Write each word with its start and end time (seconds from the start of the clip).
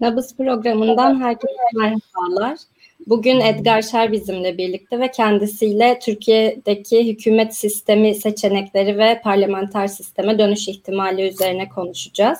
Nabız 0.00 0.36
programından 0.36 1.20
herkese 1.20 1.52
merhabalar. 1.74 2.58
Bugün 3.06 3.40
Edgar 3.40 3.82
Şer 3.82 4.12
bizimle 4.12 4.58
birlikte 4.58 5.00
ve 5.00 5.10
kendisiyle 5.10 5.98
Türkiye'deki 6.02 7.08
hükümet 7.08 7.56
sistemi 7.56 8.14
seçenekleri 8.14 8.98
ve 8.98 9.20
parlamenter 9.24 9.86
sisteme 9.86 10.38
dönüş 10.38 10.68
ihtimali 10.68 11.28
üzerine 11.28 11.68
konuşacağız. 11.68 12.38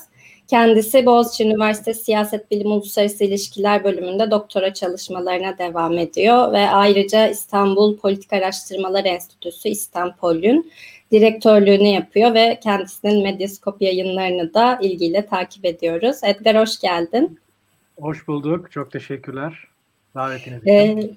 Kendisi 0.49 1.07
Boğaziçi 1.07 1.45
Üniversitesi 1.45 2.05
Siyaset 2.05 2.51
Bilimi 2.51 2.69
Uluslararası 2.69 3.25
İlişkiler 3.25 3.85
bölümünde 3.85 4.31
doktora 4.31 4.75
çalışmalarına 4.75 5.59
devam 5.59 5.99
ediyor 5.99 6.53
ve 6.53 6.71
ayrıca 6.71 7.29
İstanbul 7.29 7.97
Politik 7.97 8.33
Araştırmalar 8.33 9.05
Enstitüsü 9.05 9.69
İstanbul'ün 9.69 10.73
direktörlüğünü 11.13 11.89
yapıyor 11.89 12.35
ve 12.35 12.61
kendisinin 12.63 13.23
Medyaskop 13.23 13.83
yayınlarını 13.83 14.55
da 14.55 14.79
ilgiyle 14.83 15.27
takip 15.27 15.65
ediyoruz. 15.65 16.17
Edgar 16.25 16.59
hoş 16.59 16.81
geldin. 16.81 17.41
Hoş 18.01 18.29
bulduk. 18.29 18.73
Çok 18.73 18.93
teşekkürler 18.93 19.65
davetiniz 20.15 20.63
için. 20.63 20.73
Ee, 20.73 21.11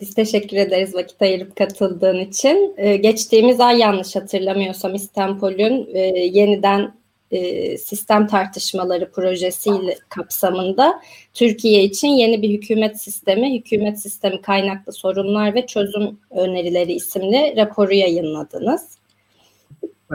biz 0.00 0.14
teşekkür 0.14 0.56
ederiz 0.56 0.94
vakit 0.94 1.22
ayırıp 1.22 1.56
katıldığın 1.56 2.18
için. 2.18 2.74
Ee, 2.76 2.96
geçtiğimiz 2.96 3.60
ay 3.60 3.78
yanlış 3.78 4.16
hatırlamıyorsam 4.16 4.94
İstanbul'un 4.94 5.88
e, 5.94 6.00
yeniden 6.18 6.94
e, 7.30 7.78
sistem 7.78 8.26
tartışmaları 8.26 9.10
projesi 9.12 9.70
kapsamında 10.08 11.02
Türkiye 11.34 11.84
için 11.84 12.08
yeni 12.08 12.42
bir 12.42 12.50
hükümet 12.50 13.02
sistemi, 13.02 13.58
hükümet 13.58 14.00
sistemi 14.00 14.42
kaynaklı 14.42 14.92
sorunlar 14.92 15.54
ve 15.54 15.66
çözüm 15.66 16.18
önerileri 16.30 16.92
isimli 16.92 17.54
raporu 17.56 17.94
yayınladınız. 17.94 19.01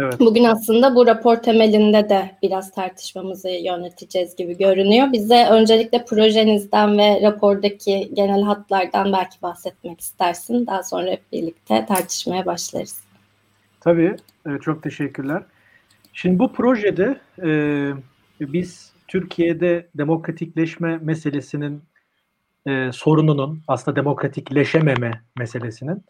Evet. 0.02 0.20
Bugün 0.20 0.44
aslında 0.44 0.96
bu 0.96 1.08
rapor 1.08 1.36
temelinde 1.36 2.10
de 2.10 2.32
biraz 2.44 2.72
tartışmamızı 2.72 3.50
yöneteceğiz 3.50 4.36
gibi 4.36 4.58
görünüyor. 4.58 5.12
Bize 5.14 5.48
öncelikle 5.50 6.06
projenizden 6.06 6.98
ve 6.98 7.22
rapordaki 7.22 8.10
genel 8.14 8.42
hatlardan 8.42 9.14
belki 9.14 9.42
bahsetmek 9.42 10.02
istersin. 10.02 10.68
Daha 10.68 10.84
sonra 10.84 11.12
hep 11.12 11.32
birlikte 11.32 11.86
tartışmaya 11.86 12.46
başlarız. 12.46 13.02
Tabii, 13.82 14.16
e, 14.46 14.58
çok 14.62 14.84
teşekkürler. 14.84 15.44
Şimdi 16.14 16.40
bu 16.40 16.54
projede 16.54 17.20
e, 17.44 17.50
biz 18.40 18.92
Türkiye'de 19.08 19.88
demokratikleşme 19.96 20.98
meselesinin 20.98 21.82
e, 22.68 22.92
sorununun, 22.92 23.62
aslında 23.68 23.96
demokratikleşememe 23.96 25.22
meselesinin 25.38 26.04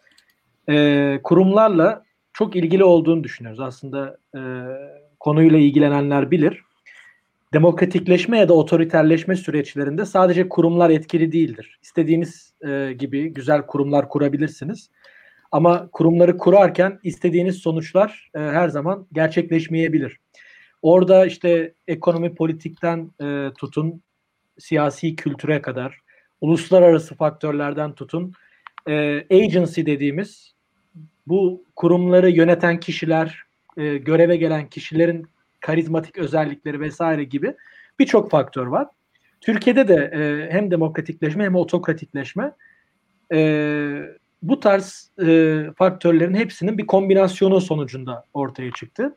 e, 0.70 1.20
kurumlarla 1.24 2.07
çok 2.38 2.56
ilgili 2.56 2.84
olduğunu 2.84 3.24
düşünüyoruz. 3.24 3.60
Aslında 3.60 4.18
e, 4.36 4.42
konuyla 5.20 5.60
ilgilenenler 5.60 6.32
bilir. 6.32 6.62
Demokratikleşme 7.54 8.38
ya 8.38 8.50
da 8.50 8.54
otoriterleşme 8.54 9.36
süreçlerinde 9.36 10.06
sadece 10.06 10.50
kurumlar 10.50 10.90
etkili 10.90 11.32
değildir. 11.32 11.80
İstediğiniz 11.82 12.54
e, 12.68 12.94
gibi 12.94 13.34
güzel 13.34 13.62
kurumlar 13.62 14.10
kurabilirsiniz. 14.10 14.90
Ama 15.52 15.90
kurumları 15.92 16.38
kurarken 16.38 17.00
istediğiniz 17.04 17.58
sonuçlar 17.58 18.30
e, 18.36 18.40
her 18.40 18.70
zaman 18.70 19.08
gerçekleşmeyebilir. 19.14 20.20
Orada 20.82 21.26
işte 21.26 21.74
ekonomi 21.88 22.36
politikten 22.36 23.12
e, 23.22 23.52
tutun 23.58 24.02
siyasi 24.58 25.16
kültüre 25.16 25.62
kadar, 25.62 26.00
uluslararası 26.42 27.16
faktörlerden 27.16 27.96
tutun 27.96 28.34
e, 28.88 29.26
agency 29.32 29.82
dediğimiz 29.82 30.57
bu 31.28 31.64
kurumları 31.76 32.30
yöneten 32.30 32.80
kişiler, 32.80 33.44
e, 33.78 33.98
göreve 33.98 34.36
gelen 34.36 34.70
kişilerin 34.70 35.28
karizmatik 35.60 36.18
özellikleri 36.18 36.80
vesaire 36.80 37.24
gibi 37.24 37.56
birçok 38.00 38.32
faktör 38.32 38.68
var. 38.68 38.88
Türkiye'de 39.42 39.88
de 39.88 39.96
e, 39.96 40.54
hem 40.54 40.72
demokratikleşme 40.72 41.44
hem 41.44 41.56
otokratikleşme 41.56 42.52
e, 43.34 43.40
bu 44.42 44.60
tarz 44.60 45.12
e, 45.26 45.64
faktörlerin 45.78 46.34
hepsinin 46.34 46.78
bir 46.78 46.88
kombinasyonu 46.88 47.62
sonucunda 47.62 48.24
ortaya 48.34 48.72
çıktı. 48.72 49.16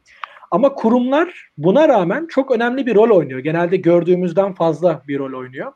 Ama 0.50 0.74
kurumlar 0.74 1.48
buna 1.58 1.88
rağmen 1.88 2.26
çok 2.26 2.50
önemli 2.50 2.86
bir 2.86 2.94
rol 2.94 3.16
oynuyor. 3.16 3.40
Genelde 3.40 3.76
gördüğümüzden 3.76 4.54
fazla 4.54 5.02
bir 5.08 5.18
rol 5.18 5.38
oynuyor. 5.38 5.72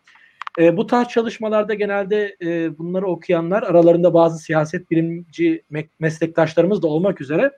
E, 0.58 0.76
bu 0.76 0.86
tarz 0.86 1.08
çalışmalarda 1.08 1.74
genelde 1.74 2.36
e, 2.42 2.78
bunları 2.78 3.06
okuyanlar 3.06 3.62
aralarında 3.62 4.14
bazı 4.14 4.38
siyaset 4.38 4.90
bilimci 4.90 5.62
me- 5.72 5.88
meslektaşlarımız 5.98 6.82
da 6.82 6.86
olmak 6.86 7.20
üzere 7.20 7.50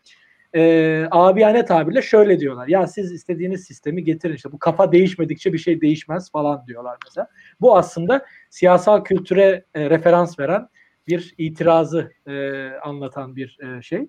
e, 0.54 1.04
abiyane 1.10 1.64
tabirle 1.64 2.02
şöyle 2.02 2.40
diyorlar. 2.40 2.68
Ya 2.68 2.86
siz 2.86 3.12
istediğiniz 3.12 3.64
sistemi 3.64 4.04
getirin 4.04 4.34
işte 4.34 4.52
bu 4.52 4.58
kafa 4.58 4.92
değişmedikçe 4.92 5.52
bir 5.52 5.58
şey 5.58 5.80
değişmez 5.80 6.30
falan 6.30 6.66
diyorlar 6.66 6.96
mesela. 7.04 7.28
Bu 7.60 7.76
aslında 7.76 8.24
siyasal 8.50 9.04
kültüre 9.04 9.64
e, 9.74 9.90
referans 9.90 10.38
veren 10.38 10.68
bir 11.08 11.34
itirazı 11.38 12.12
e, 12.26 12.66
anlatan 12.82 13.36
bir 13.36 13.58
e, 13.62 13.82
şey. 13.82 14.08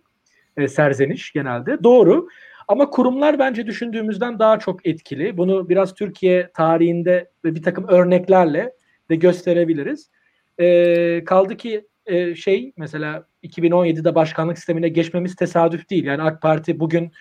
E, 0.58 0.68
serzeniş 0.68 1.32
genelde. 1.32 1.84
Doğru. 1.84 2.28
Ama 2.68 2.90
kurumlar 2.90 3.40
bence 3.40 3.66
düşündüğümüzden 3.68 4.40
daha 4.40 4.60
çok 4.60 4.86
etkili. 4.88 5.38
Bunu 5.38 5.70
biraz 5.70 5.94
Türkiye 5.94 6.52
tarihinde 6.54 7.32
ve 7.46 7.56
bir 7.56 7.64
takım 7.64 7.88
örneklerle 7.88 8.74
de 9.10 9.16
gösterebiliriz. 9.16 10.10
E, 10.60 11.24
kaldı 11.24 11.58
ki 11.58 11.88
e, 12.06 12.36
şey 12.36 12.74
mesela 12.78 13.28
2017'de 13.44 14.16
başkanlık 14.16 14.58
sistemine 14.58 14.90
geçmemiz 14.90 15.36
tesadüf 15.36 15.90
değil. 15.90 16.06
Yani 16.06 16.22
AK 16.22 16.42
Parti 16.42 16.80
bugün 16.80 17.12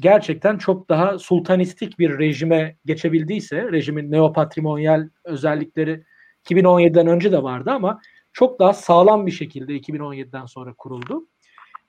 gerçekten 0.00 0.58
çok 0.58 0.88
daha 0.88 1.18
sultanistik 1.18 1.98
bir 1.98 2.18
rejime 2.18 2.76
geçebildiyse, 2.84 3.72
rejimin 3.72 4.12
neopatrimonyal 4.12 5.08
özellikleri 5.24 6.04
2017'den 6.44 7.06
önce 7.06 7.32
de 7.32 7.42
vardı 7.42 7.70
ama 7.70 8.00
çok 8.32 8.58
daha 8.58 8.72
sağlam 8.72 9.26
bir 9.26 9.30
şekilde 9.30 9.76
2017'den 9.76 10.46
sonra 10.46 10.74
kuruldu. 10.74 11.26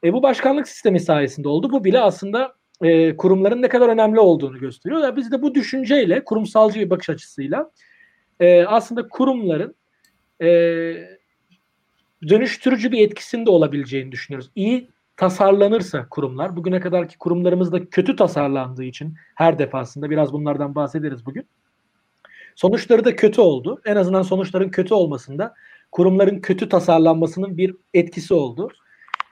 E, 0.03 0.13
bu 0.13 0.23
başkanlık 0.23 0.67
sistemi 0.67 0.99
sayesinde 0.99 1.47
oldu. 1.47 1.71
Bu 1.71 1.83
bile 1.83 1.99
aslında 1.99 2.55
e, 2.81 3.17
kurumların 3.17 3.61
ne 3.61 3.69
kadar 3.69 3.89
önemli 3.89 4.19
olduğunu 4.19 4.59
gösteriyor. 4.59 5.01
Ya 5.01 5.15
biz 5.15 5.31
de 5.31 5.41
bu 5.41 5.55
düşünceyle, 5.55 6.23
kurumsalcı 6.23 6.79
bir 6.79 6.89
bakış 6.89 7.09
açısıyla 7.09 7.71
e, 8.39 8.65
aslında 8.65 9.07
kurumların 9.07 9.75
e, 10.41 10.47
dönüştürücü 12.27 12.91
bir 12.91 13.07
etkisinde 13.07 13.49
olabileceğini 13.49 14.11
düşünüyoruz. 14.11 14.51
İyi 14.55 14.89
tasarlanırsa 15.17 16.09
kurumlar, 16.09 16.55
bugüne 16.55 16.79
kadarki 16.79 17.17
kurumlarımız 17.17 17.71
da 17.71 17.85
kötü 17.89 18.15
tasarlandığı 18.15 18.83
için 18.83 19.15
her 19.35 19.59
defasında 19.59 20.09
biraz 20.09 20.33
bunlardan 20.33 20.75
bahsederiz 20.75 21.25
bugün. 21.25 21.47
Sonuçları 22.55 23.05
da 23.05 23.15
kötü 23.15 23.41
oldu. 23.41 23.81
En 23.85 23.95
azından 23.95 24.21
sonuçların 24.21 24.69
kötü 24.69 24.93
olmasında 24.93 25.53
kurumların 25.91 26.39
kötü 26.39 26.69
tasarlanmasının 26.69 27.57
bir 27.57 27.75
etkisi 27.93 28.33
oldu. 28.33 28.69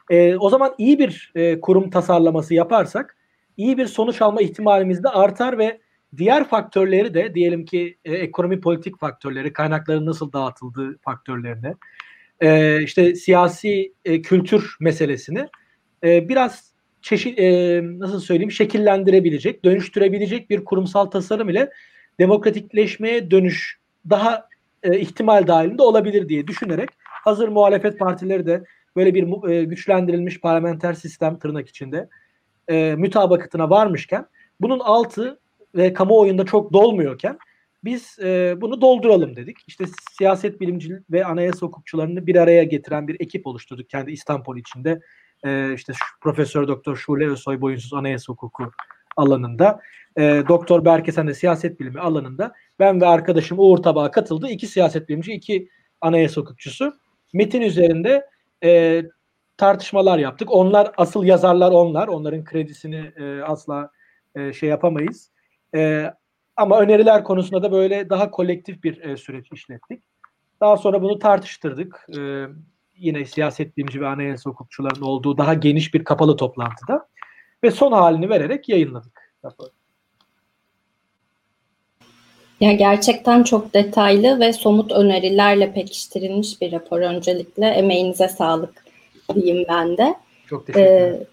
E, 0.09 0.35
o 0.35 0.49
zaman 0.49 0.75
iyi 0.77 0.99
bir 0.99 1.31
e, 1.35 1.61
kurum 1.61 1.89
tasarlaması 1.89 2.53
yaparsak 2.53 3.17
iyi 3.57 3.77
bir 3.77 3.85
sonuç 3.85 4.21
alma 4.21 4.41
ihtimalimiz 4.41 5.03
de 5.03 5.09
artar 5.09 5.57
ve 5.57 5.79
diğer 6.17 6.47
faktörleri 6.47 7.13
de 7.13 7.35
diyelim 7.35 7.65
ki 7.65 7.97
e, 8.05 8.13
ekonomi 8.13 8.61
politik 8.61 8.99
faktörleri, 8.99 9.53
kaynakların 9.53 10.05
nasıl 10.05 10.33
dağıtıldığı 10.33 10.97
faktörlerini, 10.97 11.75
e, 12.41 12.81
işte 12.83 13.15
siyasi 13.15 13.93
e, 14.05 14.21
kültür 14.21 14.77
meselesini 14.79 15.47
e, 16.03 16.29
biraz 16.29 16.73
çeşit 17.01 17.39
e, 17.39 17.81
nasıl 17.83 18.19
söyleyeyim 18.19 18.51
şekillendirebilecek, 18.51 19.65
dönüştürebilecek 19.65 20.49
bir 20.49 20.65
kurumsal 20.65 21.05
tasarım 21.05 21.49
ile 21.49 21.69
demokratikleşmeye 22.19 23.31
dönüş 23.31 23.79
daha 24.09 24.47
e, 24.83 24.99
ihtimal 24.99 25.47
dahilinde 25.47 25.81
olabilir 25.81 26.29
diye 26.29 26.47
düşünerek 26.47 26.89
hazır 27.01 27.47
muhalefet 27.47 27.99
partileri 27.99 28.45
de 28.45 28.63
böyle 28.95 29.13
bir 29.13 29.49
e, 29.49 29.63
güçlendirilmiş 29.63 30.39
parlamenter 30.39 30.93
sistem 30.93 31.39
tırnak 31.39 31.69
içinde 31.69 32.09
e, 32.67 32.95
mütabakatına 32.95 33.69
varmışken 33.69 34.25
bunun 34.61 34.79
altı 34.79 35.39
ve 35.75 35.93
kamuoyunda 35.93 36.45
çok 36.45 36.73
dolmuyorken 36.73 37.37
biz 37.83 38.19
e, 38.19 38.55
bunu 38.61 38.81
dolduralım 38.81 39.35
dedik. 39.35 39.57
İşte 39.67 39.85
siyaset 40.11 40.61
bilimci 40.61 40.99
ve 41.11 41.25
anayasa 41.25 41.65
hukukçularını 41.65 42.27
bir 42.27 42.35
araya 42.35 42.63
getiren 42.63 43.07
bir 43.07 43.17
ekip 43.19 43.47
oluşturduk 43.47 43.89
kendi 43.89 44.11
İstanbul 44.11 44.57
içinde. 44.57 44.99
E, 45.45 45.73
işte 45.73 45.93
Profesör 46.21 46.67
Doktor 46.67 46.95
Şule 46.95 47.29
Özsoy 47.29 47.61
Boyunsuz 47.61 47.93
Anayasa 47.93 48.33
Hukuku 48.33 48.71
alanında, 49.17 49.79
e, 50.17 50.43
Doktor 50.47 50.85
Berkesen 50.85 51.27
de 51.27 51.33
siyaset 51.33 51.79
bilimi 51.79 51.99
alanında 51.99 52.53
ben 52.79 53.01
ve 53.01 53.05
arkadaşım 53.05 53.59
Uğur 53.59 53.77
Tabağa 53.77 54.11
katıldı. 54.11 54.47
İki 54.49 54.67
siyaset 54.67 55.09
bilimci, 55.09 55.33
iki 55.33 55.69
anayasa 56.01 56.41
hukukçusu. 56.41 56.93
Metin 57.33 57.61
üzerinde 57.61 58.27
e, 58.63 59.03
tartışmalar 59.57 60.17
yaptık. 60.19 60.51
Onlar 60.51 60.91
asıl 60.97 61.23
yazarlar 61.23 61.71
onlar. 61.71 62.07
Onların 62.07 62.43
kredisini 62.43 63.11
e, 63.17 63.41
asla 63.41 63.91
e, 64.35 64.53
şey 64.53 64.69
yapamayız. 64.69 65.32
E, 65.75 66.13
ama 66.55 66.79
öneriler 66.79 67.23
konusunda 67.23 67.63
da 67.63 67.71
böyle 67.71 68.09
daha 68.09 68.31
kolektif 68.31 68.83
bir 68.83 69.01
e, 69.01 69.17
süreç 69.17 69.51
işlettik. 69.51 70.03
Daha 70.61 70.77
sonra 70.77 71.01
bunu 71.01 71.19
tartıştırdık. 71.19 72.07
E, 72.17 72.45
yine 72.97 73.25
siyaset 73.25 73.77
bilimci 73.77 74.01
ve 74.01 74.07
anayasa 74.07 74.49
hukukçuların 74.49 75.01
olduğu 75.01 75.37
daha 75.37 75.53
geniş 75.53 75.93
bir 75.93 76.03
kapalı 76.03 76.37
toplantıda. 76.37 77.07
Ve 77.63 77.71
son 77.71 77.91
halini 77.91 78.29
vererek 78.29 78.69
yayınladık 78.69 79.33
raporu. 79.45 79.69
Yani 82.59 82.77
gerçekten 82.77 83.43
çok 83.43 83.73
detaylı 83.73 84.39
ve 84.39 84.53
somut 84.53 84.91
önerilerle 84.91 85.73
pekiştirilmiş 85.73 86.61
bir 86.61 86.71
rapor. 86.71 86.99
Öncelikle 86.99 87.65
emeğinize 87.65 88.27
sağlık 88.27 88.85
diyeyim 89.35 89.65
ben 89.69 89.97
de. 89.97 90.15
Çok 90.47 90.67
teşekkür 90.67 90.85
ederim. 90.85 91.15
Ee, 91.21 91.32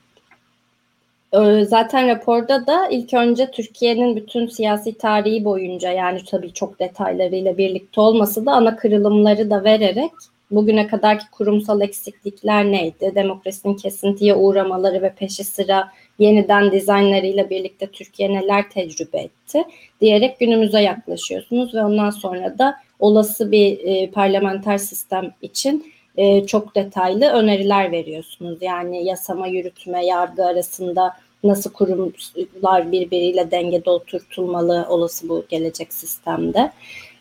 zaten 1.67 2.09
raporda 2.09 2.67
da 2.67 2.88
ilk 2.88 3.15
önce 3.15 3.50
Türkiye'nin 3.50 4.17
bütün 4.17 4.47
siyasi 4.47 4.99
tarihi 4.99 5.44
boyunca 5.44 5.93
yani 5.93 6.21
tabii 6.31 6.53
çok 6.53 6.81
detaylarıyla 6.81 7.59
birlikte 7.59 8.00
olması 8.00 8.47
da 8.47 8.53
ana 8.53 8.77
kırılımları 8.77 9.50
da 9.50 9.65
vererek 9.65 10.11
bugüne 10.50 10.87
kadarki 10.87 11.31
kurumsal 11.31 11.81
eksiklikler 11.81 12.65
neydi? 12.65 13.12
Demokrasinin 13.15 13.75
kesintiye 13.75 14.35
uğramaları 14.35 15.03
ve 15.03 15.15
peşi 15.15 15.44
sıra 15.44 15.88
yeniden 16.19 16.73
dizaynlarıyla 16.73 17.50
birlikte 17.50 17.87
Türkiye 17.87 18.33
neler 18.33 18.71
tecrübe 18.71 19.19
etti 19.19 19.65
diyerek 20.00 20.41
günümüze 20.41 20.81
yaklaşıyorsunuz 20.81 21.75
ve 21.75 21.85
ondan 21.85 22.11
sonra 22.11 22.59
da 22.59 22.76
olası 22.99 23.53
bir 23.53 23.79
e, 23.85 24.11
parlamenter 24.11 24.79
sistem 24.79 25.31
için 25.43 25.93
e, 26.21 26.47
çok 26.47 26.75
detaylı 26.75 27.27
öneriler 27.27 27.93
veriyorsunuz. 27.93 28.59
Yani 28.61 29.05
yasama, 29.05 29.47
yürütme, 29.47 30.07
yargı 30.07 30.47
arasında 30.47 31.17
nasıl 31.45 31.73
kurumlar 31.73 32.93
birbiriyle 32.93 33.51
dengede 33.51 33.91
oturtulmalı 33.91 34.87
olası 34.89 35.29
bu 35.29 35.45
gelecek 35.49 35.93
sistemde. 35.93 36.73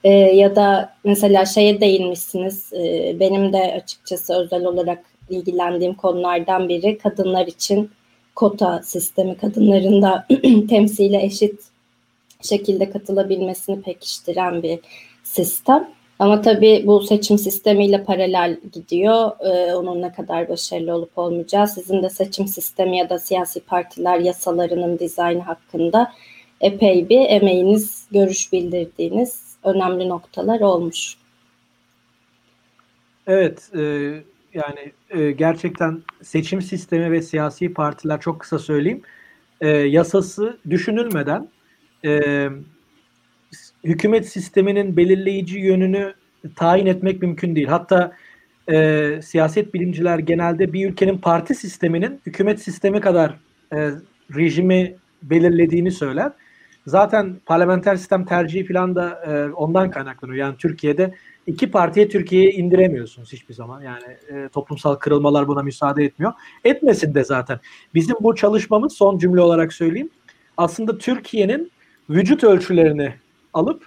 E, 0.04 0.10
ya 0.12 0.56
da 0.56 0.94
mesela 1.04 1.46
şeye 1.46 1.82
değinmişsiniz, 1.82 2.74
e, 2.74 3.16
benim 3.20 3.54
de 3.54 3.74
açıkçası 3.84 4.34
özel 4.34 4.66
olarak 4.66 5.04
ilgilendiğim 5.30 5.94
konulardan 5.94 6.70
biri 6.70 6.98
kadınlar 6.98 7.48
için 7.48 7.92
kota 8.36 8.82
sistemi, 8.84 9.38
kadınların 9.38 10.02
da 10.02 10.28
temsile 10.70 11.24
eşit 11.24 11.64
şekilde 12.42 12.90
katılabilmesini 12.90 13.82
pekiştiren 13.82 14.64
bir 14.64 14.80
sistem. 15.24 15.99
Ama 16.20 16.42
tabii 16.42 16.84
bu 16.86 17.02
seçim 17.02 17.38
sistemiyle 17.38 18.04
paralel 18.04 18.60
gidiyor. 18.74 19.32
Ee, 19.40 19.74
onun 19.74 20.02
ne 20.02 20.12
kadar 20.12 20.50
başarılı 20.50 20.94
olup 20.94 21.18
olmayacağı. 21.18 21.68
Sizin 21.68 22.04
de 22.04 22.10
seçim 22.10 22.48
sistemi 22.48 22.98
ya 22.98 23.10
da 23.10 23.20
siyasi 23.20 23.60
partiler 23.60 24.20
yasalarının 24.20 25.00
dizaynı 25.00 25.42
hakkında 25.42 26.14
epey 26.62 27.10
bir 27.10 27.26
emeğiniz, 27.30 28.08
görüş 28.12 28.54
bildirdiğiniz 28.54 29.56
önemli 29.64 30.10
noktalar 30.10 30.60
olmuş. 30.60 31.16
Evet, 33.28 33.70
e, 33.76 33.82
yani 34.54 34.92
e, 35.10 35.32
gerçekten 35.32 36.02
seçim 36.24 36.62
sistemi 36.62 37.12
ve 37.12 37.22
siyasi 37.22 37.74
partiler 37.74 38.22
çok 38.22 38.40
kısa 38.40 38.60
söyleyeyim, 38.60 39.02
e, 39.62 39.68
yasası 39.68 40.58
düşünülmeden 40.70 41.50
e, 42.06 42.50
hükümet 43.84 44.30
sisteminin 44.30 44.98
belirleyici 44.98 45.60
yönünü 45.60 46.14
tayin 46.56 46.86
etmek 46.86 47.22
mümkün 47.22 47.56
değil. 47.56 47.68
Hatta 47.68 48.12
e, 48.72 49.20
siyaset 49.24 49.74
bilimciler 49.74 50.20
genelde 50.20 50.74
bir 50.74 50.90
ülkenin 50.90 51.18
parti 51.18 51.56
sisteminin 51.56 52.22
hükümet 52.26 52.62
sistemi 52.62 53.02
kadar 53.02 53.36
e, 53.74 53.90
rejimi 54.36 54.96
belirlediğini 55.24 55.92
söyler. 55.92 56.32
Zaten 56.88 57.36
parlamenter 57.46 57.96
sistem 57.96 58.26
tercihi 58.26 58.68
falan 58.68 58.96
da 58.96 59.10
e, 59.10 59.54
ondan 59.54 59.92
kaynaklanıyor. 59.92 60.38
Yani 60.38 60.58
Türkiye'de 60.58 61.14
iki 61.48 61.72
partiye 61.72 62.10
Türkiye'yi 62.10 62.52
indiremiyorsunuz 62.52 63.34
hiçbir 63.34 63.54
zaman. 63.54 63.82
Yani 63.82 64.04
e, 64.30 64.50
toplumsal 64.50 64.96
kırılmalar 64.96 65.48
buna 65.48 65.64
müsaade 65.64 66.04
etmiyor. 66.04 66.34
Etmesin 66.64 67.14
de 67.14 67.24
zaten. 67.24 67.60
Bizim 67.94 68.16
bu 68.20 68.36
çalışmamız 68.36 68.94
son 68.94 69.18
cümle 69.18 69.42
olarak 69.42 69.74
söyleyeyim. 69.74 70.10
Aslında 70.58 70.98
Türkiye'nin 70.98 71.72
vücut 72.10 72.44
ölçülerini 72.44 73.14
alıp 73.54 73.86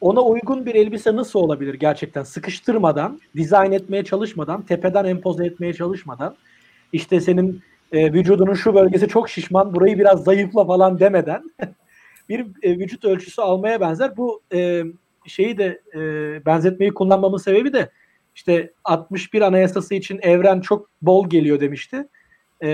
ona 0.00 0.20
uygun 0.20 0.66
bir 0.66 0.74
elbise 0.74 1.16
nasıl 1.16 1.38
olabilir 1.38 1.74
gerçekten 1.74 2.22
sıkıştırmadan, 2.22 3.20
dizayn 3.36 3.72
etmeye 3.72 4.04
çalışmadan, 4.04 4.62
tepeden 4.62 5.04
empoze 5.04 5.46
etmeye 5.46 5.72
çalışmadan, 5.72 6.36
işte 6.92 7.20
senin 7.20 7.62
e, 7.92 8.12
vücudunun 8.12 8.54
şu 8.54 8.74
bölgesi 8.74 9.08
çok 9.08 9.28
şişman, 9.28 9.74
burayı 9.74 9.98
biraz 9.98 10.24
zayıfla 10.24 10.64
falan 10.64 10.98
demeden 10.98 11.42
bir 12.28 12.46
e, 12.62 12.78
vücut 12.78 13.04
ölçüsü 13.04 13.42
almaya 13.42 13.80
benzer. 13.80 14.16
Bu 14.16 14.42
e, 14.54 14.82
şeyi 15.26 15.58
de 15.58 15.80
e, 15.94 16.00
benzetmeyi 16.46 16.94
kullanmamın 16.94 17.38
sebebi 17.38 17.72
de 17.72 17.90
işte 18.34 18.72
61 18.84 19.40
Anayasası 19.40 19.94
için 19.94 20.18
evren 20.22 20.60
çok 20.60 20.90
bol 21.02 21.28
geliyor 21.28 21.60
demişti. 21.60 22.08
E, 22.62 22.68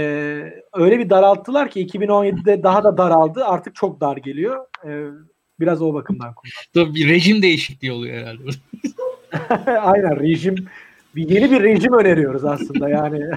öyle 0.75 0.99
bir 0.99 1.11
daralttılar 1.11 1.71
ki 1.71 1.87
2017'de 1.87 2.63
daha 2.63 2.85
da 2.85 2.97
daraldı. 2.97 3.45
Artık 3.45 3.75
çok 3.75 4.01
dar 4.01 4.17
geliyor. 4.17 4.67
E, 4.87 4.91
Biraz 5.61 5.83
o 5.83 5.95
bakımdan 5.95 6.35
kullandım. 6.35 6.95
bir 6.95 7.09
rejim 7.09 7.43
değişikliği 7.43 7.93
oluyor 7.93 8.17
herhalde. 8.17 8.43
Aynen 9.81 10.21
rejim 10.21 10.55
bir 11.17 11.29
yeni 11.31 11.51
bir 11.51 11.63
rejim 11.63 11.93
öneriyoruz 11.93 12.45
aslında 12.45 12.89
yani. 12.89 13.31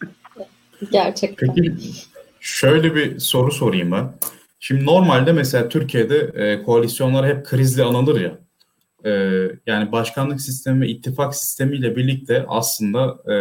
Gerçekten. 0.92 1.54
Peki 1.54 1.72
şöyle 2.40 2.94
bir 2.94 3.18
soru 3.18 3.52
sorayım 3.52 3.92
ben. 3.92 4.12
Şimdi 4.60 4.86
normalde 4.86 5.32
mesela 5.32 5.68
Türkiye'de 5.68 6.18
e, 6.34 6.62
koalisyonlar 6.62 7.26
hep 7.26 7.46
krizli 7.46 7.82
anılır 7.82 8.20
ya. 8.20 8.38
E, 9.04 9.10
yani 9.66 9.92
başkanlık 9.92 10.40
sistemi 10.40 10.80
ve 10.80 10.88
ittifak 10.88 11.34
sistemiyle 11.34 11.96
birlikte 11.96 12.44
aslında 12.48 13.32
e, 13.32 13.36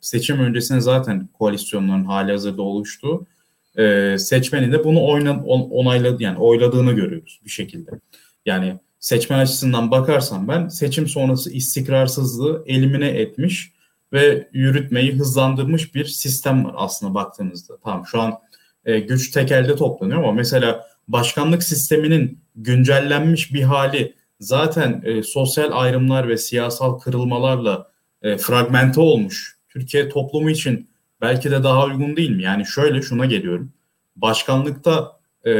seçim 0.00 0.38
öncesinde 0.40 0.80
zaten 0.80 1.28
koalisyonların 1.38 2.04
hali 2.04 2.32
hazırda 2.32 2.62
oluştuğu 2.62 3.26
e, 3.78 4.16
seçmenin 4.18 4.84
bunu 4.84 5.06
oyna, 5.06 5.42
on, 5.44 5.60
onayladı 5.60 6.22
yani 6.22 6.38
oyladığını 6.38 6.92
görüyoruz 6.92 7.40
bir 7.44 7.50
şekilde. 7.50 7.90
Yani 8.46 8.78
seçmen 9.00 9.38
açısından 9.38 9.90
bakarsam 9.90 10.48
ben 10.48 10.68
seçim 10.68 11.06
sonrası 11.06 11.52
istikrarsızlığı 11.52 12.64
elimine 12.66 13.08
etmiş 13.08 13.72
ve 14.12 14.48
yürütmeyi 14.52 15.12
hızlandırmış 15.12 15.94
bir 15.94 16.04
sistem 16.04 16.64
var 16.64 16.74
aslında 16.76 17.14
baktığınızda. 17.14 17.78
Tamam 17.84 18.06
şu 18.06 18.20
an 18.20 18.34
e, 18.84 19.00
güç 19.00 19.30
tek 19.30 19.52
elde 19.52 19.76
toplanıyor 19.76 20.18
ama 20.18 20.32
mesela 20.32 20.86
başkanlık 21.08 21.62
sisteminin 21.62 22.38
güncellenmiş 22.56 23.54
bir 23.54 23.62
hali 23.62 24.14
zaten 24.40 25.02
e, 25.04 25.22
sosyal 25.22 25.72
ayrımlar 25.72 26.28
ve 26.28 26.36
siyasal 26.36 26.98
kırılmalarla 26.98 27.90
e, 28.22 28.36
fragmente 28.36 29.00
olmuş. 29.00 29.58
Türkiye 29.68 30.08
toplumu 30.08 30.50
için 30.50 30.88
belki 31.24 31.50
de 31.50 31.62
daha 31.62 31.86
uygun 31.86 32.16
değil 32.16 32.30
mi? 32.30 32.42
Yani 32.42 32.66
şöyle 32.66 33.02
şuna 33.02 33.26
geliyorum. 33.26 33.72
Başkanlıkta 34.16 35.12
e, 35.46 35.52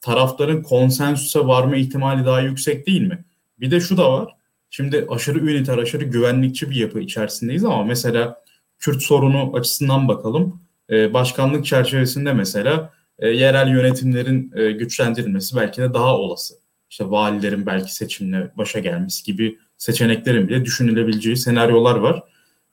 tarafların 0.00 0.62
konsensüse 0.62 1.40
varma 1.40 1.76
ihtimali 1.76 2.26
daha 2.26 2.40
yüksek 2.40 2.86
değil 2.86 3.02
mi? 3.02 3.24
Bir 3.60 3.70
de 3.70 3.80
şu 3.80 3.96
da 3.96 4.12
var. 4.12 4.32
Şimdi 4.70 5.06
aşırı 5.08 5.38
üniter, 5.38 5.78
aşırı 5.78 6.04
güvenlikçi 6.04 6.70
bir 6.70 6.76
yapı 6.76 7.00
içerisindeyiz 7.00 7.64
ama 7.64 7.84
mesela 7.84 8.44
Kürt 8.78 9.02
sorunu 9.02 9.56
açısından 9.56 10.08
bakalım. 10.08 10.60
E, 10.90 11.14
başkanlık 11.14 11.66
çerçevesinde 11.66 12.32
mesela 12.32 12.92
e, 13.18 13.28
yerel 13.28 13.68
yönetimlerin 13.68 14.52
e, 14.54 14.72
güçlendirilmesi 14.72 15.56
belki 15.56 15.82
de 15.82 15.94
daha 15.94 16.18
olası. 16.18 16.54
İşte 16.90 17.10
valilerin 17.10 17.66
belki 17.66 17.94
seçimle 17.94 18.50
başa 18.56 18.78
gelmesi 18.78 19.24
gibi 19.24 19.58
seçeneklerin 19.78 20.48
bile 20.48 20.64
düşünülebileceği 20.64 21.36
senaryolar 21.36 21.96
var. 21.96 22.22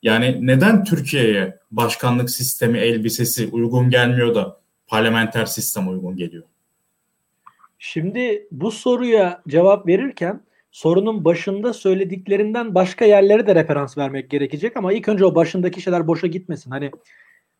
Yani 0.02 0.46
neden 0.46 0.84
Türkiye'ye 0.84 1.58
başkanlık 1.70 2.30
sistemi 2.30 2.78
elbisesi 2.78 3.48
uygun 3.52 3.90
gelmiyor 3.90 4.34
da 4.34 4.60
parlamenter 4.86 5.46
sistem 5.46 5.88
uygun 5.88 6.16
geliyor? 6.16 6.44
Şimdi 7.78 8.46
bu 8.50 8.70
soruya 8.70 9.42
cevap 9.48 9.86
verirken 9.86 10.40
sorunun 10.70 11.24
başında 11.24 11.72
söylediklerinden 11.72 12.74
başka 12.74 13.04
yerlere 13.04 13.46
de 13.46 13.54
referans 13.54 13.98
vermek 13.98 14.30
gerekecek 14.30 14.76
ama 14.76 14.92
ilk 14.92 15.08
önce 15.08 15.24
o 15.24 15.34
başındaki 15.34 15.80
şeyler 15.80 16.06
boşa 16.06 16.26
gitmesin. 16.26 16.70
Hani 16.70 16.90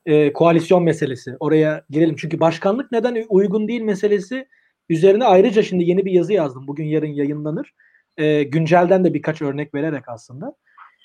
e, 0.07 0.33
koalisyon 0.33 0.83
meselesi 0.83 1.37
oraya 1.41 1.85
girelim. 1.91 2.17
Çünkü 2.17 2.41
başkanlık 2.41 2.93
neden 2.93 3.27
uygun 3.29 3.69
değil 3.69 3.83
meselesi 3.83 4.49
üzerine 4.89 5.25
ayrıca 5.25 5.63
şimdi 5.63 5.85
yeni 5.85 6.05
bir 6.05 6.13
yazı 6.13 6.33
yazdım. 6.33 6.67
Bugün 6.67 6.85
yarın 6.85 7.07
yayınlanır. 7.07 7.75
E, 8.17 8.43
güncelden 8.43 9.05
de 9.05 9.15
birkaç 9.15 9.43
örnek 9.43 9.75
vererek 9.75 10.09
aslında. 10.09 10.55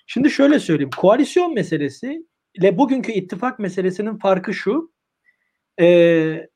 Şimdi 0.10 0.30
şöyle 0.30 0.60
söyleyeyim. 0.60 0.90
Koalisyon 0.98 1.54
meselesi 1.54 2.26
ile 2.54 2.78
bugünkü 2.78 3.12
ittifak 3.12 3.60
meselesinin 3.60 4.18
farkı 4.18 4.54
şu. 4.54 4.94
E, 5.80 6.50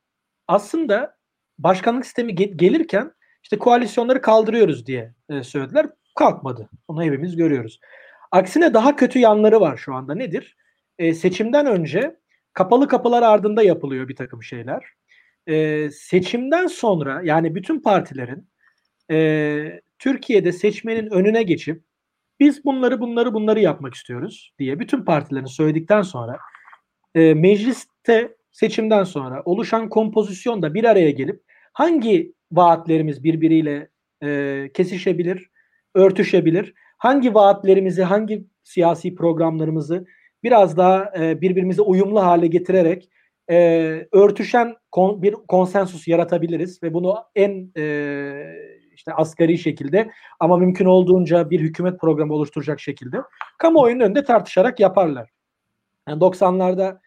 aslında 0.48 1.18
başkanlık 1.60 2.06
sistemi 2.06 2.34
ge- 2.34 2.58
gelirken 2.58 3.12
işte 3.44 3.58
koalisyonları 3.58 4.22
kaldırıyoruz 4.22 4.86
diye 4.86 5.14
e, 5.30 5.44
söylediler. 5.44 5.90
Kalkmadı. 6.16 6.70
Onu 6.88 7.04
hepimiz 7.04 7.36
görüyoruz. 7.36 7.80
Aksine 8.32 8.74
daha 8.74 8.96
kötü 8.96 9.20
yanları 9.20 9.62
var 9.62 9.78
şu 9.78 9.94
anda. 9.94 10.16
Nedir? 10.16 10.56
E, 11.00 11.14
seçimden 11.14 11.66
önce 11.66 12.16
kapalı 12.54 12.88
kapılar 12.88 13.24
ardında 13.24 13.64
yapılıyor 13.64 14.08
bir 14.08 14.16
takım 14.16 14.44
şeyler. 14.44 14.86
E, 15.48 15.90
seçimden 15.92 16.68
sonra 16.68 17.22
yani 17.24 17.56
bütün 17.56 17.82
partilerin 17.82 18.50
e, 19.12 19.82
Türkiye'de 20.00 20.52
seçmenin 20.52 21.08
önüne 21.12 21.44
geçip 21.44 21.91
biz 22.42 22.66
bunları 22.66 23.00
bunları 23.00 23.34
bunları 23.34 23.60
yapmak 23.60 23.94
istiyoruz 23.94 24.54
diye 24.60 24.80
bütün 24.80 25.06
partilerin 25.06 25.46
söyledikten 25.46 26.02
sonra 26.02 26.38
e, 27.16 27.34
mecliste 27.34 28.36
seçimden 28.52 29.04
sonra 29.04 29.42
oluşan 29.46 29.90
kompozisyonda 29.90 30.74
bir 30.74 30.84
araya 30.84 31.12
gelip 31.12 31.44
hangi 31.74 32.34
vaatlerimiz 32.52 33.24
birbiriyle 33.24 33.90
e, 34.24 34.70
kesişebilir, 34.74 35.50
örtüşebilir. 35.96 36.74
Hangi 36.98 37.34
vaatlerimizi, 37.34 38.04
hangi 38.04 38.46
siyasi 38.64 39.16
programlarımızı 39.16 40.06
biraz 40.44 40.78
daha 40.78 41.14
e, 41.20 41.42
birbirimize 41.42 41.82
uyumlu 41.82 42.24
hale 42.24 42.48
getirerek 42.48 43.10
e, 43.52 43.58
örtüşen 44.12 44.76
kon, 44.92 45.22
bir 45.22 45.34
konsensus 45.34 46.08
yaratabiliriz 46.08 46.84
ve 46.84 46.94
bunu 46.94 47.16
en 47.36 47.72
e, 47.78 47.84
işte 49.02 49.14
asgari 49.14 49.58
şekilde 49.58 50.12
ama 50.40 50.58
mümkün 50.58 50.86
olduğunca 50.86 51.50
bir 51.50 51.60
hükümet 51.60 52.00
programı 52.00 52.34
oluşturacak 52.34 52.80
şekilde 52.80 53.18
kamuoyunun 53.58 54.00
önünde 54.00 54.24
tartışarak 54.24 54.80
yaparlar. 54.80 55.30
Yani 56.10 56.20
90'larda 56.20 57.00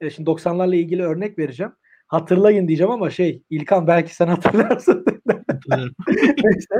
e, 0.00 0.10
şimdi 0.10 0.30
90'larla 0.30 0.76
ilgili 0.76 1.02
örnek 1.02 1.38
vereceğim. 1.38 1.72
Hatırlayın 2.06 2.68
diyeceğim 2.68 2.90
ama 2.90 3.10
şey 3.10 3.42
İlkan 3.50 3.86
belki 3.86 4.14
sen 4.14 4.26
hatırlarsın. 4.26 5.04
Neyse 6.44 6.74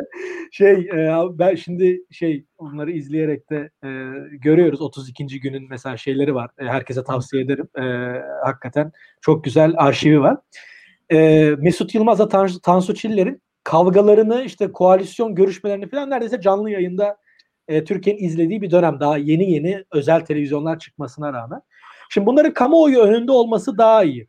şey 0.53 0.73
e, 0.73 1.15
ben 1.33 1.55
şimdi 1.55 2.01
şey 2.11 2.45
onları 2.59 2.93
izleyerek 2.93 3.51
de 3.51 3.71
e, 3.85 3.89
görüyoruz 4.33 4.81
32. 4.81 5.41
günün 5.41 5.69
mesela 5.71 5.97
şeyleri 5.97 6.35
var. 6.35 6.51
E, 6.59 6.65
herkese 6.65 7.05
tavsiye 7.05 7.43
ederim. 7.43 7.69
E, 7.79 7.83
hakikaten 8.45 8.93
çok 9.21 9.45
güzel 9.45 9.75
arşivi 9.77 10.21
var. 10.21 10.37
E, 11.13 11.51
Mesut 11.59 11.95
Yılmaz'la 11.95 12.29
Tansu, 12.29 12.61
Tansu 12.61 12.95
Çiller'in 12.95 13.43
kavgalarını 13.71 14.43
işte 14.43 14.73
koalisyon 14.73 15.35
görüşmelerini 15.35 15.89
falan 15.89 16.11
neredeyse 16.11 16.41
canlı 16.41 16.71
yayında 16.71 17.17
e, 17.69 17.85
Türkiye'nin 17.85 18.23
izlediği 18.23 18.63
bir 18.63 18.71
dönem. 18.71 19.01
Daha 19.01 19.17
yeni 19.17 19.51
yeni 19.51 19.85
özel 19.93 20.21
televizyonlar 20.21 20.79
çıkmasına 20.79 21.33
rağmen. 21.33 21.63
Şimdi 22.11 22.27
bunların 22.27 22.55
kamuoyu 22.55 23.01
önünde 23.01 23.33
olması 23.33 23.79
daha 23.79 24.05
iyi. 24.05 24.29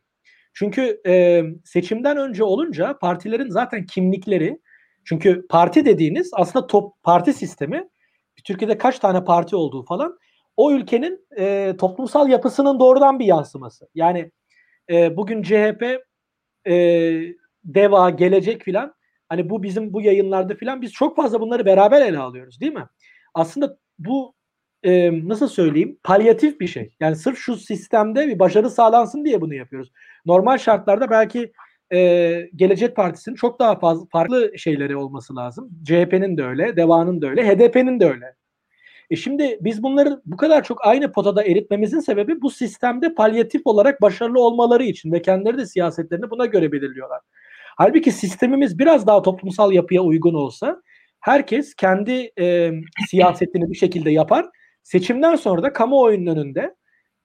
Çünkü 0.54 1.00
e, 1.06 1.42
seçimden 1.64 2.16
önce 2.16 2.44
olunca 2.44 2.98
partilerin 2.98 3.48
zaten 3.48 3.86
kimlikleri 3.86 4.60
çünkü 5.04 5.46
parti 5.48 5.84
dediğiniz 5.84 6.30
aslında 6.34 6.66
top 6.66 7.02
parti 7.02 7.32
sistemi 7.32 7.88
Türkiye'de 8.44 8.78
kaç 8.78 8.98
tane 8.98 9.24
parti 9.24 9.56
olduğu 9.56 9.84
falan 9.84 10.18
o 10.56 10.72
ülkenin 10.72 11.26
e, 11.38 11.74
toplumsal 11.78 12.28
yapısının 12.28 12.80
doğrudan 12.80 13.18
bir 13.18 13.24
yansıması. 13.24 13.88
Yani 13.94 14.30
e, 14.90 15.16
bugün 15.16 15.42
CHP 15.42 15.82
e, 16.66 16.74
DEVA, 17.64 18.10
Gelecek 18.10 18.62
filan 18.62 18.94
hani 19.32 19.50
bu 19.50 19.62
bizim 19.62 19.92
bu 19.92 20.00
yayınlarda 20.00 20.54
filan 20.54 20.82
biz 20.82 20.92
çok 20.92 21.16
fazla 21.16 21.40
bunları 21.40 21.66
beraber 21.66 22.02
ele 22.02 22.18
alıyoruz 22.18 22.60
değil 22.60 22.72
mi? 22.72 22.86
Aslında 23.34 23.78
bu 23.98 24.34
e, 24.82 25.10
nasıl 25.28 25.48
söyleyeyim 25.48 25.98
palyatif 26.04 26.60
bir 26.60 26.66
şey. 26.66 26.94
Yani 27.00 27.16
sırf 27.16 27.38
şu 27.38 27.56
sistemde 27.56 28.28
bir 28.28 28.38
başarı 28.38 28.70
sağlansın 28.70 29.24
diye 29.24 29.40
bunu 29.40 29.54
yapıyoruz. 29.54 29.92
Normal 30.26 30.58
şartlarda 30.58 31.10
belki 31.10 31.52
e, 31.92 31.98
Gelecek 32.56 32.96
Partisi'nin 32.96 33.36
çok 33.36 33.60
daha 33.60 33.78
fazla 33.78 34.06
farklı 34.12 34.58
şeyleri 34.58 34.96
olması 34.96 35.36
lazım. 35.36 35.70
CHP'nin 35.84 36.36
de 36.36 36.44
öyle, 36.44 36.76
DEVA'nın 36.76 37.22
da 37.22 37.26
öyle, 37.26 37.48
HDP'nin 37.48 38.00
de 38.00 38.06
öyle. 38.06 38.34
E 39.10 39.16
şimdi 39.16 39.58
biz 39.60 39.82
bunları 39.82 40.20
bu 40.26 40.36
kadar 40.36 40.64
çok 40.64 40.86
aynı 40.86 41.12
potada 41.12 41.44
eritmemizin 41.44 42.00
sebebi 42.00 42.42
bu 42.42 42.50
sistemde 42.50 43.14
palyatif 43.14 43.62
olarak 43.64 44.02
başarılı 44.02 44.40
olmaları 44.40 44.84
için 44.84 45.12
ve 45.12 45.22
kendileri 45.22 45.58
de 45.58 45.66
siyasetlerini 45.66 46.30
buna 46.30 46.46
göre 46.46 46.72
belirliyorlar. 46.72 47.20
Halbuki 47.82 48.12
sistemimiz 48.12 48.78
biraz 48.78 49.06
daha 49.06 49.22
toplumsal 49.22 49.72
yapıya 49.72 50.02
uygun 50.02 50.34
olsa 50.34 50.82
herkes 51.20 51.74
kendi 51.74 52.32
e, 52.40 52.70
siyasetini 53.08 53.70
bir 53.70 53.74
şekilde 53.74 54.10
yapar. 54.10 54.46
Seçimden 54.82 55.36
sonra 55.36 55.62
da 55.62 55.72
kamuoyunun 55.72 56.36
önünde 56.36 56.74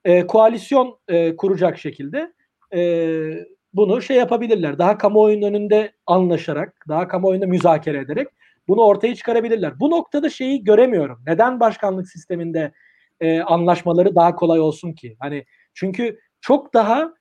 e, 0.05 0.27
koalisyon 0.27 0.99
e, 1.07 1.35
kuracak 1.35 1.77
şekilde 1.77 2.33
e, 2.75 2.79
bunu 3.73 4.01
şey 4.01 4.17
yapabilirler. 4.17 4.79
Daha 4.79 4.97
kamuoyunun 4.97 5.47
önünde 5.47 5.91
anlaşarak, 6.07 6.85
daha 6.87 7.07
kamuoyunda 7.07 7.45
müzakere 7.47 7.97
ederek 7.97 8.27
bunu 8.67 8.81
ortaya 8.81 9.15
çıkarabilirler. 9.15 9.79
Bu 9.79 9.91
noktada 9.91 10.29
şeyi 10.29 10.63
göremiyorum. 10.63 11.23
Neden 11.27 11.59
başkanlık 11.59 12.07
sisteminde 12.07 12.71
e, 13.19 13.41
anlaşmaları 13.41 14.15
daha 14.15 14.35
kolay 14.35 14.59
olsun 14.59 14.93
ki? 14.93 15.15
Hani 15.19 15.45
çünkü 15.73 16.19
çok 16.41 16.73
daha 16.73 17.13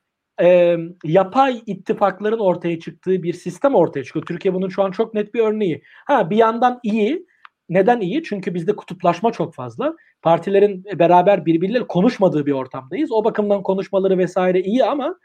e, 0.43 0.77
yapay 1.05 1.63
ittifakların 1.67 2.39
ortaya 2.39 2.81
çıktığı 2.81 3.23
bir 3.23 3.33
sistem 3.33 3.75
ortaya 3.75 4.05
çıkıyor. 4.05 4.27
Türkiye 4.27 4.55
bunun 4.55 4.69
şu 4.69 4.83
an 4.83 4.91
çok 4.91 5.15
net 5.15 5.35
bir 5.35 5.41
örneği. 5.41 5.83
Ha 6.07 6.31
bir 6.31 6.37
yandan 6.37 6.81
iyi. 6.83 7.27
Neden 7.69 8.01
iyi? 8.01 8.23
Çünkü 8.23 8.55
bizde 8.55 8.77
kutuplaşma 8.77 9.33
çok 9.33 9.55
fazla. 9.55 9.97
Partilerin 10.23 10.85
beraber 10.85 11.47
birbirleriyle 11.47 11.87
konuşmadığı 11.87 12.47
bir 12.47 12.53
ortamdayız. 12.53 13.13
O 13.13 13.25
bakımdan 13.25 13.63
konuşmaları 13.63 14.19
vesaire 14.19 14.61
iyi 14.61 14.85
ama 14.85 15.19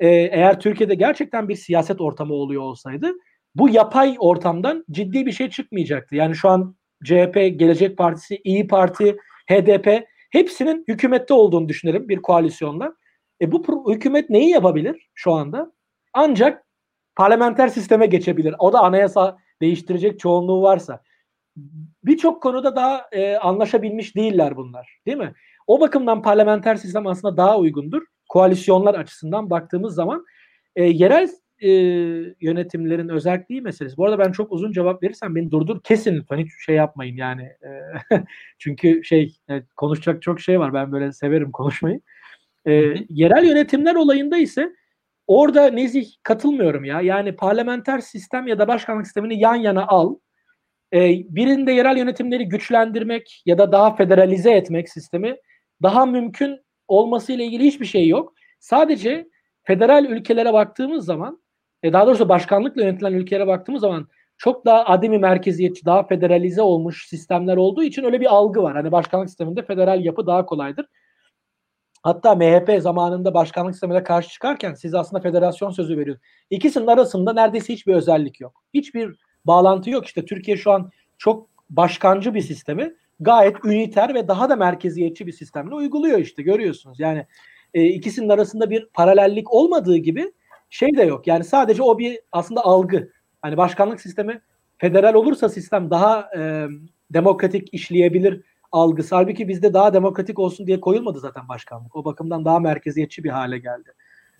e, 0.00 0.08
eğer 0.08 0.60
Türkiye'de 0.60 0.94
gerçekten 0.94 1.48
bir 1.48 1.54
siyaset 1.54 2.00
ortamı 2.00 2.34
oluyor 2.34 2.62
olsaydı 2.62 3.12
bu 3.54 3.68
yapay 3.68 4.16
ortamdan 4.18 4.84
ciddi 4.90 5.26
bir 5.26 5.32
şey 5.32 5.50
çıkmayacaktı. 5.50 6.16
Yani 6.16 6.34
şu 6.34 6.48
an 6.48 6.76
CHP, 7.04 7.34
Gelecek 7.34 7.98
Partisi, 7.98 8.40
İyi 8.44 8.66
Parti, 8.66 9.16
HDP 9.50 10.04
hepsinin 10.30 10.84
hükümette 10.88 11.34
olduğunu 11.34 11.68
düşünelim 11.68 12.08
bir 12.08 12.22
koalisyonla. 12.22 12.94
E 13.40 13.52
bu 13.52 13.92
hükümet 13.94 14.30
neyi 14.30 14.50
yapabilir 14.50 15.10
şu 15.14 15.32
anda? 15.32 15.72
Ancak 16.12 16.64
parlamenter 17.16 17.68
sisteme 17.68 18.06
geçebilir. 18.06 18.54
O 18.58 18.72
da 18.72 18.80
anayasa 18.80 19.38
değiştirecek 19.60 20.20
çoğunluğu 20.20 20.62
varsa. 20.62 21.02
Birçok 22.04 22.42
konuda 22.42 22.76
daha 22.76 23.08
e, 23.12 23.36
anlaşabilmiş 23.36 24.16
değiller 24.16 24.56
bunlar. 24.56 24.98
Değil 25.06 25.18
mi? 25.18 25.32
O 25.66 25.80
bakımdan 25.80 26.22
parlamenter 26.22 26.76
sistem 26.76 27.06
aslında 27.06 27.36
daha 27.36 27.58
uygundur. 27.58 28.02
Koalisyonlar 28.28 28.94
açısından 28.94 29.50
baktığımız 29.50 29.94
zaman 29.94 30.24
e, 30.76 30.84
yerel 30.84 31.28
e, 31.58 31.68
yönetimlerin 32.40 33.08
özelliği 33.08 33.62
meselesi. 33.62 33.96
Bu 33.96 34.04
arada 34.04 34.18
ben 34.18 34.32
çok 34.32 34.52
uzun 34.52 34.72
cevap 34.72 35.02
verirsem 35.02 35.34
beni 35.34 35.50
durdur 35.50 35.80
kesin 35.84 36.16
lütfen 36.16 36.38
hiç 36.38 36.48
şey 36.66 36.76
yapmayın 36.76 37.16
yani. 37.16 37.42
E, 37.42 37.70
çünkü 38.58 39.04
şey 39.04 39.36
e, 39.50 39.62
konuşacak 39.76 40.22
çok 40.22 40.40
şey 40.40 40.60
var. 40.60 40.74
Ben 40.74 40.92
böyle 40.92 41.12
severim 41.12 41.52
konuşmayı. 41.52 42.00
E, 42.66 42.72
yerel 43.08 43.44
yönetimler 43.44 43.94
olayında 43.94 44.36
ise 44.36 44.72
orada 45.26 45.70
nezih 45.70 46.06
katılmıyorum 46.22 46.84
ya. 46.84 47.00
Yani 47.00 47.36
parlamenter 47.36 47.98
sistem 47.98 48.46
ya 48.46 48.58
da 48.58 48.68
başkanlık 48.68 49.06
sistemini 49.06 49.38
yan 49.38 49.54
yana 49.54 49.86
al. 49.86 50.16
E, 50.92 50.98
birinde 51.28 51.72
yerel 51.72 51.96
yönetimleri 51.96 52.48
güçlendirmek 52.48 53.42
ya 53.46 53.58
da 53.58 53.72
daha 53.72 53.94
federalize 53.96 54.50
etmek 54.50 54.88
sistemi 54.88 55.36
daha 55.82 56.06
mümkün 56.06 56.60
olması 56.88 57.32
ile 57.32 57.44
ilgili 57.44 57.64
hiçbir 57.64 57.86
şey 57.86 58.08
yok. 58.08 58.34
Sadece 58.60 59.28
federal 59.62 60.04
ülkelere 60.04 60.52
baktığımız 60.52 61.04
zaman, 61.04 61.42
e 61.82 61.92
daha 61.92 62.06
doğrusu 62.06 62.28
başkanlıkla 62.28 62.82
yönetilen 62.82 63.12
ülkelere 63.12 63.46
baktığımız 63.46 63.80
zaman 63.80 64.08
çok 64.36 64.64
daha 64.66 64.84
ademi 64.84 65.18
merkeziyetçi, 65.18 65.84
daha 65.84 66.02
federalize 66.06 66.62
olmuş 66.62 67.08
sistemler 67.08 67.56
olduğu 67.56 67.82
için 67.82 68.04
öyle 68.04 68.20
bir 68.20 68.26
algı 68.26 68.62
var. 68.62 68.74
Hani 68.76 68.92
başkanlık 68.92 69.28
sisteminde 69.28 69.62
federal 69.62 70.04
yapı 70.04 70.26
daha 70.26 70.46
kolaydır. 70.46 70.86
Hatta 72.04 72.34
MHP 72.34 72.82
zamanında 72.82 73.34
başkanlık 73.34 73.74
sistemine 73.74 74.02
karşı 74.02 74.28
çıkarken 74.28 74.74
siz 74.74 74.94
aslında 74.94 75.22
federasyon 75.22 75.70
sözü 75.70 75.98
veriyorsunuz. 75.98 76.26
İkisinin 76.50 76.86
arasında 76.86 77.32
neredeyse 77.32 77.72
hiçbir 77.72 77.94
özellik 77.94 78.40
yok. 78.40 78.62
Hiçbir 78.74 79.16
bağlantı 79.44 79.90
yok. 79.90 80.06
İşte 80.06 80.24
Türkiye 80.24 80.56
şu 80.56 80.72
an 80.72 80.90
çok 81.18 81.48
başkancı 81.70 82.34
bir 82.34 82.40
sistemi 82.40 82.94
gayet 83.20 83.64
üniter 83.64 84.14
ve 84.14 84.28
daha 84.28 84.50
da 84.50 84.56
merkeziyetçi 84.56 85.26
bir 85.26 85.32
sistemle 85.32 85.74
uyguluyor 85.74 86.18
işte 86.18 86.42
görüyorsunuz. 86.42 87.00
Yani 87.00 87.26
e, 87.74 87.84
ikisinin 87.84 88.28
arasında 88.28 88.70
bir 88.70 88.86
paralellik 88.86 89.52
olmadığı 89.52 89.96
gibi 89.96 90.32
şey 90.70 90.96
de 90.96 91.02
yok. 91.02 91.26
Yani 91.26 91.44
sadece 91.44 91.82
o 91.82 91.98
bir 91.98 92.20
aslında 92.32 92.64
algı. 92.64 93.10
Hani 93.42 93.56
başkanlık 93.56 94.00
sistemi 94.00 94.40
federal 94.78 95.14
olursa 95.14 95.48
sistem 95.48 95.90
daha 95.90 96.30
e, 96.38 96.66
demokratik 97.10 97.74
işleyebilir 97.74 98.44
algısı. 98.74 99.14
Halbuki 99.14 99.48
bizde 99.48 99.74
daha 99.74 99.94
demokratik 99.94 100.38
olsun 100.38 100.66
diye 100.66 100.80
koyulmadı 100.80 101.20
zaten 101.20 101.48
başkanlık. 101.48 101.96
O 101.96 102.04
bakımdan 102.04 102.44
daha 102.44 102.60
merkeziyetçi 102.60 103.24
bir 103.24 103.30
hale 103.30 103.58
geldi. 103.58 103.92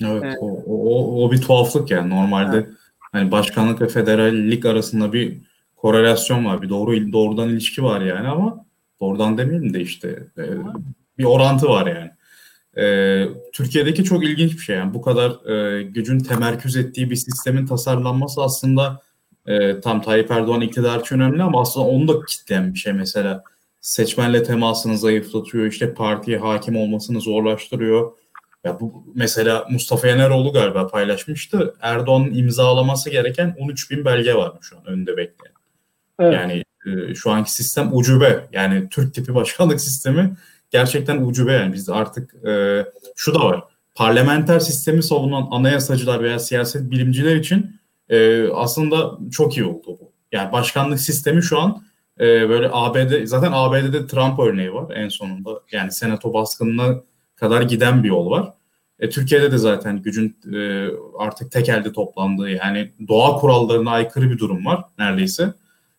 Evet, 0.03 0.25
ee, 0.25 0.38
o, 0.38 0.49
o, 0.67 1.25
o 1.25 1.33
bir 1.33 1.41
tuhaflık 1.41 1.91
yani. 1.91 2.11
Normalde 2.11 2.57
evet. 2.57 2.69
hani 3.12 3.31
başkanlık 3.31 3.81
ve 3.81 3.88
federallik 3.88 4.67
arasında 4.67 5.12
bir 5.12 5.41
korelasyon 5.76 6.45
var. 6.45 6.62
Bir 6.62 6.69
doğru 6.69 7.12
doğrudan 7.12 7.49
ilişki 7.49 7.83
var 7.83 8.00
yani 8.00 8.29
ama 8.29 8.67
doğrudan 9.00 9.38
demeyelim 9.38 9.75
de 9.75 9.81
işte 9.81 10.09
e, 10.38 10.45
bir 11.19 11.25
orantı 11.25 11.69
var 11.69 11.87
yani. 11.87 12.11
E, 12.76 13.26
Türkiye'deki 13.53 14.05
çok 14.05 14.25
ilginç 14.25 14.53
bir 14.53 14.62
şey 14.62 14.76
yani 14.76 14.95
bu 14.95 15.03
kadar 15.03 15.50
e, 15.50 15.83
gücün 15.83 16.19
temerküz 16.19 16.76
ettiği 16.76 17.11
bir 17.11 17.17
sistemin 17.17 17.67
tasarlanması 17.67 18.43
aslında 18.43 19.00
e, 19.47 19.81
tam 19.81 20.03
Tayyip 20.03 20.31
Erdoğan 20.31 20.61
iktidar 20.61 21.00
için 21.00 21.17
önemli 21.17 21.43
ama 21.43 21.61
aslında 21.61 21.87
onu 21.87 22.09
da 22.09 22.25
kitleyen 22.25 22.75
bir 22.75 22.79
şey 22.79 22.93
mesela 22.93 23.45
seçmenle 23.85 24.43
temasını 24.43 24.99
zayıflatıyor 24.99 25.67
işte 25.67 25.95
partiye 25.95 26.38
hakim 26.38 26.76
olmasını 26.76 27.21
zorlaştırıyor. 27.21 28.12
Ya 28.64 28.81
bu 28.81 29.05
mesela 29.14 29.67
Mustafa 29.71 30.09
Yeneroğlu 30.09 30.53
galiba 30.53 30.87
paylaşmıştı. 30.87 31.75
Erdoğan'ın 31.81 32.35
imzalaması 32.35 33.11
gereken 33.11 33.57
13 33.59 33.91
bin 33.91 34.05
belge 34.05 34.35
var 34.35 34.53
şu 34.61 34.79
an 34.79 34.87
önünde 34.87 35.17
bekleyen. 35.17 35.55
Evet. 36.19 36.35
Yani 36.35 36.64
e, 36.87 37.14
şu 37.14 37.31
anki 37.31 37.53
sistem 37.53 37.91
ucube. 37.93 38.49
Yani 38.53 38.88
Türk 38.88 39.14
tipi 39.14 39.35
başkanlık 39.35 39.81
sistemi 39.81 40.37
gerçekten 40.71 41.23
ucube 41.23 41.53
yani 41.53 41.73
biz 41.73 41.88
artık 41.88 42.35
e, 42.47 42.85
şu 43.17 43.35
da 43.35 43.45
var. 43.45 43.64
Parlamenter 43.95 44.59
sistemi 44.59 45.03
savunan 45.03 45.49
anayasacılar 45.50 46.23
veya 46.23 46.38
siyaset 46.38 46.91
bilimciler 46.91 47.37
için 47.37 47.81
e, 48.09 48.49
aslında 48.49 49.19
çok 49.33 49.57
iyi 49.57 49.64
oldu 49.64 49.87
bu. 49.87 50.12
Yani 50.33 50.53
başkanlık 50.53 51.00
sistemi 51.00 51.43
şu 51.43 51.61
an 51.61 51.85
e, 52.21 52.49
böyle 52.49 52.68
ABD 52.73 53.25
zaten 53.25 53.52
ABD'de 53.54 54.06
Trump 54.06 54.38
örneği 54.38 54.75
var 54.75 54.97
en 54.97 55.09
sonunda. 55.09 55.61
Yani 55.73 55.92
senato 55.92 56.35
baskınına 56.35 57.00
kadar 57.37 57.62
giden 57.62 58.04
bir 58.04 58.09
yol 58.09 58.30
var. 58.30 58.52
E, 58.99 59.11
Türkiye'de 59.11 59.52
de 59.52 59.59
zaten 59.59 60.02
gücün 60.02 60.37
e, 60.54 60.88
artık 61.18 61.52
tek 61.52 61.68
elde 61.68 61.92
toplandığı 61.92 62.50
yani 62.50 62.90
doğa 63.09 63.37
kurallarına 63.37 63.90
aykırı 63.90 64.30
bir 64.30 64.38
durum 64.38 64.66
var 64.66 64.85
neredeyse. 64.99 65.54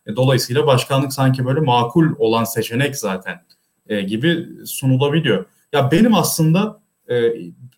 E, 0.08 0.16
dolayısıyla 0.16 0.68
başkanlık 0.68 1.14
sanki 1.14 1.46
böyle 1.46 1.60
makul 1.60 2.06
olan 2.18 2.44
seçenek 2.44 2.96
zaten 2.96 3.42
e, 3.88 4.02
gibi 4.02 4.48
sunulabiliyor. 4.66 5.46
Ya 5.74 5.92
benim 5.92 6.14
aslında 6.14 6.82
e, 7.10 7.34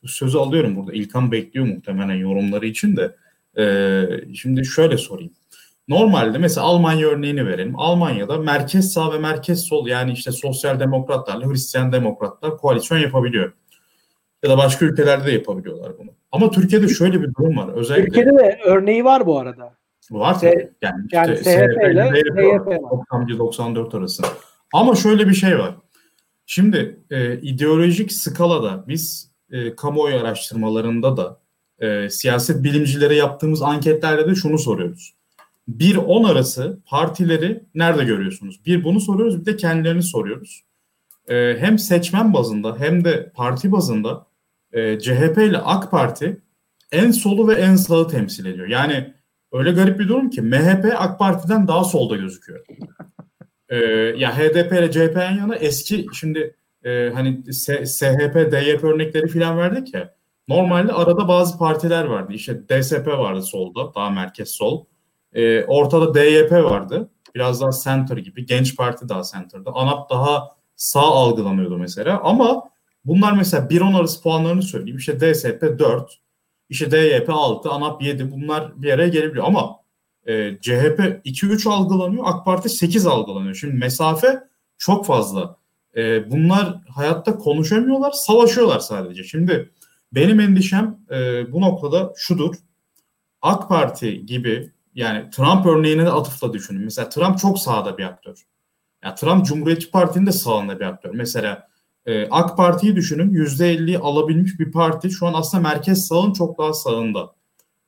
sözü 0.06 0.38
alıyorum 0.38 0.76
burada. 0.76 0.94
İlkan 0.94 1.32
bekliyor 1.32 1.66
muhtemelen 1.66 2.16
yorumları 2.16 2.66
için 2.66 2.98
de. 2.98 3.16
E, 3.58 4.36
şimdi 4.36 4.66
şöyle 4.66 4.98
sorayım. 4.98 5.32
Normalde 5.88 6.38
mesela 6.38 6.68
Almanya 6.68 7.08
örneğini 7.08 7.46
verelim. 7.46 7.80
Almanya'da 7.80 8.38
merkez 8.38 8.94
sağ 8.94 9.14
ve 9.14 9.18
merkez 9.18 9.62
sol 9.62 9.88
yani 9.88 10.12
işte 10.12 10.32
sosyal 10.32 10.80
demokratlarla 10.80 11.50
Hristiyan 11.50 11.92
demokratlar 11.92 12.58
koalisyon 12.58 12.98
yapabiliyor. 12.98 13.54
Ya 14.44 14.50
da 14.50 14.58
başka 14.58 14.86
ülkelerde 14.86 15.26
de 15.26 15.32
yapabiliyorlar 15.32 15.92
bunu. 16.00 16.10
Ama 16.32 16.52
Türkiye'de 16.52 16.88
şöyle 16.88 17.22
bir 17.22 17.34
durum 17.34 17.58
var. 17.58 17.74
Özellikle 17.74 18.06
Türkiye'de 18.06 18.38
de 18.38 18.60
örneği 18.66 19.06
var 19.06 19.26
bu 19.26 19.40
arada. 19.40 19.74
Var 20.12 20.40
tabii. 20.40 20.72
Yani, 20.82 21.06
yani 21.12 21.34
işte 21.34 21.52
SHP 21.52 21.92
ile 21.92 22.12
DYP 22.14 22.68
var. 22.68 22.92
91-94 23.12 23.98
arası. 23.98 24.24
Ama 24.74 24.96
şöyle 24.96 25.28
bir 25.28 25.34
şey 25.34 25.60
var. 25.60 25.76
Şimdi 26.46 27.00
e, 27.10 27.38
ideolojik 27.38 28.12
skalada 28.12 28.84
biz 28.88 29.32
e, 29.52 29.76
kamuoyu 29.76 30.20
araştırmalarında 30.20 31.18
da 31.18 31.40
e, 31.80 32.10
siyaset 32.10 32.64
bilimcilere 32.64 33.16
yaptığımız 33.16 33.62
anketlerde 33.62 34.28
de 34.28 34.36
şunu 34.36 34.58
soruyoruz. 34.58 35.17
1-10 35.70 36.32
arası 36.32 36.80
partileri 36.86 37.64
nerede 37.76 38.04
görüyorsunuz? 38.04 38.66
Bir 38.66 38.84
bunu 38.84 39.00
soruyoruz 39.00 39.42
bir 39.42 39.46
de 39.46 39.56
kendilerini 39.56 40.04
soruyoruz. 40.04 40.64
E, 41.28 41.58
hem 41.60 41.80
seçmen 41.80 42.34
bazında 42.34 42.80
hem 42.80 43.04
de 43.04 43.32
parti 43.36 43.72
bazında 43.72 44.28
e, 44.72 45.00
CHP 45.00 45.38
ile 45.38 45.58
AK 45.58 45.92
Parti 45.92 46.42
en 46.92 47.12
solu 47.12 47.48
ve 47.48 47.54
en 47.54 47.76
sağı 47.76 48.08
temsil 48.08 48.46
ediyor. 48.46 48.68
Yani 48.68 49.14
öyle 49.52 49.72
garip 49.72 50.00
bir 50.00 50.08
durum 50.08 50.30
ki 50.30 50.42
MHP 50.42 50.94
AK 50.98 51.20
Parti'den 51.20 51.68
daha 51.68 51.84
solda 51.84 52.16
gözüküyor. 52.16 52.66
E, 53.70 53.78
ya 54.18 54.38
HDP 54.38 54.72
ile 54.72 54.92
CHP 54.92 55.16
yan 55.16 55.38
yana 55.38 55.56
eski 55.56 56.06
şimdi 56.14 56.56
e, 56.84 57.10
hani 57.14 57.54
SHP, 57.86 58.52
DYP 58.52 58.84
örnekleri 58.84 59.28
filan 59.28 59.58
verdik 59.58 59.94
ya. 59.94 60.16
Normalde 60.48 60.94
arada 60.94 61.28
bazı 61.28 61.58
partiler 61.58 62.06
vardı. 62.06 62.34
İşte 62.34 62.70
DSP 62.70 63.08
vardı 63.08 63.42
solda, 63.42 63.96
daha 63.96 64.10
merkez 64.10 64.50
sol. 64.50 64.86
E, 65.34 65.64
ortada 65.66 66.14
DYP 66.14 66.52
vardı. 66.52 67.10
Biraz 67.36 67.62
daha 67.62 67.70
center 67.84 68.18
gibi. 68.18 68.46
Genç 68.46 68.76
Parti 68.76 69.10
daha 69.10 69.24
center'da. 69.24 69.72
ANAP 69.74 70.10
daha 70.10 70.58
sağ 70.76 71.02
algılanıyordu 71.02 71.78
mesela. 71.78 72.22
Ama 72.24 72.64
bunlar 73.06 73.32
mesela 73.32 73.68
1-10 73.68 73.98
arası 73.98 74.24
puanlarını 74.24 74.64
söyleyeyim. 74.64 74.98
İşte 74.98 75.20
DSP 75.20 75.62
4, 75.80 76.20
işte 76.70 76.92
DYP 76.92 77.30
6, 77.30 77.70
ANAP 77.70 78.02
7 78.02 78.32
bunlar 78.32 78.82
bir 78.82 78.92
araya 78.92 79.08
gelebiliyor. 79.08 79.46
Ama 79.46 79.76
e, 80.26 80.58
CHP 80.62 81.00
2-3 81.26 81.70
algılanıyor, 81.70 82.24
AK 82.28 82.46
Parti 82.46 82.70
8 82.70 83.08
algılanıyor. 83.08 83.56
Şimdi 83.56 83.74
mesafe 83.74 84.44
çok 84.78 85.06
fazla. 85.06 85.58
E, 85.96 86.32
bunlar 86.32 86.76
hayatta 86.96 87.38
konuşamıyorlar, 87.38 88.12
savaşıyorlar 88.12 88.80
sadece. 88.80 89.24
Şimdi 89.24 89.72
benim 90.12 90.40
endişem 90.40 91.00
e, 91.12 91.52
bu 91.52 91.62
noktada 91.62 92.14
şudur. 92.18 92.56
AK 93.42 93.70
Parti 93.70 94.26
gibi 94.26 94.72
yani 94.98 95.30
Trump 95.30 95.66
örneğine 95.66 96.06
de 96.06 96.12
atıfla 96.12 96.54
düşünün. 96.54 96.84
Mesela 96.84 97.10
Trump 97.10 97.40
çok 97.40 97.60
sağda 97.60 97.98
bir 97.98 98.04
aktör. 98.04 98.44
Yani 99.04 99.16
Trump 99.16 99.46
Cumhuriyetçi 99.46 99.92
Parti'nin 99.92 100.26
de 100.26 100.32
sağında 100.32 100.80
bir 100.80 100.86
aktör. 100.86 101.12
Mesela 101.14 101.68
e, 102.06 102.30
AK 102.30 102.58
Parti'yi 102.58 102.96
düşünün 102.96 103.34
%50'yi 103.34 104.00
alabilmiş 104.00 104.60
bir 104.60 104.72
parti 104.72 105.12
şu 105.12 105.28
an 105.28 105.34
aslında 105.34 105.64
merkez 105.70 106.08
sağın 106.08 106.34
çok 106.34 106.58
daha 106.58 106.74
sağında. 106.74 107.36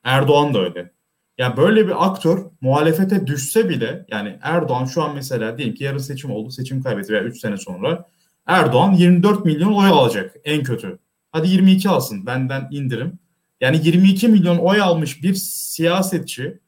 Erdoğan 0.03 0.53
da 0.53 0.59
öyle. 0.59 0.91
Yani 1.37 1.57
böyle 1.57 1.87
bir 1.87 2.05
aktör 2.05 2.45
muhalefete 2.61 3.27
düşse 3.27 3.69
bile 3.69 4.05
yani 4.09 4.39
Erdoğan 4.41 4.85
şu 4.85 5.03
an 5.03 5.15
mesela 5.15 5.57
diyelim 5.57 5.75
ki 5.75 5.83
yarın 5.83 5.97
seçim 5.97 6.31
oldu 6.31 6.51
seçim 6.51 6.83
kaybetti 6.83 7.13
veya 7.13 7.23
3 7.23 7.39
sene 7.39 7.57
sonra 7.57 8.05
Erdoğan 8.45 8.93
24 8.93 9.45
milyon 9.45 9.73
oy 9.73 9.87
alacak 9.87 10.35
en 10.43 10.63
kötü. 10.63 10.99
Hadi 11.31 11.49
22 11.49 11.89
alsın 11.89 12.25
benden 12.25 12.67
indirim. 12.71 13.19
Yani 13.61 13.81
22 13.83 14.27
milyon 14.27 14.57
oy 14.57 14.81
almış 14.81 15.23
bir 15.23 15.33
siyasetçi 15.33 16.59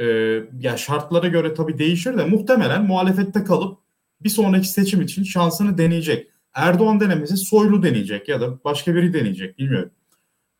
e, 0.00 0.04
ya 0.60 0.76
şartlara 0.76 1.28
göre 1.28 1.54
tabii 1.54 1.78
değişir 1.78 2.18
de 2.18 2.24
muhtemelen 2.24 2.84
muhalefette 2.84 3.44
kalıp 3.44 3.78
bir 4.20 4.28
sonraki 4.28 4.68
seçim 4.68 5.00
için 5.00 5.22
şansını 5.22 5.78
deneyecek. 5.78 6.28
Erdoğan 6.54 7.00
denemesi 7.00 7.36
Soylu 7.36 7.82
deneyecek 7.82 8.28
ya 8.28 8.40
da 8.40 8.64
başka 8.64 8.94
biri 8.94 9.14
deneyecek 9.14 9.58
bilmiyorum. 9.58 9.90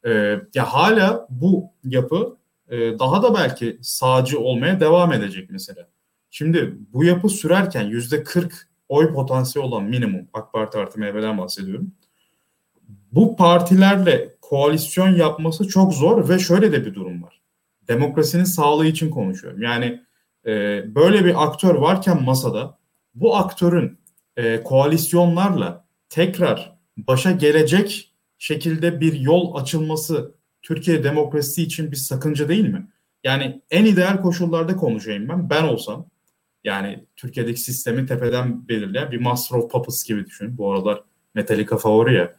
E, 0.07 0.11
ya 0.55 0.65
hala 0.65 1.27
bu 1.31 1.71
yapı 1.85 2.37
e, 2.69 2.99
daha 2.99 3.23
da 3.23 3.35
belki 3.35 3.79
sağcı 3.83 4.41
olmaya 4.41 4.81
devam 4.81 5.13
edecek 5.13 5.51
mesela. 5.51 5.89
Şimdi 6.31 6.77
bu 6.93 7.05
yapı 7.05 7.29
sürerken 7.29 7.83
yüzde 7.83 8.23
40 8.23 8.69
oy 8.89 9.13
potansiyeli 9.13 9.69
olan 9.69 9.85
minimum 9.85 10.29
AK 10.33 10.53
Parti 10.53 10.79
artı 10.79 11.01
MHP'den 11.01 11.39
bahsediyorum. 11.39 11.93
Bu 13.13 13.37
partilerle 13.37 14.37
koalisyon 14.41 15.15
yapması 15.15 15.69
çok 15.69 15.95
zor 15.95 16.29
ve 16.29 16.39
şöyle 16.39 16.73
de 16.73 16.87
bir 16.87 16.95
durum 16.95 17.23
var. 17.23 17.42
Demokrasinin 17.89 18.45
sağlığı 18.45 18.87
için 18.87 19.11
konuşuyorum. 19.11 19.63
Yani 19.63 20.03
e, 20.47 20.51
böyle 20.95 21.25
bir 21.25 21.45
aktör 21.45 21.75
varken 21.75 22.23
masada 22.23 22.79
bu 23.15 23.37
aktörün 23.37 23.99
e, 24.37 24.63
koalisyonlarla 24.63 25.85
tekrar 26.09 26.79
başa 26.97 27.31
gelecek 27.31 28.13
şekilde 28.39 29.01
bir 29.01 29.13
yol 29.13 29.55
açılması 29.55 30.35
Türkiye 30.63 31.05
demokrasisi 31.05 31.63
için 31.63 31.91
bir 31.91 31.97
sakınca 31.97 32.49
değil 32.49 32.69
mi? 32.69 32.89
Yani 33.25 33.63
en 33.71 33.85
ideal 33.85 34.23
koşullarda 34.23 34.77
konuşayım 34.77 35.29
ben. 35.29 35.51
Ben 35.51 35.65
olsam 35.65 36.07
yani 36.65 37.07
Türkiye'deki 37.17 37.61
sistemi 37.61 38.07
tepeden 38.07 38.69
belirleyen 38.69 39.11
bir 39.11 39.21
Master 39.21 39.57
of 39.57 39.71
Puppets 39.71 40.05
gibi 40.05 40.27
düşün. 40.27 40.59
Bu 40.59 40.73
aralar 40.73 41.03
Metallica 41.35 41.77
favori 41.77 42.15
ya. 42.15 42.37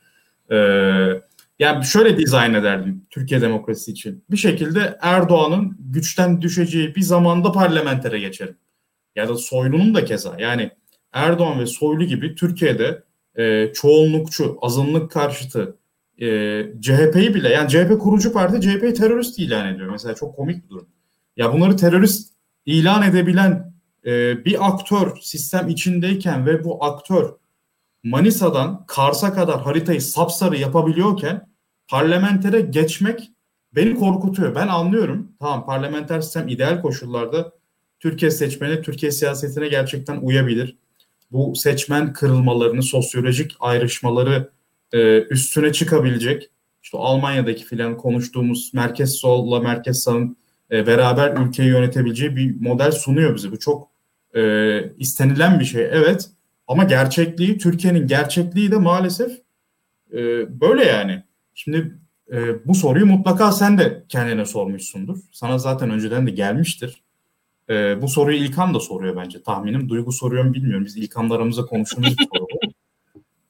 Ee, 0.52 1.22
yani 1.60 1.86
şöyle 1.86 2.18
dizayn 2.18 2.54
ederdim 2.54 3.06
Türkiye 3.10 3.42
demokrasisi 3.42 3.92
için. 3.92 4.24
Bir 4.32 4.38
şekilde 4.38 4.98
Erdoğan'ın 5.02 5.78
güçten 5.80 6.42
düşeceği 6.42 6.96
bir 6.96 7.02
zamanda 7.02 7.52
parlamentere 7.52 8.20
geçerim. 8.20 8.58
Ya 9.16 9.30
da 9.30 9.36
Soylu'nun 9.38 9.96
da 9.96 10.06
keza. 10.06 10.36
Yani 10.40 10.72
Erdoğan 11.14 11.60
ve 11.60 11.66
Soylu 11.66 12.04
gibi 12.04 12.36
Türkiye'de 12.36 13.04
e, 13.36 13.74
çoğunlukçu, 13.74 14.58
azınlık 14.62 15.12
karşıtı 15.12 15.78
e, 16.22 16.28
CHP'yi 16.82 17.34
bile 17.34 17.50
yani 17.50 17.70
CHP 17.70 18.00
kurucu 18.00 18.34
parti 18.34 18.62
CHP'yi 18.62 18.94
terörist 18.94 19.40
ilan 19.40 19.74
ediyor. 19.74 19.90
Mesela 19.90 20.16
çok 20.16 20.36
komik 20.36 20.64
bir 20.64 20.70
durum. 20.70 20.88
Ya 21.38 21.54
bunları 21.54 21.76
terörist 21.76 22.34
ilan 22.66 23.04
edebilen 23.04 23.74
e, 24.06 24.46
bir 24.46 24.68
aktör 24.68 25.18
sistem 25.22 25.68
içindeyken 25.68 26.46
ve 26.46 26.64
bu 26.64 26.84
aktör 26.86 27.34
Manisa'dan 28.04 28.86
Kars'a 28.88 29.34
kadar 29.34 29.62
haritayı 29.62 30.02
sapsarı 30.02 30.58
yapabiliyorken 30.58 31.50
parlamentere 31.88 32.62
geçmek 32.62 33.32
beni 33.76 33.96
korkutuyor. 33.96 34.56
Ben 34.56 34.68
anlıyorum. 34.68 35.32
Tamam 35.40 35.66
parlamenter 35.66 36.22
sistem 36.22 36.48
ideal 36.48 36.82
koşullarda 36.82 37.52
Türkiye 38.00 38.32
seçmeni 38.32 38.82
Türkiye 38.82 39.12
siyasetine 39.12 39.68
gerçekten 39.68 40.18
uyabilir. 40.22 40.78
Bu 41.32 41.56
seçmen 41.56 42.14
kırılmalarını, 42.14 42.84
sosyolojik 42.84 43.52
ayrışmaları 43.60 44.52
e, 44.92 45.22
üstüne 45.22 45.74
çıkabilecek. 45.74 46.50
İşte 46.84 46.98
Almanya'daki 46.98 47.66
filan 47.66 47.98
konuştuğumuz 47.98 48.72
merkez 48.74 49.12
solla 49.12 49.60
merkez 49.60 50.04
sağın 50.04 50.38
e, 50.72 50.88
beraber 50.88 51.38
ülkeyi 51.38 51.70
yönetebileceği 51.70 52.36
bir 52.36 52.62
model 52.62 52.92
sunuyor 52.92 53.36
bize. 53.36 53.52
Bu 53.52 53.60
çok 53.60 53.92
e, 54.36 54.42
istenilen 54.98 55.60
bir 55.60 55.66
şey. 55.66 55.82
Evet 55.92 56.30
ama 56.68 56.84
gerçekliği, 56.84 57.58
Türkiye'nin 57.58 58.08
gerçekliği 58.08 58.72
de 58.72 58.78
maalesef 58.78 59.32
e, 60.14 60.20
böyle 60.62 60.86
yani. 60.86 61.24
Şimdi 61.54 61.98
e, 62.32 62.68
bu 62.68 62.76
soruyu 62.76 63.06
mutlaka 63.06 63.52
sen 63.52 63.78
de 63.78 64.04
kendine 64.10 64.46
sormuşsundur. 64.46 65.18
Sana 65.32 65.58
zaten 65.58 65.90
önceden 65.90 66.28
de 66.28 66.32
gelmiştir. 66.32 67.04
E, 67.70 68.02
bu 68.02 68.08
soruyu 68.08 68.38
İlkan 68.38 68.74
da 68.74 68.80
soruyor 68.80 69.16
bence 69.16 69.44
tahminim. 69.44 69.90
Duygu 69.90 70.12
soruyor 70.12 70.44
mu 70.44 70.54
bilmiyorum. 70.54 70.86
Biz 70.86 70.98
İlkan'la 70.98 71.36
aramızda 71.36 71.66
konuştuğumuz 71.66 72.18
bir 72.18 72.28
soru 72.36 72.48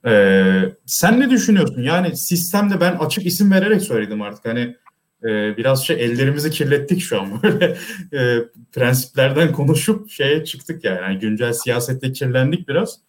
Ee, 0.06 0.76
sen 0.86 1.19
ne 1.19 1.30
düşünüyorsun? 1.30 1.82
Yani 1.82 2.17
sistemde 2.17 2.82
ben 2.82 2.95
açık 2.95 3.26
isim 3.26 3.52
vererek 3.52 3.82
söyledim 3.82 4.21
artık. 4.21 4.45
Hani 4.45 4.76
e, 5.23 5.57
biraz 5.57 5.86
şey 5.86 6.05
ellerimizi 6.05 6.51
kirlettik 6.51 7.01
şu 7.01 7.21
an 7.21 7.43
böyle 7.43 7.65
e, 8.13 8.39
prensiplerden 8.71 9.51
konuşup 9.51 10.09
şeye 10.09 10.45
çıktık 10.45 10.83
yani. 10.83 11.01
yani 11.01 11.19
güncel 11.19 11.53
siyasette 11.53 12.12
kirlendik 12.12 12.67
biraz. 12.67 12.99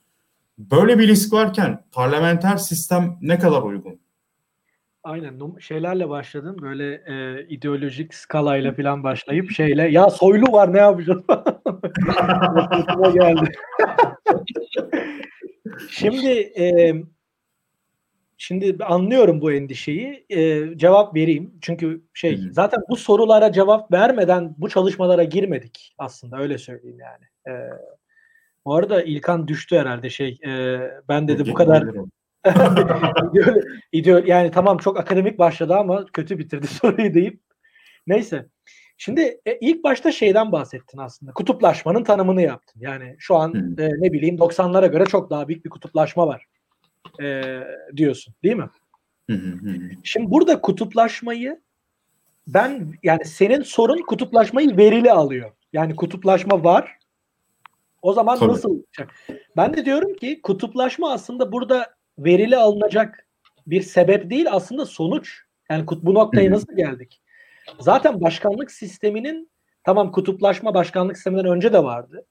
Böyle 0.59 0.98
bir 0.98 1.09
risk 1.09 1.33
varken 1.33 1.85
parlamenter 1.92 2.57
sistem 2.57 3.18
ne 3.22 3.38
kadar 3.38 3.62
uygun? 3.62 4.00
Aynen 5.05 5.40
şeylerle 5.61 6.09
başladın 6.09 6.62
böyle 6.62 6.94
e, 6.94 7.46
ideolojik 7.48 8.14
skalayla 8.14 8.72
falan 8.72 9.05
başlayıp 9.05 9.50
şeyle 9.50 9.88
ya 9.88 10.11
soylu 10.11 10.53
var 10.53 10.74
ne 10.74 10.79
yapacağız? 10.79 11.22
geldi. 13.14 13.53
şimdi 15.90 16.31
e, 16.38 16.94
şimdi 18.46 18.85
anlıyorum 18.85 19.40
bu 19.40 19.52
endişeyi. 19.52 20.26
E, 20.30 20.68
cevap 20.78 21.14
vereyim. 21.14 21.59
Çünkü 21.61 22.04
şey 22.14 22.40
zaten 22.50 22.80
bu 22.88 22.96
sorulara 22.96 23.52
cevap 23.52 23.92
vermeden 23.92 24.54
bu 24.59 24.68
çalışmalara 24.68 25.24
girmedik 25.24 25.94
aslında 25.98 26.38
öyle 26.38 26.59
söyleyeyim 26.59 26.98
yani. 27.00 27.57
E, 27.57 27.70
bu 28.64 28.74
arada 28.74 29.02
İlkan 29.02 29.48
düştü 29.48 29.78
herhalde 29.78 30.11
şey. 30.11 30.38
E, 30.46 30.80
ben 31.09 31.28
dedi 31.28 31.50
bu 31.50 31.54
kadar 31.54 31.85
ideal, 33.92 34.26
yani 34.26 34.50
tamam 34.50 34.78
çok 34.78 34.98
akademik 34.98 35.38
başladı 35.38 35.74
ama 35.74 36.04
kötü 36.12 36.38
bitirdi 36.38 36.66
soruyu 36.83 37.14
deyip. 37.14 37.40
Neyse. 38.07 38.46
Şimdi 38.96 39.40
e, 39.46 39.59
ilk 39.61 39.85
başta 39.85 40.12
şeyden 40.12 40.52
bahsettin 40.52 40.98
aslında. 40.98 41.33
Kutuplaşmanın 41.33 42.04
tanımını 42.04 42.42
yaptın. 42.42 42.80
Yani 42.80 43.16
şu 43.18 43.37
an 43.37 43.76
e, 43.78 43.88
ne 43.88 44.12
bileyim 44.12 44.37
90'lara 44.37 44.90
göre 44.90 45.04
çok 45.04 45.30
daha 45.30 45.48
büyük 45.48 45.64
bir 45.64 45.70
kutuplaşma 45.70 46.26
var. 46.26 46.46
E, 47.22 47.61
diyorsun 47.96 48.35
değil 48.42 48.57
mi? 48.57 48.68
Şimdi 50.03 50.31
burada 50.31 50.61
kutuplaşmayı 50.61 51.61
ben 52.46 52.94
yani 53.03 53.24
senin 53.24 53.62
sorun 53.62 54.03
kutuplaşmayı 54.03 54.77
verili 54.77 55.12
alıyor. 55.12 55.53
Yani 55.72 55.96
kutuplaşma 55.96 56.64
var. 56.64 56.98
O 58.03 58.12
zaman 58.12 58.38
Tabii. 58.38 58.53
nasıl? 58.53 58.83
Ben 59.57 59.77
de 59.77 59.85
diyorum 59.85 60.14
ki 60.14 60.42
kutuplaşma 60.42 61.12
aslında 61.12 61.53
burada 61.53 61.94
verili 62.18 62.57
alınacak 62.57 63.27
bir 63.66 63.83
sebep 63.83 64.31
değil 64.31 64.46
aslında 64.50 64.87
sonuç. 64.87 65.40
Yani 65.70 65.85
bu 66.03 66.14
noktaya 66.14 66.50
nasıl 66.50 66.77
geldik? 66.77 67.20
Zaten 67.81 68.20
başkanlık 68.20 68.70
sisteminin 68.70 69.50
tamam 69.85 70.12
kutuplaşma 70.12 70.74
başkanlık 70.74 71.16
sisteminden 71.16 71.46
önce 71.46 71.72
de 71.72 71.85
vardı. 71.85 72.27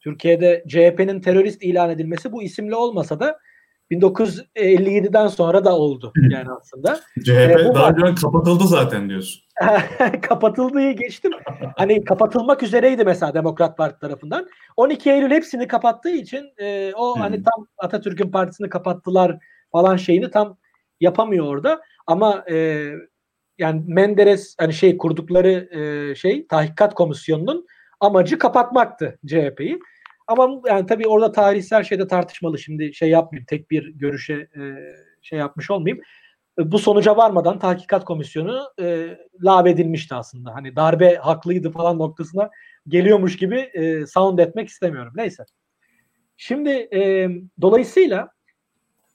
Türkiye'de 0.00 0.64
CHP'nin 0.68 1.20
terörist 1.20 1.62
ilan 1.62 1.90
edilmesi 1.90 2.32
bu 2.32 2.42
isimle 2.42 2.76
olmasa 2.76 3.20
da 3.20 3.38
1957'den 3.92 5.28
sonra 5.28 5.64
da 5.64 5.76
oldu 5.76 6.12
yani 6.30 6.48
aslında. 6.60 7.00
CHP 7.24 7.28
ee, 7.28 7.74
daha 7.74 7.90
önce 7.90 8.14
kapatıldı 8.14 8.66
zaten 8.66 9.08
diyorsun. 9.08 9.42
Kapatıldığı 10.22 10.90
geçtim. 10.90 11.32
Hani 11.76 12.04
kapatılmak 12.04 12.62
üzereydi 12.62 13.04
mesela 13.04 13.34
Demokrat 13.34 13.76
Parti 13.76 14.00
tarafından. 14.00 14.48
12 14.76 15.10
Eylül 15.10 15.30
hepsini 15.30 15.68
kapattığı 15.68 16.10
için 16.10 16.44
e, 16.58 16.92
o 16.96 17.14
hmm. 17.14 17.22
hani 17.22 17.42
tam 17.42 17.66
Atatürk'ün 17.78 18.30
partisini 18.30 18.68
kapattılar 18.68 19.38
falan 19.72 19.96
şeyini 19.96 20.30
tam 20.30 20.56
yapamıyor 21.00 21.46
orada. 21.46 21.80
Ama 22.06 22.44
e, 22.50 22.88
yani 23.58 23.82
Menderes 23.86 24.54
hani 24.58 24.72
şey 24.72 24.96
kurdukları 24.96 25.68
e, 25.78 26.14
şey 26.14 26.46
tahkikat 26.46 26.94
komisyonunun 26.94 27.66
amacı 28.00 28.38
kapatmaktı 28.38 29.18
CHP'yi. 29.26 29.80
Ama 30.26 30.60
yani 30.66 30.86
tabii 30.86 31.06
orada 31.06 31.32
tarihsel 31.32 31.84
şeyde 31.84 32.06
tartışmalı. 32.06 32.58
Şimdi 32.58 32.94
şey 32.94 33.10
yapmayayım. 33.10 33.46
Tek 33.46 33.70
bir 33.70 33.88
görüşe 33.88 34.34
e, 34.34 34.60
şey 35.22 35.38
yapmış 35.38 35.70
olmayayım. 35.70 36.04
E, 36.58 36.72
bu 36.72 36.78
sonuca 36.78 37.16
varmadan 37.16 37.58
tahkikat 37.58 38.04
komisyonu 38.04 38.62
e, 38.80 39.18
lağvedilmişti 39.44 40.14
aslında. 40.14 40.54
Hani 40.54 40.76
darbe 40.76 41.14
haklıydı 41.16 41.70
falan 41.70 41.98
noktasına 41.98 42.50
geliyormuş 42.88 43.36
gibi 43.36 43.58
e, 43.58 44.06
sound 44.06 44.38
etmek 44.38 44.68
istemiyorum. 44.68 45.12
Neyse. 45.16 45.44
Şimdi 46.36 46.70
e, 46.70 47.28
dolayısıyla 47.60 48.28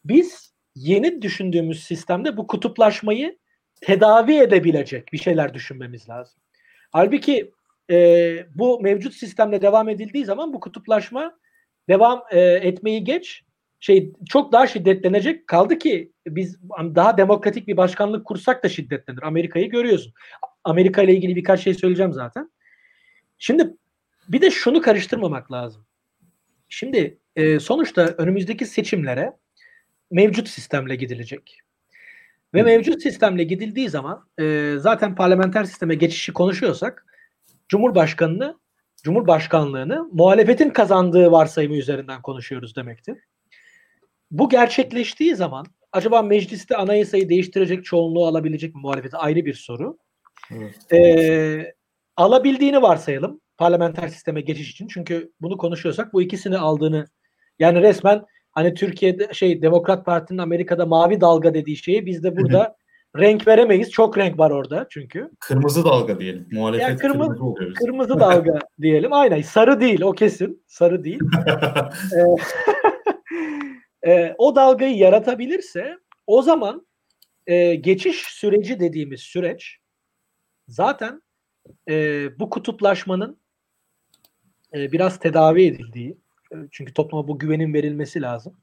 biz 0.05 0.53
yeni 0.75 1.21
düşündüğümüz 1.21 1.83
sistemde 1.83 2.37
bu 2.37 2.47
kutuplaşmayı 2.47 3.37
tedavi 3.81 4.35
edebilecek 4.35 5.13
bir 5.13 5.17
şeyler 5.17 5.53
düşünmemiz 5.53 6.09
lazım. 6.09 6.41
Halbuki 6.91 7.51
e, 7.89 8.47
bu 8.55 8.79
mevcut 8.81 9.13
sistemle 9.13 9.61
devam 9.61 9.89
edildiği 9.89 10.25
zaman 10.25 10.53
bu 10.53 10.59
kutuplaşma 10.59 11.39
devam 11.89 12.23
e, 12.31 12.39
etmeyi 12.39 13.03
geç 13.03 13.43
şey 13.79 14.13
çok 14.29 14.51
daha 14.51 14.67
şiddetlenecek. 14.67 15.47
Kaldı 15.47 15.77
ki 15.77 16.11
biz 16.27 16.59
daha 16.71 17.17
demokratik 17.17 17.67
bir 17.67 17.77
başkanlık 17.77 18.25
kursak 18.25 18.63
da 18.63 18.69
şiddetlenir. 18.69 19.23
Amerika'yı 19.23 19.69
görüyorsun. 19.69 20.13
Amerika 20.63 21.03
ile 21.03 21.15
ilgili 21.15 21.35
birkaç 21.35 21.63
şey 21.63 21.73
söyleyeceğim 21.73 22.13
zaten. 22.13 22.51
Şimdi 23.37 23.73
bir 24.27 24.41
de 24.41 24.51
şunu 24.51 24.81
karıştırmamak 24.81 25.51
lazım. 25.51 25.85
Şimdi 26.69 27.19
e, 27.35 27.59
sonuçta 27.59 28.05
önümüzdeki 28.17 28.65
seçimlere 28.65 29.33
mevcut 30.11 30.47
sistemle 30.49 30.95
gidilecek. 30.95 31.59
Ve 32.53 32.63
mevcut 32.63 33.01
sistemle 33.01 33.43
gidildiği 33.43 33.89
zaman 33.89 34.29
e, 34.39 34.75
zaten 34.77 35.15
parlamenter 35.15 35.63
sisteme 35.63 35.95
geçişi 35.95 36.33
konuşuyorsak 36.33 37.05
Cumhurbaşkanını, 37.67 38.59
Cumhurbaşkanlığını 39.03 40.09
muhalefetin 40.11 40.69
kazandığı 40.69 41.31
varsayımı 41.31 41.75
üzerinden 41.75 42.21
konuşuyoruz 42.21 42.75
demektir. 42.75 43.17
Bu 44.31 44.49
gerçekleştiği 44.49 45.35
zaman 45.35 45.65
acaba 45.91 46.21
mecliste 46.21 46.75
anayasayı 46.75 47.29
değiştirecek 47.29 47.85
çoğunluğu 47.85 48.25
alabilecek 48.25 48.75
mi 48.75 48.81
muhalefeti 48.81 49.17
ayrı 49.17 49.45
bir 49.45 49.53
soru. 49.53 49.97
Evet. 50.51 50.93
Ee, 50.93 51.73
alabildiğini 52.17 52.81
varsayalım 52.81 53.41
parlamenter 53.57 54.07
sisteme 54.07 54.41
geçiş 54.41 54.71
için. 54.71 54.87
Çünkü 54.87 55.31
bunu 55.41 55.57
konuşuyorsak 55.57 56.13
bu 56.13 56.21
ikisini 56.21 56.57
aldığını 56.57 57.07
yani 57.59 57.81
resmen 57.81 58.25
hani 58.51 58.73
Türkiye'de 58.73 59.33
şey 59.33 59.61
Demokrat 59.61 60.05
Parti'nin 60.05 60.37
Amerika'da 60.37 60.85
mavi 60.85 61.21
dalga 61.21 61.53
dediği 61.53 61.77
şeyi 61.77 62.05
biz 62.05 62.23
de 62.23 62.37
burada 62.37 62.75
renk 63.17 63.47
veremeyiz. 63.47 63.91
Çok 63.91 64.17
renk 64.17 64.39
var 64.39 64.51
orada 64.51 64.87
çünkü. 64.89 65.31
Kırmızı 65.39 65.85
dalga 65.85 66.19
diyelim. 66.19 66.47
Muhalefet 66.51 66.89
yani 66.89 66.97
kırmızı, 66.97 67.19
kırmızı 67.19 67.43
oluyor. 67.43 67.73
Kırmızı 67.73 68.19
dalga 68.19 68.59
diyelim. 68.81 69.13
Aynen. 69.13 69.41
Sarı 69.41 69.81
değil. 69.81 70.01
O 70.01 70.11
kesin. 70.11 70.63
Sarı 70.67 71.03
değil. 71.03 71.19
ee, 74.05 74.11
e, 74.11 74.35
o 74.37 74.55
dalgayı 74.55 74.97
yaratabilirse 74.97 75.97
o 76.27 76.41
zaman 76.41 76.87
e, 77.47 77.75
geçiş 77.75 78.17
süreci 78.17 78.79
dediğimiz 78.79 79.19
süreç 79.19 79.77
zaten 80.67 81.21
e, 81.89 82.29
bu 82.39 82.49
kutuplaşmanın 82.49 83.39
e, 84.73 84.91
biraz 84.91 85.19
tedavi 85.19 85.65
edildiği 85.65 86.17
e, 86.51 86.55
çünkü 86.71 86.93
topluma 86.93 87.27
bu 87.27 87.39
güvenin 87.39 87.73
verilmesi 87.73 88.21
lazım 88.21 88.57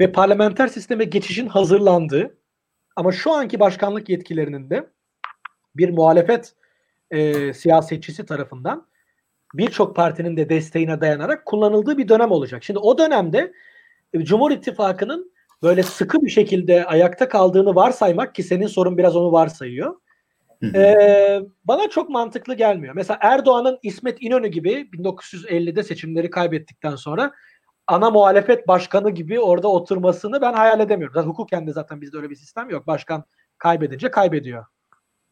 ve 0.00 0.12
parlamenter 0.12 0.68
sisteme 0.68 1.04
geçişin 1.04 1.46
hazırlandığı 1.46 2.38
ama 2.96 3.12
şu 3.12 3.32
anki 3.32 3.60
başkanlık 3.60 4.08
yetkilerinin 4.08 4.70
de 4.70 4.86
bir 5.76 5.90
muhalefet 5.90 6.54
e, 7.10 7.52
siyasetçisi 7.52 8.26
tarafından 8.26 8.86
birçok 9.54 9.96
partinin 9.96 10.36
de 10.36 10.48
desteğine 10.48 11.00
dayanarak 11.00 11.46
kullanıldığı 11.46 11.98
bir 11.98 12.08
dönem 12.08 12.30
olacak. 12.30 12.64
Şimdi 12.64 12.78
o 12.78 12.98
dönemde 12.98 13.52
e, 14.12 14.24
Cumhur 14.24 14.50
İttifakı'nın 14.50 15.32
böyle 15.62 15.82
sıkı 15.82 16.22
bir 16.22 16.30
şekilde 16.30 16.84
ayakta 16.84 17.28
kaldığını 17.28 17.74
varsaymak 17.74 18.34
ki 18.34 18.42
senin 18.42 18.66
sorun 18.66 18.98
biraz 18.98 19.16
onu 19.16 19.32
varsayıyor. 19.32 19.96
Ee, 20.74 21.40
bana 21.64 21.90
çok 21.90 22.10
mantıklı 22.10 22.54
gelmiyor. 22.54 22.94
Mesela 22.94 23.18
Erdoğan'ın 23.22 23.78
İsmet 23.82 24.22
İnönü 24.22 24.48
gibi 24.48 24.72
1950'de 24.92 25.82
seçimleri 25.82 26.30
kaybettikten 26.30 26.96
sonra 26.96 27.32
ana 27.86 28.10
muhalefet 28.10 28.68
başkanı 28.68 29.10
gibi 29.10 29.40
orada 29.40 29.68
oturmasını 29.68 30.40
ben 30.40 30.52
hayal 30.52 30.80
edemiyorum. 30.80 31.14
Zaten 31.14 31.28
hukuken 31.28 31.66
de 31.66 31.72
zaten 31.72 32.00
bizde 32.00 32.16
öyle 32.16 32.30
bir 32.30 32.36
sistem 32.36 32.70
yok. 32.70 32.86
Başkan 32.86 33.24
kaybedince 33.58 34.10
kaybediyor. 34.10 34.64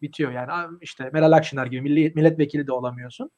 Bitiyor 0.02 0.32
yani. 0.32 0.78
İşte 0.80 1.10
Meral 1.12 1.32
Akşener 1.32 1.66
gibi 1.66 1.80
milli, 1.80 2.12
milletvekili 2.14 2.66
de 2.66 2.72
olamıyorsun. 2.72 3.30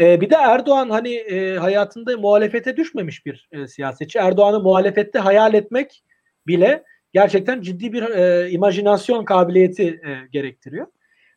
Ee, 0.00 0.20
bir 0.20 0.30
de 0.30 0.34
Erdoğan 0.34 0.90
hani 0.90 1.14
e, 1.14 1.56
hayatında 1.56 2.16
muhalefete 2.16 2.76
düşmemiş 2.76 3.26
bir 3.26 3.48
e, 3.52 3.66
siyasetçi. 3.66 4.18
Erdoğan'ı 4.18 4.60
muhalefette 4.60 5.18
hayal 5.18 5.54
etmek 5.54 6.04
bile 6.46 6.84
gerçekten 7.12 7.60
ciddi 7.60 7.92
bir 7.92 8.02
e, 8.02 8.50
imajinasyon 8.50 9.24
kabiliyeti 9.24 9.82
e, 9.82 10.26
gerektiriyor. 10.32 10.86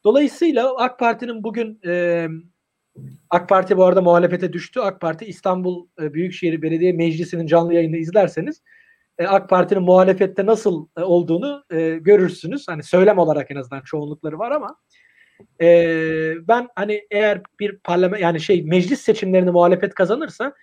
Dolayısıyla 0.03 0.75
AK 0.77 0.99
Parti'nin 0.99 1.43
bugün 1.43 1.79
e, 1.85 2.27
AK 3.29 3.49
Parti 3.49 3.77
bu 3.77 3.85
arada 3.85 4.01
muhalefete 4.01 4.53
düştü. 4.53 4.79
AK 4.79 5.01
Parti 5.01 5.25
İstanbul 5.25 5.87
e, 6.01 6.13
Büyükşehir 6.13 6.61
Belediye 6.61 6.93
Meclisi'nin 6.93 7.47
canlı 7.47 7.73
yayını 7.73 7.97
izlerseniz 7.97 8.61
e, 9.17 9.27
AK 9.27 9.49
Parti'nin 9.49 9.83
muhalefette 9.83 10.45
nasıl 10.45 10.87
e, 10.97 11.01
olduğunu 11.01 11.63
görürsünüz. 12.01 12.67
Hani 12.67 12.83
söylem 12.83 13.17
olarak 13.17 13.51
en 13.51 13.55
azından 13.55 13.81
çoğunlukları 13.81 14.39
var 14.39 14.51
ama 14.51 14.75
ben 16.47 16.67
hani 16.75 17.07
eğer 17.11 17.41
bir 17.59 17.79
parlament 17.79 18.21
yani 18.21 18.39
şey 18.39 18.63
meclis 18.63 19.01
seçimlerini 19.01 19.51
muhalefet 19.51 19.93
kazanırsa 19.93 20.53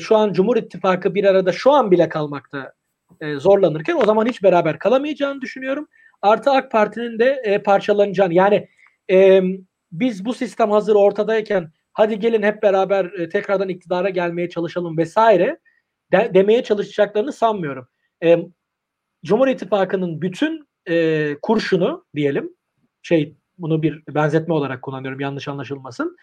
şu 0.00 0.16
an 0.16 0.32
Cumhur 0.32 0.56
İttifakı 0.56 1.14
bir 1.14 1.24
arada 1.24 1.52
şu 1.52 1.72
an 1.72 1.90
bile 1.90 2.08
kalmakta 2.08 2.72
zorlanırken 3.36 3.96
o 3.96 4.04
zaman 4.04 4.26
hiç 4.26 4.42
beraber 4.42 4.78
kalamayacağını 4.78 5.40
düşünüyorum. 5.40 5.88
Artı 6.22 6.50
AK 6.50 6.70
Parti'nin 6.70 7.18
de 7.18 7.62
parçalanacağını 7.64 8.34
yani 8.34 8.68
biz 9.92 10.24
bu 10.24 10.34
sistem 10.34 10.70
hazır 10.70 10.94
ortadayken 10.94 11.72
hadi 11.92 12.18
gelin 12.18 12.42
hep 12.42 12.62
beraber 12.62 13.04
e, 13.04 13.28
tekrardan 13.28 13.68
iktidara 13.68 14.08
gelmeye 14.08 14.48
çalışalım 14.48 14.98
vesaire 14.98 15.58
de, 16.12 16.30
demeye 16.34 16.64
çalışacaklarını 16.64 17.32
sanmıyorum. 17.32 17.88
E, 18.24 18.38
Cumhur 19.24 19.48
İttifakı'nın 19.48 20.22
bütün 20.22 20.68
e, 20.88 21.36
kurşunu 21.42 22.04
diyelim 22.16 22.50
şey 23.02 23.36
bunu 23.58 23.82
bir 23.82 24.02
benzetme 24.08 24.54
olarak 24.54 24.82
kullanıyorum 24.82 25.20
yanlış 25.20 25.48
anlaşılmasın. 25.48 26.16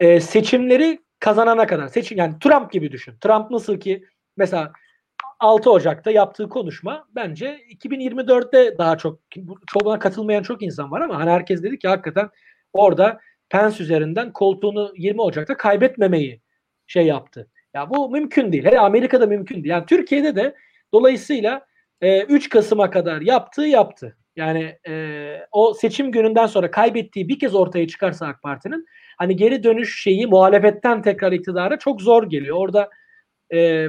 E, 0.00 0.20
seçimleri 0.20 0.98
kazanana 1.18 1.66
kadar 1.66 1.88
seçim 1.88 2.18
yani 2.18 2.38
Trump 2.38 2.72
gibi 2.72 2.92
düşün. 2.92 3.14
Trump 3.20 3.50
nasıl 3.50 3.80
ki 3.80 4.04
mesela 4.36 4.72
6 5.40 5.70
Ocak'ta 5.70 6.10
yaptığı 6.10 6.48
konuşma 6.48 7.08
bence 7.14 7.60
2024'te 7.70 8.78
daha 8.78 8.98
çok 8.98 9.20
çoğuna 9.66 9.98
katılmayan 9.98 10.42
çok 10.42 10.62
insan 10.62 10.90
var 10.90 11.00
ama 11.00 11.18
hani 11.18 11.30
herkes 11.30 11.62
dedi 11.62 11.78
ki 11.78 11.88
hakikaten 11.88 12.30
orada 12.76 13.20
Pence 13.50 13.84
üzerinden 13.84 14.32
koltuğunu 14.32 14.92
20 14.96 15.20
Ocak'ta 15.22 15.56
kaybetmemeyi 15.56 16.40
şey 16.86 17.06
yaptı. 17.06 17.50
Ya 17.74 17.90
bu 17.90 18.10
mümkün 18.10 18.52
değil. 18.52 18.64
Hele 18.64 18.80
Amerika'da 18.80 19.26
mümkün 19.26 19.54
değil. 19.54 19.66
Yani 19.66 19.86
Türkiye'de 19.86 20.36
de 20.36 20.54
dolayısıyla 20.92 21.66
e, 22.00 22.22
3 22.22 22.48
Kasım'a 22.48 22.90
kadar 22.90 23.20
yaptığı 23.20 23.66
yaptı. 23.66 24.16
Yani 24.36 24.78
e, 24.88 25.36
o 25.52 25.74
seçim 25.74 26.12
gününden 26.12 26.46
sonra 26.46 26.70
kaybettiği 26.70 27.28
bir 27.28 27.38
kez 27.38 27.54
ortaya 27.54 27.88
çıkarsa 27.88 28.26
AK 28.26 28.42
Parti'nin 28.42 28.86
hani 29.18 29.36
geri 29.36 29.62
dönüş 29.62 30.02
şeyi 30.02 30.26
muhalefetten 30.26 31.02
tekrar 31.02 31.32
iktidara 31.32 31.78
çok 31.78 32.02
zor 32.02 32.30
geliyor. 32.30 32.56
Orada 32.56 32.90
e, 33.54 33.88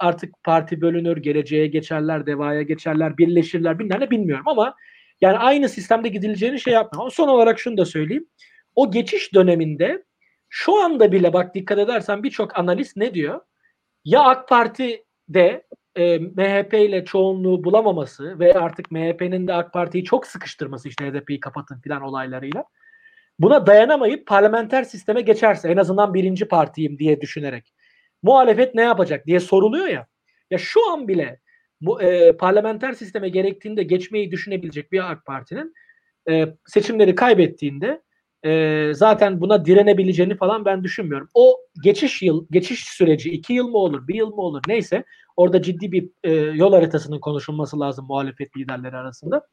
artık 0.00 0.34
parti 0.44 0.80
bölünür, 0.80 1.16
geleceğe 1.16 1.66
geçerler, 1.66 2.26
devaya 2.26 2.62
geçerler, 2.62 3.18
birleşirler 3.18 3.78
bilmem 3.78 4.00
ne 4.00 4.10
bilmiyorum 4.10 4.44
ama 4.48 4.74
yani 5.20 5.38
aynı 5.38 5.68
sistemde 5.68 6.08
gidileceğini 6.08 6.60
şey 6.60 6.72
yapmıyor. 6.72 7.10
Son 7.10 7.28
olarak 7.28 7.58
şunu 7.60 7.76
da 7.76 7.84
söyleyeyim. 7.84 8.26
O 8.74 8.90
geçiş 8.90 9.34
döneminde 9.34 10.04
şu 10.48 10.82
anda 10.82 11.12
bile 11.12 11.32
bak 11.32 11.54
dikkat 11.54 11.78
edersen 11.78 12.22
birçok 12.22 12.58
analist 12.58 12.96
ne 12.96 13.14
diyor? 13.14 13.40
Ya 14.04 14.20
AK 14.22 14.48
Parti'de 14.48 15.64
e, 15.96 16.18
MHP 16.18 16.74
ile 16.74 17.04
çoğunluğu 17.04 17.64
bulamaması 17.64 18.38
ve 18.38 18.54
artık 18.54 18.90
MHP'nin 18.90 19.46
de 19.46 19.54
AK 19.54 19.72
Parti'yi 19.72 20.04
çok 20.04 20.26
sıkıştırması 20.26 20.88
işte 20.88 21.10
HDP'yi 21.10 21.40
kapatın 21.40 21.80
filan 21.80 22.02
olaylarıyla 22.02 22.64
buna 23.38 23.66
dayanamayıp 23.66 24.26
parlamenter 24.26 24.84
sisteme 24.84 25.20
geçerse 25.20 25.68
en 25.68 25.76
azından 25.76 26.14
birinci 26.14 26.48
partiyim 26.48 26.98
diye 26.98 27.20
düşünerek 27.20 27.72
muhalefet 28.22 28.74
ne 28.74 28.82
yapacak 28.82 29.26
diye 29.26 29.40
soruluyor 29.40 29.86
ya. 29.86 30.06
Ya 30.50 30.58
şu 30.58 30.90
an 30.92 31.08
bile 31.08 31.40
bu 31.80 32.02
e, 32.02 32.36
parlamenter 32.36 32.92
sisteme 32.92 33.28
gerektiğinde 33.28 33.82
geçmeyi 33.82 34.30
düşünebilecek 34.30 34.92
bir 34.92 35.10
AK 35.10 35.26
Parti'nin 35.26 35.74
e, 36.30 36.46
seçimleri 36.66 37.14
kaybettiğinde 37.14 38.02
e, 38.44 38.90
zaten 38.94 39.40
buna 39.40 39.64
direnebileceğini 39.64 40.36
falan 40.36 40.64
ben 40.64 40.84
düşünmüyorum. 40.84 41.28
O 41.34 41.56
geçiş 41.84 42.22
yıl, 42.22 42.46
geçiş 42.50 42.84
süreci 42.84 43.30
iki 43.30 43.52
yıl 43.52 43.68
mı 43.68 43.78
olur, 43.78 44.08
bir 44.08 44.14
yıl 44.14 44.28
mı 44.28 44.42
olur 44.42 44.62
neyse 44.68 45.04
orada 45.36 45.62
ciddi 45.62 45.92
bir 45.92 46.08
e, 46.24 46.32
yol 46.32 46.72
haritasının 46.72 47.20
konuşulması 47.20 47.80
lazım 47.80 48.06
muhalefet 48.06 48.56
liderleri 48.56 48.96
arasında. 48.96 49.46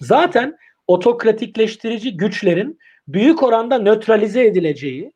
Zaten 0.00 0.56
otokratikleştirici 0.86 2.16
güçlerin 2.16 2.78
büyük 3.08 3.42
oranda 3.42 3.78
nötralize 3.78 4.44
edileceği 4.44 5.12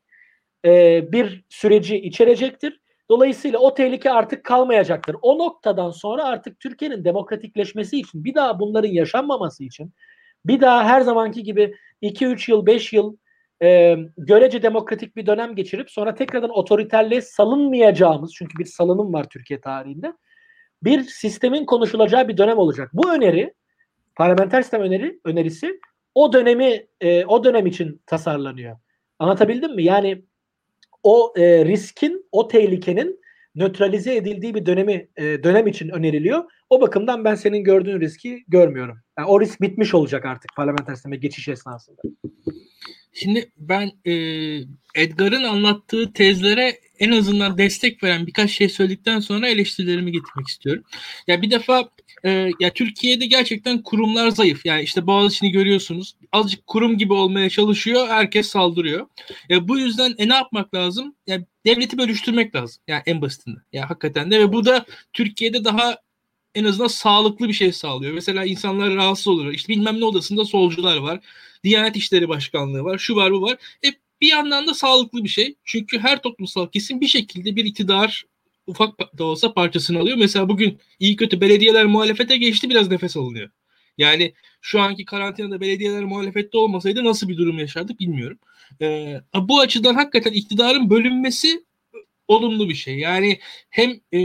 e, 0.65 1.03
bir 1.11 1.45
süreci 1.49 1.97
içerecektir. 1.97 2.79
Dolayısıyla 3.09 3.59
o 3.59 3.73
tehlike 3.73 4.11
artık 4.11 4.43
kalmayacaktır. 4.43 5.15
O 5.21 5.37
noktadan 5.37 5.91
sonra 5.91 6.23
artık 6.23 6.59
Türkiye'nin 6.59 7.03
demokratikleşmesi 7.03 7.99
için 7.99 8.23
bir 8.23 8.35
daha 8.35 8.59
bunların 8.59 8.89
yaşanmaması 8.89 9.63
için 9.63 9.93
bir 10.45 10.61
daha 10.61 10.83
her 10.83 11.01
zamanki 11.01 11.43
gibi 11.43 11.75
2-3 12.01 12.51
yıl 12.51 12.65
5 12.65 12.93
yıl 12.93 13.17
e, 13.63 13.97
görece 14.17 14.63
demokratik 14.63 15.15
bir 15.15 15.25
dönem 15.25 15.55
geçirip 15.55 15.91
sonra 15.91 16.15
tekrardan 16.15 16.49
otoriterliğe 16.49 17.21
salınmayacağımız 17.21 18.33
çünkü 18.33 18.57
bir 18.57 18.65
salınım 18.65 19.13
var 19.13 19.25
Türkiye 19.29 19.61
tarihinde 19.61 20.13
bir 20.83 21.03
sistemin 21.03 21.65
konuşulacağı 21.65 22.27
bir 22.27 22.37
dönem 22.37 22.57
olacak. 22.57 22.89
Bu 22.93 23.11
öneri 23.11 23.53
parlamenter 24.15 24.61
sistem 24.61 24.81
öneri 24.81 25.19
önerisi 25.25 25.79
o 26.15 26.33
dönemi 26.33 26.87
e, 27.01 27.25
o 27.25 27.43
dönem 27.43 27.67
için 27.67 28.01
tasarlanıyor. 28.05 28.77
Anlatabildim 29.19 29.75
mi? 29.75 29.83
Yani 29.83 30.23
o 31.03 31.33
e, 31.37 31.65
riskin, 31.65 32.25
o 32.31 32.47
tehlikenin 32.47 33.19
nötralize 33.55 34.15
edildiği 34.15 34.55
bir 34.55 34.65
dönemi 34.65 35.09
e, 35.17 35.43
dönem 35.43 35.67
için 35.67 35.89
öneriliyor. 35.89 36.43
O 36.69 36.81
bakımdan 36.81 37.23
ben 37.23 37.35
senin 37.35 37.63
gördüğün 37.63 37.99
riski 37.99 38.43
görmüyorum. 38.47 38.97
Yani 39.17 39.27
o 39.27 39.41
risk 39.41 39.61
bitmiş 39.61 39.93
olacak 39.93 40.25
artık 40.25 40.55
parlamenter 40.55 40.93
sisteme 40.95 41.17
geçiş 41.17 41.47
esnasında. 41.47 42.01
Şimdi 43.13 43.51
ben 43.57 43.91
e, 44.05 44.13
Edgar'ın 44.95 45.43
anlattığı 45.43 46.13
tezlere 46.13 46.79
en 46.99 47.11
azından 47.11 47.57
destek 47.57 48.03
veren 48.03 48.27
birkaç 48.27 48.51
şey 48.51 48.69
söyledikten 48.69 49.19
sonra 49.19 49.47
eleştirilerimi 49.47 50.11
getirmek 50.11 50.47
istiyorum. 50.47 50.83
Ya 51.27 51.41
bir 51.41 51.51
defa 51.51 51.89
e, 52.25 52.51
ya 52.59 52.73
Türkiye'de 52.73 53.25
gerçekten 53.25 53.83
kurumlar 53.83 54.29
zayıf. 54.29 54.65
Yani 54.65 54.81
işte 54.81 55.07
Boğaziçi'ni 55.07 55.51
görüyorsunuz. 55.51 56.15
Azıcık 56.31 56.67
kurum 56.67 56.97
gibi 56.97 57.13
olmaya 57.13 57.49
çalışıyor. 57.49 58.07
Herkes 58.07 58.47
saldırıyor. 58.47 59.07
Ya 59.49 59.67
bu 59.67 59.79
yüzden 59.79 60.15
e, 60.17 60.29
ne 60.29 60.33
yapmak 60.33 60.73
lazım? 60.73 61.15
Ya 61.27 61.39
devleti 61.65 61.97
bölüştürmek 61.97 62.55
lazım. 62.55 62.81
Yani 62.87 63.03
en 63.05 63.21
basitinde. 63.21 63.59
Ya 63.73 63.89
hakikaten 63.89 64.31
de 64.31 64.39
ve 64.39 64.53
bu 64.53 64.65
da 64.65 64.85
Türkiye'de 65.13 65.63
daha 65.63 65.97
en 66.55 66.63
azından 66.63 66.87
sağlıklı 66.87 67.47
bir 67.47 67.53
şey 67.53 67.71
sağlıyor. 67.71 68.13
Mesela 68.13 68.45
insanlar 68.45 68.95
rahatsız 68.95 69.27
olur. 69.27 69.53
İşte 69.53 69.73
bilmem 69.73 69.99
ne 69.99 70.05
odasında 70.05 70.45
solcular 70.45 70.97
var. 70.97 71.19
Diyanet 71.63 71.95
İşleri 71.95 72.29
Başkanlığı 72.29 72.83
var. 72.83 72.97
Şu 72.97 73.15
var 73.15 73.31
bu 73.31 73.41
var. 73.41 73.57
E, 73.85 73.87
bir 74.21 74.27
yandan 74.27 74.67
da 74.67 74.73
sağlıklı 74.73 75.23
bir 75.23 75.29
şey. 75.29 75.55
Çünkü 75.63 75.99
her 75.99 76.21
toplumsal 76.21 76.67
kesim 76.67 77.01
bir 77.01 77.07
şekilde 77.07 77.55
bir 77.55 77.65
iktidar 77.65 78.25
ufak 78.67 79.17
da 79.17 79.23
olsa 79.23 79.53
parçasını 79.53 79.99
alıyor. 79.99 80.17
Mesela 80.17 80.49
bugün 80.49 80.79
iyi 80.99 81.15
kötü 81.15 81.41
belediyeler 81.41 81.85
muhalefete 81.85 82.37
geçti 82.37 82.69
biraz 82.69 82.91
nefes 82.91 83.17
alınıyor. 83.17 83.49
Yani 83.97 84.33
şu 84.61 84.81
anki 84.81 85.05
karantinada 85.05 85.61
belediyeler 85.61 86.03
muhalefette 86.03 86.57
olmasaydı 86.57 87.03
nasıl 87.03 87.29
bir 87.29 87.37
durum 87.37 87.59
yaşardık 87.59 87.99
bilmiyorum. 87.99 88.39
Ee, 88.81 89.21
bu 89.35 89.59
açıdan 89.59 89.95
hakikaten 89.95 90.31
iktidarın 90.31 90.89
bölünmesi 90.89 91.65
olumlu 92.27 92.69
bir 92.69 92.75
şey. 92.75 92.97
Yani 92.97 93.39
hem 93.69 93.99
e, 94.13 94.19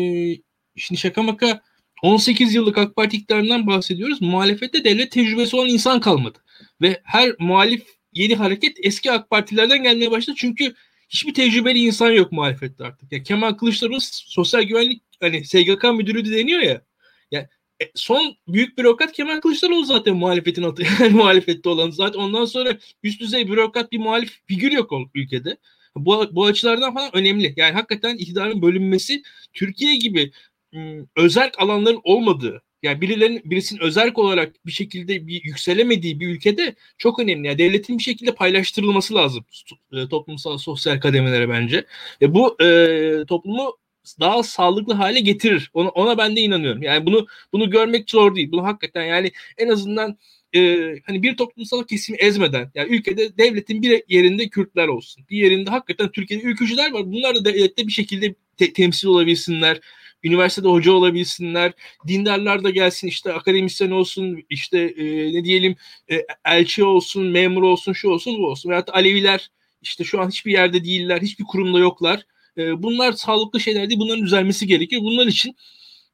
şimdi 0.76 1.00
şaka 1.00 1.22
maka 1.22 1.62
18 2.02 2.54
yıllık 2.54 2.78
AK 2.78 2.96
Parti 2.96 3.16
iktidarından 3.16 3.66
bahsediyoruz. 3.66 4.22
Muhalefette 4.22 4.84
devlet 4.84 5.12
tecrübesi 5.12 5.56
olan 5.56 5.68
insan 5.68 6.00
kalmadı. 6.00 6.43
Ve 6.84 7.00
her 7.04 7.32
muhalif 7.38 7.86
yeni 8.12 8.34
hareket 8.34 8.76
eski 8.82 9.12
AK 9.12 9.30
Partilerden 9.30 9.82
gelmeye 9.82 10.10
başladı. 10.10 10.36
Çünkü 10.40 10.74
hiçbir 11.08 11.34
tecrübeli 11.34 11.78
insan 11.78 12.10
yok 12.10 12.32
muhalefette 12.32 12.84
artık. 12.84 13.12
Ya 13.12 13.22
Kemal 13.22 13.52
Kılıçdaroğlu 13.52 14.00
sosyal 14.10 14.62
güvenlik 14.62 15.02
hani 15.20 15.44
SGK 15.44 15.84
müdürü 15.94 16.24
de 16.24 16.36
deniyor 16.38 16.60
ya. 16.60 16.82
Ya 17.30 17.48
e, 17.82 17.84
son 17.94 18.36
büyük 18.48 18.78
bürokrat 18.78 19.12
Kemal 19.12 19.40
Kılıçdaroğlu 19.40 19.84
zaten 19.84 20.16
muhalefetin 20.16 20.62
adı. 20.62 20.82
Yani 21.00 21.12
muhalefette 21.14 21.68
olan 21.68 21.90
zaten 21.90 22.18
ondan 22.18 22.44
sonra 22.44 22.78
üst 23.02 23.20
düzey 23.20 23.48
bürokrat 23.48 23.92
bir 23.92 23.98
muhalif 23.98 24.40
figür 24.46 24.72
yok 24.72 24.92
ülkede. 25.14 25.56
Bu, 25.96 26.28
bu 26.32 26.44
açılardan 26.44 26.94
falan 26.94 27.16
önemli. 27.16 27.54
Yani 27.56 27.72
hakikaten 27.72 28.16
iktidarın 28.16 28.62
bölünmesi 28.62 29.22
Türkiye 29.52 29.96
gibi 29.96 30.32
ıı, 30.74 31.06
özel 31.16 31.52
alanların 31.58 32.00
olmadığı 32.04 32.62
yani 32.84 33.00
birilerinin 33.00 33.42
birisinin 33.44 33.80
özerk 33.80 34.18
olarak 34.18 34.66
bir 34.66 34.72
şekilde 34.72 35.26
bir 35.26 35.44
yükselemediği 35.44 36.20
bir 36.20 36.28
ülkede 36.28 36.74
çok 36.98 37.18
önemli. 37.18 37.46
Yani 37.46 37.58
devletin 37.58 37.98
bir 37.98 38.02
şekilde 38.02 38.34
paylaştırılması 38.34 39.14
lazım 39.14 39.44
e, 39.92 40.08
toplumsal 40.08 40.58
sosyal 40.58 41.00
kademelere 41.00 41.48
bence. 41.48 41.84
Ve 42.22 42.34
bu 42.34 42.62
e, 42.62 43.24
toplumu 43.28 43.78
daha 44.20 44.42
sağlıklı 44.42 44.94
hale 44.94 45.20
getirir. 45.20 45.70
Ona, 45.74 45.88
ona 45.88 46.18
ben 46.18 46.36
de 46.36 46.40
inanıyorum. 46.40 46.82
Yani 46.82 47.06
bunu 47.06 47.26
bunu 47.52 47.70
görmek 47.70 48.10
zor 48.10 48.36
değil. 48.36 48.52
Bunu 48.52 48.64
hakikaten 48.64 49.04
yani 49.04 49.32
en 49.58 49.68
azından 49.68 50.18
e, 50.54 50.60
hani 51.06 51.22
bir 51.22 51.36
toplumsal 51.36 51.84
kesimi 51.84 52.18
ezmeden 52.18 52.70
yani 52.74 52.96
ülkede 52.96 53.38
devletin 53.38 53.82
bir 53.82 54.02
yerinde 54.08 54.48
Kürtler 54.48 54.88
olsun. 54.88 55.24
Bir 55.30 55.36
yerinde 55.36 55.70
hakikaten 55.70 56.12
Türkiye'de 56.12 56.44
ülkücüler 56.44 56.92
var. 56.92 57.06
Bunlar 57.06 57.34
da 57.34 57.44
devlette 57.44 57.86
bir 57.86 57.92
şekilde 57.92 58.34
te- 58.56 58.72
temsil 58.72 59.08
olabilsinler 59.08 59.80
üniversitede 60.24 60.68
hoca 60.68 60.92
olabilsinler, 60.92 61.72
dindarlar 62.08 62.64
da 62.64 62.70
gelsin 62.70 63.08
işte 63.08 63.32
akademisyen 63.32 63.90
olsun, 63.90 64.44
işte 64.50 64.78
e, 64.78 65.34
ne 65.34 65.44
diyelim 65.44 65.76
e, 66.10 66.22
elçi 66.44 66.84
olsun, 66.84 67.26
memur 67.26 67.62
olsun, 67.62 67.92
şu 67.92 68.08
olsun, 68.08 68.38
bu 68.38 68.46
olsun. 68.46 68.70
Veyahut 68.70 68.88
Aleviler 68.90 69.50
işte 69.82 70.04
şu 70.04 70.20
an 70.20 70.28
hiçbir 70.28 70.52
yerde 70.52 70.84
değiller, 70.84 71.20
hiçbir 71.20 71.44
kurumda 71.44 71.78
yoklar. 71.78 72.26
E, 72.58 72.82
bunlar 72.82 73.12
sağlıklı 73.12 73.60
şeyler 73.60 73.90
değil, 73.90 74.00
bunların 74.00 74.24
düzelmesi 74.24 74.66
gerekiyor. 74.66 75.02
Bunlar 75.02 75.26
için 75.26 75.56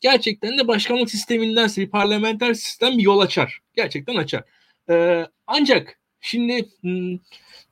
gerçekten 0.00 0.58
de 0.58 0.68
başkanlık 0.68 1.10
sistemindense 1.10 1.82
bir 1.82 1.90
parlamenter 1.90 2.54
sistem 2.54 2.98
bir 2.98 3.02
yol 3.02 3.20
açar. 3.20 3.60
Gerçekten 3.76 4.16
açar. 4.16 4.44
E, 4.90 5.26
ancak 5.46 5.99
şimdi 6.20 6.68
hmm, 6.80 7.18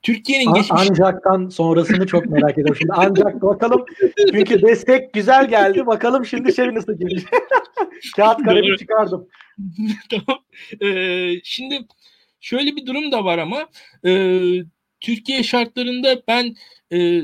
Türkiye'nin 0.01 0.53
geçmiş... 0.53 0.81
Ancak'tan 0.89 1.49
sonrasını 1.49 2.07
çok 2.07 2.25
merak 2.25 2.51
ediyorum. 2.51 2.75
Şimdi 2.75 2.93
ancak 2.95 3.41
bakalım 3.41 3.85
çünkü 4.31 4.61
destek 4.61 5.13
güzel 5.13 5.49
geldi. 5.49 5.85
Bakalım 5.85 6.25
şimdi 6.25 6.53
şey 6.53 6.75
nasıl 6.75 6.93
gelecek. 6.93 7.29
Kağıt 8.15 8.43
kalemi 8.43 8.77
çıkardım. 8.77 9.27
tamam. 10.09 10.41
Ee, 10.81 11.41
şimdi 11.43 11.79
şöyle 12.41 12.75
bir 12.75 12.85
durum 12.85 13.11
da 13.11 13.25
var 13.25 13.37
ama 13.37 13.67
e, 14.05 14.41
Türkiye 14.99 15.43
şartlarında 15.43 16.21
ben 16.27 16.55
e, 16.93 17.21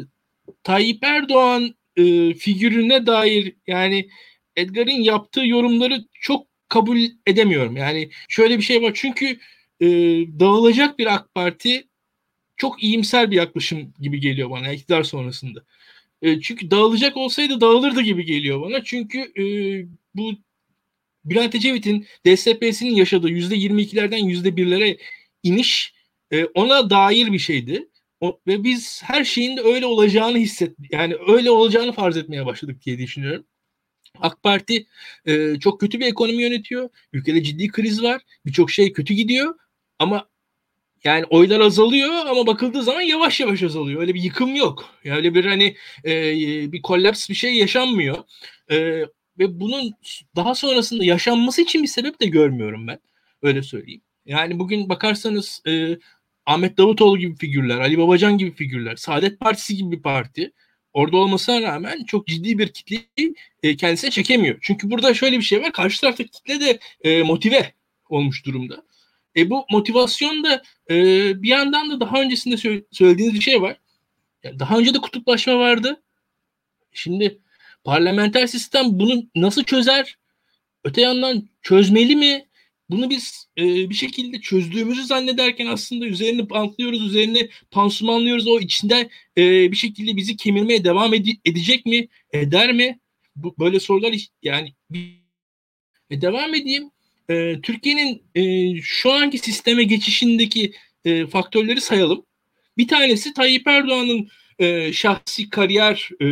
Tayyip 0.63 1.03
Erdoğan 1.03 1.75
e, 1.97 2.33
figürüne 2.33 3.05
dair 3.05 3.55
yani 3.67 4.09
Edgar'ın 4.55 5.01
yaptığı 5.01 5.45
yorumları 5.45 6.05
çok 6.13 6.47
kabul 6.69 6.99
edemiyorum. 7.27 7.77
Yani 7.77 8.09
şöyle 8.29 8.57
bir 8.57 8.63
şey 8.63 8.81
var 8.81 8.91
çünkü 8.95 9.37
e, 9.81 9.87
dağılacak 10.39 10.99
bir 10.99 11.13
AK 11.15 11.35
Parti 11.35 11.87
çok 12.57 12.83
iyimser 12.83 13.31
bir 13.31 13.35
yaklaşım 13.35 13.93
gibi 13.99 14.19
geliyor 14.19 14.49
bana 14.49 14.73
iktidar 14.73 15.03
sonrasında. 15.03 15.63
E, 16.21 16.41
çünkü 16.41 16.71
dağılacak 16.71 17.17
olsaydı 17.17 17.61
dağılırdı 17.61 18.01
gibi 18.01 18.25
geliyor 18.25 18.61
bana. 18.61 18.83
Çünkü 18.83 19.19
e, 19.19 19.43
bu 20.15 20.33
Bülent 21.25 21.55
Ecevit'in 21.55 22.07
DSP'sinin 22.25 22.95
yaşadığı 22.95 23.29
%22'lerden 23.29 24.19
%1'lere 24.19 24.97
iniş 25.43 25.93
e, 26.31 26.45
ona 26.45 26.89
dair 26.89 27.31
bir 27.31 27.39
şeydi. 27.39 27.89
O, 28.21 28.39
ve 28.47 28.63
biz 28.63 29.01
her 29.03 29.23
şeyin 29.23 29.57
de 29.57 29.61
öyle 29.61 29.85
olacağını 29.85 30.37
hisset 30.37 30.75
yani 30.91 31.15
öyle 31.27 31.51
olacağını 31.51 31.91
farz 31.91 32.17
etmeye 32.17 32.45
başladık 32.45 32.85
diye 32.85 32.97
düşünüyorum. 32.97 33.45
AK 34.19 34.43
Parti 34.43 34.87
e, 35.25 35.59
çok 35.59 35.79
kötü 35.79 35.99
bir 35.99 36.05
ekonomi 36.05 36.41
yönetiyor. 36.43 36.89
Ülkede 37.13 37.43
ciddi 37.43 37.67
kriz 37.67 38.03
var. 38.03 38.21
Birçok 38.45 38.71
şey 38.71 38.93
kötü 38.93 39.13
gidiyor. 39.13 39.55
Ama 39.99 40.29
yani 41.03 41.25
oylar 41.25 41.59
azalıyor 41.59 42.25
ama 42.25 42.47
bakıldığı 42.47 42.83
zaman 42.83 43.01
yavaş 43.01 43.39
yavaş 43.39 43.63
azalıyor. 43.63 44.01
Öyle 44.01 44.13
bir 44.13 44.21
yıkım 44.21 44.55
yok. 44.55 44.89
Öyle 45.05 45.33
bir 45.33 45.45
hani 45.45 45.75
e, 46.05 46.11
bir 46.71 46.81
kollaps 46.81 47.29
bir 47.29 47.35
şey 47.35 47.55
yaşanmıyor. 47.55 48.17
E, 48.71 48.77
ve 49.39 49.59
bunun 49.59 49.93
daha 50.35 50.55
sonrasında 50.55 51.03
yaşanması 51.05 51.61
için 51.61 51.83
bir 51.83 51.87
sebep 51.87 52.21
de 52.21 52.25
görmüyorum 52.25 52.87
ben. 52.87 52.99
Öyle 53.41 53.63
söyleyeyim. 53.63 54.01
Yani 54.25 54.59
bugün 54.59 54.89
bakarsanız 54.89 55.61
e, 55.67 55.97
Ahmet 56.45 56.77
Davutoğlu 56.77 57.17
gibi 57.17 57.35
figürler, 57.35 57.79
Ali 57.79 57.97
Babacan 57.97 58.37
gibi 58.37 58.51
figürler, 58.51 58.95
Saadet 58.95 59.39
Partisi 59.39 59.75
gibi 59.75 59.91
bir 59.91 60.01
parti 60.01 60.51
orada 60.93 61.17
olmasına 61.17 61.61
rağmen 61.61 62.03
çok 62.03 62.27
ciddi 62.27 62.57
bir 62.57 62.67
kitleyi 62.67 63.35
e, 63.63 63.77
kendisine 63.77 64.11
çekemiyor. 64.11 64.57
Çünkü 64.61 64.91
burada 64.91 65.13
şöyle 65.13 65.37
bir 65.37 65.43
şey 65.43 65.61
var. 65.61 65.71
Karşı 65.71 66.01
taraftaki 66.01 66.29
kitle 66.31 66.59
de 66.59 66.79
e, 67.03 67.23
motive 67.23 67.73
olmuş 68.09 68.45
durumda. 68.45 68.83
E 69.37 69.49
bu 69.49 69.65
motivasyon 69.71 70.43
da 70.43 70.63
e, 70.89 70.95
bir 71.41 71.49
yandan 71.49 71.91
da 71.91 71.99
daha 71.99 72.21
öncesinde 72.21 72.57
söylediğiniz 72.91 73.35
bir 73.35 73.41
şey 73.41 73.61
var. 73.61 73.77
Yani 74.43 74.59
daha 74.59 74.77
önce 74.77 74.93
de 74.93 74.97
kutuplaşma 74.97 75.57
vardı. 75.59 76.03
Şimdi 76.93 77.39
parlamenter 77.83 78.47
sistem 78.47 78.85
bunu 78.99 79.23
nasıl 79.35 79.63
çözer? 79.63 80.17
Öte 80.83 81.01
yandan 81.01 81.49
çözmeli 81.61 82.15
mi? 82.15 82.45
Bunu 82.89 83.09
biz 83.09 83.47
e, 83.57 83.63
bir 83.89 83.95
şekilde 83.95 84.41
çözdüğümüzü 84.41 85.03
zannederken 85.03 85.65
aslında 85.65 86.05
üzerine 86.05 86.49
bantlıyoruz, 86.49 87.05
üzerine 87.05 87.49
pansumanlıyoruz. 87.71 88.47
O 88.47 88.59
içinde 88.59 89.09
e, 89.37 89.71
bir 89.71 89.77
şekilde 89.77 90.17
bizi 90.17 90.37
kemirmeye 90.37 90.83
devam 90.83 91.13
ede- 91.13 91.39
edecek 91.45 91.85
mi? 91.85 92.07
Eder 92.33 92.73
mi? 92.73 92.99
Bu, 93.35 93.55
böyle 93.59 93.79
sorular 93.79 94.15
yani 94.43 94.73
e, 96.09 96.21
devam 96.21 96.55
edeyim. 96.55 96.91
E, 97.29 97.61
Türkiye'nin 97.61 98.23
e, 98.35 98.75
şu 98.81 99.11
anki 99.11 99.37
sisteme 99.37 99.83
geçişindeki 99.83 100.73
e, 101.05 101.27
faktörleri 101.27 101.81
sayalım. 101.81 102.25
Bir 102.77 102.87
tanesi 102.87 103.33
Tayyip 103.33 103.67
Erdoğan'ın 103.67 104.29
e, 104.59 104.93
şahsi 104.93 105.49
kariyer 105.49 106.09
e, 106.21 106.27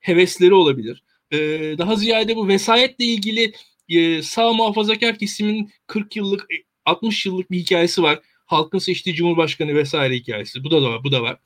hevesleri 0.00 0.54
olabilir. 0.54 1.02
E, 1.30 1.38
daha 1.78 1.96
ziyade 1.96 2.36
bu 2.36 2.48
vesayetle 2.48 3.04
ilgili 3.04 3.52
e, 3.88 4.22
sağ 4.22 4.52
muhafazakar 4.52 5.18
kesimin 5.18 5.72
40 5.86 6.16
yıllık 6.16 6.46
60 6.84 7.26
e, 7.26 7.28
yıllık 7.28 7.50
bir 7.50 7.58
hikayesi 7.58 8.02
var. 8.02 8.20
Halkın 8.46 8.78
seçtiği 8.78 9.16
cumhurbaşkanı 9.16 9.74
vesaire 9.74 10.14
hikayesi. 10.14 10.64
Bu 10.64 10.70
da, 10.70 10.82
da 10.82 10.90
var, 10.90 11.04
bu 11.04 11.12
da 11.12 11.22
var. 11.22 11.36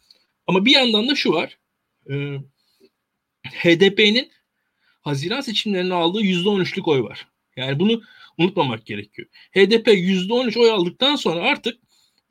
Ama 0.46 0.64
bir 0.64 0.72
yandan 0.72 1.08
da 1.08 1.14
şu 1.14 1.32
var. 1.32 1.58
E, 2.10 2.14
HDP'nin 3.44 4.30
Haziran 5.00 5.40
seçimlerine 5.40 5.94
aldığı 5.94 6.20
%13'lük 6.20 6.90
oy 6.90 7.02
var. 7.02 7.28
Yani 7.56 7.78
bunu 7.80 8.02
unutmamak 8.38 8.86
gerekiyor. 8.86 9.28
HDP 9.54 9.88
%13 9.88 10.58
oy 10.58 10.70
aldıktan 10.70 11.16
sonra 11.16 11.40
artık 11.40 11.78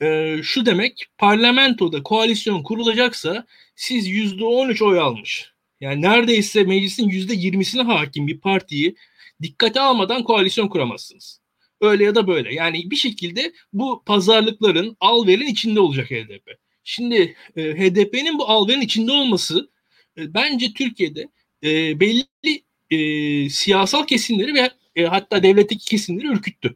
e, 0.02 0.38
şu 0.44 0.66
demek 0.66 1.06
parlamentoda 1.18 2.04
koalisyon 2.04 2.64
kurulacaksa 2.64 3.46
siz 3.76 4.08
%13 4.08 4.84
oy 4.84 5.00
almış. 5.00 5.52
Yani 5.80 6.02
neredeyse 6.02 6.64
meclisin 6.64 7.10
%20'sine 7.10 7.82
hakim 7.82 8.28
bir 8.28 8.40
partiyi 8.40 8.96
dikkate 9.42 9.80
almadan 9.80 10.24
koalisyon 10.24 10.68
kuramazsınız. 10.68 11.42
Öyle 11.82 12.04
ya 12.04 12.16
da 12.16 12.28
böyle. 12.28 12.54
Yani 12.54 12.92
bir 12.92 12.96
şekilde 12.96 13.54
bu 13.74 14.04
pazarlıkların 14.06 14.98
al 15.00 15.28
verin 15.28 15.48
içinde 15.48 15.80
olacak 15.80 16.12
HDP. 16.12 16.60
Şimdi 16.84 17.36
e, 17.56 17.62
HDP'nin 17.62 18.40
bu 18.40 18.50
al 18.50 18.68
verin 18.68 18.82
içinde 18.82 19.12
olması 19.12 19.70
e, 20.18 20.34
bence 20.34 20.74
Türkiye'de 20.74 21.28
e, 21.64 22.00
belli 22.00 22.64
e, 22.90 23.50
siyasal 23.50 24.08
kesimleri 24.08 24.54
ve 24.54 24.70
e, 24.96 25.04
hatta 25.04 25.44
devletteki 25.44 25.86
kesimleri 25.86 26.28
ürküttü. 26.28 26.76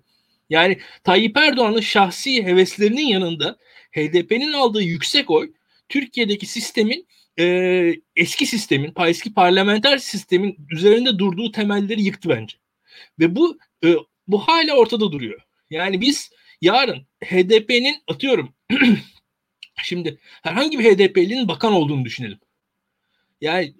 Yani 0.49 0.79
Tayyip 1.03 1.37
Erdoğan'ın 1.37 1.81
şahsi 1.81 2.43
heveslerinin 2.43 3.07
yanında 3.07 3.57
HDP'nin 3.91 4.53
aldığı 4.53 4.81
yüksek 4.81 5.31
oy 5.31 5.53
Türkiye'deki 5.89 6.45
sistemin 6.45 7.07
e, 7.39 7.45
eski 8.15 8.45
sistemin, 8.45 8.93
eski 9.07 9.33
parlamenter 9.33 9.97
sistemin 9.97 10.57
üzerinde 10.71 11.19
durduğu 11.19 11.51
temelleri 11.51 12.01
yıktı 12.01 12.29
bence. 12.29 12.57
Ve 13.19 13.35
bu 13.35 13.57
e, 13.83 13.95
bu 14.27 14.39
hala 14.39 14.73
ortada 14.73 15.11
duruyor. 15.11 15.41
Yani 15.69 16.01
biz 16.01 16.31
yarın 16.61 17.07
HDP'nin 17.23 17.95
atıyorum 18.07 18.53
şimdi 19.83 20.19
herhangi 20.43 20.79
bir 20.79 20.85
HDP'linin 20.85 21.47
bakan 21.47 21.73
olduğunu 21.73 22.05
düşünelim. 22.05 22.39
Yani 23.41 23.73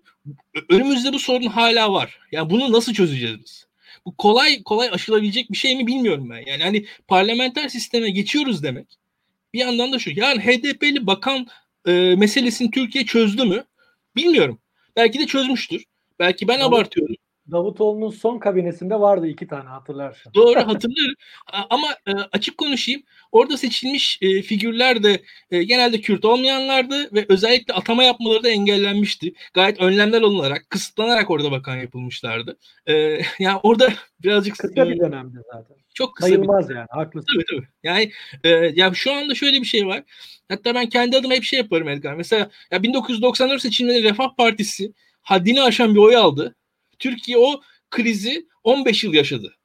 önümüzde 0.70 1.14
bu 1.14 1.20
sorun 1.20 1.48
hala 1.48 1.94
var. 1.94 2.20
Yani 2.32 2.50
bunu 2.50 2.72
nasıl 2.72 2.94
çözeceğiz 2.94 3.40
biz? 3.40 3.65
Bu 4.06 4.18
kolay 4.18 4.64
kolay 4.64 4.90
aşılabilecek 4.92 5.52
bir 5.52 5.58
şey 5.58 5.76
mi 5.76 5.88
bilmiyorum 5.88 6.30
ben. 6.30 6.44
Yani 6.48 6.64
hani 6.64 6.86
parlamenter 7.08 7.70
sisteme 7.70 8.10
geçiyoruz 8.10 8.64
demek. 8.64 8.98
Bir 9.54 9.60
yandan 9.60 9.94
da 9.94 10.00
şu. 10.00 10.12
Yani 10.16 10.42
HDP'li 10.42 11.08
bakan 11.08 11.48
e, 11.88 12.16
meselesini 12.16 12.72
Türkiye 12.72 13.06
çözdü 13.06 13.44
mü? 13.44 13.66
Bilmiyorum. 14.16 14.60
Belki 14.96 15.20
de 15.20 15.26
çözmüştür. 15.26 15.84
Belki 16.20 16.48
ben 16.48 16.60
Davut, 16.60 16.74
abartıyorum. 16.74 17.16
Davutoğlu'nun 17.52 18.10
son 18.10 18.40
kabinesinde 18.40 19.00
vardı 19.00 19.28
iki 19.28 19.48
tane 19.48 19.70
hatırlarsın. 19.70 20.34
Doğru 20.34 20.60
hatırlarım. 20.68 21.16
Ama 21.70 21.88
e, 22.08 22.12
açık 22.32 22.58
konuşayım. 22.58 23.04
Orada 23.32 23.58
seçilmiş 23.58 24.20
e, 24.22 24.42
figürler 24.42 25.04
de 25.04 25.22
e, 25.52 25.64
genelde 25.64 26.02
Kürt 26.02 26.26
olmayanlardı 26.26 27.14
ve 27.14 27.26
özellikle 27.30 27.74
atama 27.74 28.04
yapmaları 28.04 28.44
da 28.44 28.50
engellenmişti. 28.50 29.34
Gayet 29.54 29.82
önlemler 29.82 30.22
alınarak, 30.22 30.70
kısıtlanarak 30.70 31.30
orada 31.30 31.52
bakan 31.52 31.76
yapılmışlardı. 31.76 32.58
Yani 33.40 33.60
orada 33.64 33.90
birazcık 34.24 34.58
kısa 34.58 34.90
bir 34.90 35.00
dönemde 35.00 35.38
zaten. 35.54 35.78
Çok 35.94 36.16
kısa 36.16 36.28
Sayılmaz 36.28 36.70
bir... 36.70 36.76
yani 36.76 36.88
haklısın. 36.90 37.28
Tabii 37.34 37.46
tabii. 37.46 37.68
Yani 37.84 38.12
e, 38.44 38.50
ya 38.50 38.94
şu 38.94 39.14
anda 39.14 39.36
şöyle 39.36 39.62
bir 39.62 39.66
şey 39.66 39.88
var. 39.88 40.04
Hatta 40.50 40.76
ben 40.76 40.90
kendi 40.90 41.18
adıma 41.18 41.34
hep 41.34 41.44
şey 41.44 41.60
yaparım 41.60 41.90
Edgar. 41.90 42.14
Mesela 42.14 42.50
ya 42.72 42.84
1994 42.84 43.62
seçimleri 43.62 44.04
Refah 44.04 44.36
Partisi 44.38 44.94
haddini 45.22 45.62
aşan 45.62 45.96
bir 45.96 46.00
oy 46.00 46.16
aldı. 46.16 46.56
Türkiye 47.00 47.38
o 47.38 47.62
krizi 47.92 48.48
15 48.64 49.04
yıl 49.04 49.14
yaşadı. 49.14 49.56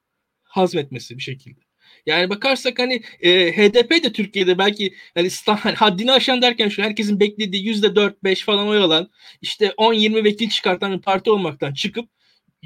Hazmetmesi 0.43 1.17
bir 1.17 1.23
şekilde. 1.23 1.61
Yani 2.07 2.31
bakarsak 2.31 2.79
hani 2.79 3.03
e, 3.21 3.53
HDP 3.53 4.05
de 4.05 4.13
Türkiye'de 4.13 4.59
belki 4.59 4.95
hani, 5.15 5.29
hani 5.45 5.75
haddini 5.75 6.13
aşan 6.13 6.43
derken 6.43 6.69
şu 6.69 6.83
herkesin 6.83 7.21
beklediği 7.21 7.67
yüzde 7.67 7.97
dört 7.97 8.25
beş 8.25 8.45
falan 8.45 8.69
oy 8.69 8.79
alan 8.79 9.11
işte 9.43 9.67
10-20 9.67 10.25
vekil 10.25 10.49
çıkartan 10.51 10.93
bir 10.97 11.03
parti 11.03 11.31
olmaktan 11.31 11.73
çıkıp 11.73 12.09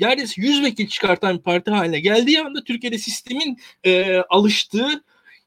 neredeyse 0.00 0.42
100 0.42 0.62
vekil 0.62 0.88
çıkartan 0.88 1.38
bir 1.38 1.42
parti 1.42 1.70
haline 1.70 2.00
geldiği 2.00 2.40
anda 2.40 2.64
Türkiye'de 2.64 2.98
sistemin 2.98 3.58
e, 3.84 4.16
alıştığı 4.28 5.04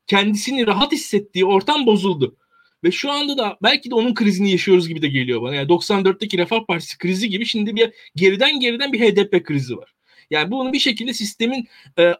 kendisini 0.07 0.67
rahat 0.67 0.91
hissettiği 0.91 1.45
ortam 1.45 1.85
bozuldu. 1.85 2.37
Ve 2.87 2.91
şu 2.91 3.11
anda 3.11 3.37
da 3.37 3.57
belki 3.63 3.91
de 3.91 3.95
onun 3.95 4.13
krizini 4.13 4.51
yaşıyoruz 4.51 4.87
gibi 4.87 5.01
de 5.01 5.07
geliyor 5.07 5.41
bana. 5.41 5.55
Yani 5.55 5.67
94'teki 5.67 6.37
Refah 6.37 6.65
Partisi 6.65 6.97
krizi 6.97 7.29
gibi 7.29 7.45
şimdi 7.45 7.75
bir 7.75 7.91
geriden 8.15 8.59
geriden 8.59 8.93
bir 8.93 8.99
HDP 8.99 9.45
krizi 9.45 9.77
var. 9.77 9.93
Yani 10.29 10.51
bunun 10.51 10.73
bir 10.73 10.79
şekilde 10.79 11.13
sistemin 11.13 11.67
e, 11.99 12.13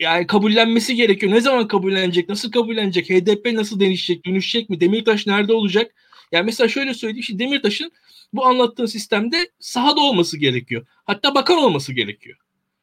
yani 0.00 0.26
kabullenmesi 0.26 0.94
gerekiyor. 0.94 1.32
Ne 1.32 1.40
zaman 1.40 1.68
kabullenecek? 1.68 2.28
Nasıl 2.28 2.50
kabullenecek? 2.50 3.10
HDP 3.10 3.52
nasıl 3.52 3.80
değişecek? 3.80 4.26
Dönüşecek 4.26 4.70
mi? 4.70 4.80
Demirtaş 4.80 5.26
nerede 5.26 5.52
olacak? 5.52 5.94
Yani 6.32 6.44
mesela 6.44 6.68
şöyle 6.68 6.94
söyleyeyim. 6.94 7.24
Şimdi 7.24 7.44
Demirtaş'ın 7.44 7.92
bu 8.32 8.46
anlattığın 8.46 8.86
sistemde 8.86 9.50
sahada 9.60 10.00
olması 10.00 10.38
gerekiyor. 10.38 10.86
Hatta 11.04 11.34
bakan 11.34 11.58
olması 11.58 11.92
gerekiyor. 11.92 12.38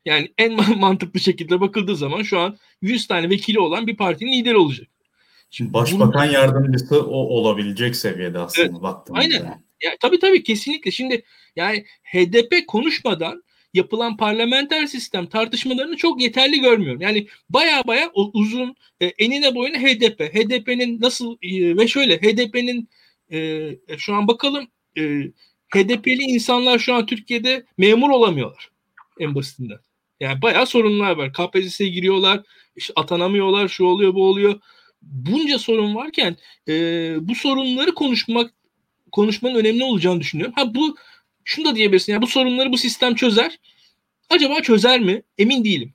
Yani 0.06 0.34
en 0.38 0.54
mantıklı 0.80 1.20
şekilde 1.20 1.62
bakıldığı 1.62 1.96
zaman 1.96 2.24
şu 2.24 2.40
an 2.40 2.58
100 2.82 3.08
tane 3.08 3.30
vekili 3.30 3.60
olan 3.60 3.88
bir 3.88 3.98
partinin 3.98 4.34
lideri 4.34 4.58
olacak. 4.58 4.88
Şimdi 5.50 5.74
başbakan 5.74 6.28
Bunu... 6.28 6.34
yardımcısı 6.34 7.04
o 7.04 7.16
olabilecek 7.16 7.96
seviyede 7.96 8.40
aslında 8.40 8.70
evet, 8.72 8.82
baktığımızda. 8.82 9.38
Aynen. 9.38 9.64
Ya, 9.84 9.92
tabii 10.00 10.20
tabii 10.20 10.44
kesinlikle. 10.44 10.92
Şimdi 10.92 11.24
yani 11.56 11.86
HDP 12.04 12.68
konuşmadan 12.68 13.44
yapılan 13.74 14.18
parlamenter 14.18 14.86
sistem 14.86 15.26
tartışmalarını 15.28 15.98
çok 15.98 16.22
yeterli 16.22 16.62
görmüyorum. 16.62 17.02
Yani 17.02 17.28
baya 17.50 17.88
baya 17.88 18.12
uzun 18.14 18.76
e, 19.02 19.06
enine 19.06 19.56
boyuna 19.56 19.78
HDP. 19.78 20.22
HDP'nin 20.22 21.02
nasıl 21.02 21.38
e, 21.42 21.78
ve 21.78 21.88
şöyle 21.88 22.18
HDP'nin 22.18 22.90
e, 23.32 23.70
şu 23.98 24.14
an 24.14 24.28
bakalım 24.28 24.68
e, 24.98 25.02
HDP'li 25.76 26.24
insanlar 26.24 26.80
şu 26.80 26.94
an 26.94 27.06
Türkiye'de 27.06 27.66
memur 27.78 28.10
olamıyorlar 28.10 28.70
en 29.20 29.36
basitinden. 29.36 29.80
Yani 30.20 30.42
bayağı 30.42 30.66
sorunlar 30.66 31.12
var. 31.12 31.34
KPSS'ye 31.34 31.90
giriyorlar, 31.90 32.44
işte 32.76 32.94
atanamıyorlar, 32.96 33.68
şu 33.68 33.86
oluyor, 33.86 34.14
bu 34.14 34.28
oluyor. 34.28 34.60
Bunca 35.02 35.60
sorun 35.60 35.96
varken 35.96 36.38
e, 36.68 36.74
bu 37.22 37.36
sorunları 37.36 37.96
konuşmak 37.96 38.54
konuşmanın 39.12 39.56
önemli 39.56 39.84
olacağını 39.84 40.20
düşünüyorum. 40.20 40.54
Ha 40.58 40.76
bu 40.76 40.98
şunu 41.44 41.66
da 41.66 41.76
diyebilirsin. 41.76 42.14
Yani 42.14 42.22
bu 42.22 42.28
sorunları 42.28 42.72
bu 42.72 42.78
sistem 42.78 43.16
çözer. 43.16 43.60
Acaba 44.30 44.62
çözer 44.62 45.00
mi? 45.00 45.24
Emin 45.38 45.64
değilim 45.64 45.94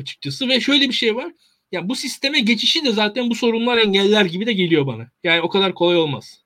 açıkçası. 0.00 0.48
Ve 0.48 0.60
şöyle 0.60 0.88
bir 0.88 0.94
şey 0.94 1.16
var. 1.16 1.32
Ya 1.72 1.88
bu 1.88 1.94
sisteme 1.94 2.40
geçişi 2.40 2.84
de 2.84 2.92
zaten 2.92 3.30
bu 3.30 3.34
sorunlar 3.34 3.78
engeller 3.78 4.24
gibi 4.24 4.46
de 4.46 4.52
geliyor 4.52 4.86
bana. 4.86 5.10
Yani 5.24 5.42
o 5.42 5.48
kadar 5.48 5.74
kolay 5.74 5.96
olmaz. 5.96 6.44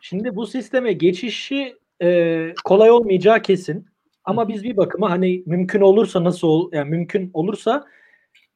Şimdi 0.00 0.36
bu 0.36 0.46
sisteme 0.46 0.92
geçişi 0.92 1.74
e, 2.02 2.54
kolay 2.64 2.90
olmayacağı 2.90 3.42
kesin. 3.42 3.86
Ama 4.24 4.48
biz 4.48 4.64
bir 4.64 4.76
bakıma 4.76 5.10
hani 5.10 5.42
mümkün 5.46 5.80
olursa 5.80 6.24
nasıl 6.24 6.48
ol, 6.48 6.70
yani 6.72 6.90
mümkün 6.90 7.30
olursa 7.34 7.84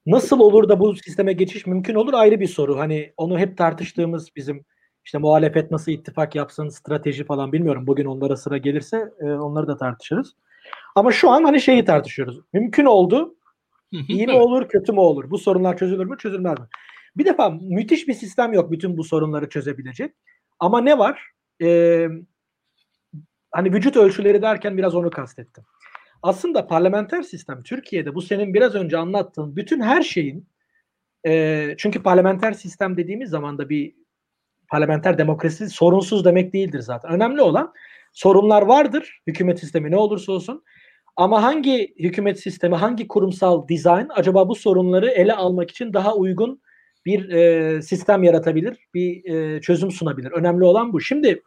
nasıl 0.07 0.41
olur 0.41 0.69
da 0.69 0.81
bu 0.81 0.97
sisteme 0.97 1.33
geçiş 1.33 1.67
mümkün 1.67 1.95
olur 1.95 2.15
ayrı 2.15 2.41
bir 2.41 2.47
soru. 2.47 2.79
Hani 2.79 3.13
onu 3.17 3.39
hep 3.39 3.59
tartıştığımız 3.59 4.37
bizim 4.37 4.65
işte 5.05 5.19
muhalefet 5.19 5.71
nasıl 5.71 5.93
ittifak 5.93 6.35
yapsın, 6.35 6.69
strateji 6.69 7.25
falan 7.25 7.53
bilmiyorum. 7.53 7.87
Bugün 7.87 8.05
onlara 8.05 8.37
sıra 8.37 8.59
gelirse 8.59 9.13
e, 9.21 9.25
onları 9.25 9.67
da 9.67 9.77
tartışırız. 9.77 10.37
Ama 10.95 11.13
şu 11.13 11.31
an 11.31 11.45
hani 11.45 11.61
şeyi 11.61 11.85
tartışıyoruz. 11.85 12.41
Mümkün 12.53 12.85
oldu. 12.85 13.35
İyi 14.09 14.27
mi 14.27 14.33
olur, 14.33 14.69
kötü 14.69 14.93
mü 14.93 15.01
olur? 15.01 15.31
Bu 15.31 15.39
sorunlar 15.39 15.77
çözülür 15.77 16.05
mü, 16.05 16.19
çözülmez 16.19 16.59
mi? 16.59 16.67
Bir 17.17 17.25
defa 17.25 17.51
müthiş 17.51 18.09
bir 18.09 18.15
sistem 18.15 18.53
yok 18.53 18.71
bütün 18.71 18.97
bu 18.97 19.05
sorunları 19.05 19.49
çözebilecek. 19.49 20.15
Ama 20.59 20.81
ne 20.81 20.99
var? 20.99 21.23
Ee, 21.63 22.09
hani 23.53 23.73
vücut 23.73 23.97
ölçüleri 23.97 24.43
derken 24.43 24.77
biraz 24.77 24.95
onu 24.95 25.11
kastettim. 25.11 25.65
Aslında 26.25 26.66
parlamenter 26.66 27.22
sistem 27.22 27.62
Türkiye'de 27.62 28.14
bu 28.14 28.22
senin 28.22 28.55
biraz 28.55 28.75
önce 28.75 28.97
anlattığın 28.97 29.57
bütün 29.57 29.81
her 29.81 30.03
şeyin 30.03 30.49
e, 31.27 31.75
çünkü 31.79 32.03
parlamenter 32.03 32.53
sistem 32.53 32.97
dediğimiz 32.97 33.31
zaman 33.31 33.59
da 33.59 33.68
bir 33.68 33.95
parlamenter 34.70 35.18
demokrasi 35.18 35.68
sorunsuz 35.68 36.25
demek 36.25 36.53
değildir 36.53 36.81
zaten. 36.81 37.11
Önemli 37.11 37.43
olan 37.43 37.72
sorunlar 38.12 38.62
vardır 38.62 39.20
hükümet 39.27 39.61
sistemi 39.61 39.91
ne 39.91 39.97
olursa 39.97 40.33
olsun. 40.33 40.64
Ama 41.16 41.43
hangi 41.43 41.95
hükümet 41.99 42.41
sistemi, 42.41 42.75
hangi 42.75 43.09
kurumsal 43.09 43.68
dizayn 43.68 44.09
acaba 44.14 44.49
bu 44.49 44.55
sorunları 44.55 45.11
ele 45.11 45.33
almak 45.33 45.70
için 45.70 45.93
daha 45.93 46.14
uygun 46.14 46.62
bir 47.07 47.29
e, 47.29 47.83
sistem 47.83 48.22
yaratabilir, 48.22 48.89
bir 48.95 49.35
e, 49.35 49.61
çözüm 49.61 49.91
sunabilir. 49.91 50.31
Önemli 50.31 50.64
olan 50.64 50.93
bu. 50.93 51.01
Şimdi 51.01 51.43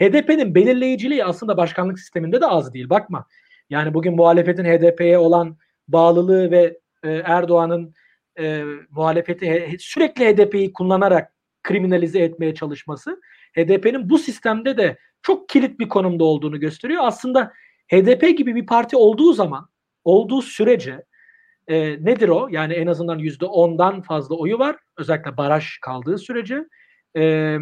HDP'nin 0.00 0.54
belirleyiciliği 0.54 1.24
aslında 1.24 1.56
başkanlık 1.56 1.98
sisteminde 1.98 2.40
de 2.40 2.46
az 2.46 2.74
değil. 2.74 2.90
Bakma. 2.90 3.26
Yani 3.72 3.94
bugün 3.94 4.14
muhalefetin 4.14 4.64
HDP'ye 4.64 5.18
olan 5.18 5.56
bağlılığı 5.88 6.50
ve 6.50 6.78
e, 7.04 7.10
Erdoğan'ın 7.10 7.94
e, 8.38 8.64
muhalefeti 8.90 9.76
sürekli 9.80 10.24
HDP'yi 10.24 10.72
kullanarak 10.72 11.32
kriminalize 11.62 12.18
etmeye 12.18 12.54
çalışması 12.54 13.20
HDP'nin 13.56 14.10
bu 14.10 14.18
sistemde 14.18 14.76
de 14.76 14.98
çok 15.22 15.48
kilit 15.48 15.80
bir 15.80 15.88
konumda 15.88 16.24
olduğunu 16.24 16.60
gösteriyor. 16.60 17.02
Aslında 17.04 17.52
HDP 17.92 18.38
gibi 18.38 18.54
bir 18.54 18.66
parti 18.66 18.96
olduğu 18.96 19.32
zaman, 19.32 19.68
olduğu 20.04 20.42
sürece 20.42 21.04
e, 21.68 22.04
nedir 22.04 22.28
o? 22.28 22.48
Yani 22.50 22.72
en 22.74 22.86
azından 22.86 23.18
yüzde 23.18 23.44
ondan 23.44 24.02
fazla 24.02 24.34
oyu 24.34 24.58
var. 24.58 24.76
Özellikle 24.96 25.36
baraj 25.36 25.64
kaldığı 25.82 26.18
sürece. 26.18 26.64
E, 27.16 27.56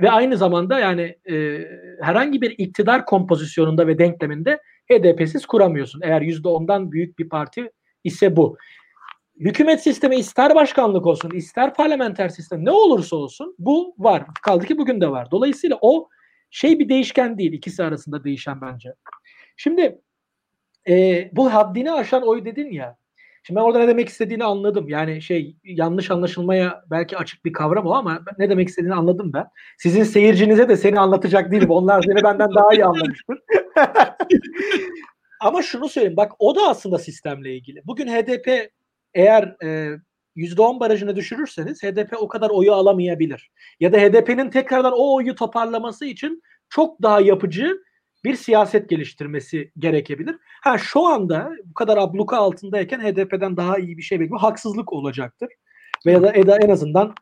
ve 0.00 0.10
aynı 0.10 0.36
zamanda 0.36 0.78
yani 0.78 1.16
e, 1.30 1.66
herhangi 2.00 2.42
bir 2.42 2.54
iktidar 2.58 3.06
kompozisyonunda 3.06 3.86
ve 3.86 3.98
denkleminde 3.98 4.60
HDP'siz 4.90 5.46
kuramıyorsun. 5.46 6.00
Eğer 6.04 6.20
yüzde 6.20 6.48
ondan 6.48 6.92
büyük 6.92 7.18
bir 7.18 7.28
parti 7.28 7.70
ise 8.04 8.36
bu. 8.36 8.56
Hükümet 9.40 9.82
sistemi 9.82 10.16
ister 10.16 10.54
başkanlık 10.54 11.06
olsun, 11.06 11.30
ister 11.30 11.74
parlamenter 11.74 12.28
sistem 12.28 12.64
ne 12.64 12.70
olursa 12.70 13.16
olsun 13.16 13.54
bu 13.58 13.94
var. 13.98 14.24
Kaldı 14.42 14.66
ki 14.66 14.78
bugün 14.78 15.00
de 15.00 15.10
var. 15.10 15.30
Dolayısıyla 15.30 15.78
o 15.80 16.08
şey 16.50 16.78
bir 16.78 16.88
değişken 16.88 17.38
değil. 17.38 17.52
ikisi 17.52 17.84
arasında 17.84 18.24
değişen 18.24 18.60
bence. 18.60 18.94
Şimdi 19.56 19.98
e, 20.88 21.28
bu 21.32 21.54
haddini 21.54 21.92
aşan 21.92 22.22
oy 22.26 22.44
dedin 22.44 22.70
ya. 22.70 22.96
Şimdi 23.42 23.60
ben 23.60 23.64
orada 23.64 23.78
ne 23.78 23.88
demek 23.88 24.08
istediğini 24.08 24.44
anladım. 24.44 24.88
Yani 24.88 25.22
şey 25.22 25.56
yanlış 25.64 26.10
anlaşılmaya 26.10 26.84
belki 26.90 27.16
açık 27.16 27.44
bir 27.44 27.52
kavram 27.52 27.86
o 27.86 27.92
ama 27.92 28.20
ne 28.38 28.50
demek 28.50 28.68
istediğini 28.68 28.94
anladım 28.94 29.32
ben. 29.32 29.46
Sizin 29.78 30.04
seyircinize 30.04 30.68
de 30.68 30.76
seni 30.76 31.00
anlatacak 31.00 31.52
değilim. 31.52 31.70
Onlar 31.70 32.02
seni 32.02 32.24
benden 32.24 32.54
daha 32.54 32.74
iyi 32.74 32.84
anlamıştır. 32.84 33.38
ama 35.40 35.62
şunu 35.62 35.88
söyleyeyim. 35.88 36.16
Bak 36.16 36.32
o 36.38 36.56
da 36.56 36.60
aslında 36.68 36.98
sistemle 36.98 37.54
ilgili. 37.54 37.82
Bugün 37.86 38.06
HDP 38.06 38.70
eğer 39.14 39.56
e, 39.64 39.98
%10 40.36 40.80
barajını 40.80 41.16
düşürürseniz 41.16 41.82
HDP 41.82 42.12
o 42.18 42.28
kadar 42.28 42.50
oyu 42.50 42.72
alamayabilir. 42.72 43.50
Ya 43.80 43.92
da 43.92 43.98
HDP'nin 43.98 44.50
tekrardan 44.50 44.92
o 44.92 45.14
oyu 45.14 45.34
toparlaması 45.34 46.06
için 46.06 46.42
çok 46.68 47.02
daha 47.02 47.20
yapıcı 47.20 47.78
bir 48.24 48.34
siyaset 48.34 48.90
geliştirmesi 48.90 49.72
gerekebilir. 49.78 50.36
Ha 50.62 50.78
şu 50.78 51.06
anda 51.06 51.50
bu 51.64 51.74
kadar 51.74 51.96
abluka 51.96 52.36
altındayken 52.36 53.00
HDP'den 53.00 53.56
daha 53.56 53.78
iyi 53.78 53.98
bir 53.98 54.02
şey 54.02 54.20
bekliyor. 54.20 54.40
Haksızlık 54.40 54.92
olacaktır. 54.92 55.48
Veya 56.06 56.22
da 56.22 56.56
en 56.56 56.68
azından 56.68 57.14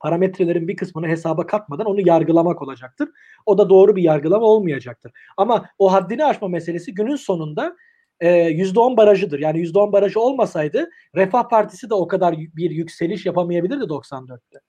parametrelerin 0.00 0.68
bir 0.68 0.76
kısmını 0.76 1.08
hesaba 1.08 1.46
katmadan 1.46 1.86
onu 1.86 2.08
yargılamak 2.08 2.62
olacaktır. 2.62 3.08
O 3.46 3.58
da 3.58 3.68
doğru 3.68 3.96
bir 3.96 4.02
yargılama 4.02 4.46
olmayacaktır. 4.46 5.12
Ama 5.36 5.68
o 5.78 5.92
haddini 5.92 6.24
aşma 6.24 6.48
meselesi 6.48 6.94
günün 6.94 7.16
sonunda 7.16 7.76
e, 8.20 8.28
%10 8.28 8.96
barajıdır. 8.96 9.38
Yani 9.38 9.58
%10 9.58 9.92
barajı 9.92 10.20
olmasaydı 10.20 10.90
Refah 11.14 11.48
Partisi 11.48 11.90
de 11.90 11.94
o 11.94 12.08
kadar 12.08 12.36
bir 12.38 12.70
yükseliş 12.70 13.26
yapamayabilirdi 13.26 13.84
94'te. 13.84 14.60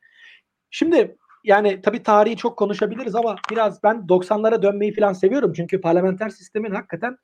Şimdi 0.69 1.17
yani 1.45 1.81
tabii 1.81 2.03
tarihi 2.03 2.37
çok 2.37 2.57
konuşabiliriz 2.57 3.15
ama 3.15 3.35
biraz 3.51 3.83
ben 3.83 3.95
90'lara 3.95 4.61
dönmeyi 4.61 4.93
falan 4.93 5.13
seviyorum. 5.13 5.53
Çünkü 5.55 5.81
parlamenter 5.81 6.29
sistemin 6.29 6.71
hakikaten 6.71 7.17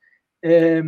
e, 0.46 0.82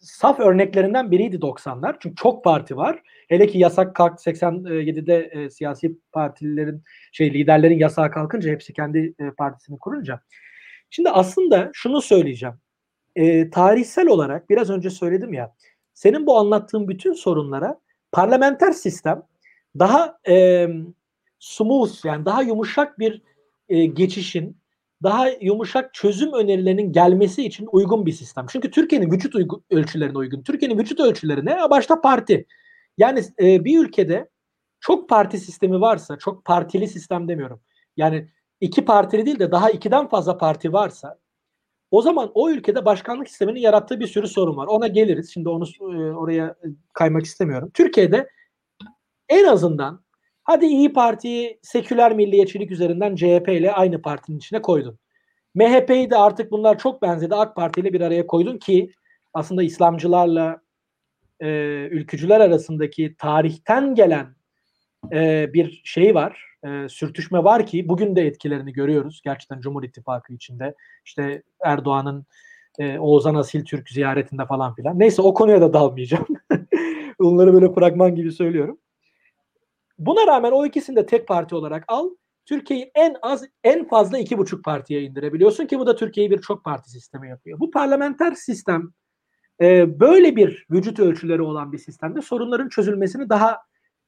saf 0.00 0.40
örneklerinden 0.40 1.10
biriydi 1.10 1.36
90'lar. 1.36 1.96
Çünkü 2.00 2.16
çok 2.16 2.44
parti 2.44 2.76
var. 2.76 3.02
Hele 3.28 3.46
ki 3.46 3.58
yasak 3.58 3.94
kalk 3.96 4.18
87'de 4.18 5.30
e, 5.32 5.50
siyasi 5.50 5.98
partilerin 6.12 6.82
şey 7.12 7.34
liderlerin 7.34 7.78
yasağı 7.78 8.10
kalkınca 8.10 8.50
hepsi 8.50 8.72
kendi 8.72 9.14
e, 9.18 9.30
partisini 9.30 9.78
kurunca. 9.78 10.20
Şimdi 10.90 11.10
aslında 11.10 11.70
şunu 11.72 12.02
söyleyeceğim. 12.02 12.54
E, 13.16 13.50
tarihsel 13.50 14.06
olarak 14.08 14.50
biraz 14.50 14.70
önce 14.70 14.90
söyledim 14.90 15.32
ya. 15.32 15.54
Senin 15.94 16.26
bu 16.26 16.38
anlattığın 16.38 16.88
bütün 16.88 17.12
sorunlara 17.12 17.80
parlamenter 18.12 18.72
sistem 18.72 19.22
daha 19.78 20.18
e, 20.28 20.66
smooth 21.38 22.04
yani 22.04 22.24
daha 22.24 22.42
yumuşak 22.42 22.98
bir 22.98 23.22
e, 23.68 23.86
geçişin, 23.86 24.56
daha 25.02 25.28
yumuşak 25.28 25.94
çözüm 25.94 26.32
önerilerinin 26.32 26.92
gelmesi 26.92 27.46
için 27.46 27.68
uygun 27.72 28.06
bir 28.06 28.12
sistem. 28.12 28.46
Çünkü 28.48 28.70
Türkiye'nin 28.70 29.10
vücut 29.10 29.34
uygun, 29.34 29.64
ölçülerine 29.70 30.18
uygun. 30.18 30.42
Türkiye'nin 30.42 30.78
vücut 30.78 31.00
ölçüleri 31.00 31.46
ne? 31.46 31.70
Başta 31.70 32.00
parti. 32.00 32.46
Yani 32.98 33.24
e, 33.40 33.64
bir 33.64 33.84
ülkede 33.84 34.28
çok 34.80 35.08
parti 35.08 35.38
sistemi 35.38 35.80
varsa, 35.80 36.18
çok 36.18 36.44
partili 36.44 36.88
sistem 36.88 37.28
demiyorum. 37.28 37.60
Yani 37.96 38.28
iki 38.60 38.84
partili 38.84 39.26
değil 39.26 39.38
de 39.38 39.50
daha 39.50 39.70
ikiden 39.70 40.08
fazla 40.08 40.38
parti 40.38 40.72
varsa 40.72 41.18
o 41.90 42.02
zaman 42.02 42.30
o 42.34 42.50
ülkede 42.50 42.84
başkanlık 42.84 43.28
sisteminin 43.28 43.60
yarattığı 43.60 44.00
bir 44.00 44.06
sürü 44.06 44.28
sorun 44.28 44.56
var. 44.56 44.66
Ona 44.66 44.86
geliriz. 44.86 45.30
Şimdi 45.32 45.48
onu 45.48 45.64
e, 45.80 46.12
oraya 46.12 46.54
kaymak 46.92 47.24
istemiyorum. 47.24 47.70
Türkiye'de 47.74 48.28
en 49.28 49.44
azından 49.44 50.05
Hadi 50.46 50.66
İyi 50.66 50.92
Parti'yi 50.92 51.58
seküler 51.62 52.14
milliyetçilik 52.14 52.70
üzerinden 52.70 53.16
CHP 53.16 53.48
ile 53.48 53.72
aynı 53.72 54.02
partinin 54.02 54.38
içine 54.38 54.62
koydun. 54.62 54.98
MHP'yi 55.54 56.10
de 56.10 56.16
artık 56.16 56.50
bunlar 56.50 56.78
çok 56.78 57.02
benzedi 57.02 57.34
AK 57.34 57.56
Parti 57.56 57.80
ile 57.80 57.92
bir 57.92 58.00
araya 58.00 58.26
koydun 58.26 58.58
ki 58.58 58.90
aslında 59.34 59.62
İslamcılarla 59.62 60.60
e, 61.40 61.48
ülkücüler 61.90 62.40
arasındaki 62.40 63.14
tarihten 63.18 63.94
gelen 63.94 64.36
e, 65.12 65.50
bir 65.52 65.80
şey 65.84 66.14
var, 66.14 66.44
e, 66.64 66.88
sürtüşme 66.88 67.44
var 67.44 67.66
ki 67.66 67.88
bugün 67.88 68.16
de 68.16 68.26
etkilerini 68.26 68.72
görüyoruz. 68.72 69.20
Gerçekten 69.24 69.60
Cumhur 69.60 69.82
İttifakı 69.82 70.32
içinde 70.32 70.74
işte 71.04 71.42
Erdoğan'ın 71.64 72.26
e, 72.78 72.98
Oğuzhan 72.98 73.34
Asil 73.34 73.64
Türk 73.64 73.88
ziyaretinde 73.88 74.46
falan 74.46 74.74
filan. 74.74 74.98
Neyse 74.98 75.22
o 75.22 75.34
konuya 75.34 75.60
da 75.60 75.72
dalmayacağım. 75.72 76.26
Bunları 77.18 77.52
böyle 77.52 77.72
fragman 77.72 78.14
gibi 78.14 78.32
söylüyorum. 78.32 78.78
Buna 79.98 80.26
rağmen 80.26 80.52
o 80.52 80.66
ikisini 80.66 80.96
de 80.96 81.06
tek 81.06 81.28
parti 81.28 81.54
olarak 81.54 81.84
al. 81.88 82.10
Türkiye'yi 82.46 82.90
en 82.94 83.16
az 83.22 83.44
en 83.64 83.88
fazla 83.88 84.18
iki 84.18 84.38
buçuk 84.38 84.64
partiye 84.64 85.02
indirebiliyorsun 85.02 85.66
ki 85.66 85.78
bu 85.78 85.86
da 85.86 85.96
Türkiye'yi 85.96 86.30
bir 86.30 86.40
çok 86.40 86.64
parti 86.64 86.90
sistemi 86.90 87.28
yapıyor. 87.28 87.60
Bu 87.60 87.70
parlamenter 87.70 88.32
sistem 88.32 88.92
e, 89.60 90.00
böyle 90.00 90.36
bir 90.36 90.66
vücut 90.70 91.00
ölçüleri 91.00 91.42
olan 91.42 91.72
bir 91.72 91.78
sistemde 91.78 92.22
sorunların 92.22 92.68
çözülmesini 92.68 93.28
daha 93.28 93.58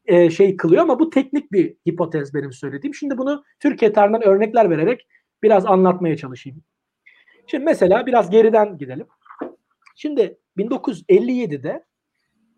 e, 0.04 0.30
şey 0.30 0.56
kılıyor 0.56 0.82
ama 0.82 0.98
bu 0.98 1.10
teknik 1.10 1.52
bir 1.52 1.76
hipotez 1.88 2.34
benim 2.34 2.52
söylediğim. 2.52 2.94
Şimdi 2.94 3.18
bunu 3.18 3.44
Türkiye 3.60 3.92
tarihinden 3.92 4.28
örnekler 4.28 4.70
vererek 4.70 5.06
biraz 5.42 5.66
anlatmaya 5.66 6.16
çalışayım. 6.16 6.62
Şimdi 7.46 7.64
mesela 7.64 8.06
biraz 8.06 8.30
geriden 8.30 8.78
gidelim. 8.78 9.06
Şimdi 9.96 10.38
1957'de 10.56 11.84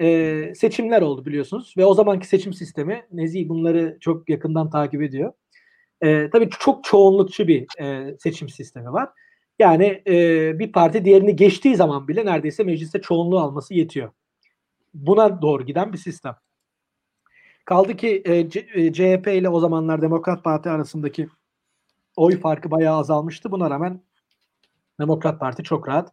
e, 0.00 0.52
seçimler 0.54 1.02
oldu 1.02 1.26
biliyorsunuz 1.26 1.74
ve 1.76 1.84
o 1.84 1.94
zamanki 1.94 2.26
seçim 2.26 2.52
sistemi 2.52 3.06
Nezih 3.12 3.48
bunları 3.48 3.96
çok 4.00 4.28
yakından 4.28 4.70
takip 4.70 5.02
ediyor. 5.02 5.32
E, 6.02 6.30
tabii 6.30 6.48
çok 6.60 6.84
çoğunlukçu 6.84 7.48
bir 7.48 7.66
e, 7.80 8.16
seçim 8.18 8.48
sistemi 8.48 8.92
var. 8.92 9.08
Yani 9.58 10.02
e, 10.06 10.58
bir 10.58 10.72
parti 10.72 11.04
diğerini 11.04 11.36
geçtiği 11.36 11.76
zaman 11.76 12.08
bile 12.08 12.26
neredeyse 12.26 12.64
mecliste 12.64 13.00
çoğunluğu 13.00 13.40
alması 13.40 13.74
yetiyor. 13.74 14.12
Buna 14.94 15.42
doğru 15.42 15.66
giden 15.66 15.92
bir 15.92 15.98
sistem. 15.98 16.36
Kaldı 17.64 17.96
ki 17.96 18.22
e, 18.24 18.50
C, 18.50 18.66
e, 18.74 18.92
CHP 18.92 19.28
ile 19.28 19.48
o 19.48 19.60
zamanlar 19.60 20.02
Demokrat 20.02 20.44
Parti 20.44 20.70
arasındaki 20.70 21.28
oy 22.16 22.40
farkı 22.40 22.70
bayağı 22.70 22.98
azalmıştı. 22.98 23.52
Buna 23.52 23.70
rağmen 23.70 24.02
Demokrat 25.00 25.40
Parti 25.40 25.62
çok 25.62 25.88
rahat 25.88 26.12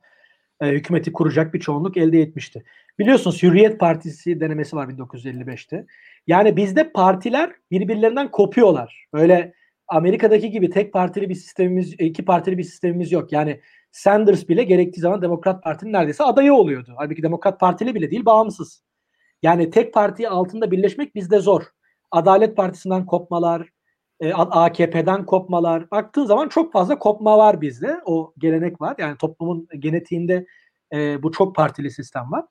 e, 0.61 0.67
hükümeti 0.67 1.13
kuracak 1.13 1.53
bir 1.53 1.59
çoğunluk 1.59 1.97
elde 1.97 2.21
etmişti. 2.21 2.63
Biliyorsunuz 2.99 3.43
Hürriyet 3.43 3.79
Partisi 3.79 4.39
denemesi 4.39 4.75
var 4.75 4.87
1955'te. 4.87 5.85
Yani 6.27 6.57
bizde 6.57 6.91
partiler 6.91 7.51
birbirlerinden 7.71 8.31
kopuyorlar. 8.31 9.05
Böyle 9.13 9.53
Amerika'daki 9.87 10.51
gibi 10.51 10.69
tek 10.69 10.93
partili 10.93 11.29
bir 11.29 11.35
sistemimiz, 11.35 11.93
iki 11.93 12.25
partili 12.25 12.57
bir 12.57 12.63
sistemimiz 12.63 13.11
yok. 13.11 13.31
Yani 13.31 13.59
Sanders 13.91 14.49
bile 14.49 14.63
gerektiği 14.63 15.01
zaman 15.01 15.21
Demokrat 15.21 15.63
Parti'nin 15.63 15.93
neredeyse 15.93 16.23
adayı 16.23 16.53
oluyordu. 16.53 16.93
Halbuki 16.97 17.23
Demokrat 17.23 17.59
Partili 17.59 17.95
bile 17.95 18.11
değil, 18.11 18.25
bağımsız. 18.25 18.83
Yani 19.43 19.69
tek 19.69 19.93
parti 19.93 20.29
altında 20.29 20.71
birleşmek 20.71 21.15
bizde 21.15 21.39
zor. 21.39 21.63
Adalet 22.11 22.57
Partisi'nden 22.57 23.05
kopmalar, 23.05 23.69
e, 24.19 24.33
AKP'den 24.33 25.25
kopmalar. 25.25 25.91
Baktığın 25.91 26.25
zaman 26.25 26.49
çok 26.49 26.73
fazla 26.73 26.99
kopma 26.99 27.37
var 27.37 27.61
bizde. 27.61 28.01
O 28.05 28.33
gelenek 28.37 28.81
var. 28.81 28.95
Yani 28.99 29.17
toplumun 29.17 29.67
genetiğinde 29.79 30.45
e, 30.93 31.23
bu 31.23 31.31
çok 31.31 31.55
partili 31.55 31.91
sistem 31.91 32.31
var. 32.31 32.45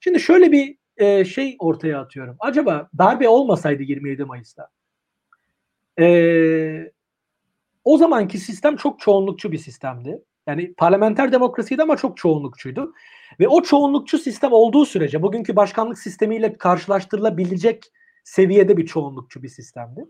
Şimdi 0.00 0.20
şöyle 0.20 0.52
bir 0.52 0.78
e, 0.96 1.24
şey 1.24 1.56
ortaya 1.58 2.00
atıyorum. 2.00 2.36
Acaba 2.40 2.88
darbe 2.98 3.28
olmasaydı 3.28 3.82
27 3.82 4.24
Mayıs'ta 4.24 4.68
e, 6.00 6.92
o 7.84 7.98
zamanki 7.98 8.38
sistem 8.38 8.76
çok 8.76 9.00
çoğunlukçu 9.00 9.52
bir 9.52 9.58
sistemdi. 9.58 10.22
Yani 10.46 10.74
parlamenter 10.74 11.32
demokrasiydi 11.32 11.82
ama 11.82 11.96
çok 11.96 12.16
çoğunlukçuydu. 12.16 12.92
Ve 13.40 13.48
o 13.48 13.62
çoğunlukçu 13.62 14.18
sistem 14.18 14.52
olduğu 14.52 14.86
sürece 14.86 15.22
bugünkü 15.22 15.56
başkanlık 15.56 15.98
sistemiyle 15.98 16.52
karşılaştırılabilecek 16.58 17.92
seviyede 18.24 18.76
bir 18.76 18.86
çoğunlukçu 18.86 19.42
bir 19.42 19.48
sistemdi. 19.48 20.04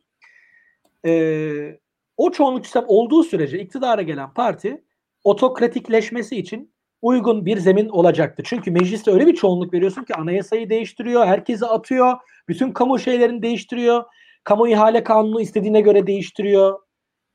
Ee, 1.06 1.78
o 2.16 2.30
çoğunluk 2.30 2.66
sistem 2.66 2.84
olduğu 2.86 3.22
sürece 3.22 3.58
iktidara 3.58 4.02
gelen 4.02 4.34
parti 4.34 4.84
otokratikleşmesi 5.24 6.36
için 6.36 6.74
uygun 7.02 7.46
bir 7.46 7.58
zemin 7.58 7.88
olacaktı. 7.88 8.42
Çünkü 8.46 8.70
mecliste 8.70 9.10
öyle 9.10 9.26
bir 9.26 9.34
çoğunluk 9.34 9.74
veriyorsun 9.74 10.04
ki 10.04 10.14
anayasayı 10.14 10.70
değiştiriyor, 10.70 11.26
herkesi 11.26 11.66
atıyor, 11.66 12.16
bütün 12.48 12.72
kamu 12.72 12.98
şeylerini 12.98 13.42
değiştiriyor, 13.42 14.04
kamu 14.44 14.68
ihale 14.68 15.04
kanunu 15.04 15.40
istediğine 15.40 15.80
göre 15.80 16.06
değiştiriyor. 16.06 16.78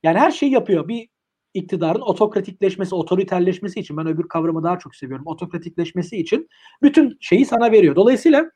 Yani 0.04 0.20
her 0.20 0.32
şeyi 0.32 0.52
yapıyor. 0.52 0.88
Bir 0.88 1.10
iktidarın 1.54 2.02
otokratikleşmesi, 2.02 2.96
otoriterleşmesi 2.96 3.80
için 3.80 3.98
ben 3.98 4.08
öbür 4.08 4.28
kavramı 4.28 4.64
daha 4.64 4.80
çok 4.80 4.96
seviyorum. 4.96 5.28
Otokratikleşmesi 5.28 6.18
için 6.18 6.48
bütün 6.82 7.18
şeyi 7.22 7.46
sana 7.46 7.72
veriyor. 7.72 7.96
Dolayısıyla 7.96 8.52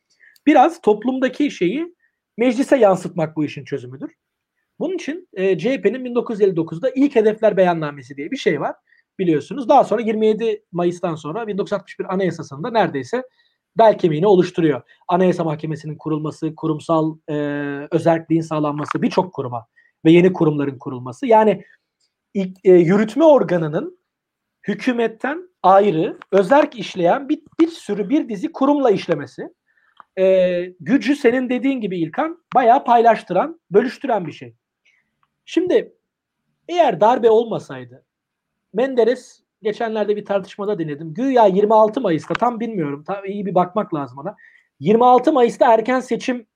biraz 0.45 0.82
toplumdaki 0.82 1.51
şeyi 1.51 1.95
meclise 2.38 2.78
yansıtmak 2.78 3.36
bu 3.36 3.45
işin 3.45 3.66
çözümüdür. 3.66 4.12
Bunun 4.80 4.95
için 4.95 5.30
e, 5.34 5.57
CHP'nin 5.57 6.15
1959'da 6.15 6.89
ilk 6.95 7.15
hedefler 7.15 7.57
beyannamesi 7.57 8.17
diye 8.17 8.32
bir 8.32 8.38
şey 8.38 8.61
var 8.61 8.76
biliyorsunuz. 9.19 9.69
Daha 9.69 9.84
sonra 9.84 10.01
27 10.01 10.63
Mayıs'tan 10.71 11.15
sonra 11.15 11.47
1961 11.47 12.13
Anayasası'nda 12.13 12.71
neredeyse 12.71 13.23
bel 13.78 13.97
kemiğini 13.97 14.28
oluşturuyor. 14.28 14.82
Anayasa 15.07 15.43
Mahkemesi'nin 15.43 15.95
kurulması, 15.95 16.55
kurumsal 16.55 17.17
e, 17.30 17.36
özelliğin 17.91 18.41
sağlanması, 18.41 19.01
birçok 19.01 19.34
kuruma 19.34 19.65
ve 20.05 20.11
yeni 20.11 20.34
kurumların 20.34 20.78
kurulması. 20.78 21.26
Yani 21.26 21.63
e, 22.63 22.73
yürütme 22.73 23.26
organının 23.26 23.99
hükümetten 24.67 25.49
ayrı, 25.63 26.17
özerk 26.32 26.76
işleyen 26.76 27.30
bir, 27.30 27.41
bir 27.59 27.67
sürü 27.67 28.09
bir 28.09 28.30
dizi 28.30 28.51
kurumla 28.51 28.91
işlemesi. 28.91 29.49
E, 30.19 30.65
gücü 30.80 31.15
senin 31.15 31.49
dediğin 31.49 31.82
gibi 31.82 31.99
İlkan 31.99 32.43
bayağı 32.55 32.86
paylaştıran, 32.86 33.59
bölüştüren 33.71 34.28
bir 34.28 34.32
şey. 34.32 34.55
Şimdi 35.45 35.93
eğer 36.67 37.01
darbe 37.01 37.29
olmasaydı 37.29 38.05
Menderes 38.73 39.43
geçenlerde 39.61 40.15
bir 40.15 40.25
tartışmada 40.25 40.79
dinledim. 40.79 41.13
Güya 41.13 41.45
26 41.45 42.01
Mayıs'ta 42.01 42.33
tam 42.33 42.59
bilmiyorum. 42.59 43.03
Tam 43.07 43.25
iyi 43.25 43.45
bir 43.45 43.55
bakmak 43.55 43.93
lazım 43.93 44.17
ona. 44.17 44.35
26 44.79 45.33
Mayıs'ta 45.33 45.73
erken 45.73 45.99
seçim 45.99 46.47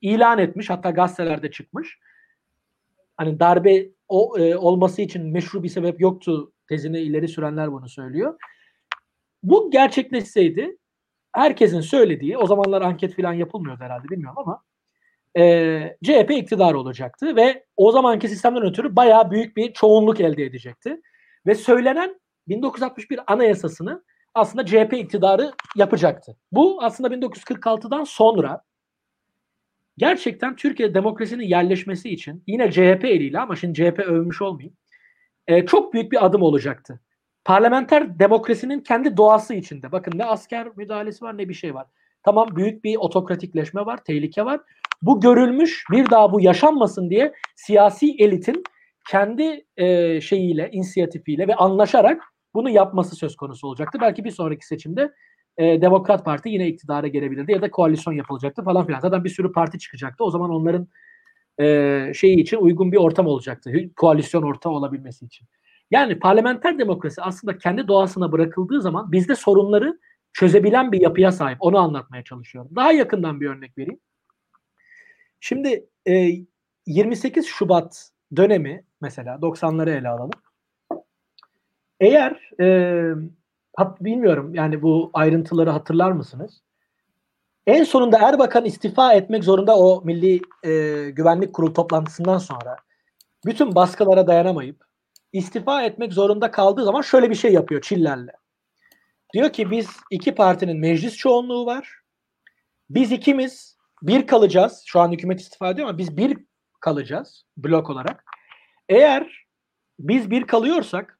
ilan 0.00 0.38
etmiş. 0.38 0.70
Hatta 0.70 0.90
gazetelerde 0.90 1.50
çıkmış. 1.50 1.98
Hani 3.16 3.40
darbe 3.40 3.88
o, 4.08 4.38
e, 4.38 4.56
olması 4.56 5.02
için 5.02 5.26
meşru 5.26 5.62
bir 5.62 5.68
sebep 5.68 6.00
yoktu 6.00 6.52
tezini 6.68 7.00
ileri 7.00 7.28
sürenler 7.28 7.72
bunu 7.72 7.88
söylüyor. 7.88 8.38
Bu 9.42 9.70
gerçekleşseydi 9.70 10.78
herkesin 11.32 11.80
söylediği 11.80 12.38
o 12.38 12.46
zamanlar 12.46 12.82
anket 12.82 13.16
falan 13.16 13.32
yapılmıyordu 13.32 13.84
herhalde 13.84 14.08
bilmiyorum 14.08 14.38
ama 14.38 14.62
e, 15.38 15.96
CHP 16.04 16.30
iktidar 16.30 16.74
olacaktı 16.74 17.36
ve 17.36 17.64
o 17.76 17.92
zamanki 17.92 18.28
sistemden 18.28 18.62
ötürü 18.62 18.96
bayağı 18.96 19.30
büyük 19.30 19.56
bir 19.56 19.72
çoğunluk 19.72 20.20
elde 20.20 20.44
edecekti. 20.44 21.00
Ve 21.46 21.54
söylenen 21.54 22.20
1961 22.48 23.20
anayasasını 23.26 24.04
aslında 24.34 24.66
CHP 24.66 24.92
iktidarı 24.92 25.52
yapacaktı. 25.76 26.36
Bu 26.52 26.82
aslında 26.82 27.14
1946'dan 27.14 28.04
sonra 28.04 28.62
gerçekten 29.98 30.56
Türkiye 30.56 30.94
demokrasinin 30.94 31.44
yerleşmesi 31.44 32.10
için 32.10 32.42
yine 32.46 32.70
CHP 32.70 33.04
eliyle 33.04 33.38
ama 33.38 33.56
şimdi 33.56 33.74
CHP 33.74 33.98
övmüş 33.98 34.42
olmayayım 34.42 34.76
e, 35.46 35.66
çok 35.66 35.94
büyük 35.94 36.12
bir 36.12 36.26
adım 36.26 36.42
olacaktı. 36.42 37.00
Parlamenter 37.44 38.18
demokrasinin 38.18 38.80
kendi 38.80 39.16
doğası 39.16 39.54
içinde. 39.54 39.92
Bakın 39.92 40.12
ne 40.18 40.24
asker 40.24 40.68
müdahalesi 40.76 41.24
var 41.24 41.38
ne 41.38 41.48
bir 41.48 41.54
şey 41.54 41.74
var. 41.74 41.86
Tamam 42.22 42.56
büyük 42.56 42.84
bir 42.84 42.96
otokratikleşme 42.96 43.86
var, 43.86 44.04
tehlike 44.04 44.44
var. 44.44 44.60
Bu 45.02 45.20
görülmüş 45.20 45.84
bir 45.90 46.10
daha 46.10 46.32
bu 46.32 46.40
yaşanmasın 46.40 47.10
diye 47.10 47.32
siyasi 47.56 48.16
elitin 48.18 48.62
kendi 49.10 49.64
e, 49.76 50.20
şeyiyle, 50.20 50.70
inisiyatifiyle 50.72 51.48
ve 51.48 51.54
anlaşarak 51.54 52.22
bunu 52.54 52.70
yapması 52.70 53.16
söz 53.16 53.36
konusu 53.36 53.66
olacaktı. 53.66 53.98
Belki 54.00 54.24
bir 54.24 54.30
sonraki 54.30 54.66
seçimde 54.66 55.12
e, 55.56 55.82
Demokrat 55.82 56.24
Parti 56.24 56.48
yine 56.48 56.68
iktidara 56.68 57.06
gelebilirdi 57.06 57.52
ya 57.52 57.62
da 57.62 57.70
koalisyon 57.70 58.14
yapılacaktı 58.14 58.62
falan 58.64 58.86
filan. 58.86 59.00
Zaten 59.00 59.24
bir 59.24 59.28
sürü 59.28 59.52
parti 59.52 59.78
çıkacaktı. 59.78 60.24
O 60.24 60.30
zaman 60.30 60.50
onların 60.50 60.88
e, 61.60 62.12
şeyi 62.14 62.36
için 62.36 62.56
uygun 62.56 62.92
bir 62.92 62.96
ortam 62.96 63.26
olacaktı. 63.26 63.72
Koalisyon 63.96 64.42
ortağı 64.42 64.72
olabilmesi 64.72 65.24
için. 65.24 65.46
Yani 65.90 66.18
parlamenter 66.18 66.78
demokrasi 66.78 67.22
aslında 67.22 67.58
kendi 67.58 67.88
doğasına 67.88 68.32
bırakıldığı 68.32 68.82
zaman 68.82 69.12
bizde 69.12 69.34
sorunları 69.34 69.98
çözebilen 70.32 70.92
bir 70.92 71.00
yapıya 71.00 71.32
sahip. 71.32 71.58
Onu 71.60 71.78
anlatmaya 71.78 72.24
çalışıyorum. 72.24 72.70
Daha 72.76 72.92
yakından 72.92 73.40
bir 73.40 73.46
örnek 73.46 73.78
vereyim. 73.78 74.00
Şimdi 75.40 75.86
e, 76.06 76.30
28 76.86 77.46
Şubat 77.46 78.10
dönemi 78.36 78.84
mesela 79.00 79.34
90'ları 79.34 79.90
ele 79.90 80.08
alalım. 80.08 80.30
Eğer 82.00 82.50
e, 82.60 83.00
hat, 83.76 84.04
bilmiyorum 84.04 84.54
yani 84.54 84.82
bu 84.82 85.10
ayrıntıları 85.14 85.70
hatırlar 85.70 86.12
mısınız? 86.12 86.62
En 87.66 87.84
sonunda 87.84 88.18
Erbakan 88.18 88.64
istifa 88.64 89.12
etmek 89.12 89.44
zorunda 89.44 89.78
o 89.78 90.02
Milli 90.04 90.40
e, 90.64 90.70
Güvenlik 91.10 91.52
Kurulu 91.52 91.72
toplantısından 91.72 92.38
sonra 92.38 92.76
bütün 93.46 93.74
baskılara 93.74 94.26
dayanamayıp 94.26 94.84
istifa 95.32 95.82
etmek 95.82 96.12
zorunda 96.12 96.50
kaldığı 96.50 96.84
zaman 96.84 97.02
şöyle 97.02 97.30
bir 97.30 97.34
şey 97.34 97.52
yapıyor 97.52 97.80
Çiller'le. 97.80 98.30
Diyor 99.32 99.52
ki 99.52 99.70
biz 99.70 99.88
iki 100.10 100.34
partinin 100.34 100.78
meclis 100.78 101.16
çoğunluğu 101.16 101.66
var. 101.66 102.00
Biz 102.90 103.12
ikimiz 103.12 103.77
bir 104.02 104.26
kalacağız. 104.26 104.82
Şu 104.86 105.00
an 105.00 105.12
hükümet 105.12 105.40
istifa 105.40 105.70
ediyor 105.70 105.88
ama 105.88 105.98
biz 105.98 106.16
bir 106.16 106.38
kalacağız 106.80 107.44
blok 107.56 107.90
olarak. 107.90 108.24
Eğer 108.88 109.46
biz 109.98 110.30
bir 110.30 110.46
kalıyorsak 110.46 111.18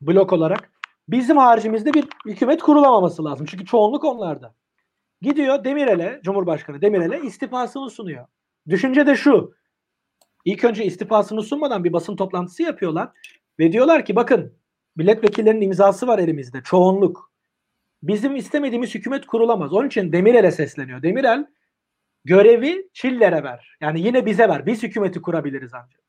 blok 0.00 0.32
olarak 0.32 0.70
bizim 1.08 1.36
haricimizde 1.36 1.94
bir 1.94 2.06
hükümet 2.26 2.62
kurulamaması 2.62 3.24
lazım. 3.24 3.46
Çünkü 3.50 3.64
çoğunluk 3.64 4.04
onlarda. 4.04 4.54
Gidiyor 5.22 5.64
Demirel'e, 5.64 6.20
Cumhurbaşkanı 6.24 6.82
Demirel'e 6.82 7.20
istifasını 7.20 7.90
sunuyor. 7.90 8.26
Düşünce 8.68 9.06
de 9.06 9.16
şu. 9.16 9.54
İlk 10.44 10.64
önce 10.64 10.84
istifasını 10.84 11.42
sunmadan 11.42 11.84
bir 11.84 11.92
basın 11.92 12.16
toplantısı 12.16 12.62
yapıyorlar 12.62 13.08
ve 13.58 13.72
diyorlar 13.72 14.04
ki 14.04 14.16
bakın 14.16 14.54
milletvekillerinin 14.96 15.60
imzası 15.60 16.06
var 16.06 16.18
elimizde. 16.18 16.62
Çoğunluk. 16.64 17.32
Bizim 18.02 18.36
istemediğimiz 18.36 18.94
hükümet 18.94 19.26
kurulamaz. 19.26 19.72
Onun 19.72 19.86
için 19.86 20.12
Demirel'e 20.12 20.50
sesleniyor. 20.50 21.02
Demirel 21.02 21.46
görevi 22.26 22.88
Çiller'e 22.92 23.42
ver. 23.42 23.76
Yani 23.80 24.00
yine 24.00 24.26
bize 24.26 24.48
ver. 24.48 24.66
Biz 24.66 24.82
hükümeti 24.82 25.22
kurabiliriz 25.22 25.74
ancak. 25.74 26.00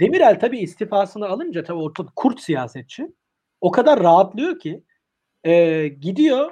Demirel 0.00 0.40
tabii 0.40 0.58
istifasını 0.58 1.28
alınca 1.28 1.64
tabii 1.64 1.78
ortada 1.78 2.08
kurt 2.16 2.40
siyasetçi 2.40 3.08
o 3.60 3.70
kadar 3.70 4.02
rahatlıyor 4.02 4.58
ki 4.58 4.84
e, 5.44 5.88
gidiyor 5.88 6.50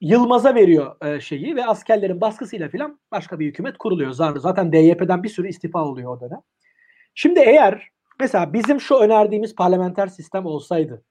Yılmaz'a 0.00 0.54
veriyor 0.54 1.06
e, 1.06 1.20
şeyi 1.20 1.56
ve 1.56 1.66
askerlerin 1.66 2.20
baskısıyla 2.20 2.68
filan 2.68 3.00
başka 3.10 3.38
bir 3.38 3.46
hükümet 3.46 3.78
kuruluyor. 3.78 4.12
Zaten 4.12 4.72
DYP'den 4.72 5.22
bir 5.22 5.28
sürü 5.28 5.48
istifa 5.48 5.84
oluyor 5.84 6.16
o 6.16 6.20
dönem. 6.20 6.40
Şimdi 7.14 7.40
eğer 7.40 7.88
mesela 8.20 8.52
bizim 8.52 8.80
şu 8.80 8.94
önerdiğimiz 8.94 9.54
parlamenter 9.54 10.06
sistem 10.06 10.46
olsaydı, 10.46 11.04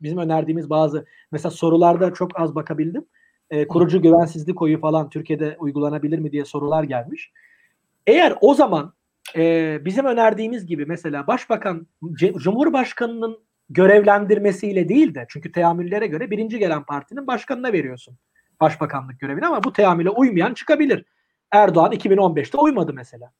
bizim 0.00 0.18
önerdiğimiz 0.18 0.70
bazı 0.70 1.06
mesela 1.32 1.50
sorularda 1.50 2.14
çok 2.14 2.40
az 2.40 2.54
bakabildim. 2.54 3.06
E, 3.50 3.68
kurucu 3.68 4.02
güvensizlik 4.02 4.62
oyu 4.62 4.80
falan 4.80 5.10
Türkiye'de 5.10 5.56
uygulanabilir 5.58 6.18
mi 6.18 6.32
diye 6.32 6.44
sorular 6.44 6.84
gelmiş. 6.84 7.32
Eğer 8.06 8.34
o 8.40 8.54
zaman 8.54 8.92
e, 9.36 9.78
bizim 9.84 10.04
önerdiğimiz 10.04 10.66
gibi 10.66 10.86
mesela 10.86 11.26
Başbakan, 11.26 11.86
Cumhurbaşkanı'nın 12.14 13.38
görevlendirmesiyle 13.70 14.88
değil 14.88 15.14
de 15.14 15.26
çünkü 15.28 15.52
teamüllere 15.52 16.06
göre 16.06 16.30
birinci 16.30 16.58
gelen 16.58 16.82
partinin 16.82 17.26
başkanına 17.26 17.72
veriyorsun 17.72 18.18
başbakanlık 18.60 19.20
görevini 19.20 19.46
ama 19.46 19.64
bu 19.64 19.72
teamüle 19.72 20.10
uymayan 20.10 20.54
çıkabilir. 20.54 21.04
Erdoğan 21.52 21.92
2015'te 21.92 22.58
uymadı 22.58 22.92
mesela. 22.92 23.32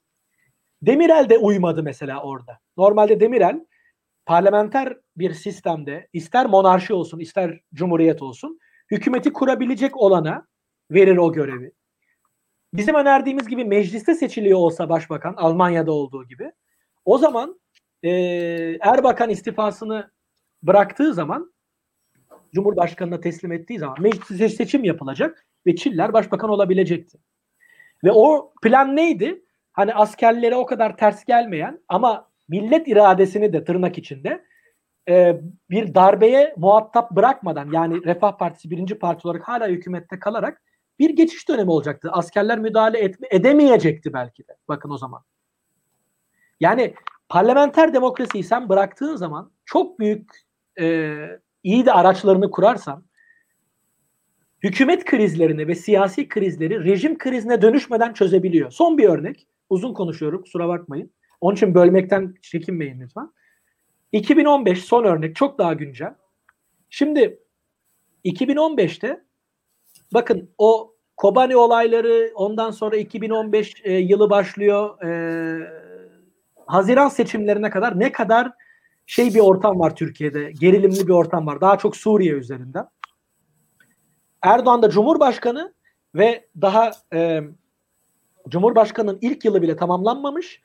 Demirel 0.82 1.28
de 1.28 1.38
uymadı 1.38 1.82
mesela 1.82 2.22
orada. 2.22 2.58
Normalde 2.76 3.20
Demirel 3.20 3.66
parlamenter 4.26 4.96
bir 5.16 5.32
sistemde 5.32 6.08
ister 6.12 6.46
monarşi 6.46 6.94
olsun 6.94 7.18
ister 7.18 7.60
cumhuriyet 7.74 8.22
olsun 8.22 8.58
hükümeti 8.90 9.32
kurabilecek 9.32 9.96
olana 9.96 10.46
verir 10.90 11.16
o 11.16 11.32
görevi. 11.32 11.72
Bizim 12.74 12.94
önerdiğimiz 12.94 13.48
gibi 13.48 13.64
mecliste 13.64 14.14
seçiliyor 14.14 14.58
olsa 14.58 14.88
başbakan 14.88 15.34
Almanya'da 15.36 15.92
olduğu 15.92 16.24
gibi 16.24 16.52
o 17.04 17.18
zaman 17.18 17.60
e, 18.02 18.10
Erbakan 18.80 19.30
istifasını 19.30 20.10
bıraktığı 20.62 21.14
zaman 21.14 21.52
Cumhurbaşkanı'na 22.54 23.20
teslim 23.20 23.52
ettiği 23.52 23.78
zaman 23.78 23.96
mecliste 24.00 24.48
seçim 24.48 24.84
yapılacak 24.84 25.46
ve 25.66 25.76
Çiller 25.76 26.12
başbakan 26.12 26.50
olabilecekti. 26.50 27.18
Ve 28.04 28.12
o 28.12 28.52
plan 28.62 28.96
neydi? 28.96 29.42
Hani 29.72 29.94
askerlere 29.94 30.56
o 30.56 30.66
kadar 30.66 30.96
ters 30.96 31.24
gelmeyen 31.24 31.80
ama 31.88 32.28
millet 32.48 32.88
iradesini 32.88 33.52
de 33.52 33.64
tırnak 33.64 33.98
içinde 33.98 34.44
e, 35.08 35.40
bir 35.70 35.94
darbeye 35.94 36.54
muhatap 36.56 37.10
bırakmadan 37.10 37.72
yani 37.72 38.04
Refah 38.04 38.38
Partisi 38.38 38.70
birinci 38.70 38.98
parti 38.98 39.28
olarak 39.28 39.48
hala 39.48 39.68
hükümette 39.68 40.18
kalarak 40.18 40.62
bir 40.98 41.10
geçiş 41.10 41.48
dönemi 41.48 41.70
olacaktı. 41.70 42.08
Askerler 42.12 42.58
müdahale 42.58 42.98
etme, 42.98 43.28
edemeyecekti 43.30 44.12
belki 44.12 44.48
de. 44.48 44.56
Bakın 44.68 44.90
o 44.90 44.98
zaman. 44.98 45.22
Yani 46.60 46.94
parlamenter 47.28 47.94
demokrasiyi 47.94 48.44
sen 48.44 48.68
bıraktığın 48.68 49.16
zaman 49.16 49.52
çok 49.64 49.98
büyük 49.98 50.30
e, 50.80 51.16
iyi 51.62 51.86
de 51.86 51.92
araçlarını 51.92 52.50
kurarsan 52.50 53.04
hükümet 54.62 55.04
krizlerini 55.04 55.68
ve 55.68 55.74
siyasi 55.74 56.28
krizleri 56.28 56.84
rejim 56.84 57.18
krizine 57.18 57.62
dönüşmeden 57.62 58.12
çözebiliyor. 58.12 58.70
Son 58.70 58.98
bir 58.98 59.08
örnek. 59.08 59.48
Uzun 59.70 59.94
konuşuyorum 59.94 60.42
kusura 60.42 60.68
bakmayın. 60.68 61.12
Onun 61.40 61.54
için 61.54 61.74
bölmekten 61.74 62.34
çekinmeyin 62.42 63.00
lütfen. 63.00 63.30
2015 64.12 64.84
son 64.84 65.04
örnek 65.04 65.36
çok 65.36 65.58
daha 65.58 65.72
güncel. 65.72 66.14
Şimdi 66.90 67.38
2015'te 68.24 69.24
bakın 70.14 70.50
o 70.58 70.96
Kobani 71.16 71.56
olayları 71.56 72.32
ondan 72.34 72.70
sonra 72.70 72.96
2015 72.96 73.72
e, 73.84 73.92
yılı 73.92 74.30
başlıyor. 74.30 75.02
E, 75.02 75.10
Haziran 76.66 77.08
seçimlerine 77.08 77.70
kadar 77.70 78.00
ne 78.00 78.12
kadar 78.12 78.52
şey 79.06 79.34
bir 79.34 79.40
ortam 79.40 79.80
var 79.80 79.96
Türkiye'de. 79.96 80.52
Gerilimli 80.60 81.06
bir 81.06 81.12
ortam 81.12 81.46
var. 81.46 81.60
Daha 81.60 81.78
çok 81.78 81.96
Suriye 81.96 82.32
üzerinden. 82.32 82.88
Erdoğan 84.42 84.82
da 84.82 84.90
Cumhurbaşkanı 84.90 85.74
ve 86.14 86.46
daha 86.60 86.90
e, 87.12 87.40
Cumhurbaşkanı'nın 88.48 89.18
ilk 89.20 89.44
yılı 89.44 89.62
bile 89.62 89.76
tamamlanmamış 89.76 90.62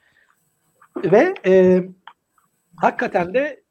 ve 0.98 1.34
e, 1.46 1.84
hakikaten 2.82 3.34
de 3.34 3.64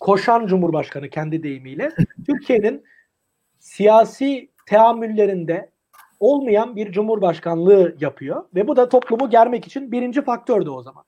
koşan 0.00 0.46
Cumhurbaşkanı 0.46 1.10
kendi 1.10 1.42
deyimiyle 1.42 1.92
Türkiye'nin 2.26 2.84
siyasi 3.58 4.50
teamüllerinde 4.66 5.70
olmayan 6.20 6.76
bir 6.76 6.92
cumhurbaşkanlığı 6.92 7.96
yapıyor 8.00 8.44
ve 8.54 8.68
bu 8.68 8.76
da 8.76 8.88
toplumu 8.88 9.30
germek 9.30 9.66
için 9.66 9.92
birinci 9.92 10.22
faktördü 10.22 10.70
o 10.70 10.82
zaman. 10.82 11.04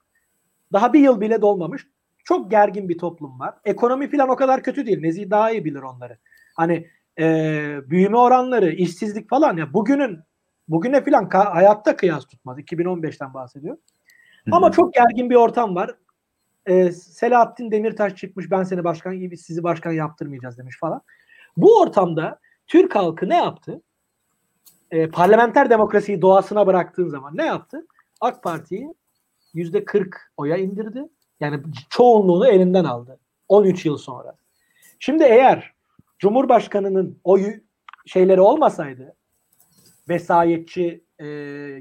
Daha 0.72 0.92
bir 0.92 1.00
yıl 1.00 1.20
bile 1.20 1.42
dolmamış. 1.42 1.86
Çok 2.24 2.50
gergin 2.50 2.88
bir 2.88 2.98
toplum 2.98 3.40
var. 3.40 3.54
Ekonomi 3.64 4.10
falan 4.10 4.28
o 4.28 4.36
kadar 4.36 4.62
kötü 4.62 4.86
değil. 4.86 5.00
Nezih 5.00 5.30
daha 5.30 5.50
iyi 5.50 5.64
bilir 5.64 5.82
onları. 5.82 6.18
Hani 6.56 6.88
e, 7.18 7.24
büyüme 7.90 8.16
oranları, 8.16 8.70
işsizlik 8.70 9.28
falan 9.28 9.56
ya 9.56 9.72
bugünün 9.72 10.18
bugüne 10.68 11.04
falan 11.04 11.28
hayatta 11.30 11.96
kıyas 11.96 12.26
tutmaz. 12.26 12.58
2015'ten 12.58 13.34
bahsediyor. 13.34 13.76
Ama 14.52 14.72
çok 14.72 14.94
gergin 14.94 15.30
bir 15.30 15.34
ortam 15.34 15.74
var. 15.74 15.94
E, 16.66 16.92
Selahattin 16.92 17.70
Demirtaş 17.70 18.14
çıkmış 18.14 18.50
ben 18.50 18.62
seni 18.62 18.84
başkan 18.84 19.18
gibi 19.18 19.36
sizi 19.36 19.62
başkan 19.62 19.92
yaptırmayacağız 19.92 20.58
demiş 20.58 20.78
falan. 20.80 21.02
Bu 21.56 21.80
ortamda 21.80 22.38
Türk 22.66 22.94
halkı 22.96 23.28
ne 23.28 23.36
yaptı? 23.36 23.82
E, 24.90 25.08
parlamenter 25.08 25.70
demokrasiyi 25.70 26.22
doğasına 26.22 26.66
bıraktığın 26.66 27.08
zaman 27.08 27.36
ne 27.36 27.46
yaptı? 27.46 27.86
AK 28.20 28.42
Parti'yi 28.42 28.94
yüzde 29.54 29.84
40 29.84 30.32
oya 30.36 30.56
indirdi. 30.56 31.08
Yani 31.40 31.62
çoğunluğunu 31.90 32.46
elinden 32.46 32.84
aldı. 32.84 33.18
13 33.48 33.86
yıl 33.86 33.96
sonra. 33.96 34.36
Şimdi 34.98 35.24
eğer 35.24 35.72
Cumhurbaşkanı'nın 36.18 37.18
o 37.24 37.38
şeyleri 38.06 38.40
olmasaydı 38.40 39.14
vesayetçi 40.08 41.04
e, 41.24 41.28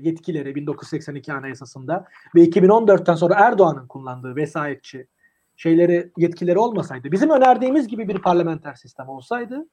yetkileri 0.02 0.56
1982 0.56 1.34
Anayasası'nda 1.34 2.06
ve 2.36 2.44
2014'ten 2.44 3.16
sonra 3.16 3.34
Erdoğan'ın 3.38 3.88
kullandığı 3.88 4.36
vesayetçi 4.36 5.08
şeyleri 5.56 6.12
yetkileri 6.18 6.60
olmasaydı 6.60 7.12
bizim 7.12 7.30
önerdiğimiz 7.30 7.88
gibi 7.88 8.08
bir 8.08 8.18
parlamenter 8.18 8.74
sistem 8.74 9.10
olsaydı 9.10 9.68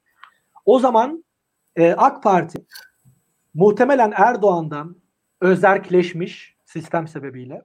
o 0.65 0.79
zaman 0.79 1.25
e, 1.77 1.93
AK 1.93 2.23
Parti 2.23 2.67
muhtemelen 3.55 4.13
Erdoğan'dan 4.17 4.97
özerkleşmiş 5.41 6.57
sistem 6.65 7.09
sebebiyle 7.09 7.63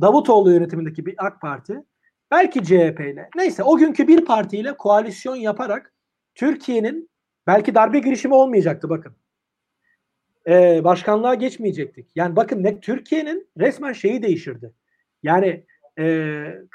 Davutoğlu 0.00 0.52
yönetimindeki 0.52 1.06
bir 1.06 1.14
AK 1.26 1.40
Parti 1.40 1.84
belki 2.30 2.64
CHP 2.64 3.00
ile 3.00 3.28
neyse 3.36 3.62
o 3.62 3.76
günkü 3.76 4.08
bir 4.08 4.24
partiyle 4.24 4.76
koalisyon 4.76 5.36
yaparak 5.36 5.92
Türkiye'nin 6.34 7.10
belki 7.46 7.74
darbe 7.74 7.98
girişimi 7.98 8.34
olmayacaktı 8.34 8.90
bakın. 8.90 9.16
Ee, 10.48 10.84
başkanlığa 10.84 11.34
geçmeyecektik. 11.34 12.10
Yani 12.14 12.36
bakın 12.36 12.62
ne 12.62 12.80
Türkiye'nin 12.80 13.48
resmen 13.58 13.92
şeyi 13.92 14.22
değişirdi. 14.22 14.72
Yani 15.22 15.66
e, 15.98 16.04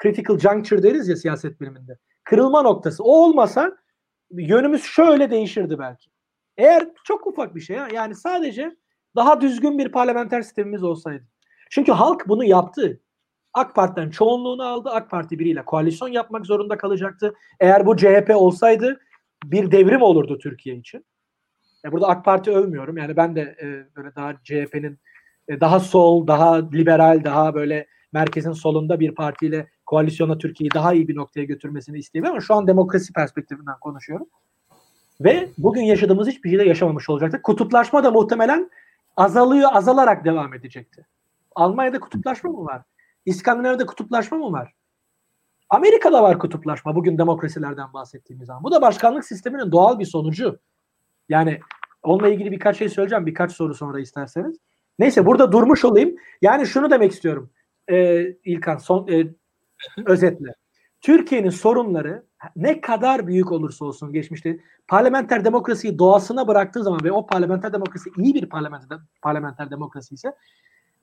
critical 0.02 0.38
juncture 0.38 0.82
deriz 0.82 1.08
ya 1.08 1.16
siyaset 1.16 1.60
biliminde. 1.60 1.98
Kırılma 2.24 2.62
noktası. 2.62 3.04
O 3.04 3.12
olmasa 3.12 3.76
yönümüz 4.30 4.82
şöyle 4.82 5.30
değişirdi 5.30 5.78
belki. 5.78 6.10
Eğer 6.56 6.88
çok 7.04 7.26
ufak 7.26 7.54
bir 7.54 7.60
şey 7.60 7.76
ya, 7.76 7.88
yani 7.94 8.14
sadece 8.14 8.76
daha 9.16 9.40
düzgün 9.40 9.78
bir 9.78 9.92
parlamenter 9.92 10.42
sistemimiz 10.42 10.82
olsaydı. 10.82 11.24
Çünkü 11.70 11.92
halk 11.92 12.28
bunu 12.28 12.44
yaptı. 12.44 13.00
AK 13.54 13.74
Parti'den 13.74 14.10
çoğunluğunu 14.10 14.62
aldı. 14.62 14.90
AK 14.90 15.10
Parti 15.10 15.38
biriyle 15.38 15.64
koalisyon 15.64 16.08
yapmak 16.08 16.46
zorunda 16.46 16.76
kalacaktı. 16.76 17.34
Eğer 17.60 17.86
bu 17.86 17.96
CHP 17.96 18.30
olsaydı 18.34 19.00
bir 19.44 19.70
devrim 19.70 20.02
olurdu 20.02 20.38
Türkiye 20.38 20.76
için. 20.76 21.04
E 21.84 21.92
burada 21.92 22.08
AK 22.08 22.24
Parti 22.24 22.50
övmüyorum. 22.50 22.96
Yani 22.96 23.16
ben 23.16 23.36
de 23.36 23.40
e, 23.40 23.96
böyle 23.96 24.14
daha 24.14 24.34
CHP'nin 24.44 24.98
e, 25.48 25.60
daha 25.60 25.80
sol, 25.80 26.26
daha 26.26 26.54
liberal, 26.54 27.24
daha 27.24 27.54
böyle 27.54 27.86
merkezin 28.12 28.52
solunda 28.52 29.00
bir 29.00 29.14
partiyle 29.14 29.68
koalisyona 29.86 30.38
Türkiye'yi 30.38 30.70
daha 30.74 30.94
iyi 30.94 31.08
bir 31.08 31.16
noktaya 31.16 31.44
götürmesini 31.44 31.98
isteyebilirim 31.98 32.32
ama 32.32 32.40
şu 32.40 32.54
an 32.54 32.66
demokrasi 32.66 33.12
perspektifinden 33.12 33.78
konuşuyorum. 33.80 34.26
Ve 35.20 35.48
bugün 35.58 35.82
yaşadığımız 35.82 36.28
hiçbir 36.28 36.50
şeyde 36.50 36.64
yaşamamış 36.64 37.10
olacaktı. 37.10 37.42
Kutuplaşma 37.42 38.04
da 38.04 38.10
muhtemelen 38.10 38.70
azalıyor, 39.16 39.70
azalarak 39.72 40.24
devam 40.24 40.54
edecekti. 40.54 41.06
Almanya'da 41.54 42.00
kutuplaşma 42.00 42.50
mı 42.50 42.64
var? 42.64 42.82
İskandinav'da 43.26 43.86
kutuplaşma 43.86 44.38
mı 44.38 44.52
var? 44.52 44.74
Amerika'da 45.70 46.22
var 46.22 46.38
kutuplaşma 46.38 46.94
bugün 46.94 47.18
demokrasilerden 47.18 47.92
bahsettiğimiz 47.92 48.46
zaman. 48.46 48.64
Bu 48.64 48.70
da 48.70 48.82
başkanlık 48.82 49.24
sisteminin 49.24 49.72
doğal 49.72 49.98
bir 49.98 50.04
sonucu. 50.04 50.58
Yani 51.28 51.60
onunla 52.02 52.28
ilgili 52.28 52.52
birkaç 52.52 52.78
şey 52.78 52.88
söyleyeceğim. 52.88 53.26
Birkaç 53.26 53.52
soru 53.52 53.74
sonra 53.74 54.00
isterseniz. 54.00 54.56
Neyse 54.98 55.26
burada 55.26 55.52
durmuş 55.52 55.84
olayım. 55.84 56.16
Yani 56.42 56.66
şunu 56.66 56.90
demek 56.90 57.12
istiyorum. 57.12 57.50
Ee, 57.88 58.26
İlkan 58.44 58.76
son 58.76 59.08
e, 59.08 59.26
özetle. 60.06 60.54
Türkiye'nin 61.00 61.50
sorunları 61.50 62.24
ne 62.56 62.80
kadar 62.80 63.26
büyük 63.26 63.52
olursa 63.52 63.84
olsun 63.84 64.12
geçmişte 64.12 64.58
parlamenter 64.88 65.44
demokrasiyi 65.44 65.98
doğasına 65.98 66.48
bıraktığı 66.48 66.82
zaman 66.82 67.00
ve 67.04 67.12
o 67.12 67.26
parlamenter 67.26 67.72
demokrasi 67.72 68.10
iyi 68.18 68.34
bir 68.34 68.48
parlamenter, 68.48 68.98
parlamenter 69.22 69.70
demokrasi 69.70 70.14
ise 70.14 70.34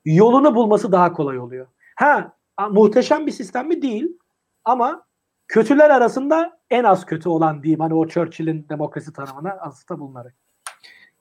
yolunu 0.06 0.56
bulması 0.56 0.92
daha 0.92 1.14
kolay 1.14 1.40
oluyor. 1.40 1.68
Ha 1.96 2.34
muhteşem 2.72 3.28
bir 3.28 3.32
sistem 3.32 3.68
mi 3.68 3.82
değil 3.82 4.18
ama 4.66 5.04
kötüler 5.52 5.90
arasında 5.90 6.60
en 6.70 6.84
az 6.84 7.06
kötü 7.06 7.30
olan 7.30 7.64
diyeyim. 7.64 7.80
Hani 7.80 7.94
o 7.94 8.08
Churchill'in 8.08 8.66
demokrasi 8.70 9.14
tanımına 9.14 9.58
aslında 9.62 10.00
bunları. 10.00 10.34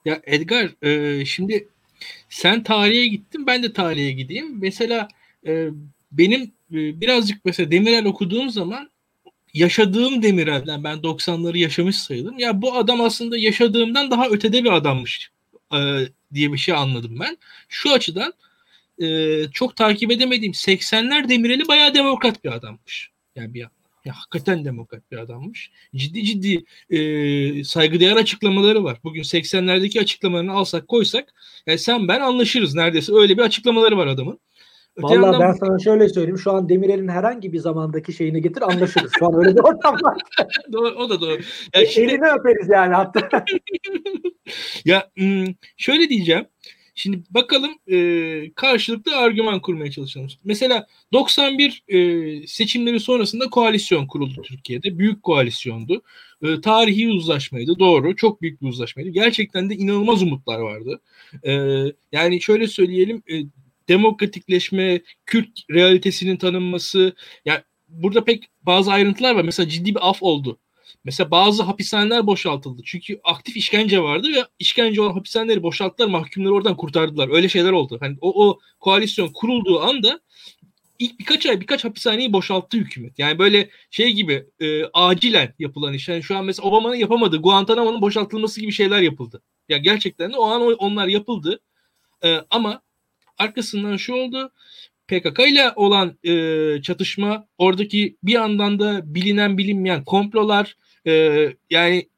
Ya 0.04 0.20
Edgar 0.24 0.84
e, 0.86 1.24
şimdi 1.24 1.68
sen 2.28 2.62
tarihe 2.62 3.06
gittin 3.06 3.46
ben 3.46 3.62
de 3.62 3.72
tarihe 3.72 4.10
gideyim. 4.10 4.58
Mesela 4.60 5.08
e, 5.46 5.68
benim 6.12 6.42
e, 6.72 7.00
birazcık 7.00 7.44
mesela 7.44 7.70
Demirel 7.70 8.04
okuduğum 8.04 8.50
zaman 8.50 8.90
yaşadığım 9.54 10.22
Demirel'den 10.22 10.84
ben 10.84 10.98
90'ları 10.98 11.58
yaşamış 11.58 11.96
sayılırım. 11.96 12.38
Ya 12.38 12.62
bu 12.62 12.76
adam 12.76 13.00
aslında 13.00 13.38
yaşadığımdan 13.38 14.10
daha 14.10 14.28
ötede 14.28 14.64
bir 14.64 14.72
adammış 14.72 15.30
e, 15.74 15.78
diye 16.34 16.52
bir 16.52 16.58
şey 16.58 16.74
anladım 16.74 17.18
ben. 17.20 17.36
Şu 17.68 17.92
açıdan 17.92 18.32
e, 19.02 19.44
çok 19.52 19.76
takip 19.76 20.10
edemediğim 20.10 20.52
80'ler 20.52 21.28
Demirel'i 21.28 21.68
bayağı 21.68 21.94
demokrat 21.94 22.44
bir 22.44 22.52
adammış. 22.52 23.10
Yani 23.36 23.54
bir 23.54 23.66
ya 24.04 24.14
hakikaten 24.16 24.64
demokrat 24.64 25.10
bir 25.10 25.16
adammış. 25.16 25.70
Ciddi 25.94 26.24
ciddi 26.24 26.64
e, 26.90 27.64
saygıdeğer 27.64 28.16
açıklamaları 28.16 28.84
var. 28.84 28.98
Bugün 29.04 29.22
80'lerdeki 29.22 30.00
açıklamalarını 30.00 30.52
alsak 30.52 30.88
koysak 30.88 31.34
yani 31.66 31.78
sen 31.78 32.08
ben 32.08 32.20
anlaşırız 32.20 32.74
neredeyse. 32.74 33.12
Öyle 33.14 33.36
bir 33.36 33.42
açıklamaları 33.42 33.96
var 33.96 34.06
adamın. 34.06 34.38
Öte 34.96 35.06
Vallahi 35.06 35.22
yandan... 35.22 35.40
ben 35.40 35.52
sana 35.52 35.78
şöyle 35.78 36.08
söyleyeyim. 36.08 36.38
Şu 36.38 36.52
an 36.52 36.68
Demirel'in 36.68 37.08
herhangi 37.08 37.52
bir 37.52 37.58
zamandaki 37.58 38.12
şeyini 38.12 38.42
getir 38.42 38.62
anlaşırız. 38.62 39.12
Şu 39.18 39.26
an 39.26 39.34
öyle 39.34 39.56
bir 39.56 39.60
ortam 39.60 39.94
var. 39.94 40.18
doğru, 40.72 40.88
o 40.88 41.10
da 41.10 41.20
doğru. 41.20 41.40
Ya 41.74 41.86
şimdi... 41.86 42.12
Elini 42.12 42.26
öperiz 42.26 42.68
yani 42.68 42.94
hatta. 42.94 43.28
ya 44.84 45.10
şöyle 45.76 46.08
diyeceğim. 46.08 46.46
Şimdi 47.00 47.22
bakalım 47.30 47.70
e, 47.92 48.52
karşılıklı 48.54 49.16
argüman 49.16 49.60
kurmaya 49.60 49.90
çalışalım. 49.90 50.28
Mesela 50.44 50.86
91 51.12 51.82
e, 51.88 52.46
seçimleri 52.46 53.00
sonrasında 53.00 53.50
koalisyon 53.50 54.06
kuruldu 54.06 54.42
Türkiye'de. 54.42 54.98
Büyük 54.98 55.22
koalisyondu. 55.22 56.02
E, 56.42 56.60
tarihi 56.60 57.08
uzlaşmaydı. 57.08 57.78
Doğru. 57.78 58.16
Çok 58.16 58.42
büyük 58.42 58.62
bir 58.62 58.68
uzlaşmaydı. 58.68 59.08
Gerçekten 59.08 59.70
de 59.70 59.74
inanılmaz 59.74 60.22
umutlar 60.22 60.58
vardı. 60.58 61.00
E, 61.44 61.52
yani 62.12 62.40
şöyle 62.40 62.66
söyleyelim 62.66 63.22
e, 63.30 63.34
demokratikleşme, 63.88 65.00
Kürt 65.26 65.48
realitesinin 65.70 66.36
tanınması. 66.36 67.14
Yani 67.44 67.60
burada 67.88 68.24
pek 68.24 68.44
bazı 68.62 68.92
ayrıntılar 68.92 69.34
var. 69.34 69.42
Mesela 69.42 69.68
ciddi 69.68 69.94
bir 69.94 70.08
af 70.10 70.22
oldu. 70.22 70.58
Mesela 71.04 71.30
bazı 71.30 71.62
hapishaneler 71.62 72.26
boşaltıldı. 72.26 72.82
Çünkü 72.84 73.20
aktif 73.24 73.56
işkence 73.56 74.02
vardı 74.02 74.28
ve 74.34 74.44
işkence 74.58 75.02
olan 75.02 75.12
hapishaneleri 75.12 75.62
boşalttılar. 75.62 76.08
Mahkumları 76.08 76.54
oradan 76.54 76.76
kurtardılar. 76.76 77.28
Öyle 77.28 77.48
şeyler 77.48 77.72
oldu. 77.72 77.96
Hani 78.00 78.16
o, 78.20 78.48
o 78.48 78.58
koalisyon 78.80 79.28
kurulduğu 79.28 79.80
anda 79.80 80.20
ilk 80.98 81.18
birkaç 81.18 81.46
ay 81.46 81.60
birkaç 81.60 81.84
hapishaneyi 81.84 82.32
boşalttı 82.32 82.76
hükümet. 82.76 83.18
Yani 83.18 83.38
böyle 83.38 83.70
şey 83.90 84.12
gibi 84.12 84.46
e, 84.60 84.84
acilen 84.84 85.54
yapılan 85.58 85.94
iş. 85.94 86.08
Yani 86.08 86.22
şu 86.22 86.36
an 86.36 86.44
mesela 86.44 86.68
Obama'nın 86.68 86.94
yapamadığı 86.94 87.36
Guantanamo'nun 87.36 88.02
boşaltılması 88.02 88.60
gibi 88.60 88.72
şeyler 88.72 89.00
yapıldı. 89.00 89.42
Ya 89.68 89.76
yani 89.76 89.84
gerçekten 89.84 90.32
de 90.32 90.36
o 90.36 90.44
an 90.44 90.62
onlar 90.62 91.06
yapıldı. 91.06 91.60
E, 92.24 92.40
ama 92.50 92.82
arkasından 93.38 93.96
şu 93.96 94.14
oldu. 94.14 94.52
PKK 95.10 95.38
ile 95.48 95.72
olan 95.76 96.18
e, 96.24 96.82
çatışma 96.82 97.46
oradaki 97.58 98.16
bir 98.22 98.32
yandan 98.32 98.78
da 98.78 99.14
bilinen 99.14 99.58
bilinmeyen 99.58 100.04
komplolar 100.04 100.76
e, 101.06 101.12
yani 101.70 102.08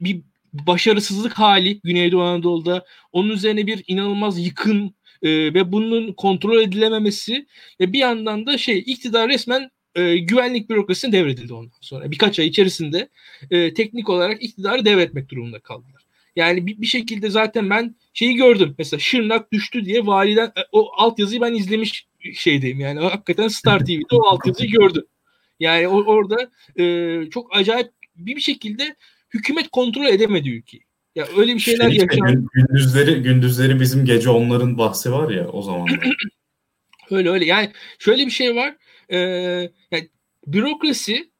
bir 0.00 0.22
başarısızlık 0.52 1.32
hali 1.32 1.80
Güneydoğu 1.80 2.22
Anadolu'da 2.22 2.84
onun 3.12 3.30
üzerine 3.30 3.66
bir 3.66 3.84
inanılmaz 3.86 4.46
yıkım 4.46 4.94
e, 5.22 5.30
ve 5.54 5.72
bunun 5.72 6.12
kontrol 6.12 6.60
edilememesi 6.60 7.46
ve 7.80 7.92
bir 7.92 7.98
yandan 7.98 8.46
da 8.46 8.58
şey 8.58 8.78
iktidar 8.78 9.28
resmen 9.28 9.70
e, 9.94 10.16
güvenlik 10.16 10.70
bürokrasisine 10.70 11.12
devredildi 11.12 11.54
ondan 11.54 11.78
sonra. 11.80 12.10
Birkaç 12.10 12.38
ay 12.38 12.46
içerisinde 12.46 13.08
e, 13.50 13.74
teknik 13.74 14.08
olarak 14.08 14.42
iktidarı 14.42 14.84
devretmek 14.84 15.28
durumunda 15.28 15.60
kaldılar. 15.60 16.01
Yani 16.36 16.66
bir, 16.66 16.80
bir 16.80 16.86
şekilde 16.86 17.30
zaten 17.30 17.70
ben 17.70 17.94
şeyi 18.14 18.34
gördüm. 18.34 18.74
Mesela 18.78 19.00
Şırnak 19.00 19.52
düştü 19.52 19.84
diye 19.84 20.06
validen 20.06 20.46
e, 20.46 20.60
o 20.72 20.92
altyazıyı 20.96 21.40
ben 21.40 21.54
izlemiş 21.54 22.06
şeydeyim. 22.34 22.80
Yani 22.80 23.00
hakikaten 23.00 23.48
Star 23.48 23.80
TV'de 23.86 24.16
o 24.16 24.26
altyazıyı 24.26 24.70
gördüm. 24.70 25.04
Yani 25.60 25.88
o, 25.88 26.02
orada 26.02 26.50
e, 26.78 27.30
çok 27.30 27.56
acayip 27.56 27.90
bir, 28.16 28.36
bir 28.36 28.40
şekilde 28.40 28.96
hükümet 29.34 29.68
kontrol 29.68 30.06
edemedi 30.06 30.50
ülkeyi. 30.50 30.82
Ya 31.14 31.26
öyle 31.36 31.54
bir 31.54 31.60
şeyler 31.60 31.90
şey 31.90 31.98
yaşandı. 31.98 32.46
Gündüzleri 32.52 33.22
gündüzleri 33.22 33.80
bizim 33.80 34.04
gece 34.04 34.30
onların 34.30 34.78
bahsi 34.78 35.12
var 35.12 35.30
ya 35.30 35.48
o 35.48 35.62
zaman. 35.62 35.88
öyle 37.10 37.30
öyle. 37.30 37.44
Yani 37.44 37.70
şöyle 37.98 38.26
bir 38.26 38.30
şey 38.30 38.56
var. 38.56 38.76
E, 39.08 39.18
yani 39.90 40.08
bürokrasi 40.46 41.30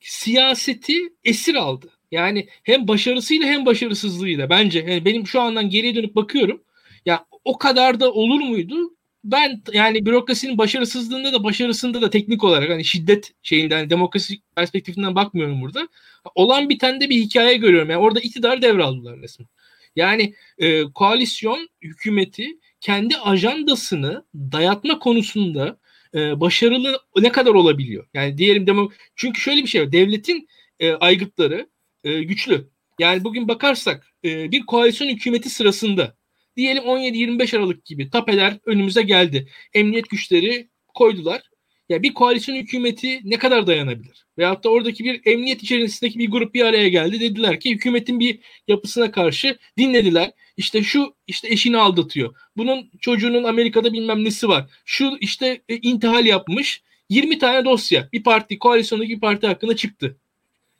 siyaseti 0.00 0.98
esir 1.24 1.54
aldı. 1.54 1.90
Yani 2.10 2.48
hem 2.62 2.88
başarısıyla 2.88 3.46
hem 3.48 3.66
başarısızlığıyla 3.66 4.50
bence 4.50 4.78
yani 4.78 5.04
benim 5.04 5.26
şu 5.26 5.40
andan 5.40 5.70
geriye 5.70 5.94
dönüp 5.94 6.16
bakıyorum. 6.16 6.62
Ya 7.06 7.26
o 7.44 7.58
kadar 7.58 8.00
da 8.00 8.12
olur 8.12 8.40
muydu? 8.40 8.96
Ben 9.24 9.62
yani 9.72 10.06
bürokrasinin 10.06 10.58
başarısızlığında 10.58 11.32
da 11.32 11.44
başarısında 11.44 12.02
da 12.02 12.10
teknik 12.10 12.44
olarak 12.44 12.70
hani 12.70 12.84
şiddet 12.84 13.32
şeyinden 13.42 13.76
hani 13.76 13.90
demokrasi 13.90 14.38
perspektifinden 14.56 15.14
bakmıyorum 15.14 15.60
burada. 15.62 15.88
Olan 16.34 16.68
bitende 16.68 17.10
bir 17.10 17.16
hikaye 17.16 17.56
görüyorum. 17.56 17.90
Yani 17.90 18.00
orada 18.02 18.20
iktidar 18.20 18.62
devraldılar 18.62 19.20
resmen. 19.20 19.48
Yani 19.96 20.34
e, 20.58 20.82
koalisyon 20.84 21.68
hükümeti 21.82 22.58
kendi 22.80 23.16
ajandasını 23.16 24.24
dayatma 24.34 24.98
konusunda 24.98 25.78
e, 26.14 26.40
başarılı 26.40 27.00
ne 27.16 27.32
kadar 27.32 27.50
olabiliyor? 27.50 28.06
Yani 28.14 28.38
diyelim 28.38 28.66
demo 28.66 28.90
çünkü 29.16 29.40
şöyle 29.40 29.62
bir 29.62 29.68
şey 29.68 29.82
var. 29.82 29.92
Devletin 29.92 30.48
e, 30.80 30.92
aygıtları 30.92 31.68
e, 32.04 32.22
güçlü. 32.22 32.68
Yani 32.98 33.24
bugün 33.24 33.48
bakarsak 33.48 34.06
e, 34.24 34.52
bir 34.52 34.66
koalisyon 34.66 35.08
hükümeti 35.08 35.50
sırasında 35.50 36.16
diyelim 36.56 36.82
17-25 36.82 37.56
Aralık 37.56 37.84
gibi 37.84 38.10
tapeler 38.10 38.58
önümüze 38.66 39.02
geldi. 39.02 39.48
Emniyet 39.74 40.10
güçleri 40.10 40.68
koydular. 40.94 41.42
Ya 41.88 42.02
bir 42.02 42.14
koalisyon 42.14 42.56
hükümeti 42.56 43.20
ne 43.24 43.38
kadar 43.38 43.66
dayanabilir? 43.66 44.26
Veyahut 44.38 44.64
da 44.64 44.68
oradaki 44.68 45.04
bir 45.04 45.20
emniyet 45.24 45.62
içerisindeki 45.62 46.18
bir 46.18 46.30
grup 46.30 46.54
bir 46.54 46.64
araya 46.64 46.88
geldi. 46.88 47.20
Dediler 47.20 47.60
ki 47.60 47.70
hükümetin 47.70 48.20
bir 48.20 48.38
yapısına 48.68 49.10
karşı 49.10 49.58
dinlediler. 49.78 50.30
İşte 50.56 50.82
şu 50.82 51.14
işte 51.26 51.48
eşini 51.48 51.78
aldatıyor. 51.78 52.34
Bunun 52.56 52.90
çocuğunun 53.00 53.44
Amerika'da 53.44 53.92
bilmem 53.92 54.24
nesi 54.24 54.48
var. 54.48 54.70
Şu 54.84 55.16
işte 55.20 55.62
e, 55.68 55.76
intihal 55.76 56.26
yapmış. 56.26 56.82
20 57.08 57.38
tane 57.38 57.64
dosya 57.64 58.08
bir 58.12 58.22
parti 58.22 58.58
koalisyondaki 58.58 59.10
bir 59.10 59.20
parti 59.20 59.46
hakkında 59.46 59.76
çıktı. 59.76 60.16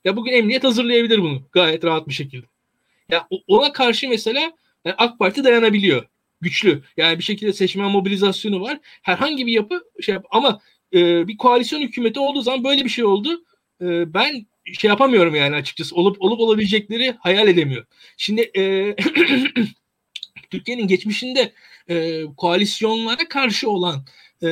Ya 0.04 0.16
bugün 0.16 0.32
emniyet 0.32 0.64
hazırlayabilir 0.64 1.18
bunu 1.18 1.42
gayet 1.52 1.84
rahat 1.84 2.08
bir 2.08 2.12
şekilde. 2.12 2.46
Ya 3.08 3.28
ona 3.46 3.72
karşı 3.72 4.08
mesela 4.08 4.40
yani 4.84 4.94
AK 4.98 5.18
Parti 5.18 5.44
dayanabiliyor. 5.44 6.06
Güçlü. 6.40 6.82
Yani 6.96 7.18
bir 7.18 7.24
şekilde 7.24 7.52
seçmen 7.52 7.90
mobilizasyonu 7.90 8.60
var. 8.60 8.78
Herhangi 9.02 9.46
bir 9.46 9.52
yapı 9.52 9.82
şey 10.00 10.14
yap 10.14 10.26
ama 10.30 10.60
e, 10.94 11.28
bir 11.28 11.36
koalisyon 11.36 11.80
hükümeti 11.80 12.20
olduğu 12.20 12.42
zaman 12.42 12.64
böyle 12.64 12.84
bir 12.84 12.88
şey 12.90 13.04
oldu. 13.04 13.44
E, 13.82 14.14
ben 14.14 14.46
şey 14.78 14.88
yapamıyorum 14.88 15.34
yani 15.34 15.56
açıkçası. 15.56 15.96
Olup 15.96 16.22
olup 16.22 16.40
olabilecekleri 16.40 17.14
hayal 17.20 17.48
edemiyorum. 17.48 17.86
Şimdi 18.16 18.50
e, 18.56 18.96
Türkiye'nin 20.50 20.86
geçmişinde 20.86 21.52
e, 21.88 22.22
koalisyonlara 22.36 23.28
karşı 23.28 23.70
olan 23.70 24.04
e, 24.42 24.48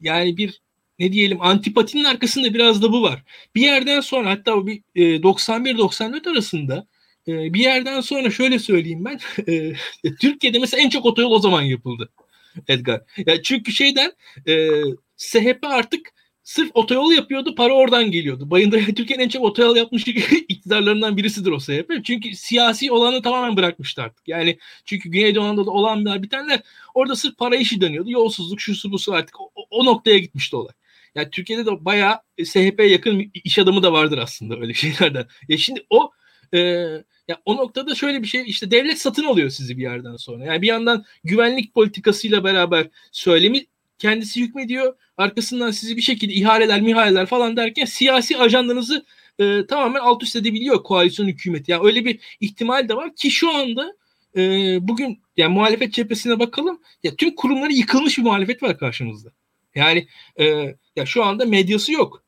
yani 0.00 0.36
bir 0.36 0.60
ne 0.98 1.12
diyelim 1.12 1.42
antipatinin 1.42 2.04
arkasında 2.04 2.54
biraz 2.54 2.82
da 2.82 2.92
bu 2.92 3.02
var. 3.02 3.22
Bir 3.54 3.60
yerden 3.60 4.00
sonra 4.00 4.30
hatta 4.30 4.66
bir 4.66 4.82
e, 4.94 5.22
91-94 5.22 6.30
arasında 6.30 6.86
e, 7.28 7.54
bir 7.54 7.60
yerden 7.60 8.00
sonra 8.00 8.30
şöyle 8.30 8.58
söyleyeyim 8.58 9.04
ben 9.04 9.20
e, 9.52 9.74
Türkiye'de 10.20 10.58
mesela 10.58 10.82
en 10.82 10.88
çok 10.88 11.06
otoyol 11.06 11.30
o 11.30 11.38
zaman 11.38 11.62
yapıldı 11.62 12.10
Edgar. 12.68 13.02
Ya 13.26 13.42
çünkü 13.42 13.72
şeyden 13.72 14.12
e, 14.48 14.68
SHP 15.16 15.58
artık 15.62 16.12
sırf 16.48 16.70
otoyol 16.74 17.12
yapıyordu 17.12 17.54
para 17.54 17.72
oradan 17.72 18.10
geliyordu. 18.10 18.50
Bayındır 18.50 18.86
Türkiye'nin 18.96 19.24
en 19.24 19.28
çok 19.28 19.44
otoyol 19.44 19.76
yapmış 19.76 20.08
iktidarlarından 20.48 21.16
birisidir 21.16 21.50
o 21.50 21.60
SHP. 21.60 22.04
Çünkü 22.04 22.36
siyasi 22.36 22.92
olanı 22.92 23.22
tamamen 23.22 23.56
bırakmıştı 23.56 24.02
artık. 24.02 24.28
Yani 24.28 24.58
çünkü 24.84 25.08
Güneydoğu 25.10 25.44
Anadolu'da 25.44 25.70
olanlar 25.70 26.22
bitenler 26.22 26.60
orada 26.94 27.16
sırf 27.16 27.36
para 27.38 27.56
işi 27.56 27.80
dönüyordu. 27.80 28.10
Yolsuzluk 28.10 28.60
şusu 28.60 28.92
busu 28.92 29.12
artık 29.12 29.40
o, 29.40 29.50
o 29.70 29.84
noktaya 29.84 30.18
gitmişti 30.18 30.56
olay. 30.56 30.72
Yani 31.18 31.30
Türkiye'de 31.30 31.66
de 31.66 31.84
bayağı 31.84 32.20
SHP'ye 32.44 32.88
yakın 32.88 33.30
iş 33.44 33.58
adamı 33.58 33.82
da 33.82 33.92
vardır 33.92 34.18
aslında 34.18 34.56
öyle 34.60 34.74
şeylerden. 34.74 35.26
Ya 35.48 35.58
şimdi 35.58 35.86
o 35.90 36.10
e, 36.54 36.58
ya 37.28 37.38
o 37.44 37.56
noktada 37.56 37.94
şöyle 37.94 38.22
bir 38.22 38.26
şey 38.26 38.44
işte 38.46 38.70
devlet 38.70 39.00
satın 39.00 39.24
alıyor 39.24 39.50
sizi 39.50 39.76
bir 39.78 39.82
yerden 39.82 40.16
sonra. 40.16 40.44
Yani 40.44 40.62
bir 40.62 40.66
yandan 40.66 41.04
güvenlik 41.24 41.74
politikasıyla 41.74 42.44
beraber 42.44 42.88
söylemi 43.12 43.66
kendisi 43.98 44.40
hükmediyor. 44.40 44.96
Arkasından 45.16 45.70
sizi 45.70 45.96
bir 45.96 46.02
şekilde 46.02 46.32
ihaleler, 46.32 46.80
mihaleler 46.80 47.26
falan 47.26 47.56
derken 47.56 47.84
siyasi 47.84 48.38
ajandanızı 48.38 49.04
e, 49.38 49.66
tamamen 49.66 50.00
alt 50.00 50.22
üst 50.22 50.36
edebiliyor 50.36 50.82
koalisyon 50.82 51.28
hükümeti. 51.28 51.70
Yani 51.70 51.86
öyle 51.86 52.04
bir 52.04 52.20
ihtimal 52.40 52.88
de 52.88 52.96
var 52.96 53.14
ki 53.16 53.30
şu 53.30 53.54
anda 53.54 53.92
e, 54.36 54.40
bugün 54.88 55.22
yani 55.36 55.54
muhalefet 55.54 55.92
cephesine 55.92 56.38
bakalım. 56.38 56.80
Ya 57.02 57.16
tüm 57.16 57.34
kurumları 57.34 57.72
yıkılmış 57.72 58.18
bir 58.18 58.22
muhalefet 58.22 58.62
var 58.62 58.78
karşımızda. 58.78 59.30
Yani 59.78 60.06
e, 60.40 60.74
ya 60.96 61.06
şu 61.06 61.24
anda 61.24 61.44
medyası 61.44 61.92
yok. 61.92 62.24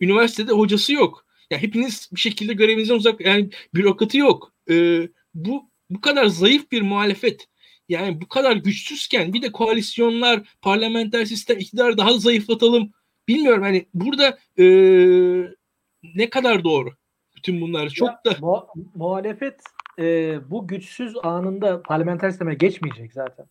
üniversitede 0.00 0.52
hocası 0.52 0.92
yok. 0.92 1.26
Ya 1.50 1.58
hepiniz 1.58 2.08
bir 2.12 2.20
şekilde 2.20 2.52
görevinizden 2.54 2.94
uzak 2.94 3.20
yani 3.20 3.50
bürokratı 3.74 4.18
yok. 4.18 4.52
Ee, 4.70 5.08
bu 5.34 5.70
bu 5.90 6.00
kadar 6.00 6.26
zayıf 6.26 6.72
bir 6.72 6.82
muhalefet 6.82 7.46
yani 7.88 8.20
bu 8.20 8.28
kadar 8.28 8.56
güçsüzken 8.56 9.32
bir 9.32 9.42
de 9.42 9.52
koalisyonlar, 9.52 10.56
parlamenter 10.62 11.24
sistem, 11.24 11.58
iktidar 11.58 11.98
daha 11.98 12.12
zayıflatalım. 12.18 12.90
Bilmiyorum 13.28 13.62
hani 13.62 13.86
burada 13.94 14.38
e, 14.58 14.64
ne 16.14 16.30
kadar 16.30 16.64
doğru 16.64 16.90
bütün 17.36 17.60
bunlar 17.60 17.88
çok 17.88 18.08
ya, 18.08 18.20
da 18.24 18.36
mu- 18.40 18.66
muhalefet 18.94 19.60
e, 19.98 20.38
bu 20.50 20.68
güçsüz 20.68 21.14
anında 21.22 21.82
parlamenter 21.82 22.30
sisteme 22.30 22.54
geçmeyecek 22.54 23.12
zaten. 23.12 23.46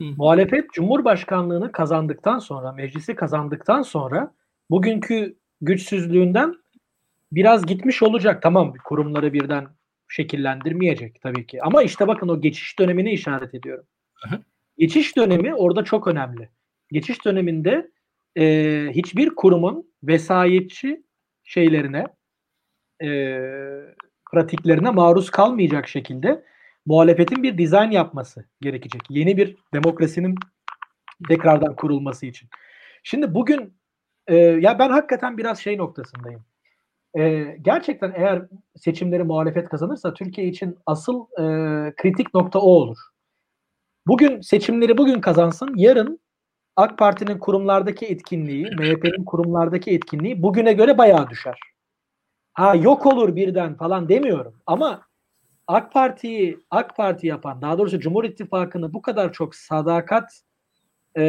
Hı. 0.00 0.04
Muhalefet 0.16 0.72
Cumhurbaşkanlığını 0.72 1.72
kazandıktan 1.72 2.38
sonra, 2.38 2.72
meclisi 2.72 3.14
kazandıktan 3.14 3.82
sonra 3.82 4.34
bugünkü 4.70 5.36
güçsüzlüğünden 5.60 6.54
biraz 7.32 7.66
gitmiş 7.66 8.02
olacak. 8.02 8.42
Tamam 8.42 8.74
kurumları 8.84 9.32
birden 9.32 9.68
şekillendirmeyecek 10.08 11.20
tabii 11.22 11.46
ki. 11.46 11.62
Ama 11.62 11.82
işte 11.82 12.08
bakın 12.08 12.28
o 12.28 12.40
geçiş 12.40 12.78
dönemini 12.78 13.12
işaret 13.12 13.54
ediyorum. 13.54 13.84
Hı 14.14 14.40
Geçiş 14.78 15.16
dönemi 15.16 15.54
orada 15.54 15.84
çok 15.84 16.06
önemli. 16.06 16.48
Geçiş 16.92 17.24
döneminde 17.24 17.90
e, 18.36 18.86
hiçbir 18.90 19.30
kurumun 19.30 19.92
vesayetçi 20.02 21.02
şeylerine 21.44 22.06
e, 23.02 23.08
pratiklerine 24.32 24.90
maruz 24.90 25.30
kalmayacak 25.30 25.88
şekilde 25.88 26.44
muhalefetin 26.90 27.42
bir 27.42 27.58
dizayn 27.58 27.90
yapması 27.90 28.44
gerekecek. 28.60 29.02
Yeni 29.10 29.36
bir 29.36 29.56
demokrasinin 29.74 30.34
tekrardan 31.28 31.76
kurulması 31.76 32.26
için. 32.26 32.48
Şimdi 33.02 33.34
bugün 33.34 33.74
e, 34.26 34.36
ya 34.36 34.78
ben 34.78 34.90
hakikaten 34.90 35.38
biraz 35.38 35.58
şey 35.58 35.78
noktasındayım. 35.78 36.44
E, 37.18 37.42
gerçekten 37.62 38.12
eğer 38.16 38.42
seçimleri 38.76 39.24
muhalefet 39.24 39.68
kazanırsa 39.68 40.14
Türkiye 40.14 40.46
için 40.46 40.78
asıl 40.86 41.26
e, 41.38 41.44
kritik 41.96 42.34
nokta 42.34 42.58
o 42.58 42.70
olur. 42.70 42.98
Bugün 44.06 44.40
seçimleri 44.40 44.98
bugün 44.98 45.20
kazansın, 45.20 45.76
yarın 45.76 46.20
AK 46.76 46.98
Parti'nin 46.98 47.38
kurumlardaki 47.38 48.06
etkinliği, 48.06 48.64
MHP'nin 48.64 49.24
kurumlardaki 49.24 49.90
etkinliği 49.90 50.42
bugüne 50.42 50.72
göre 50.72 50.98
bayağı 50.98 51.30
düşer. 51.30 51.60
Ha 52.52 52.74
yok 52.74 53.06
olur 53.06 53.36
birden 53.36 53.74
falan 53.76 54.08
demiyorum 54.08 54.54
ama 54.66 55.09
AK 55.70 55.92
Parti'yi 55.92 56.58
AK 56.70 56.96
Parti 56.96 57.26
yapan, 57.26 57.62
daha 57.62 57.78
doğrusu 57.78 58.00
Cumhur 58.00 58.24
İttifakı'nı 58.24 58.92
bu 58.92 59.02
kadar 59.02 59.32
çok 59.32 59.54
sadakat 59.54 60.42
e, 61.16 61.22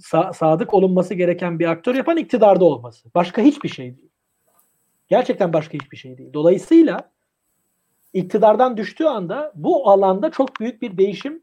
sa- 0.00 0.34
sadık 0.34 0.74
olunması 0.74 1.14
gereken 1.14 1.58
bir 1.58 1.70
aktör 1.70 1.94
yapan 1.94 2.16
iktidarda 2.16 2.64
olması. 2.64 3.08
Başka 3.14 3.42
hiçbir 3.42 3.68
şey 3.68 3.96
değil. 3.96 4.08
Gerçekten 5.08 5.52
başka 5.52 5.78
hiçbir 5.78 5.96
şey 5.96 6.18
değil. 6.18 6.32
Dolayısıyla 6.32 7.10
iktidardan 8.12 8.76
düştüğü 8.76 9.04
anda 9.04 9.52
bu 9.54 9.90
alanda 9.90 10.30
çok 10.30 10.60
büyük 10.60 10.82
bir 10.82 10.98
değişim 10.98 11.42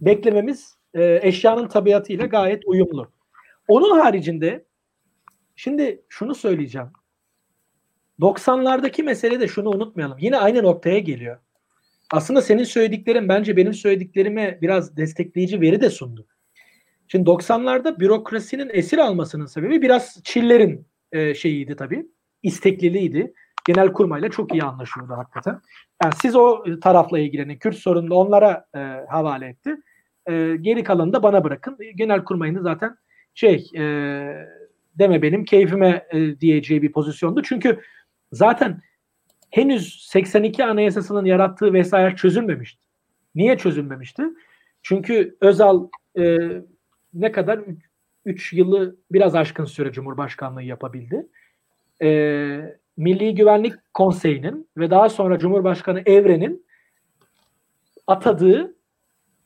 beklememiz 0.00 0.76
e, 0.94 1.18
eşyanın 1.22 1.68
tabiatıyla 1.68 2.26
gayet 2.26 2.62
uyumlu. 2.66 3.10
Onun 3.68 3.98
haricinde 3.98 4.64
şimdi 5.56 6.02
şunu 6.08 6.34
söyleyeceğim. 6.34 6.88
90'lardaki 8.20 9.02
mesele 9.02 9.40
de 9.40 9.48
şunu 9.48 9.70
unutmayalım. 9.70 10.18
Yine 10.20 10.36
aynı 10.36 10.62
noktaya 10.62 10.98
geliyor. 10.98 11.38
Aslında 12.12 12.42
senin 12.42 12.64
söylediklerin 12.64 13.28
bence 13.28 13.56
benim 13.56 13.74
söylediklerime 13.74 14.58
biraz 14.62 14.96
destekleyici 14.96 15.60
veri 15.60 15.80
de 15.80 15.90
sundu. 15.90 16.26
Şimdi 17.08 17.30
90'larda 17.30 18.00
bürokrasinin 18.00 18.70
esir 18.72 18.98
almasının 18.98 19.46
sebebi 19.46 19.82
biraz 19.82 20.20
Çillerin 20.24 20.86
e, 21.12 21.34
şeyiydi 21.34 21.76
tabii. 21.76 22.06
İstekliliğiydi. 22.42 23.34
Genel 23.66 23.92
kurmayla 23.92 24.30
çok 24.30 24.52
iyi 24.52 24.62
anlaşıyordu 24.62 25.12
hakikaten. 25.12 25.60
Yani 26.02 26.14
siz 26.22 26.36
o 26.36 26.64
tarafla 26.82 27.18
ilgilenin. 27.18 27.58
Kürt 27.58 27.76
sorununu 27.76 28.14
onlara 28.14 28.66
e, 28.74 28.78
havale 29.08 29.46
etti. 29.46 29.76
E, 30.26 30.56
geri 30.60 30.84
kalanını 30.84 31.12
da 31.12 31.22
bana 31.22 31.44
bırakın. 31.44 31.78
Genel 31.94 32.24
kurmayını 32.24 32.62
zaten 32.62 32.96
şey 33.34 33.70
e, 33.76 33.82
deme 34.98 35.22
benim 35.22 35.44
keyfime 35.44 36.06
e, 36.10 36.40
diyeceği 36.40 36.82
bir 36.82 36.92
pozisyondu. 36.92 37.42
Çünkü 37.42 37.80
zaten 38.34 38.82
henüz 39.50 40.06
82 40.08 40.64
Anayasası'nın 40.64 41.24
yarattığı 41.24 41.72
vesaire 41.72 42.16
çözülmemişti. 42.16 42.84
Niye 43.34 43.58
çözülmemişti? 43.58 44.22
Çünkü 44.82 45.36
Özal 45.40 45.88
e, 46.18 46.38
ne 47.14 47.32
kadar 47.32 47.60
3 48.24 48.52
yılı 48.52 48.96
biraz 49.12 49.34
aşkın 49.34 49.64
süre 49.64 49.92
Cumhurbaşkanlığı 49.92 50.62
yapabildi. 50.62 51.26
E, 52.02 52.08
Milli 52.96 53.34
Güvenlik 53.34 53.74
Konseyi'nin 53.94 54.68
ve 54.76 54.90
daha 54.90 55.08
sonra 55.08 55.38
Cumhurbaşkanı 55.38 56.02
Evren'in 56.06 56.66
atadığı 58.06 58.74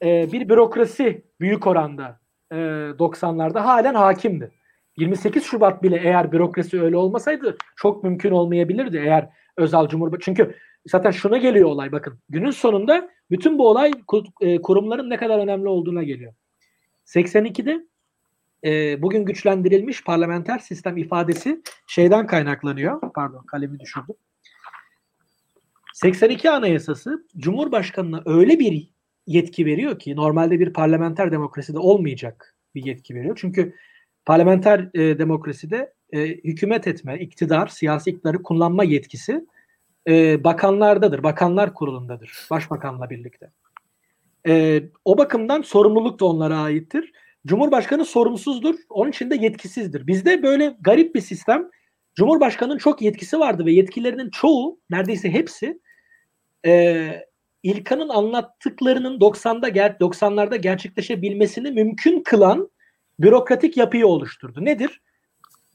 e, 0.02 0.32
bir 0.32 0.48
bürokrasi 0.48 1.22
büyük 1.40 1.66
oranda 1.66 2.20
e, 2.52 2.54
90'larda 2.54 3.58
halen 3.58 3.94
hakimdi. 3.94 4.50
28 4.98 5.44
Şubat 5.44 5.82
bile 5.82 5.96
eğer 5.96 6.32
bürokrasi 6.32 6.82
öyle 6.82 6.96
olmasaydı 6.96 7.56
çok 7.76 8.04
mümkün 8.04 8.30
olmayabilirdi 8.30 8.96
eğer 8.96 9.28
özel 9.56 9.88
cumhurbaşkanı. 9.88 10.24
Çünkü 10.24 10.54
zaten 10.86 11.10
şuna 11.10 11.38
geliyor 11.38 11.68
olay 11.68 11.92
bakın. 11.92 12.18
Günün 12.28 12.50
sonunda 12.50 13.10
bütün 13.30 13.58
bu 13.58 13.68
olay 13.68 13.92
e, 14.40 14.62
kurumların 14.62 15.10
ne 15.10 15.16
kadar 15.16 15.38
önemli 15.38 15.68
olduğuna 15.68 16.02
geliyor. 16.02 16.32
82'de 17.06 17.86
e, 18.64 19.02
bugün 19.02 19.24
güçlendirilmiş 19.24 20.04
parlamenter 20.04 20.58
sistem 20.58 20.96
ifadesi 20.96 21.62
şeyden 21.86 22.26
kaynaklanıyor. 22.26 23.00
Pardon 23.14 23.42
kalemi 23.46 23.80
düşürdüm. 23.80 24.14
82 25.94 26.50
Anayasası 26.50 27.26
Cumhurbaşkanı'na 27.36 28.22
öyle 28.26 28.58
bir 28.58 28.90
yetki 29.26 29.66
veriyor 29.66 29.98
ki 29.98 30.16
normalde 30.16 30.60
bir 30.60 30.72
parlamenter 30.72 31.32
demokraside 31.32 31.78
olmayacak 31.78 32.54
bir 32.74 32.84
yetki 32.84 33.14
veriyor. 33.14 33.38
Çünkü 33.40 33.74
parlamenter 34.28 34.88
e, 34.94 35.18
demokraside 35.18 35.92
e, 36.12 36.26
hükümet 36.26 36.86
etme, 36.86 37.18
iktidar, 37.18 37.66
siyasi 37.66 38.10
iktidarı 38.10 38.42
kullanma 38.42 38.84
yetkisi 38.84 39.46
e, 40.08 40.44
bakanlardadır, 40.44 41.22
bakanlar 41.22 41.74
kurulundadır, 41.74 42.46
başbakanla 42.50 43.10
birlikte. 43.10 43.50
E, 44.48 44.82
o 45.04 45.18
bakımdan 45.18 45.62
sorumluluk 45.62 46.20
da 46.20 46.24
onlara 46.24 46.58
aittir. 46.58 47.12
Cumhurbaşkanı 47.46 48.04
sorumsuzdur, 48.04 48.74
onun 48.90 49.10
için 49.10 49.30
de 49.30 49.36
yetkisizdir. 49.36 50.06
Bizde 50.06 50.42
böyle 50.42 50.76
garip 50.80 51.14
bir 51.14 51.20
sistem. 51.20 51.70
Cumhurbaşkanının 52.14 52.78
çok 52.78 53.02
yetkisi 53.02 53.38
vardı 53.38 53.66
ve 53.66 53.72
yetkilerinin 53.72 54.30
çoğu, 54.30 54.78
neredeyse 54.90 55.30
hepsi 55.30 55.80
e, 56.66 57.10
İlkan'ın 57.62 58.08
anlattıklarının 58.08 59.18
90'da 59.18 59.68
90'larda 59.68 60.56
gerçekleşebilmesini 60.56 61.70
mümkün 61.70 62.22
kılan 62.22 62.70
bürokratik 63.20 63.76
yapıyı 63.76 64.06
oluşturdu. 64.06 64.64
Nedir? 64.64 65.02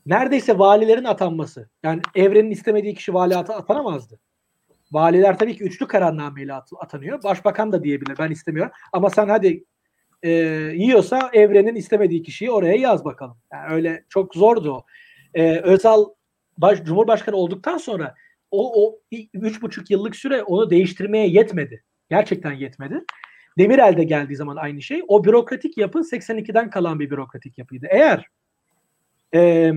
Neredeyse 0.06 0.60
valilerin 0.60 1.04
atanması. 1.04 1.70
Yani 1.84 2.02
evrenin 2.16 2.52
istemediği 2.52 2.96
kişi 2.96 3.14
vali 3.14 3.36
at- 3.36 3.50
atanamazdı. 3.50 4.20
Valiler 4.92 5.40
tabii 5.40 5.58
ki 5.58 5.64
üçlü 5.64 5.88
kararnameyle 5.88 6.54
at- 6.54 6.70
atanıyor. 6.80 7.24
Başbakan 7.24 7.72
da 7.72 7.84
diyebilir 7.84 8.18
ben 8.20 8.32
istemiyorum. 8.32 8.72
Ama 8.94 9.10
sen 9.10 9.30
hadi 9.30 9.64
e, 10.24 10.30
yiyorsa 10.76 11.30
evrenin 11.34 11.76
istemediği 11.76 12.24
kişiyi 12.24 12.52
oraya 12.52 12.76
yaz 12.76 13.06
bakalım. 13.06 13.38
Yani 13.54 13.74
öyle 13.74 14.06
çok 14.10 14.36
zordu 14.36 14.74
o. 14.74 14.86
E, 15.34 15.58
Özal 15.60 16.06
baş, 16.58 16.84
Cumhurbaşkanı 16.84 17.36
olduktan 17.36 17.78
sonra 17.78 18.16
o, 18.52 18.86
o 18.86 19.00
üç 19.34 19.62
buçuk 19.62 19.92
yıllık 19.92 20.16
süre 20.16 20.44
onu 20.44 20.70
değiştirmeye 20.70 21.28
yetmedi. 21.28 21.84
Gerçekten 22.10 22.52
yetmedi. 22.52 23.00
Demirel'de 23.58 24.04
geldiği 24.04 24.36
zaman 24.36 24.56
aynı 24.56 24.82
şey. 24.82 25.02
O 25.08 25.24
bürokratik 25.24 25.78
yapı 25.78 26.00
82'den 26.00 26.70
kalan 26.70 27.00
bir 27.00 27.10
bürokratik 27.10 27.58
yapıydı. 27.58 27.88
Eğer 27.90 28.28
e, 29.34 29.72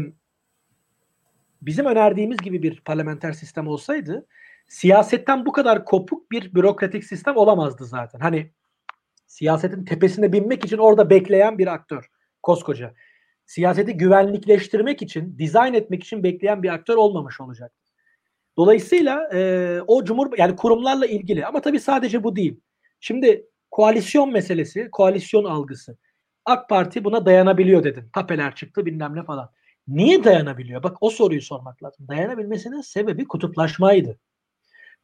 bizim 1.63 1.87
önerdiğimiz 1.87 2.39
gibi 2.39 2.63
bir 2.63 2.81
parlamenter 2.81 3.33
sistem 3.33 3.69
olsaydı 3.69 4.27
siyasetten 4.69 5.47
bu 5.47 5.53
kadar 5.53 5.85
kopuk 5.85 6.31
bir 6.31 6.55
bürokratik 6.55 7.05
sistem 7.05 7.37
olamazdı 7.37 7.85
zaten. 7.85 8.21
Hani 8.21 8.53
siyasetin 9.27 9.85
tepesine 9.85 10.33
binmek 10.33 10.65
için 10.65 10.79
orada 10.79 11.11
bekleyen 11.11 11.59
bir 11.59 11.67
aktör 11.67 12.11
koskoca. 12.43 12.95
Siyaseti 13.47 13.97
güvenlikleştirmek 13.97 15.03
için, 15.03 15.39
dizayn 15.39 15.75
etmek 15.75 16.05
için 16.05 16.23
bekleyen 16.23 16.63
bir 16.63 16.69
aktör 16.69 16.97
olmamış 16.97 17.41
olacak. 17.41 17.73
Dolayısıyla 18.57 19.29
e, 19.35 19.81
o 19.87 20.05
cumhur 20.05 20.39
yani 20.39 20.57
kurumlarla 20.57 21.07
ilgili 21.07 21.47
ama 21.47 21.61
tabii 21.61 21.81
sadece 21.81 22.25
bu 22.25 22.37
değil. 22.37 22.61
Şimdi 23.01 23.47
koalisyon 23.77 24.33
meselesi, 24.33 24.89
koalisyon 24.93 25.45
algısı. 25.45 25.97
AK 26.45 26.69
Parti 26.69 27.05
buna 27.05 27.27
dayanabiliyor 27.27 27.85
dedin. 27.85 28.09
Tapeler 28.13 28.55
çıktı 28.55 28.87
bilmem 28.87 29.17
ne 29.17 29.23
falan. 29.23 29.51
Niye 29.89 30.25
dayanabiliyor? 30.25 30.83
Bak 30.83 30.97
o 31.01 31.11
soruyu 31.11 31.43
sormak 31.43 31.83
lazım. 31.83 32.09
Dayanabilmesinin 32.09 32.81
sebebi 32.81 33.25
kutuplaşmaydı. 33.25 34.19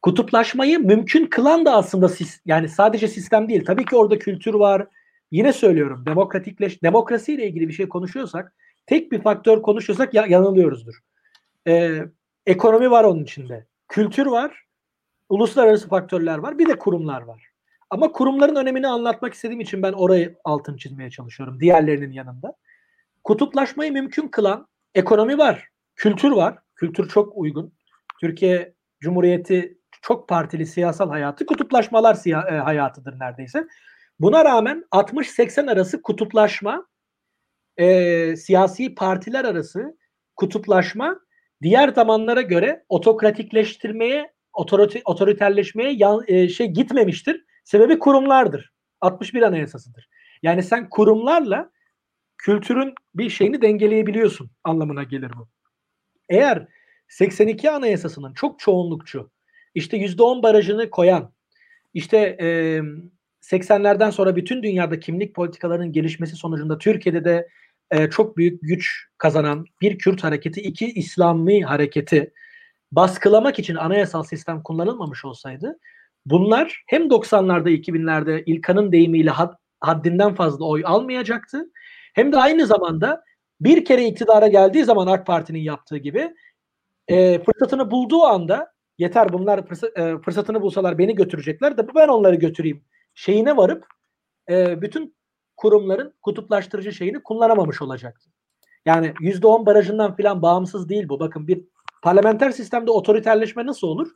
Kutuplaşmayı 0.01 0.79
mümkün 0.79 1.25
kılan 1.25 1.65
da 1.65 1.75
aslında 1.75 2.09
yani 2.45 2.69
sadece 2.69 3.07
sistem 3.07 3.49
değil. 3.49 3.65
Tabii 3.65 3.85
ki 3.85 3.95
orada 3.95 4.19
kültür 4.19 4.53
var. 4.53 4.87
Yine 5.31 5.53
söylüyorum 5.53 6.05
demokratikleş 6.05 6.83
demokrasiyle 6.83 7.47
ilgili 7.47 7.67
bir 7.67 7.73
şey 7.73 7.89
konuşuyorsak 7.89 8.55
tek 8.85 9.11
bir 9.11 9.21
faktör 9.21 9.61
konuşuyorsak 9.61 10.13
ya, 10.13 10.25
yanılıyoruzdur. 10.25 10.99
e, 11.67 12.01
ekonomi 12.45 12.91
var 12.91 13.03
onun 13.03 13.23
içinde. 13.23 13.65
Kültür 13.87 14.25
var. 14.25 14.63
Uluslararası 15.29 15.89
faktörler 15.89 16.37
var. 16.37 16.59
Bir 16.59 16.67
de 16.67 16.79
kurumlar 16.79 17.21
var. 17.21 17.52
Ama 17.93 18.11
kurumların 18.11 18.55
önemini 18.55 18.87
anlatmak 18.87 19.33
istediğim 19.33 19.61
için 19.61 19.83
ben 19.83 19.93
orayı 19.93 20.35
altın 20.43 20.77
çizmeye 20.77 21.09
çalışıyorum. 21.09 21.59
Diğerlerinin 21.59 22.11
yanında. 22.11 22.53
Kutuplaşmayı 23.23 23.91
mümkün 23.91 24.27
kılan 24.27 24.67
ekonomi 24.95 25.37
var. 25.37 25.67
Kültür 25.95 26.31
var. 26.31 26.57
Kültür 26.75 27.09
çok 27.09 27.37
uygun. 27.37 27.73
Türkiye 28.21 28.73
Cumhuriyeti 28.99 29.77
çok 30.01 30.29
partili 30.29 30.65
siyasal 30.65 31.09
hayatı 31.09 31.45
kutuplaşmalar 31.45 32.13
siya- 32.13 32.55
e, 32.55 32.59
hayatıdır 32.59 33.19
neredeyse. 33.19 33.67
Buna 34.19 34.45
rağmen 34.45 34.85
60-80 34.91 35.67
arası 35.71 36.01
kutuplaşma 36.01 36.87
e, 37.77 38.35
siyasi 38.35 38.95
partiler 38.95 39.45
arası 39.45 39.97
kutuplaşma 40.35 41.19
diğer 41.61 41.89
zamanlara 41.89 42.41
göre 42.41 42.83
otokratikleştirmeye 42.89 44.33
otorite, 44.53 45.01
otoriterleşmeye 45.05 45.93
yan, 45.93 46.23
e, 46.27 46.49
şey 46.49 46.67
gitmemiştir. 46.67 47.45
Sebebi 47.63 47.99
kurumlardır. 47.99 48.73
61 49.01 49.41
Anayasasıdır. 49.41 50.09
Yani 50.41 50.63
sen 50.63 50.89
kurumlarla 50.89 51.71
kültürün 52.37 52.93
bir 53.15 53.29
şeyini 53.29 53.61
dengeleyebiliyorsun 53.61 54.51
anlamına 54.63 55.03
gelir 55.03 55.31
bu. 55.37 55.47
Eğer 56.29 56.67
82 57.07 57.71
Anayasası'nın 57.71 58.33
çok 58.33 58.59
çoğunlukçu 58.59 59.31
işte 59.75 59.97
%10 59.97 60.43
barajını 60.43 60.89
koyan 60.89 61.33
işte 61.93 62.17
e, 62.17 62.79
80'lerden 63.41 64.09
sonra 64.09 64.35
bütün 64.35 64.63
dünyada 64.63 64.99
kimlik 64.99 65.35
politikalarının 65.35 65.91
gelişmesi 65.91 66.35
sonucunda 66.35 66.77
Türkiye'de 66.77 67.25
de 67.25 67.47
e, 67.91 68.09
çok 68.09 68.37
büyük 68.37 68.61
güç 68.61 69.07
kazanan 69.17 69.65
bir 69.81 69.97
Kürt 69.97 70.23
hareketi, 70.23 70.61
iki 70.61 70.91
İslami 70.91 71.63
hareketi 71.63 72.33
baskılamak 72.91 73.59
için 73.59 73.75
anayasal 73.75 74.23
sistem 74.23 74.63
kullanılmamış 74.63 75.25
olsaydı 75.25 75.79
bunlar 76.25 76.83
hem 76.87 77.07
90'larda 77.07 77.69
2000'lerde 77.69 78.43
İlkan'ın 78.45 78.91
deyimiyle 78.91 79.29
had, 79.29 79.53
haddinden 79.79 80.35
fazla 80.35 80.65
oy 80.65 80.83
almayacaktı. 80.85 81.71
Hem 82.13 82.31
de 82.31 82.37
aynı 82.37 82.65
zamanda 82.65 83.23
bir 83.61 83.85
kere 83.85 84.05
iktidara 84.05 84.47
geldiği 84.47 84.83
zaman 84.83 85.07
AK 85.07 85.25
Parti'nin 85.25 85.59
yaptığı 85.59 85.97
gibi 85.97 86.33
e, 87.07 87.43
fırsatını 87.43 87.91
bulduğu 87.91 88.23
anda 88.23 88.73
yeter 88.97 89.33
bunlar 89.33 89.67
fırsat, 89.67 89.97
e, 89.97 90.17
fırsatını 90.17 90.61
bulsalar 90.61 90.97
beni 90.97 91.15
götürecekler 91.15 91.77
de 91.77 91.87
ben 91.95 92.07
onları 92.07 92.35
götüreyim 92.35 92.83
şeyine 93.13 93.57
varıp 93.57 93.85
e, 94.49 94.81
bütün 94.81 95.15
kurumların 95.57 96.13
kutuplaştırıcı 96.21 96.93
şeyini 96.93 97.23
kullanamamış 97.23 97.81
olacaktı. 97.81 98.29
Yani 98.85 99.13
yüzde 99.21 99.47
on 99.47 99.65
barajından 99.65 100.15
filan 100.15 100.41
bağımsız 100.41 100.89
değil 100.89 101.09
bu. 101.09 101.19
Bakın 101.19 101.47
bir 101.47 101.63
parlamenter 102.01 102.51
sistemde 102.51 102.91
otoriterleşme 102.91 103.65
nasıl 103.65 103.87
olur? 103.87 104.07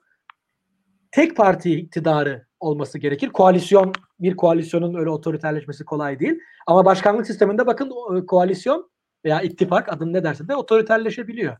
Tek 1.12 1.36
parti 1.36 1.76
iktidarı 1.76 2.46
olması 2.60 3.00
gerekir. 3.00 3.30
Koalisyon, 3.30 3.94
bir 4.20 4.36
koalisyonun 4.36 4.96
öyle 4.96 5.10
otoriterleşmesi 5.10 5.86
kolay 5.86 6.20
değil. 6.20 6.40
Ama 6.68 6.86
başkanlık 6.86 7.28
sisteminde 7.28 7.68
bakın 7.68 7.92
koalisyon 8.26 8.92
veya 9.26 9.42
ittifak 9.42 9.94
adını 9.94 10.14
ne 10.14 10.24
derse 10.24 10.48
de 10.48 10.56
otoriterleşebiliyor. 10.56 11.58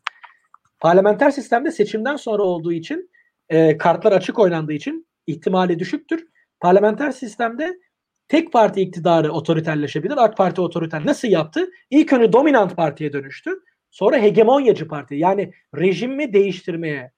Parlamenter 0.80 1.32
sistemde 1.32 1.72
seçimden 1.72 2.16
sonra 2.16 2.44
olduğu 2.44 2.74
için 2.74 3.12
e, 3.50 3.78
kartlar 3.78 4.12
açık 4.12 4.40
oynandığı 4.40 4.74
için 4.74 5.08
ihtimali 5.28 5.80
düşüktür. 5.80 6.28
Parlamenter 6.60 7.12
sistemde 7.12 7.80
tek 8.28 8.54
parti 8.54 8.82
iktidarı 8.82 9.32
otoriterleşebilir. 9.32 10.18
AK 10.18 10.38
Parti 10.38 10.62
otoriter 10.62 11.06
nasıl 11.06 11.28
yaptı? 11.28 11.70
İlk 11.90 12.14
önce 12.14 12.34
dominant 12.34 12.76
partiye 12.76 13.14
dönüştü. 13.14 13.52
Sonra 13.92 14.18
hegemonyacı 14.18 14.88
parti 14.88 15.16
yani 15.16 15.54
rejimi 15.76 16.34
değiştirmeye 16.34 17.12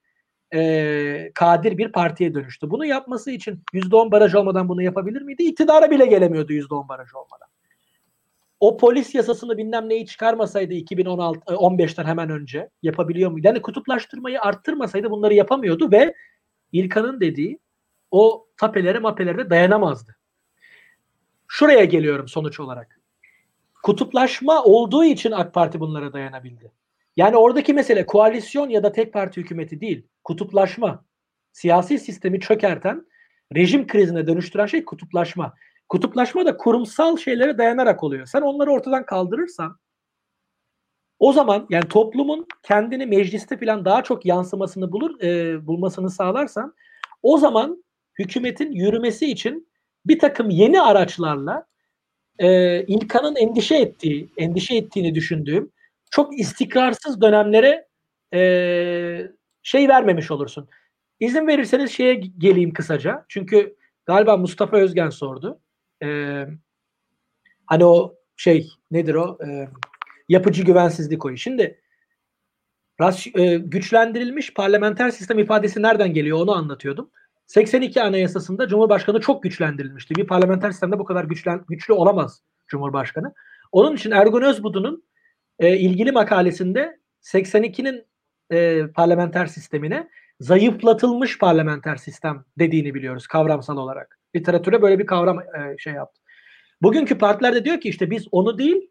e, 0.53 1.31
kadir 1.35 1.77
bir 1.77 1.91
partiye 1.91 2.33
dönüştü. 2.33 2.69
Bunu 2.69 2.85
yapması 2.85 3.31
için 3.31 3.63
%10 3.73 4.11
baraj 4.11 4.35
olmadan 4.35 4.69
bunu 4.69 4.81
yapabilir 4.81 5.21
miydi? 5.21 5.43
İktidara 5.43 5.91
bile 5.91 6.05
gelemiyordu 6.05 6.53
%10 6.53 6.87
baraj 6.87 7.13
olmadan. 7.13 7.47
O 8.59 8.77
polis 8.77 9.15
yasasını 9.15 9.57
bilmem 9.57 9.89
neyi 9.89 10.05
çıkarmasaydı 10.05 10.73
2016 10.73 11.53
15'ten 11.53 12.05
hemen 12.05 12.29
önce 12.29 12.69
yapabiliyor 12.83 13.31
muydu? 13.31 13.47
Yani 13.47 13.61
kutuplaştırmayı 13.61 14.41
arttırmasaydı 14.41 15.11
bunları 15.11 15.33
yapamıyordu 15.33 15.91
ve 15.91 16.13
İlkan'ın 16.71 17.19
dediği 17.19 17.59
o 18.11 18.47
tapelere 18.57 18.99
mapelere 18.99 19.49
dayanamazdı. 19.49 20.15
Şuraya 21.47 21.83
geliyorum 21.83 22.27
sonuç 22.27 22.59
olarak. 22.59 22.99
Kutuplaşma 23.83 24.63
olduğu 24.63 25.03
için 25.03 25.31
AK 25.31 25.53
Parti 25.53 25.79
bunlara 25.79 26.13
dayanabildi. 26.13 26.71
Yani 27.17 27.37
oradaki 27.37 27.73
mesele 27.73 28.05
koalisyon 28.05 28.69
ya 28.69 28.83
da 28.83 28.91
tek 28.91 29.13
parti 29.13 29.41
hükümeti 29.41 29.81
değil. 29.81 30.07
Kutuplaşma. 30.29 31.05
Siyasi 31.51 31.99
sistemi 31.99 32.39
çökerten, 32.39 33.05
rejim 33.55 33.87
krizine 33.87 34.27
dönüştüren 34.27 34.65
şey 34.65 34.85
kutuplaşma. 34.85 35.53
Kutuplaşma 35.87 36.45
da 36.45 36.57
kurumsal 36.57 37.17
şeylere 37.17 37.57
dayanarak 37.57 38.03
oluyor. 38.03 38.25
Sen 38.25 38.41
onları 38.41 38.71
ortadan 38.71 39.05
kaldırırsan 39.05 39.79
o 41.19 41.33
zaman 41.33 41.67
yani 41.69 41.87
toplumun 41.87 42.47
kendini 42.63 43.05
mecliste 43.05 43.57
falan 43.57 43.85
daha 43.85 44.03
çok 44.03 44.25
yansımasını 44.25 44.91
bulur, 44.91 45.21
e, 45.21 45.67
bulmasını 45.67 46.09
sağlarsan 46.09 46.73
o 47.23 47.37
zaman 47.37 47.83
hükümetin 48.19 48.71
yürümesi 48.71 49.31
için 49.31 49.71
bir 50.05 50.19
takım 50.19 50.49
yeni 50.49 50.81
araçlarla 50.81 51.65
e, 52.39 52.81
İlkan'ın 52.85 53.35
endişe 53.35 53.75
ettiği, 53.75 54.29
endişe 54.37 54.75
ettiğini 54.75 55.15
düşündüğüm 55.15 55.71
çok 56.11 56.39
istikrarsız 56.39 57.21
dönemlere 57.21 57.87
e, 58.33 59.38
şey 59.63 59.89
vermemiş 59.89 60.31
olursun. 60.31 60.69
İzin 61.19 61.47
verirseniz 61.47 61.91
şeye 61.91 62.15
geleyim 62.15 62.73
kısaca. 62.73 63.25
Çünkü 63.27 63.75
galiba 64.05 64.37
Mustafa 64.37 64.77
Özgen 64.77 65.09
sordu. 65.09 65.59
E, 66.03 66.07
hani 67.65 67.85
o 67.85 68.15
şey 68.37 68.67
nedir 68.91 69.15
o? 69.15 69.37
E, 69.47 69.69
yapıcı 70.29 70.63
güvensizlik 70.63 71.25
oyu. 71.25 71.37
Şimdi 71.37 71.79
güçlendirilmiş 73.59 74.53
parlamenter 74.53 75.09
sistem 75.09 75.39
ifadesi 75.39 75.81
nereden 75.81 76.13
geliyor 76.13 76.37
onu 76.37 76.55
anlatıyordum. 76.55 77.11
82 77.45 78.01
Anayasası'nda 78.01 78.67
Cumhurbaşkanı 78.67 79.19
çok 79.21 79.43
güçlendirilmişti. 79.43 80.15
Bir 80.15 80.27
parlamenter 80.27 80.71
sistemde 80.71 80.99
bu 80.99 81.05
kadar 81.05 81.23
güçlen, 81.23 81.65
güçlü 81.69 81.93
olamaz 81.93 82.41
Cumhurbaşkanı. 82.67 83.33
Onun 83.71 83.95
için 83.95 84.11
Ergun 84.11 84.41
Özbudu'nun 84.41 85.03
e, 85.59 85.77
ilgili 85.77 86.11
makalesinde 86.11 86.99
82'nin 87.21 88.05
e, 88.51 88.87
parlamenter 88.95 89.45
sistemine 89.45 90.09
zayıflatılmış 90.39 91.37
parlamenter 91.37 91.95
sistem 91.95 92.45
dediğini 92.59 92.93
biliyoruz 92.93 93.27
kavramsal 93.27 93.77
olarak. 93.77 94.19
Literatüre 94.35 94.81
böyle 94.81 94.99
bir 94.99 95.05
kavram 95.05 95.39
e, 95.39 95.77
şey 95.77 95.93
yaptı. 95.93 96.21
Bugünkü 96.81 97.17
partiler 97.17 97.55
de 97.55 97.65
diyor 97.65 97.81
ki 97.81 97.89
işte 97.89 98.11
biz 98.11 98.27
onu 98.31 98.57
değil 98.57 98.89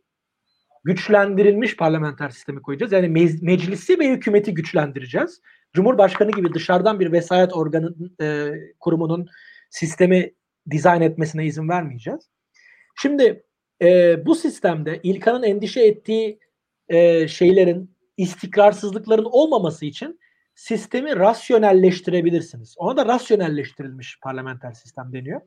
güçlendirilmiş 0.85 1.77
parlamenter 1.77 2.31
sistemi 2.31 2.63
koyacağız. 2.63 2.93
Yani 2.93 3.07
me- 3.07 3.45
meclisi 3.45 3.99
ve 3.99 4.09
hükümeti 4.11 4.55
güçlendireceğiz. 4.55 5.41
Cumhurbaşkanı 5.73 6.31
gibi 6.31 6.55
dışarıdan 6.55 7.01
bir 7.01 7.13
vesayet 7.13 7.53
organı 7.53 7.95
e, 8.21 8.53
kurumunun 8.81 9.29
sistemi 9.71 10.35
dizayn 10.71 11.01
etmesine 11.01 11.47
izin 11.47 11.69
vermeyeceğiz. 11.69 12.31
Şimdi 13.01 13.45
e, 13.83 14.17
bu 14.27 14.35
sistemde 14.35 15.01
İlkan'ın 15.03 15.43
endişe 15.43 15.81
ettiği 15.81 16.39
e, 16.89 17.29
şeylerin 17.29 17.98
istikrarsızlıkların 18.19 19.25
olmaması 19.25 19.87
için 19.87 20.21
sistemi 20.55 21.17
rasyonelleştirebilirsiniz. 21.17 22.75
Ona 22.79 22.97
da 22.97 23.07
rasyonelleştirilmiş 23.07 24.19
parlamenter 24.23 24.73
sistem 24.73 25.13
deniyor. 25.13 25.41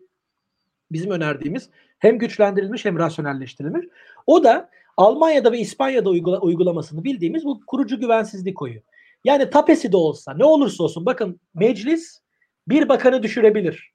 Bizim 0.91 1.11
önerdiğimiz 1.11 1.69
hem 1.99 2.19
güçlendirilmiş 2.19 2.86
hem 2.86 2.99
rasyonelleştirilmiş. 2.99 3.86
O 4.28 4.43
da 4.43 4.69
Almanya'da 4.97 5.51
ve 5.51 5.59
İspanya'da 5.59 6.09
uygula, 6.09 6.39
uygulamasını 6.39 7.03
bildiğimiz 7.03 7.45
bu 7.45 7.65
kurucu 7.67 7.99
güvensizlik 7.99 8.57
koyu. 8.57 8.82
Yani 9.24 9.49
tapesi 9.49 9.91
de 9.91 9.97
olsa 9.97 10.34
ne 10.34 10.45
olursa 10.45 10.84
olsun 10.84 11.05
bakın 11.05 11.39
meclis 11.53 12.22
bir 12.67 12.89
bakanı 12.89 13.24
düşürebilir. 13.24 13.93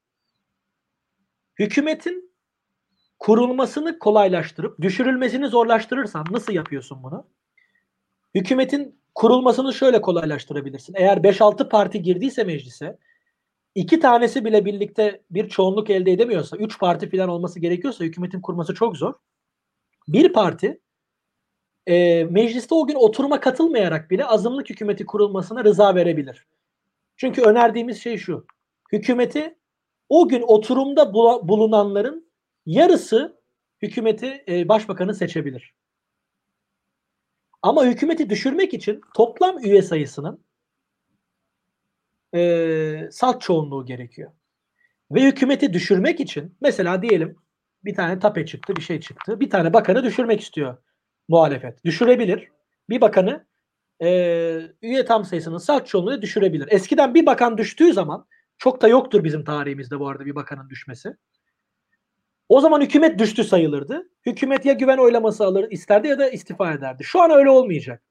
Hükümetin 1.59 2.33
kurulmasını 3.19 3.99
kolaylaştırıp 3.99 4.81
düşürülmesini 4.81 5.49
zorlaştırırsan 5.49 6.25
nasıl 6.31 6.53
yapıyorsun 6.53 7.03
bunu? 7.03 7.27
Hükümetin 8.37 9.01
kurulmasını 9.15 9.75
şöyle 9.75 10.01
kolaylaştırabilirsin. 10.01 10.95
Eğer 10.97 11.17
5-6 11.17 11.69
parti 11.69 12.03
girdiyse 12.03 12.45
meclise 12.45 12.99
iki 13.75 14.01
tanesi 14.01 14.45
bile 14.45 14.65
birlikte 14.65 15.23
bir 15.31 15.49
çoğunluk 15.49 15.91
elde 15.91 16.13
edemiyorsa, 16.13 16.57
3 16.57 16.79
parti 16.79 17.11
falan 17.11 17.29
olması 17.29 17.61
gerekiyorsa 17.61 18.05
hükümetin 18.05 18.41
kurması 18.41 18.75
çok 18.75 18.97
zor. 18.97 19.15
Bir 20.09 20.33
parti 20.33 20.81
e, 21.87 22.25
mecliste 22.25 22.75
o 22.75 22.87
gün 22.87 22.95
oturuma 22.95 23.41
katılmayarak 23.41 24.11
bile 24.11 24.25
azınlık 24.25 24.71
hükümeti 24.71 25.07
kurulmasına 25.07 25.65
rıza 25.65 25.95
verebilir. 25.95 26.47
Çünkü 27.17 27.43
önerdiğimiz 27.43 28.03
şey 28.03 28.19
şu. 28.19 28.47
Hükümeti 28.93 29.59
o 30.09 30.29
gün 30.29 30.43
oturumda 30.43 31.15
bulunanların 31.49 32.31
yarısı 32.67 33.41
hükümeti 33.83 34.45
e, 34.49 34.69
başbakanı 34.69 35.15
seçebilir. 35.15 35.75
Ama 37.67 37.85
hükümeti 37.85 38.31
düşürmek 38.31 38.75
için 38.75 39.01
toplam 39.15 39.59
üye 39.59 39.83
sayısının 39.83 40.45
e, 42.35 43.09
salt 43.11 43.41
çoğunluğu 43.41 43.87
gerekiyor. 43.87 44.33
Ve 45.11 45.23
hükümeti 45.23 45.73
düşürmek 45.73 46.21
için 46.21 46.57
mesela 46.61 47.03
diyelim 47.03 47.37
bir 47.85 47.95
tane 47.95 48.19
tape 48.19 48.47
çıktı, 48.47 48.77
bir 48.77 48.83
şey 48.83 49.01
çıktı. 49.01 49.41
Bir 49.41 49.51
tane 49.51 49.73
bakanı 49.73 50.05
düşürmek 50.05 50.41
istiyor 50.41 50.77
muhalefet. 51.29 51.85
Düşürebilir. 51.85 52.49
Bir 52.91 53.01
bakanı 53.01 53.47
e, 54.03 54.09
üye 54.83 55.05
tam 55.05 55.25
sayısının 55.25 55.59
salt 55.59 55.87
çoğunluğu 55.87 56.23
düşürebilir. 56.23 56.69
Eskiden 56.71 57.15
bir 57.15 57.27
bakan 57.27 57.59
düştüğü 57.59 57.93
zaman 57.93 58.27
çok 58.59 58.83
da 58.83 58.89
yoktur 58.89 59.25
bizim 59.25 59.45
tarihimizde 59.45 60.01
bu 60.01 60.09
arada 60.09 60.27
bir 60.27 60.35
bakanın 60.35 60.71
düşmesi. 60.71 61.17
O 62.49 62.61
zaman 62.61 62.81
hükümet 62.81 63.19
düştü 63.19 63.45
sayılırdı. 63.45 64.09
Hükümet 64.27 64.65
ya 64.65 64.73
güven 64.73 64.99
oylaması 64.99 65.45
alır 65.45 65.71
isterdi 65.71 66.09
ya 66.09 66.19
da 66.19 66.31
istifa 66.31 66.73
ederdi. 66.73 67.05
Şu 67.05 67.21
an 67.21 67.31
öyle 67.31 67.51
olmayacak. 67.51 68.03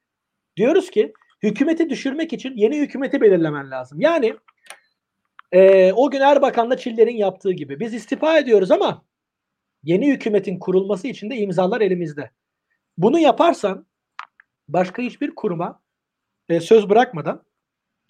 Diyoruz 0.57 0.91
ki 0.91 1.13
hükümeti 1.43 1.89
düşürmek 1.89 2.33
için 2.33 2.53
yeni 2.57 2.79
hükümeti 2.79 3.21
belirlemen 3.21 3.71
lazım. 3.71 3.99
Yani 4.01 4.35
e, 5.51 5.93
o 5.93 6.11
gün 6.11 6.21
Erbakan'la 6.21 6.77
Çiller'in 6.77 7.17
yaptığı 7.17 7.51
gibi 7.51 7.79
biz 7.79 7.93
istifa 7.93 8.37
ediyoruz 8.37 8.71
ama 8.71 9.05
yeni 9.83 10.11
hükümetin 10.11 10.59
kurulması 10.59 11.07
için 11.07 11.29
de 11.29 11.35
imzalar 11.35 11.81
elimizde. 11.81 12.31
Bunu 12.97 13.19
yaparsan 13.19 13.85
başka 14.67 15.01
hiçbir 15.01 15.35
kuruma 15.35 15.81
e, 16.49 16.59
söz 16.59 16.89
bırakmadan 16.89 17.43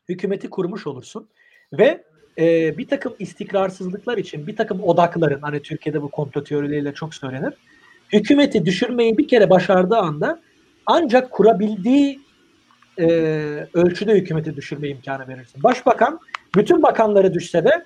hükümeti 0.10 0.50
kurmuş 0.50 0.88
olursun 0.88 1.30
ve 1.74 2.04
e, 2.38 2.78
bir 2.78 2.88
takım 2.88 3.16
istikrarsızlıklar 3.20 4.18
için 4.18 4.48
bir 4.48 4.56
takım 4.56 4.84
odakların 4.84 5.42
hani 5.42 5.62
Türkiye'de 5.62 6.02
bu 6.02 6.10
komplo 6.10 6.44
teorileriyle 6.44 6.94
çok 6.94 7.16
söylenir. 7.16 7.54
Hükümeti 8.14 8.66
düşürmeyi 8.66 9.18
bir 9.18 9.28
kere 9.28 9.50
başardığı 9.50 9.98
anda 9.98 10.42
ancak 10.86 11.32
kurabildiği 11.32 12.20
e, 13.00 13.06
ölçüde 13.74 14.14
hükümeti 14.14 14.56
düşürme 14.56 14.88
imkanı 14.88 15.28
verirsin. 15.28 15.64
Başbakan 15.64 16.20
bütün 16.56 16.84
bakanları 16.84 17.34
düşse 17.34 17.66
de 17.66 17.86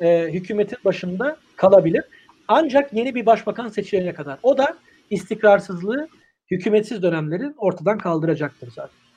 e, 0.00 0.28
hükümetin 0.32 0.78
başında 0.84 1.36
kalabilir. 1.56 2.04
Ancak 2.48 2.92
yeni 2.92 3.14
bir 3.14 3.26
başbakan 3.26 3.68
seçilene 3.68 4.14
kadar. 4.14 4.38
O 4.42 4.58
da 4.58 4.76
istikrarsızlığı 5.10 6.08
hükümetsiz 6.50 7.02
dönemlerin 7.02 7.54
ortadan 7.58 7.98
kaldıracaktır 7.98 8.70
zaten. 8.70 9.07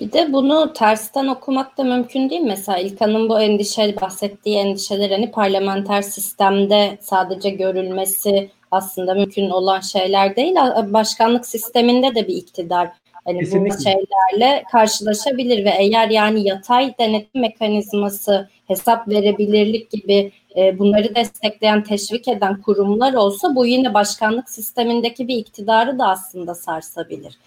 Bir 0.00 0.12
de 0.12 0.32
bunu 0.32 0.72
tersten 0.72 1.26
okumak 1.26 1.78
da 1.78 1.84
mümkün 1.84 2.30
değil. 2.30 2.42
Mesela 2.42 2.78
İlkan'ın 2.78 3.28
bu 3.28 3.40
endişe 3.40 3.96
bahsettiği 4.00 4.56
endişeler 4.56 5.10
hani 5.10 5.30
parlamenter 5.30 6.02
sistemde 6.02 6.98
sadece 7.00 7.50
görülmesi 7.50 8.50
aslında 8.70 9.14
mümkün 9.14 9.50
olan 9.50 9.80
şeyler 9.80 10.36
değil. 10.36 10.54
Başkanlık 10.86 11.46
sisteminde 11.46 12.14
de 12.14 12.28
bir 12.28 12.34
iktidar 12.34 12.88
hani 13.24 13.38
Kesinlikle. 13.38 13.78
bu 13.78 13.82
şeylerle 13.82 14.64
karşılaşabilir 14.72 15.64
ve 15.64 15.70
eğer 15.78 16.10
yani 16.10 16.48
yatay 16.48 16.94
denetim 16.98 17.40
mekanizması, 17.40 18.48
hesap 18.66 19.08
verebilirlik 19.08 19.90
gibi 19.90 20.32
e, 20.56 20.78
bunları 20.78 21.14
destekleyen, 21.14 21.84
teşvik 21.84 22.28
eden 22.28 22.62
kurumlar 22.62 23.14
olsa 23.14 23.54
bu 23.54 23.66
yine 23.66 23.94
başkanlık 23.94 24.50
sistemindeki 24.50 25.28
bir 25.28 25.36
iktidarı 25.36 25.98
da 25.98 26.08
aslında 26.08 26.54
sarsabilir. 26.54 27.38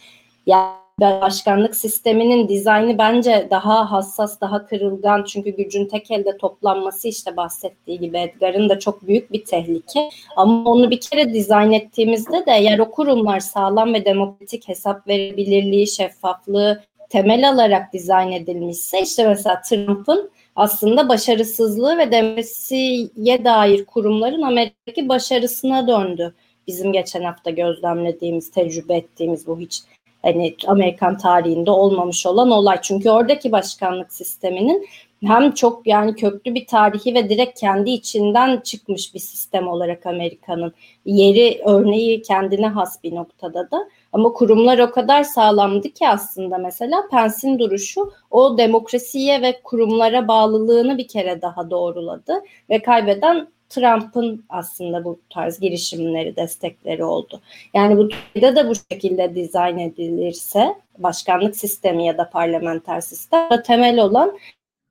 Yani 0.46 0.83
başkanlık 1.00 1.76
sisteminin 1.76 2.48
dizaynı 2.48 2.98
bence 2.98 3.48
daha 3.50 3.92
hassas, 3.92 4.42
daha 4.42 4.66
kırılgan 4.66 5.24
çünkü 5.24 5.50
gücün 5.50 5.86
tek 5.86 6.12
elde 6.12 6.38
toplanması 6.38 7.08
işte 7.08 7.38
bahsettiği 7.38 8.00
gibi 8.00 8.18
Edgar'ın 8.18 8.70
da 8.70 8.80
çok 8.80 9.08
büyük 9.08 9.32
bir 9.32 9.46
tehlike. 9.46 10.10
Ama 10.36 10.72
onu 10.72 10.92
bir 10.92 11.00
kere 11.00 11.34
dizayn 11.34 11.72
ettiğimizde 11.72 12.46
de 12.46 12.52
eğer 12.52 12.80
o 12.80 12.92
kurumlar 12.92 13.40
sağlam 13.40 13.94
ve 13.94 14.06
demokratik 14.06 14.68
hesap 14.68 15.08
verebilirliği, 15.08 15.88
şeffaflığı 15.88 16.84
temel 17.10 17.50
alarak 17.50 17.94
dizayn 17.94 18.32
edilmişse 18.32 19.02
işte 19.02 19.28
mesela 19.28 19.62
Trump'ın 19.62 20.32
aslında 20.56 21.10
başarısızlığı 21.10 21.98
ve 21.98 22.12
demokrasiye 22.12 23.46
dair 23.46 23.86
kurumların 23.86 24.42
Amerika'daki 24.42 25.10
başarısına 25.10 25.88
döndü. 25.88 26.34
Bizim 26.68 26.94
geçen 26.94 27.24
hafta 27.24 27.50
gözlemlediğimiz, 27.50 28.52
tecrübe 28.52 28.96
ettiğimiz 28.96 29.48
bu 29.48 29.60
hiç 29.60 29.82
hani 30.24 30.56
Amerikan 30.68 31.18
tarihinde 31.18 31.72
olmamış 31.72 32.26
olan 32.26 32.52
olay. 32.52 32.78
Çünkü 32.82 33.10
oradaki 33.10 33.52
başkanlık 33.52 34.14
sisteminin 34.14 34.88
hem 35.26 35.52
çok 35.52 35.88
yani 35.88 36.16
köklü 36.16 36.56
bir 36.56 36.66
tarihi 36.66 37.16
ve 37.16 37.30
direkt 37.30 37.60
kendi 37.60 37.90
içinden 37.92 38.60
çıkmış 38.60 39.14
bir 39.14 39.20
sistem 39.20 39.68
olarak 39.68 40.06
Amerika'nın 40.06 40.74
yeri 41.06 41.62
örneği 41.66 42.22
kendine 42.22 42.68
has 42.68 43.04
bir 43.04 43.16
noktada 43.16 43.72
da 43.72 43.90
ama 44.14 44.34
kurumlar 44.34 44.80
o 44.80 44.92
kadar 44.92 45.24
sağlamdı 45.24 45.90
ki 45.90 46.08
aslında 46.08 46.58
mesela 46.58 47.04
Pence'in 47.12 47.60
duruşu 47.60 48.12
o 48.32 48.58
demokrasiye 48.58 49.42
ve 49.42 49.62
kurumlara 49.64 50.28
bağlılığını 50.28 50.98
bir 50.98 51.08
kere 51.08 51.42
daha 51.42 51.70
doğruladı 51.70 52.34
ve 52.70 52.82
kaybeden 52.82 53.48
Trump'ın 53.74 54.46
aslında 54.50 55.04
bu 55.04 55.20
tarz 55.30 55.60
girişimleri, 55.60 56.36
destekleri 56.36 57.04
oldu. 57.04 57.42
Yani 57.74 57.98
bu 57.98 58.10
Türkiye'de 58.10 58.56
de 58.56 58.70
bu 58.70 58.74
şekilde 58.92 59.36
dizayn 59.36 59.78
edilirse 59.78 60.76
başkanlık 60.98 61.58
sistemi 61.58 62.06
ya 62.06 62.18
da 62.18 62.30
parlamenter 62.30 63.02
sistem 63.02 63.62
temel 63.66 64.00
olan 64.00 64.38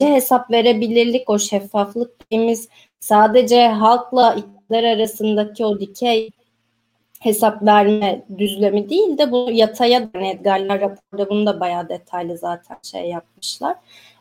hesap 0.01 0.51
verebilirlik, 0.51 1.31
o 1.31 1.39
şeffaflık 1.39 2.21
dediğimiz 2.21 2.69
sadece 3.01 3.69
halkla 3.69 4.35
iktidar 4.35 4.85
arasındaki 4.85 5.65
o 5.65 5.81
dikey 5.81 6.31
hesap 7.21 7.63
verme 7.63 8.25
düzlemi 8.39 8.91
değil 8.91 9.19
de 9.19 9.33
bu 9.33 9.49
yataya 9.53 10.11
yani 10.15 10.29
Edgar'lar 10.29 10.81
raporda 10.81 11.31
bunu 11.31 11.47
da 11.47 11.61
bayağı 11.61 11.89
detaylı 11.89 12.39
zaten 12.39 12.77
şey 12.83 13.09
yapmışlar, 13.09 13.77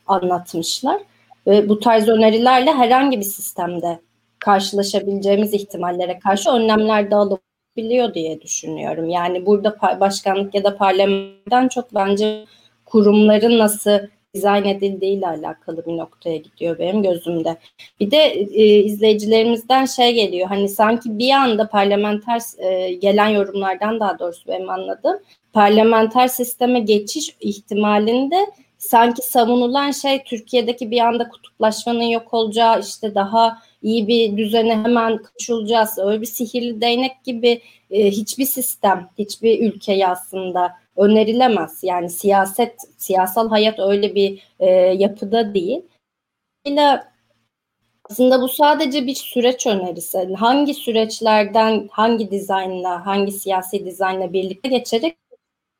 anlatmışlar. 0.07 1.01
Ve 1.47 1.69
bu 1.69 1.79
tarz 1.79 2.07
önerilerle 2.07 2.71
herhangi 2.71 3.19
bir 3.19 3.25
sistemde 3.25 3.99
karşılaşabileceğimiz 4.45 5.53
ihtimallere 5.53 6.19
karşı 6.19 6.49
önlemler 6.49 7.11
de 7.11 7.15
alabiliyor 7.15 8.13
diye 8.13 8.41
düşünüyorum. 8.41 9.09
Yani 9.09 9.45
burada 9.45 9.99
başkanlık 9.99 10.55
ya 10.55 10.63
da 10.63 10.77
parlamentten 10.77 11.67
çok 11.67 11.95
bence 11.95 12.45
kurumların 12.85 13.59
nasıl 13.59 13.99
dizayn 14.33 14.65
edildiğiyle 14.65 15.27
alakalı 15.27 15.85
bir 15.85 15.97
noktaya 15.97 16.37
gidiyor 16.37 16.79
benim 16.79 17.03
gözümde. 17.03 17.57
Bir 17.99 18.11
de 18.11 18.17
e, 18.33 18.65
izleyicilerimizden 18.65 19.85
şey 19.85 20.13
geliyor 20.13 20.47
hani 20.47 20.69
sanki 20.69 21.19
bir 21.19 21.31
anda 21.31 21.69
parlamenter 21.69 22.41
e, 22.57 22.93
gelen 22.93 23.27
yorumlardan 23.27 23.99
daha 23.99 24.19
doğrusu 24.19 24.47
benim 24.47 24.69
anladığım 24.69 25.19
parlamenter 25.53 26.27
sisteme 26.27 26.79
geçiş 26.79 27.35
ihtimalinde 27.39 28.51
sanki 28.77 29.21
savunulan 29.21 29.91
şey 29.91 30.23
Türkiye'deki 30.23 30.91
bir 30.91 30.99
anda 30.99 31.29
kutuplaşmanın 31.29 32.03
yok 32.03 32.33
olacağı 32.33 32.79
işte 32.79 33.15
daha 33.15 33.57
iyi 33.81 34.07
bir 34.07 34.37
düzene 34.37 34.75
hemen 34.75 35.19
koşulacağız. 35.23 35.97
Öyle 35.99 36.21
bir 36.21 36.25
sihirli 36.25 36.81
değnek 36.81 37.23
gibi 37.23 37.61
e, 37.91 38.11
hiçbir 38.11 38.45
sistem, 38.45 39.09
hiçbir 39.17 39.71
ülkeye 39.71 40.07
aslında 40.07 40.73
önerilemez. 40.97 41.83
Yani 41.83 42.09
siyaset, 42.09 42.75
siyasal 42.97 43.49
hayat 43.49 43.79
öyle 43.79 44.15
bir 44.15 44.43
e, 44.59 44.69
yapıda 44.75 45.53
değil. 45.53 45.81
Dolayısıyla 46.65 47.11
aslında 48.09 48.41
bu 48.41 48.49
sadece 48.49 49.07
bir 49.07 49.15
süreç 49.15 49.67
önerisi. 49.67 50.33
Hangi 50.35 50.73
süreçlerden, 50.73 51.89
hangi 51.91 52.31
dizaynla, 52.31 53.05
hangi 53.05 53.31
siyasi 53.31 53.85
dizaynla 53.85 54.33
birlikte 54.33 54.69
geçerek 54.69 55.17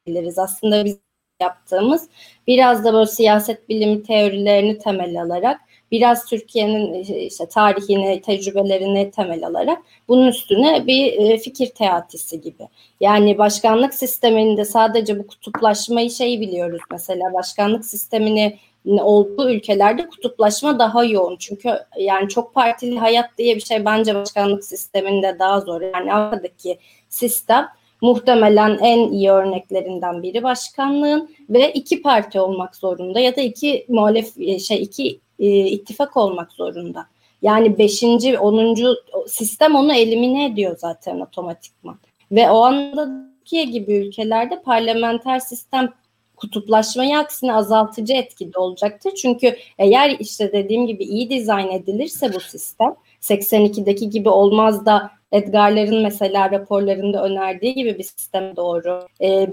biliriz. 0.07 0.39
Aslında 0.39 0.85
biz 0.85 0.97
yaptığımız 1.41 2.09
biraz 2.47 2.85
da 2.85 2.93
böyle 2.93 3.05
siyaset 3.05 3.69
bilimi 3.69 4.03
teorilerini 4.03 4.77
temel 4.77 5.21
alarak 5.21 5.61
biraz 5.91 6.25
Türkiye'nin 6.25 6.93
işte 7.03 7.45
tarihini, 7.45 8.21
tecrübelerini 8.21 9.11
temel 9.11 9.47
alarak 9.47 9.77
bunun 10.07 10.27
üstüne 10.27 10.87
bir 10.87 11.13
e, 11.13 11.37
fikir 11.37 11.67
teatisi 11.67 12.41
gibi. 12.41 12.67
Yani 12.99 13.37
başkanlık 13.37 13.93
sisteminde 13.93 14.65
sadece 14.65 15.19
bu 15.19 15.27
kutuplaşmayı 15.27 16.09
şey 16.09 16.41
biliyoruz 16.41 16.81
mesela 16.91 17.33
başkanlık 17.33 17.85
sistemini 17.85 18.57
olduğu 18.85 19.49
ülkelerde 19.49 20.07
kutuplaşma 20.07 20.79
daha 20.79 21.03
yoğun. 21.03 21.35
Çünkü 21.39 21.69
yani 21.97 22.29
çok 22.29 22.53
partili 22.53 22.99
hayat 22.99 23.37
diye 23.37 23.55
bir 23.55 23.61
şey 23.61 23.85
bence 23.85 24.15
başkanlık 24.15 24.63
sisteminde 24.63 25.39
daha 25.39 25.59
zor. 25.59 25.81
Yani 25.81 26.13
Avrupa'daki 26.13 26.79
sistem 27.09 27.67
muhtemelen 28.01 28.77
en 28.81 29.11
iyi 29.11 29.31
örneklerinden 29.31 30.23
biri 30.23 30.43
başkanlığın 30.43 31.35
ve 31.49 31.73
iki 31.73 32.01
parti 32.01 32.39
olmak 32.39 32.75
zorunda 32.75 33.19
ya 33.19 33.35
da 33.35 33.41
iki 33.41 33.85
muhalef 33.89 34.59
şey 34.59 34.81
iki 34.81 35.19
e, 35.41 35.67
ittifak 35.67 36.17
olmak 36.17 36.51
zorunda. 36.51 37.05
Yani 37.41 37.77
5. 37.77 38.03
10. 38.03 38.95
sistem 39.27 39.75
onu 39.75 39.93
elimine 39.93 40.45
ediyor 40.45 40.77
zaten 40.79 41.19
otomatikman. 41.19 41.99
Ve 42.31 42.49
o 42.49 42.61
anda 42.63 43.31
Türkiye 43.39 43.63
gibi 43.63 43.95
ülkelerde 43.95 44.61
parlamenter 44.61 45.39
sistem 45.39 45.89
kutuplaşmayı 46.35 47.17
aksine 47.17 47.53
azaltıcı 47.53 48.13
etkide 48.13 48.59
olacaktır. 48.59 49.13
Çünkü 49.21 49.55
eğer 49.77 50.15
işte 50.19 50.51
dediğim 50.53 50.87
gibi 50.87 51.03
iyi 51.03 51.29
dizayn 51.29 51.71
edilirse 51.71 52.33
bu 52.33 52.39
sistem 52.39 52.95
82'deki 53.21 54.09
gibi 54.09 54.29
olmaz 54.29 54.85
da 54.85 55.11
Edgar'ların 55.31 56.03
mesela 56.03 56.51
raporlarında 56.51 57.23
önerdiği 57.23 57.73
gibi 57.73 57.97
bir 57.97 58.03
sistem 58.03 58.55
doğru 58.55 59.07
e, 59.21 59.47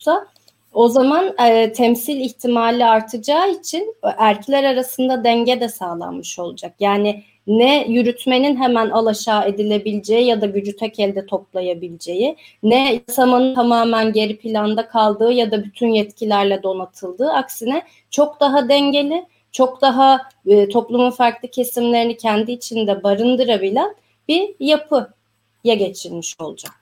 olursa 0.00 0.26
o 0.72 0.88
zaman 0.88 1.34
e, 1.46 1.72
temsil 1.72 2.20
ihtimali 2.20 2.84
artacağı 2.84 3.50
için 3.50 3.94
erkekler 4.02 4.64
arasında 4.64 5.24
denge 5.24 5.60
de 5.60 5.68
sağlanmış 5.68 6.38
olacak. 6.38 6.74
Yani 6.80 7.24
ne 7.46 7.86
yürütmenin 7.88 8.56
hemen 8.56 8.90
alaşağı 8.90 9.48
edilebileceği 9.48 10.26
ya 10.26 10.40
da 10.40 10.46
gücü 10.46 10.76
tek 10.76 11.00
elde 11.00 11.26
toplayabileceği, 11.26 12.36
ne 12.62 13.02
yasamanın 13.08 13.54
tamamen 13.54 14.12
geri 14.12 14.38
planda 14.38 14.88
kaldığı 14.88 15.32
ya 15.32 15.50
da 15.50 15.64
bütün 15.64 15.88
yetkilerle 15.88 16.62
donatıldığı, 16.62 17.32
aksine 17.32 17.82
çok 18.10 18.40
daha 18.40 18.68
dengeli, 18.68 19.26
çok 19.52 19.80
daha 19.80 20.20
e, 20.46 20.68
toplumun 20.68 21.10
farklı 21.10 21.48
kesimlerini 21.48 22.16
kendi 22.16 22.52
içinde 22.52 23.02
barındırabilen 23.02 23.94
bir 24.28 24.54
yapıya 24.60 25.74
geçilmiş 25.74 26.36
olacak. 26.40 26.79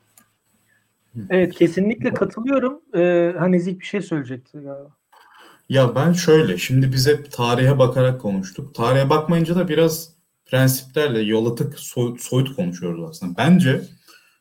Evet 1.31 1.55
kesinlikle 1.55 2.15
katılıyorum. 2.15 2.81
Ee, 2.95 3.35
hani 3.39 3.61
Zik 3.61 3.81
bir 3.81 3.87
şey 3.87 4.03
söyleyecekti 4.03 4.59
galiba. 4.59 4.99
Ya 5.69 5.95
ben 5.95 6.13
şöyle, 6.13 6.59
şimdi 6.59 6.93
biz 6.93 7.09
hep 7.09 7.33
tarihe 7.33 7.79
bakarak 7.79 8.21
konuştuk. 8.21 8.75
Tarihe 8.75 9.11
bakmayınca 9.11 9.57
da 9.57 9.69
biraz 9.69 10.13
prensiplerle 10.47 11.21
yolatık 11.21 11.79
soyut, 11.79 12.21
soyut 12.21 12.57
konuşuyoruz 12.57 13.05
aslında. 13.11 13.37
Bence 13.39 13.83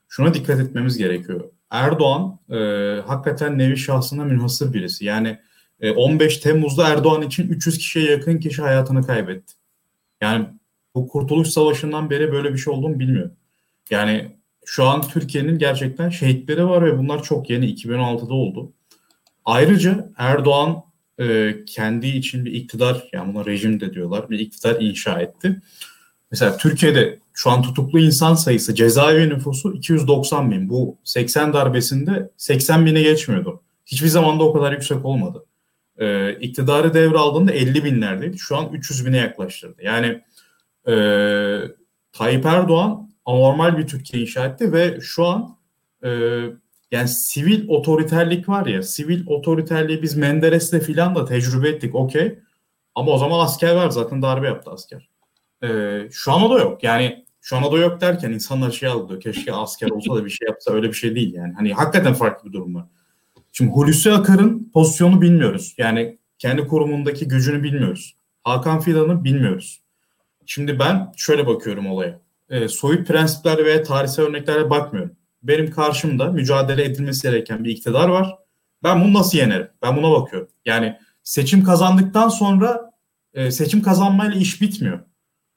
şuna 0.08 0.34
dikkat 0.34 0.60
etmemiz 0.60 0.98
gerekiyor. 0.98 1.50
Erdoğan 1.70 2.40
e, 2.50 2.58
hakikaten 3.06 3.58
nevi 3.58 3.78
şahsına 3.78 4.24
münhasır 4.24 4.74
birisi. 4.74 5.06
Yani 5.06 5.40
e, 5.80 5.92
15 5.92 6.38
Temmuz'da 6.38 6.90
Erdoğan 6.90 7.22
için 7.22 7.50
300 7.50 7.78
kişiye 7.78 8.12
yakın 8.12 8.38
kişi 8.38 8.62
hayatını 8.62 9.08
kaybetti. 9.08 9.54
Yani 10.22 10.46
bu 10.96 11.08
Kurtuluş 11.08 11.48
Savaşı'ndan 11.48 12.10
beri 12.10 12.32
böyle 12.32 12.54
bir 12.54 12.58
şey 12.58 12.74
olduğunu 12.74 13.00
bilmiyorum. 13.00 13.34
Yani 13.90 14.37
şu 14.70 14.86
an 14.86 15.02
Türkiye'nin 15.02 15.58
gerçekten 15.58 16.10
şehitleri 16.10 16.68
var 16.68 16.86
ve 16.86 16.98
bunlar 16.98 17.24
çok 17.24 17.50
yeni 17.50 17.74
2016'da 17.74 18.34
oldu. 18.34 18.72
Ayrıca 19.46 20.10
Erdoğan 20.18 20.84
e, 21.20 21.56
kendi 21.66 22.08
için 22.08 22.46
bir 22.46 22.52
iktidar 22.52 23.10
yani 23.14 23.34
buna 23.34 23.46
rejim 23.46 23.80
de 23.80 23.94
diyorlar 23.94 24.30
bir 24.30 24.40
iktidar 24.40 24.82
inşa 24.82 25.20
etti. 25.20 25.62
Mesela 26.32 26.58
Türkiye'de 26.58 27.20
şu 27.34 27.52
an 27.52 27.62
tutuklu 27.62 28.00
insan 28.00 28.34
sayısı 28.34 28.76
cezaevi 28.76 29.30
nüfusu 29.30 29.74
290 29.74 30.52
bin. 30.52 30.70
Bu 30.70 30.98
80 31.04 31.54
darbesinde 31.54 32.30
80 32.38 32.86
bine 32.86 33.02
geçmiyordu. 33.02 33.62
Hiçbir 33.86 34.08
zaman 34.08 34.40
da 34.40 34.44
o 34.44 34.54
kadar 34.54 34.72
yüksek 34.72 35.06
olmadı. 35.06 35.46
Ee, 35.98 36.32
iktidarı 36.34 36.94
devraldığında 36.94 37.52
50 37.52 37.84
binlerdeydi. 37.84 38.38
Şu 38.38 38.58
an 38.58 38.70
300 38.74 39.06
bine 39.06 39.18
yaklaştırdı. 39.18 39.84
Yani 39.84 40.22
e, 40.88 40.94
Tayyip 42.12 42.46
Erdoğan 42.46 43.07
anormal 43.28 43.78
bir 43.78 43.88
Türkiye 43.88 44.24
inşa 44.24 44.46
etti 44.46 44.74
ve 44.74 44.98
şu 45.02 45.26
an 45.26 45.58
e, 46.04 46.10
yani 46.92 47.08
sivil 47.08 47.68
otoriterlik 47.70 48.50
var 48.50 48.66
ya 48.66 48.84
sivil 48.84 49.28
otoriterliği 49.28 50.02
biz 50.02 50.18
Menderes'le 50.18 50.80
filan 50.80 51.16
da 51.16 51.26
tecrübe 51.26 51.70
ettik 51.70 51.96
okey. 51.96 52.40
Ama 52.96 53.12
o 53.12 53.18
zaman 53.18 53.40
asker 53.40 53.76
var 53.76 53.90
zaten 53.90 54.22
darbe 54.22 54.48
yaptı 54.48 54.72
asker. 54.72 55.10
Ee, 55.64 56.08
şu 56.12 56.32
an 56.32 56.44
o 56.44 56.56
da 56.56 56.60
yok. 56.60 56.84
Yani 56.84 57.26
şu 57.42 57.58
an 57.58 57.64
o 57.64 57.72
da 57.72 57.78
yok 57.78 58.02
derken 58.02 58.32
insanlar 58.32 58.72
şey 58.72 58.90
alıyor. 58.90 59.22
Keşke 59.22 59.54
asker 59.54 59.90
olsa 59.90 60.16
da 60.16 60.26
bir 60.26 60.30
şey 60.30 60.48
yapsa 60.48 60.74
öyle 60.74 60.88
bir 60.88 60.94
şey 60.94 61.16
değil 61.16 61.34
yani. 61.34 61.54
Hani 61.54 61.74
hakikaten 61.74 62.14
farklı 62.14 62.50
bir 62.50 62.54
durum 62.54 62.76
var. 62.76 62.86
Şimdi 63.52 63.72
Hulusi 63.72 64.12
Akar'ın 64.12 64.72
pozisyonu 64.74 65.22
bilmiyoruz. 65.22 65.76
Yani 65.78 66.18
kendi 66.40 66.68
kurumundaki 66.68 67.28
gücünü 67.28 67.64
bilmiyoruz. 67.64 68.16
Hakan 68.44 68.80
Fidan'ı 68.80 69.24
bilmiyoruz. 69.24 69.82
Şimdi 70.46 70.80
ben 70.80 71.12
şöyle 71.18 71.48
bakıyorum 71.48 71.88
olaya. 71.88 72.27
E, 72.50 72.68
soyut 72.68 73.08
prensipler 73.08 73.66
veya 73.66 73.84
tarihsel 73.84 74.26
örneklerle 74.26 74.70
bakmıyorum. 74.70 75.16
Benim 75.44 75.72
karşımda 75.72 76.32
mücadele 76.32 76.84
edilmesi 76.84 77.22
gereken 77.22 77.64
bir 77.64 77.70
iktidar 77.70 78.10
var. 78.10 78.36
Ben 78.84 79.04
bunu 79.04 79.14
nasıl 79.14 79.38
yenerim? 79.38 79.68
Ben 79.82 79.98
buna 79.98 80.12
bakıyorum. 80.12 80.50
Yani 80.66 80.98
seçim 81.24 81.64
kazandıktan 81.64 82.30
sonra 82.30 82.92
e, 83.34 83.52
seçim 83.52 83.82
kazanmayla 83.82 84.42
iş 84.42 84.62
bitmiyor. 84.62 85.00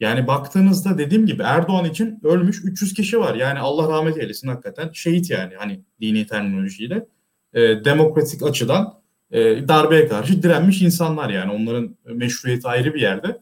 Yani 0.01 0.27
baktığınızda 0.27 0.99
dediğim 0.99 1.27
gibi 1.27 1.43
Erdoğan 1.43 1.85
için 1.85 2.21
ölmüş 2.23 2.65
300 2.65 2.95
kişi 2.95 3.21
var. 3.21 3.35
Yani 3.35 3.59
Allah 3.59 3.89
rahmet 3.89 4.19
eylesin 4.19 4.49
hakikaten 4.49 4.91
şehit 4.93 5.31
yani 5.31 5.55
hani 5.59 5.81
dini 6.01 6.27
terminolojiyle. 6.27 7.07
E, 7.55 7.61
demokratik 7.85 8.43
açıdan 8.43 9.01
e, 9.31 9.69
darbeye 9.69 10.09
karşı 10.09 10.43
direnmiş 10.43 10.83
insanlar 10.83 11.31
yani 11.31 11.53
onların 11.53 11.97
meşruiyeti 12.05 12.69
ayrı 12.69 12.95
bir 12.95 13.01
yerde. 13.01 13.41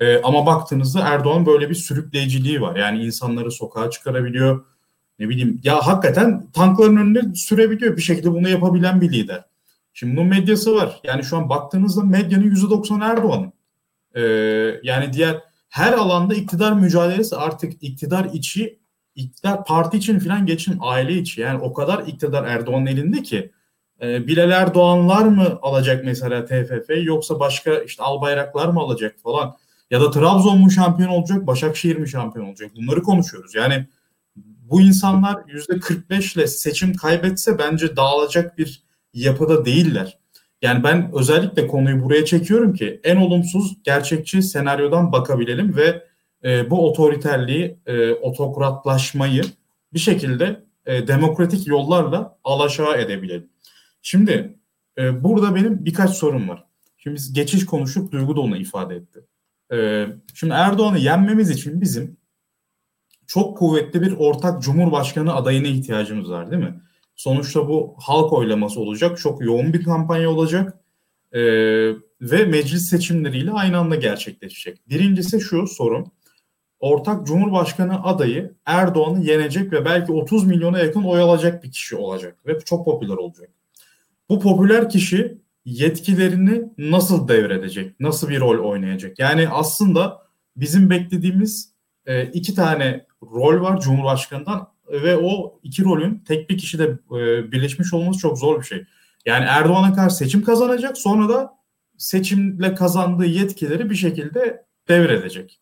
E, 0.00 0.22
ama 0.22 0.46
baktığınızda 0.46 1.00
Erdoğan 1.00 1.46
böyle 1.46 1.70
bir 1.70 1.74
sürükleyiciliği 1.74 2.60
var. 2.60 2.76
Yani 2.76 3.04
insanları 3.04 3.50
sokağa 3.50 3.90
çıkarabiliyor. 3.90 4.64
Ne 5.18 5.28
bileyim 5.28 5.60
ya 5.64 5.86
hakikaten 5.86 6.50
tankların 6.52 6.96
önüne 6.96 7.34
sürebiliyor. 7.34 7.96
Bir 7.96 8.02
şekilde 8.02 8.32
bunu 8.32 8.48
yapabilen 8.48 9.00
bir 9.00 9.12
lider. 9.12 9.44
Şimdi 9.92 10.16
bunun 10.16 10.28
medyası 10.28 10.74
var. 10.74 11.00
Yani 11.04 11.24
şu 11.24 11.36
an 11.36 11.48
baktığınızda 11.48 12.02
medyanın 12.02 12.50
%90 12.50 13.04
Erdoğan'ın. 13.04 13.52
E, 14.14 14.22
yani 14.82 15.12
diğer 15.12 15.40
her 15.68 15.92
alanda 15.92 16.34
iktidar 16.34 16.72
mücadelesi 16.72 17.36
artık 17.36 17.72
iktidar 17.82 18.24
içi, 18.32 18.78
iktidar 19.14 19.64
parti 19.64 19.96
için 19.96 20.18
falan 20.18 20.46
geçin 20.46 20.78
aile 20.80 21.12
içi. 21.14 21.40
Yani 21.40 21.60
o 21.62 21.72
kadar 21.72 22.06
iktidar 22.06 22.44
Erdoğan'ın 22.44 22.86
elinde 22.86 23.22
ki 23.22 23.50
e, 24.02 24.26
Bilal 24.26 24.50
Erdoğanlar 24.50 25.24
mı 25.24 25.58
alacak 25.62 26.04
mesela 26.04 26.44
TFF 26.44 26.90
yoksa 27.02 27.40
başka 27.40 27.78
işte 27.78 28.02
Albayraklar 28.02 28.68
mı 28.68 28.80
alacak 28.80 29.16
falan 29.22 29.56
ya 29.90 30.00
da 30.00 30.10
Trabzon 30.10 30.58
mu 30.58 30.70
şampiyon 30.70 31.10
olacak 31.10 31.46
Başakşehir 31.46 31.96
mi 31.96 32.08
şampiyon 32.08 32.46
olacak 32.46 32.70
bunları 32.76 33.02
konuşuyoruz. 33.02 33.54
Yani 33.54 33.86
bu 34.70 34.80
insanlar 34.80 35.36
yüzde 35.48 35.78
45 35.80 36.36
ile 36.36 36.46
seçim 36.46 36.94
kaybetse 36.94 37.58
bence 37.58 37.96
dağılacak 37.96 38.58
bir 38.58 38.82
yapıda 39.14 39.64
değiller. 39.64 40.18
Yani 40.62 40.84
ben 40.84 41.10
özellikle 41.14 41.66
konuyu 41.66 42.04
buraya 42.04 42.24
çekiyorum 42.24 42.74
ki 42.74 43.00
en 43.04 43.16
olumsuz 43.16 43.76
gerçekçi 43.84 44.42
senaryodan 44.42 45.12
bakabilelim 45.12 45.76
ve 45.76 46.04
e, 46.44 46.70
bu 46.70 46.88
otoriterliği, 46.88 47.78
e, 47.86 48.12
otokratlaşmayı 48.12 49.42
bir 49.92 49.98
şekilde 49.98 50.64
e, 50.86 51.08
demokratik 51.08 51.66
yollarla 51.66 52.38
alaşağı 52.44 52.98
edebilelim. 52.98 53.50
Şimdi 54.02 54.58
e, 54.98 55.24
burada 55.24 55.54
benim 55.54 55.84
birkaç 55.84 56.10
sorum 56.10 56.48
var. 56.48 56.64
Şimdi 56.98 57.16
biz 57.16 57.32
geçiş 57.32 57.66
konuşup 57.66 58.12
Duygu 58.12 58.36
da 58.36 58.40
onu 58.40 58.56
ifade 58.56 58.96
etti. 58.96 59.20
E, 59.72 60.06
şimdi 60.34 60.54
Erdoğan'ı 60.54 60.98
yenmemiz 60.98 61.50
için 61.50 61.80
bizim 61.80 62.16
çok 63.26 63.58
kuvvetli 63.58 64.02
bir 64.02 64.12
ortak 64.18 64.62
cumhurbaşkanı 64.62 65.34
adayına 65.34 65.66
ihtiyacımız 65.66 66.30
var 66.30 66.50
değil 66.50 66.62
mi? 66.62 66.80
Sonuçta 67.16 67.68
bu 67.68 67.94
halk 67.98 68.32
oylaması 68.32 68.80
olacak. 68.80 69.18
Çok 69.18 69.44
yoğun 69.44 69.72
bir 69.72 69.84
kampanya 69.84 70.30
olacak. 70.30 70.78
Ee, 71.32 71.40
ve 72.20 72.44
meclis 72.44 72.88
seçimleriyle 72.88 73.50
aynı 73.50 73.78
anda 73.78 73.96
gerçekleşecek. 73.96 74.88
Birincisi 74.88 75.40
şu 75.40 75.66
sorun. 75.66 76.12
Ortak 76.80 77.26
Cumhurbaşkanı 77.26 78.04
adayı 78.04 78.54
Erdoğan'ı 78.66 79.24
yenecek 79.24 79.72
ve 79.72 79.84
belki 79.84 80.12
30 80.12 80.46
milyona 80.46 80.78
yakın 80.78 81.02
oy 81.02 81.20
alacak 81.20 81.64
bir 81.64 81.70
kişi 81.70 81.96
olacak. 81.96 82.46
Ve 82.46 82.60
çok 82.60 82.84
popüler 82.84 83.14
olacak. 83.14 83.50
Bu 84.28 84.40
popüler 84.40 84.88
kişi 84.88 85.38
yetkilerini 85.70 86.62
nasıl 86.78 87.28
devredecek? 87.28 88.00
Nasıl 88.00 88.28
bir 88.28 88.40
rol 88.40 88.70
oynayacak? 88.70 89.18
Yani 89.18 89.48
aslında 89.48 90.26
bizim 90.56 90.90
beklediğimiz 90.90 91.72
e, 92.06 92.24
iki 92.26 92.54
tane 92.54 93.06
rol 93.22 93.60
var 93.62 93.80
Cumhurbaşkanı'ndan 93.80 94.68
ve 94.92 95.16
o 95.16 95.60
iki 95.62 95.84
rolün 95.84 96.18
tek 96.28 96.50
bir 96.50 96.58
kişide 96.58 96.84
e, 96.84 97.52
birleşmiş 97.52 97.94
olması 97.94 98.18
çok 98.18 98.38
zor 98.38 98.60
bir 98.60 98.66
şey. 98.66 98.84
Yani 99.26 99.44
Erdoğan'a 99.44 99.94
karşı 99.94 100.16
seçim 100.16 100.44
kazanacak 100.44 100.98
sonra 100.98 101.28
da 101.28 101.54
seçimle 101.98 102.74
kazandığı 102.74 103.26
yetkileri 103.26 103.90
bir 103.90 103.94
şekilde 103.94 104.66
devredecek. 104.88 105.60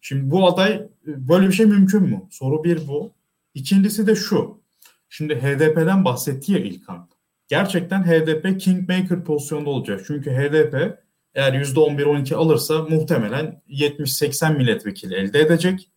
Şimdi 0.00 0.30
bu 0.30 0.46
aday 0.46 0.72
e, 0.72 0.88
böyle 1.04 1.48
bir 1.48 1.52
şey 1.52 1.66
mümkün 1.66 2.02
mü? 2.02 2.22
Soru 2.30 2.64
bir 2.64 2.88
bu. 2.88 3.12
İkincisi 3.54 4.06
de 4.06 4.16
şu. 4.16 4.60
Şimdi 5.08 5.34
HDP'den 5.34 6.04
bahsetti 6.04 6.52
ya 6.52 6.58
İlkan. 6.58 7.08
Gerçekten 7.48 8.02
HDP 8.02 8.60
kingmaker 8.60 9.24
pozisyonda 9.24 9.70
olacak. 9.70 10.00
Çünkü 10.06 10.30
HDP 10.30 10.98
eğer 11.34 11.52
%11-12 11.52 12.34
alırsa 12.34 12.82
muhtemelen 12.82 13.62
70-80 13.68 14.56
milletvekili 14.56 15.14
elde 15.14 15.40
edecek. 15.40 15.90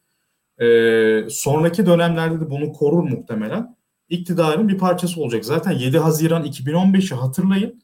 Ee, 0.61 1.23
sonraki 1.29 1.85
dönemlerde 1.85 2.41
de 2.41 2.49
bunu 2.49 2.73
korur 2.73 3.03
muhtemelen. 3.03 3.75
İktidarın 4.09 4.67
bir 4.67 4.77
parçası 4.77 5.21
olacak. 5.21 5.45
Zaten 5.45 5.71
7 5.71 5.97
Haziran 5.97 6.45
2015'i 6.45 7.15
hatırlayın. 7.15 7.81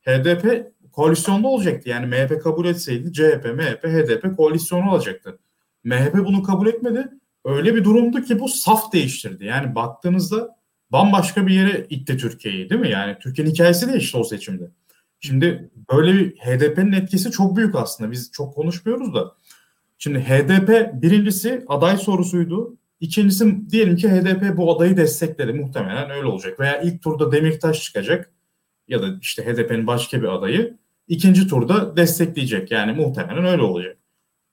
HDP 0.00 0.72
koalisyonda 0.92 1.48
olacaktı. 1.48 1.88
Yani 1.88 2.06
MHP 2.06 2.42
kabul 2.42 2.66
etseydi 2.66 3.12
CHP, 3.12 3.44
MHP, 3.44 3.84
HDP 3.84 4.36
koalisyonu 4.36 4.90
olacaktı. 4.90 5.38
MHP 5.84 6.14
bunu 6.14 6.42
kabul 6.42 6.66
etmedi. 6.66 7.08
Öyle 7.44 7.74
bir 7.74 7.84
durumdu 7.84 8.22
ki 8.22 8.40
bu 8.40 8.48
saf 8.48 8.92
değiştirdi. 8.92 9.44
Yani 9.44 9.74
baktığınızda 9.74 10.57
bambaşka 10.92 11.46
bir 11.46 11.54
yere 11.54 11.86
itti 11.90 12.16
Türkiye'yi 12.16 12.70
değil 12.70 12.80
mi? 12.80 12.90
Yani 12.90 13.16
Türkiye'nin 13.20 13.52
hikayesi 13.52 13.92
değişti 13.92 14.16
o 14.16 14.24
seçimde. 14.24 14.70
Şimdi 15.20 15.70
böyle 15.92 16.14
bir 16.14 16.36
HDP'nin 16.36 16.92
etkisi 16.92 17.30
çok 17.30 17.56
büyük 17.56 17.74
aslında. 17.74 18.10
Biz 18.10 18.32
çok 18.32 18.54
konuşmuyoruz 18.54 19.14
da. 19.14 19.34
Şimdi 19.98 20.18
HDP 20.20 20.92
birincisi 21.02 21.64
aday 21.68 21.96
sorusuydu. 21.96 22.76
İkincisi 23.00 23.70
diyelim 23.70 23.96
ki 23.96 24.08
HDP 24.08 24.56
bu 24.56 24.76
adayı 24.76 24.96
destekledi. 24.96 25.52
Muhtemelen 25.52 26.10
öyle 26.10 26.26
olacak. 26.26 26.60
Veya 26.60 26.80
ilk 26.80 27.02
turda 27.02 27.32
Demirtaş 27.32 27.82
çıkacak. 27.82 28.32
ya 28.88 29.02
da 29.02 29.06
işte 29.20 29.44
HDP'nin 29.44 29.86
başka 29.86 30.22
bir 30.22 30.28
adayı 30.28 30.78
ikinci 31.08 31.48
turda 31.48 31.96
destekleyecek. 31.96 32.70
Yani 32.70 32.92
muhtemelen 32.92 33.44
öyle 33.44 33.62
olacak. 33.62 33.96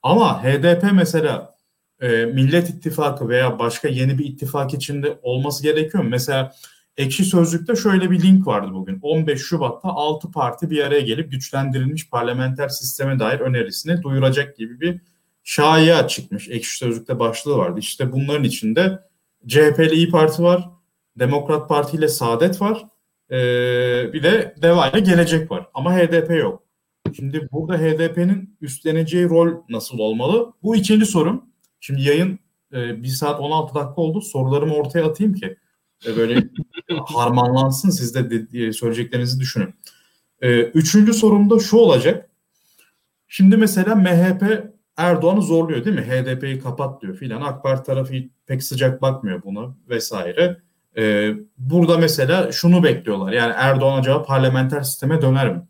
Ama 0.03 0.43
HDP 0.43 0.83
mesela 0.93 1.54
e, 2.01 2.25
Millet 2.25 2.69
İttifakı 2.69 3.29
veya 3.29 3.59
başka 3.59 3.87
yeni 3.87 4.17
bir 4.17 4.25
ittifak 4.25 4.73
içinde 4.73 5.19
olması 5.21 5.63
gerekiyor 5.63 6.03
mu? 6.03 6.09
Mesela 6.09 6.51
Ekşi 6.97 7.25
Sözlük'te 7.25 7.75
şöyle 7.75 8.11
bir 8.11 8.21
link 8.23 8.47
vardı 8.47 8.71
bugün. 8.73 8.99
15 9.01 9.41
Şubat'ta 9.41 9.89
6 9.89 10.31
parti 10.31 10.69
bir 10.69 10.83
araya 10.83 11.01
gelip 11.01 11.31
güçlendirilmiş 11.31 12.09
parlamenter 12.09 12.67
sisteme 12.67 13.19
dair 13.19 13.39
önerisini 13.39 14.03
duyuracak 14.03 14.57
gibi 14.57 14.79
bir 14.79 15.01
şaya 15.43 16.07
çıkmış. 16.07 16.49
Ekşi 16.49 16.77
Sözlük'te 16.77 17.19
başlığı 17.19 17.57
vardı. 17.57 17.79
İşte 17.79 18.11
bunların 18.11 18.43
içinde 18.43 18.99
CHP 19.47 19.79
ile 19.79 20.09
Parti 20.09 20.43
var, 20.43 20.69
Demokrat 21.19 21.69
Parti 21.69 21.97
ile 21.97 22.07
Saadet 22.07 22.61
var, 22.61 22.85
ee, 23.31 24.13
bir 24.13 24.23
de 24.23 24.55
DEVA 24.61 24.89
ile 24.89 24.99
Gelecek 24.99 25.51
var. 25.51 25.67
Ama 25.73 25.97
HDP 25.97 26.29
yok. 26.29 26.63
Şimdi 27.15 27.47
burada 27.51 27.77
HDP'nin 27.77 28.57
üstleneceği 28.61 29.29
rol 29.29 29.53
nasıl 29.69 29.99
olmalı? 29.99 30.53
Bu 30.63 30.75
ikinci 30.75 31.05
sorum. 31.05 31.45
Şimdi 31.85 32.01
yayın 32.01 32.39
e, 32.73 33.03
1 33.03 33.07
saat 33.07 33.39
16 33.39 33.75
dakika 33.75 34.01
oldu. 34.01 34.21
Sorularımı 34.21 34.75
ortaya 34.75 35.05
atayım 35.05 35.33
ki 35.33 35.57
e, 36.05 36.17
böyle 36.17 36.49
harmanlansın. 37.05 37.89
Siz 37.89 38.15
de, 38.15 38.29
de 38.53 38.73
söyleyeceklerinizi 38.73 39.39
düşünün. 39.39 39.75
E, 40.41 40.61
üçüncü 40.61 41.13
sorum 41.13 41.49
da 41.49 41.59
şu 41.59 41.77
olacak. 41.77 42.29
Şimdi 43.27 43.57
mesela 43.57 43.95
MHP 43.95 44.43
Erdoğan'ı 44.97 45.41
zorluyor 45.41 45.85
değil 45.85 45.95
mi? 45.95 46.01
HDP'yi 46.01 46.59
kapat 46.59 47.01
diyor 47.01 47.15
filan. 47.15 47.41
AK 47.41 47.63
Parti 47.63 47.83
tarafı 47.83 48.13
pek 48.45 48.63
sıcak 48.63 49.01
bakmıyor 49.01 49.43
buna 49.43 49.75
vesaire. 49.89 50.57
Ee, 50.97 51.33
burada 51.57 51.97
mesela 51.97 52.51
şunu 52.51 52.83
bekliyorlar. 52.83 53.31
Yani 53.31 53.53
Erdoğan 53.57 53.99
acaba 53.99 54.23
parlamenter 54.23 54.81
sisteme 54.81 55.21
döner 55.21 55.53
mi? 55.53 55.61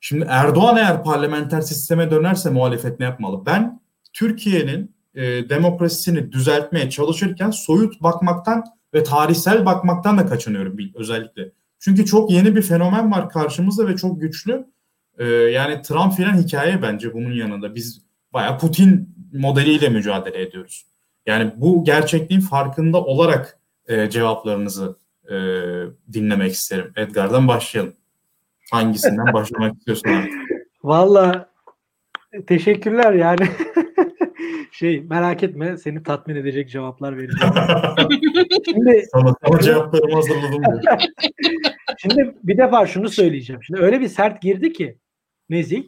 Şimdi 0.00 0.26
Erdoğan 0.28 0.76
eğer 0.76 1.04
parlamenter 1.04 1.60
sisteme 1.60 2.10
dönerse 2.10 2.50
muhalefet 2.50 3.00
ne 3.00 3.06
yapmalı? 3.06 3.46
Ben 3.46 3.80
Türkiye'nin 4.12 4.95
e, 5.16 5.48
demokrasisini 5.48 6.32
düzeltmeye 6.32 6.90
çalışırken 6.90 7.50
soyut 7.50 8.02
bakmaktan 8.02 8.64
ve 8.94 9.04
tarihsel 9.04 9.66
bakmaktan 9.66 10.18
da 10.18 10.26
kaçınıyorum 10.26 10.78
özellikle. 10.94 11.52
Çünkü 11.78 12.06
çok 12.06 12.30
yeni 12.30 12.56
bir 12.56 12.62
fenomen 12.62 13.12
var 13.12 13.30
karşımızda 13.30 13.88
ve 13.88 13.96
çok 13.96 14.20
güçlü. 14.20 14.66
Ee, 15.18 15.24
yani 15.26 15.82
Trump 15.82 16.14
filan 16.14 16.38
hikaye 16.42 16.82
bence 16.82 17.14
bunun 17.14 17.32
yanında. 17.32 17.74
Biz 17.74 18.02
bayağı 18.32 18.58
Putin 18.58 19.16
modeliyle 19.32 19.88
mücadele 19.88 20.42
ediyoruz. 20.42 20.86
Yani 21.26 21.52
bu 21.56 21.84
gerçekliğin 21.84 22.40
farkında 22.40 23.04
olarak 23.04 23.58
e, 23.88 24.10
cevaplarınızı 24.10 24.96
e, 25.30 25.34
dinlemek 26.12 26.52
isterim. 26.52 26.92
Edgar'dan 26.96 27.48
başlayalım. 27.48 27.92
Hangisinden 28.72 29.32
başlamak 29.32 29.76
istiyorsun? 29.76 30.10
Valla 30.82 31.50
teşekkürler 32.46 33.12
yani. 33.12 33.48
şey 34.78 35.00
merak 35.00 35.42
etme 35.42 35.76
seni 35.76 36.02
tatmin 36.02 36.36
edecek 36.36 36.70
cevaplar 36.70 37.16
vereceğim. 37.16 37.54
Şimdi 38.64 39.04
sana, 39.12 39.34
sana 39.46 39.60
cevaplarımı 39.60 40.14
hazırladım. 40.14 40.62
Şimdi 41.98 42.34
bir 42.42 42.58
defa 42.58 42.86
şunu 42.86 43.08
söyleyeceğim. 43.08 43.62
Şimdi 43.62 43.80
öyle 43.80 44.00
bir 44.00 44.08
sert 44.08 44.42
girdi 44.42 44.72
ki 44.72 44.98
Nezih 45.48 45.82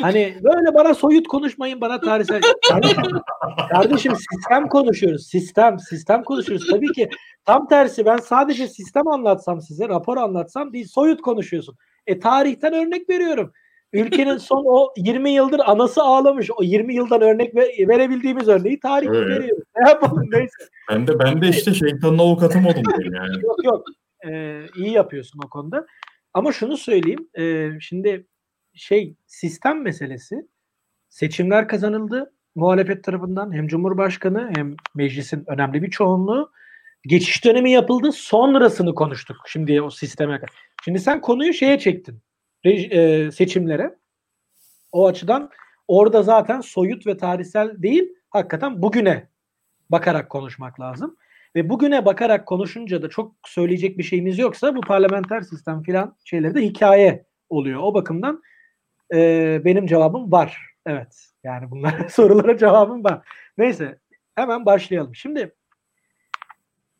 Hani 0.00 0.36
böyle 0.42 0.74
bana 0.74 0.94
soyut 0.94 1.28
konuşmayın 1.28 1.80
bana 1.80 2.00
tarihsel. 2.00 2.40
Kardeşim, 2.68 3.02
kardeşim 3.70 4.12
sistem 4.16 4.68
konuşuyoruz. 4.68 5.26
Sistem, 5.26 5.78
sistem 5.78 6.22
konuşuyoruz. 6.22 6.66
Tabii 6.70 6.92
ki 6.92 7.08
tam 7.44 7.68
tersi 7.68 8.06
ben 8.06 8.16
sadece 8.16 8.68
sistem 8.68 9.08
anlatsam 9.08 9.60
size, 9.60 9.88
rapor 9.88 10.16
anlatsam 10.16 10.72
değil 10.72 10.86
soyut 10.88 11.22
konuşuyorsun. 11.22 11.76
E 12.06 12.18
tarihten 12.18 12.72
örnek 12.72 13.10
veriyorum. 13.10 13.52
Ülkenin 13.92 14.36
son 14.36 14.64
o 14.66 14.92
20 14.96 15.30
yıldır 15.30 15.60
anası 15.64 16.02
ağlamış. 16.02 16.50
O 16.56 16.62
20 16.62 16.94
yıldan 16.94 17.20
örnek 17.20 17.54
ver, 17.54 17.68
verebildiğimiz 17.88 18.48
örneği 18.48 18.80
tarih 18.80 19.08
evet. 19.08 19.28
veriyoruz. 19.28 19.64
Ne 19.80 19.88
yapalım 19.88 20.30
neyse. 20.30 20.64
Ben 20.90 21.06
de 21.06 21.18
ben 21.18 21.42
de 21.42 21.48
işte 21.48 21.74
şeytanın 21.74 22.18
avukatı 22.18 22.58
modum 22.58 22.82
yani. 23.12 23.42
Yok 23.42 23.64
yok. 23.64 23.86
Ee, 24.26 24.66
iyi 24.76 24.90
yapıyorsun 24.90 25.40
o 25.46 25.48
konuda. 25.48 25.86
Ama 26.34 26.52
şunu 26.52 26.76
söyleyeyim. 26.76 27.28
E, 27.38 27.70
şimdi 27.80 28.26
şey 28.74 29.16
sistem 29.26 29.82
meselesi 29.82 30.48
seçimler 31.08 31.68
kazanıldı 31.68 32.32
muhalefet 32.54 33.04
tarafından 33.04 33.52
hem 33.52 33.66
Cumhurbaşkanı 33.66 34.50
hem 34.56 34.76
meclisin 34.94 35.44
önemli 35.46 35.82
bir 35.82 35.90
çoğunluğu 35.90 36.50
geçiş 37.06 37.44
dönemi 37.44 37.70
yapıldı 37.70 38.12
sonrasını 38.12 38.94
konuştuk 38.94 39.36
şimdi 39.46 39.82
o 39.82 39.90
sisteme. 39.90 40.40
Şimdi 40.84 40.98
sen 40.98 41.20
konuyu 41.20 41.52
şeye 41.52 41.78
çektin 41.78 42.22
e, 42.64 43.30
seçimlere 43.30 43.98
o 44.92 45.06
açıdan 45.06 45.50
orada 45.88 46.22
zaten 46.22 46.60
soyut 46.60 47.06
ve 47.06 47.16
tarihsel 47.16 47.82
değil 47.82 48.14
hakikaten 48.30 48.82
bugüne 48.82 49.28
bakarak 49.90 50.30
konuşmak 50.30 50.80
lazım. 50.80 51.16
Ve 51.56 51.68
bugüne 51.68 52.04
bakarak 52.04 52.46
konuşunca 52.46 53.02
da 53.02 53.08
çok 53.08 53.34
söyleyecek 53.46 53.98
bir 53.98 54.02
şeyimiz 54.02 54.38
yoksa 54.38 54.76
bu 54.76 54.80
parlamenter 54.80 55.40
sistem 55.40 55.82
filan 55.82 56.16
şeyleri 56.24 56.54
de 56.54 56.62
hikaye 56.62 57.24
oluyor. 57.48 57.80
O 57.82 57.94
bakımdan 57.94 58.42
e, 59.14 59.60
benim 59.64 59.86
cevabım 59.86 60.32
var. 60.32 60.72
Evet. 60.86 61.28
Yani 61.44 61.70
bunlar 61.70 62.08
sorulara 62.10 62.58
cevabım 62.58 63.04
var. 63.04 63.28
Neyse 63.58 63.98
hemen 64.34 64.66
başlayalım. 64.66 65.14
Şimdi 65.14 65.54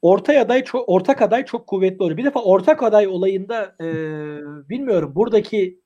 orta 0.03 0.41
aday 0.41 0.65
çok 0.65 0.89
ortak 0.89 1.23
aday 1.23 1.45
çok 1.45 1.67
kuvvetli 1.67 2.03
oluyor. 2.03 2.17
Bir 2.17 2.25
defa 2.25 2.41
ortak 2.43 2.83
aday 2.83 3.07
olayında 3.07 3.77
e, 3.81 3.87
bilmiyorum 4.69 5.13
buradaki 5.15 5.81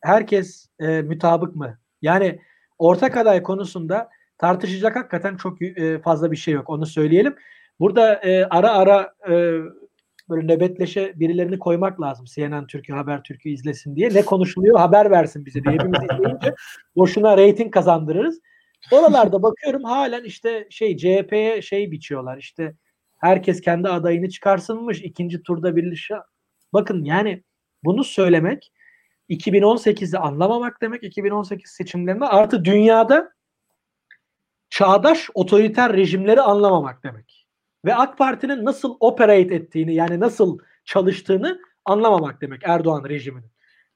herkes 0.00 0.66
e, 0.80 1.02
mütabık 1.02 1.56
mı? 1.56 1.78
Yani 2.02 2.40
ortak 2.78 3.16
aday 3.16 3.42
konusunda 3.42 4.08
tartışacak 4.38 4.96
hakikaten 4.96 5.36
çok 5.36 5.62
e, 5.62 5.98
fazla 5.98 6.32
bir 6.32 6.36
şey 6.36 6.54
yok. 6.54 6.70
Onu 6.70 6.86
söyleyelim. 6.86 7.36
Burada 7.80 8.14
e, 8.14 8.44
ara 8.44 8.70
ara 8.70 9.14
e, 9.28 9.32
böyle 10.30 10.54
nöbetleşe 10.54 11.12
birilerini 11.16 11.58
koymak 11.58 12.00
lazım. 12.00 12.26
CNN 12.34 12.66
Türkiye, 12.66 12.98
Haber 12.98 13.22
Türkiye 13.22 13.54
izlesin 13.54 13.96
diye. 13.96 14.14
Ne 14.14 14.22
konuşuluyor 14.22 14.78
haber 14.78 15.10
versin 15.10 15.46
bize 15.46 15.64
diye. 15.64 15.74
Hepimiz 15.74 15.98
izleyince 16.02 16.54
boşuna 16.96 17.36
reyting 17.36 17.74
kazandırırız. 17.74 18.40
Oralarda 18.92 19.42
bakıyorum 19.42 19.84
halen 19.84 20.24
işte 20.24 20.66
şey 20.70 20.96
CHP'ye 20.96 21.62
şey 21.62 21.90
biçiyorlar. 21.90 22.38
İşte 22.38 22.74
herkes 23.20 23.60
kendi 23.60 23.88
adayını 23.88 24.28
çıkarsınmış. 24.28 25.02
ikinci 25.02 25.42
turda 25.42 25.76
birleşe. 25.76 26.14
Bakın 26.72 27.04
yani 27.04 27.44
bunu 27.84 28.04
söylemek 28.04 28.72
2018'de 29.30 30.18
anlamamak 30.18 30.82
demek 30.82 31.04
2018 31.04 31.70
seçimlerinde 31.70 32.24
artı 32.24 32.64
dünyada 32.64 33.32
çağdaş 34.70 35.30
otoriter 35.34 35.92
rejimleri 35.92 36.40
anlamamak 36.40 37.04
demek 37.04 37.46
ve 37.84 37.94
AK 37.94 38.18
Parti'nin 38.18 38.64
nasıl 38.64 38.96
operate 39.00 39.54
ettiğini 39.54 39.94
yani 39.94 40.20
nasıl 40.20 40.58
çalıştığını 40.84 41.60
anlamamak 41.84 42.40
demek 42.40 42.62
Erdoğan 42.64 43.04
rejiminin. 43.08 43.50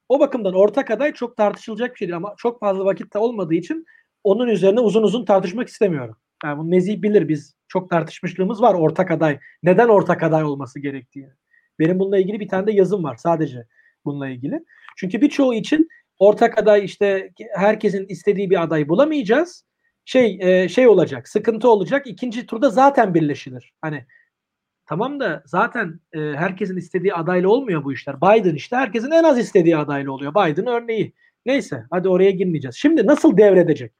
O 0.08 0.20
bakımdan 0.20 0.54
ortak 0.54 0.90
aday 0.90 1.12
çok 1.12 1.36
tartışılacak 1.36 1.92
bir 1.92 1.98
şey 1.98 2.08
değil 2.08 2.16
ama 2.16 2.34
çok 2.36 2.60
fazla 2.60 2.84
vakitte 2.84 3.18
olmadığı 3.18 3.54
için 3.54 3.86
onun 4.24 4.48
üzerine 4.48 4.80
uzun 4.80 5.02
uzun 5.02 5.24
tartışmak 5.24 5.68
istemiyorum. 5.68 6.16
Yani 6.44 6.58
bunu 6.58 6.70
Nezih 6.70 7.02
bilir 7.02 7.28
biz 7.28 7.54
çok 7.74 7.90
tartışmışlığımız 7.90 8.62
var 8.62 8.74
ortak 8.74 9.10
aday. 9.10 9.38
Neden 9.62 9.88
ortak 9.88 10.22
aday 10.22 10.44
olması 10.44 10.80
gerektiğini. 10.80 11.30
Benim 11.78 11.98
bununla 11.98 12.18
ilgili 12.18 12.40
bir 12.40 12.48
tane 12.48 12.66
de 12.66 12.72
yazım 12.72 13.04
var 13.04 13.16
sadece 13.16 13.66
bununla 14.04 14.28
ilgili. 14.28 14.64
Çünkü 14.96 15.20
birçoğu 15.20 15.54
için 15.54 15.88
ortak 16.18 16.58
aday 16.58 16.84
işte 16.84 17.30
herkesin 17.54 18.06
istediği 18.08 18.50
bir 18.50 18.62
aday 18.62 18.88
bulamayacağız 18.88 19.64
şey 20.04 20.38
e, 20.40 20.68
şey 20.68 20.88
olacak, 20.88 21.28
sıkıntı 21.28 21.68
olacak. 21.68 22.06
İkinci 22.06 22.46
turda 22.46 22.70
zaten 22.70 23.14
birleşilir. 23.14 23.72
Hani 23.82 24.04
tamam 24.86 25.20
da 25.20 25.42
zaten 25.46 26.00
e, 26.12 26.18
herkesin 26.18 26.76
istediği 26.76 27.14
adaylı 27.14 27.50
olmuyor 27.50 27.84
bu 27.84 27.92
işler. 27.92 28.16
Biden 28.20 28.54
işte 28.54 28.76
herkesin 28.76 29.10
en 29.10 29.24
az 29.24 29.38
istediği 29.38 29.76
adaylı 29.76 30.12
oluyor. 30.12 30.34
Biden 30.34 30.66
örneği. 30.66 31.14
Neyse 31.46 31.84
hadi 31.90 32.08
oraya 32.08 32.30
girmeyeceğiz. 32.30 32.76
Şimdi 32.76 33.06
nasıl 33.06 33.36
devredecek? 33.36 33.92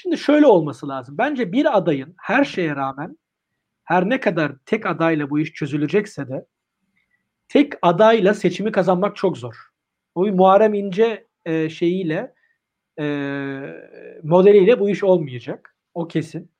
Şimdi 0.00 0.18
şöyle 0.18 0.46
olması 0.46 0.88
lazım. 0.88 1.18
Bence 1.18 1.52
bir 1.52 1.76
adayın 1.76 2.14
her 2.18 2.44
şeye 2.44 2.76
rağmen 2.76 3.18
her 3.84 4.08
ne 4.08 4.20
kadar 4.20 4.52
tek 4.66 4.86
adayla 4.86 5.30
bu 5.30 5.40
iş 5.40 5.52
çözülecekse 5.52 6.28
de 6.28 6.46
tek 7.48 7.72
adayla 7.82 8.34
seçimi 8.34 8.72
kazanmak 8.72 9.16
çok 9.16 9.38
zor. 9.38 9.54
O 10.14 10.26
Muharrem 10.26 10.74
İnce 10.74 11.26
e, 11.44 11.68
şeyiyle 11.68 12.34
e, 13.00 13.04
modeliyle 14.22 14.80
bu 14.80 14.90
iş 14.90 15.04
olmayacak. 15.04 15.76
O 15.94 16.08
kesin. 16.08 16.52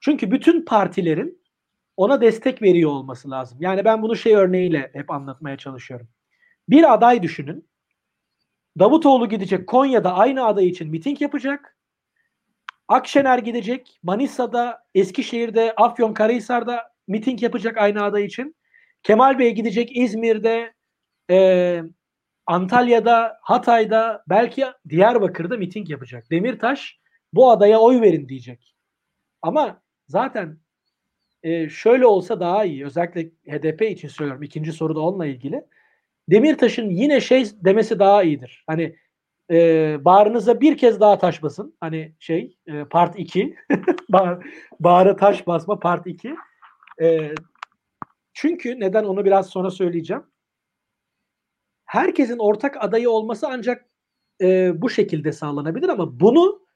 Çünkü 0.00 0.30
bütün 0.30 0.64
partilerin 0.64 1.42
ona 1.96 2.20
destek 2.20 2.62
veriyor 2.62 2.90
olması 2.90 3.30
lazım. 3.30 3.58
Yani 3.60 3.84
ben 3.84 4.02
bunu 4.02 4.16
şey 4.16 4.34
örneğiyle 4.34 4.90
hep 4.92 5.10
anlatmaya 5.10 5.56
çalışıyorum. 5.56 6.08
Bir 6.68 6.92
aday 6.92 7.22
düşünün. 7.22 7.68
Davutoğlu 8.78 9.28
gidecek 9.28 9.66
Konya'da 9.66 10.14
aynı 10.14 10.46
aday 10.46 10.68
için 10.68 10.90
miting 10.90 11.20
yapacak. 11.22 11.73
Akşener 12.88 13.38
gidecek 13.38 13.98
Manisa'da, 14.02 14.82
Eskişehir'de, 14.94 15.74
Afyonkarahisar'da 15.76 16.82
miting 17.08 17.42
yapacak 17.42 17.78
aynı 17.78 18.04
aday 18.04 18.24
için. 18.24 18.56
Kemal 19.02 19.38
Bey 19.38 19.50
gidecek 19.50 19.96
İzmir'de, 19.96 20.74
e, 21.30 21.82
Antalya'da, 22.46 23.38
Hatay'da, 23.42 24.24
belki 24.28 24.66
Diyarbakır'da 24.88 25.56
miting 25.56 25.90
yapacak. 25.90 26.30
Demirtaş 26.30 26.98
bu 27.32 27.50
adaya 27.50 27.78
oy 27.80 28.00
verin 28.00 28.28
diyecek. 28.28 28.74
Ama 29.42 29.82
zaten 30.08 30.58
e, 31.42 31.68
şöyle 31.68 32.06
olsa 32.06 32.40
daha 32.40 32.64
iyi. 32.64 32.84
Özellikle 32.84 33.22
HDP 33.52 33.82
için 33.82 34.08
söylüyorum. 34.08 34.42
İkinci 34.42 34.72
soru 34.72 34.96
da 34.96 35.00
onunla 35.00 35.26
ilgili. 35.26 35.64
Demirtaş'ın 36.30 36.90
yine 36.90 37.20
şey 37.20 37.44
demesi 37.64 37.98
daha 37.98 38.22
iyidir. 38.22 38.64
Hani 38.66 38.96
e, 39.50 39.98
bağrınıza 40.04 40.60
bir 40.60 40.76
kez 40.76 41.00
daha 41.00 41.18
taş 41.18 41.42
basın. 41.42 41.76
Hani 41.80 42.14
şey 42.18 42.56
e, 42.66 42.84
part 42.84 43.18
2 43.18 43.56
Bağ, 44.08 44.40
bağıra 44.80 45.16
taş 45.16 45.46
basma 45.46 45.78
part 45.78 46.06
2 46.06 46.36
e, 47.00 47.34
çünkü 48.32 48.80
neden 48.80 49.04
onu 49.04 49.24
biraz 49.24 49.46
sonra 49.46 49.70
söyleyeceğim. 49.70 50.22
Herkesin 51.84 52.38
ortak 52.38 52.84
adayı 52.84 53.10
olması 53.10 53.48
ancak 53.48 53.86
e, 54.40 54.72
bu 54.82 54.90
şekilde 54.90 55.32
sağlanabilir 55.32 55.88
ama 55.88 56.20
bunu 56.20 56.66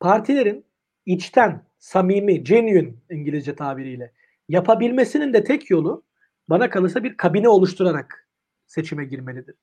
partilerin 0.00 0.64
içten, 1.06 1.66
samimi, 1.78 2.44
genuine 2.44 2.94
İngilizce 3.10 3.54
tabiriyle 3.54 4.12
yapabilmesinin 4.48 5.32
de 5.32 5.44
tek 5.44 5.70
yolu 5.70 6.04
bana 6.48 6.70
kalırsa 6.70 7.04
bir 7.04 7.16
kabine 7.16 7.48
oluşturarak 7.48 8.28
seçime 8.66 9.04
girmelidir. 9.04 9.54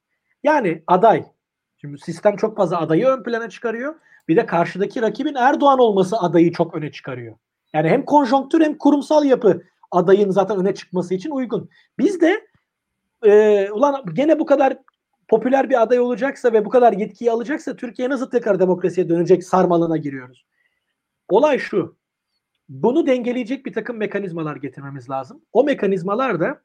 Yani 0.43 0.83
aday, 0.87 1.25
şimdi 1.87 2.01
sistem 2.01 2.35
çok 2.35 2.57
fazla 2.57 2.79
adayı 2.79 3.07
ön 3.07 3.23
plana 3.23 3.49
çıkarıyor. 3.49 3.95
Bir 4.27 4.35
de 4.35 4.45
karşıdaki 4.45 5.01
rakibin 5.01 5.35
Erdoğan 5.35 5.79
olması 5.79 6.17
adayı 6.17 6.51
çok 6.51 6.75
öne 6.75 6.91
çıkarıyor. 6.91 7.35
Yani 7.73 7.89
hem 7.89 8.05
konjonktür 8.05 8.61
hem 8.61 8.77
kurumsal 8.77 9.25
yapı 9.25 9.61
adayın 9.91 10.29
zaten 10.29 10.57
öne 10.57 10.73
çıkması 10.73 11.13
için 11.13 11.31
uygun. 11.31 11.69
Biz 11.99 12.21
de 12.21 12.47
e, 13.25 13.71
ulan 13.71 14.05
gene 14.13 14.39
bu 14.39 14.45
kadar 14.45 14.77
popüler 15.27 15.69
bir 15.69 15.81
aday 15.81 15.99
olacaksa 15.99 16.53
ve 16.53 16.65
bu 16.65 16.69
kadar 16.69 16.93
yetkiyi 16.93 17.31
alacaksa 17.31 17.75
Türkiye 17.75 18.09
nasıl 18.09 18.29
tekrar 18.29 18.59
demokrasiye 18.59 19.09
dönecek 19.09 19.43
sarmalına 19.43 19.97
giriyoruz. 19.97 20.45
Olay 21.29 21.59
şu. 21.59 21.97
Bunu 22.69 23.07
dengeleyecek 23.07 23.65
bir 23.65 23.73
takım 23.73 23.97
mekanizmalar 23.97 24.55
getirmemiz 24.55 25.09
lazım. 25.09 25.41
O 25.53 25.63
mekanizmalar 25.63 26.39
da 26.39 26.61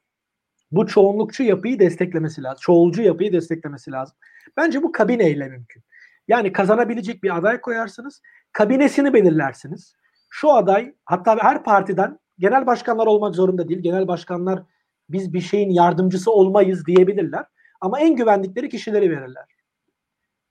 bu 0.73 0.87
çoğunlukçu 0.87 1.43
yapıyı 1.43 1.79
desteklemesi 1.79 2.43
lazım. 2.43 2.59
Çoğulcu 2.61 3.03
yapıyı 3.03 3.33
desteklemesi 3.33 3.93
lazım. 3.93 4.17
Bence 4.57 4.83
bu 4.83 4.93
kabineyle 4.93 5.49
mümkün. 5.49 5.83
Yani 6.29 6.53
kazanabilecek 6.53 7.23
bir 7.23 7.37
aday 7.37 7.61
koyarsınız. 7.61 8.23
Kabinesini 8.53 9.15
belirlersiniz. 9.15 9.97
Şu 10.31 10.53
aday 10.53 10.95
hatta 11.05 11.37
her 11.41 11.65
partiden 11.65 12.19
genel 12.39 12.67
başkanlar 12.67 13.07
olmak 13.07 13.35
zorunda 13.35 13.69
değil. 13.69 13.81
Genel 13.81 14.09
başkanlar 14.09 14.63
biz 15.09 15.33
bir 15.33 15.41
şeyin 15.41 15.71
yardımcısı 15.71 16.33
olmayız 16.33 16.87
diyebilirler. 16.87 17.45
Ama 17.81 18.01
en 18.01 18.17
güvendikleri 18.17 18.69
kişileri 18.69 19.11
verirler. 19.11 19.45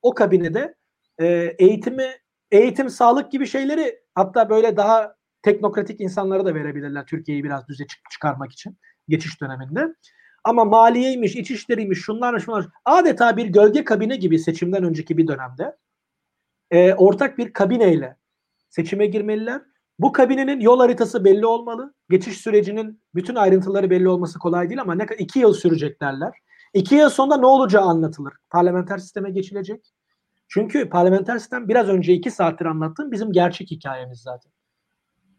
O 0.02 0.14
kabinede 0.14 0.76
e, 1.20 1.56
eğitimi, 1.60 2.08
eğitim, 2.52 2.90
sağlık 2.90 3.32
gibi 3.32 3.48
şeyleri 3.48 4.00
hatta 4.16 4.50
böyle 4.50 4.78
daha 4.78 5.16
teknokratik 5.42 6.02
insanlara 6.02 6.46
da 6.46 6.56
verebilirler 6.56 7.06
Türkiye'yi 7.06 7.44
biraz 7.44 7.68
düze 7.68 7.84
çıkarmak 8.12 8.52
için 8.52 8.78
geçiş 9.10 9.42
döneminde. 9.42 9.96
Ama 10.44 10.66
maliyeymiş, 10.66 11.36
iç 11.36 11.52
işleriymiş, 11.52 12.00
şunlar 12.00 12.40
şunlar 12.40 12.68
adeta 12.86 13.38
bir 13.38 13.46
gölge 13.46 13.84
kabine 13.84 14.16
gibi 14.16 14.40
seçimden 14.40 14.84
önceki 14.84 15.18
bir 15.18 15.28
dönemde 15.28 15.78
e, 16.72 16.94
ortak 16.94 17.38
bir 17.38 17.54
kabineyle 17.54 18.18
seçime 18.70 19.06
girmeliler. 19.06 19.62
Bu 20.00 20.12
kabinenin 20.12 20.60
yol 20.60 20.80
haritası 20.80 21.26
belli 21.26 21.46
olmalı. 21.46 21.94
Geçiş 22.10 22.38
sürecinin 22.38 23.02
bütün 23.16 23.36
ayrıntıları 23.36 23.90
belli 23.90 24.10
olması 24.10 24.40
kolay 24.40 24.70
değil 24.70 24.82
ama 24.82 24.96
ne 24.96 25.06
iki 25.20 25.40
yıl 25.40 25.54
sürecek 25.54 26.02
derler. 26.02 26.34
İki 26.74 26.96
yıl 26.96 27.10
sonra 27.10 27.38
ne 27.38 27.46
olacağı 27.46 27.84
anlatılır. 27.84 28.34
Parlamenter 28.50 28.98
sisteme 28.98 29.32
geçilecek. 29.32 29.94
Çünkü 30.48 30.90
parlamenter 30.90 31.38
sistem 31.38 31.68
biraz 31.68 31.90
önce 31.90 32.14
iki 32.14 32.32
saattir 32.32 32.66
anlattığım 32.66 33.12
bizim 33.12 33.32
gerçek 33.32 33.72
hikayemiz 33.72 34.20
zaten. 34.22 34.52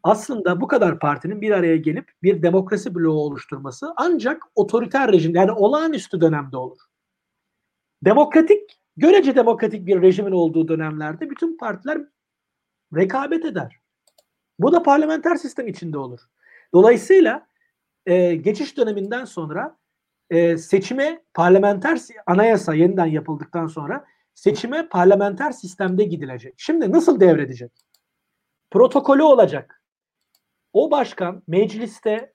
Aslında 0.02 0.60
bu 0.60 0.68
kadar 0.68 0.98
partinin 0.98 1.40
bir 1.40 1.50
araya 1.50 1.76
gelip 1.76 2.12
bir 2.22 2.42
demokrasi 2.42 2.94
bloğu 2.94 3.20
oluşturması 3.20 3.94
ancak 3.96 4.42
otoriter 4.54 5.12
rejim 5.12 5.34
yani 5.34 5.52
olağanüstü 5.52 6.20
dönemde 6.20 6.56
olur. 6.56 6.78
Demokratik, 8.04 8.80
görece 8.96 9.36
demokratik 9.36 9.86
bir 9.86 10.02
rejimin 10.02 10.32
olduğu 10.32 10.68
dönemlerde 10.68 11.30
bütün 11.30 11.56
partiler 11.56 11.98
rekabet 12.96 13.44
eder. 13.44 13.76
Bu 14.58 14.72
da 14.72 14.82
parlamenter 14.82 15.36
sistem 15.36 15.68
içinde 15.68 15.98
olur. 15.98 16.20
Dolayısıyla 16.74 17.46
e, 18.06 18.34
geçiş 18.34 18.76
döneminden 18.76 19.24
sonra 19.24 19.76
e, 20.30 20.58
seçime 20.58 21.22
parlamenter 21.34 22.00
anayasa 22.26 22.74
yeniden 22.74 23.06
yapıldıktan 23.06 23.66
sonra 23.66 24.04
seçime 24.34 24.88
parlamenter 24.88 25.52
sistemde 25.52 26.04
gidilecek. 26.04 26.54
Şimdi 26.56 26.92
nasıl 26.92 27.20
devredecek? 27.20 27.72
Protokolü 28.70 29.22
olacak. 29.22 29.81
O 30.72 30.90
başkan 30.90 31.42
mecliste 31.46 32.32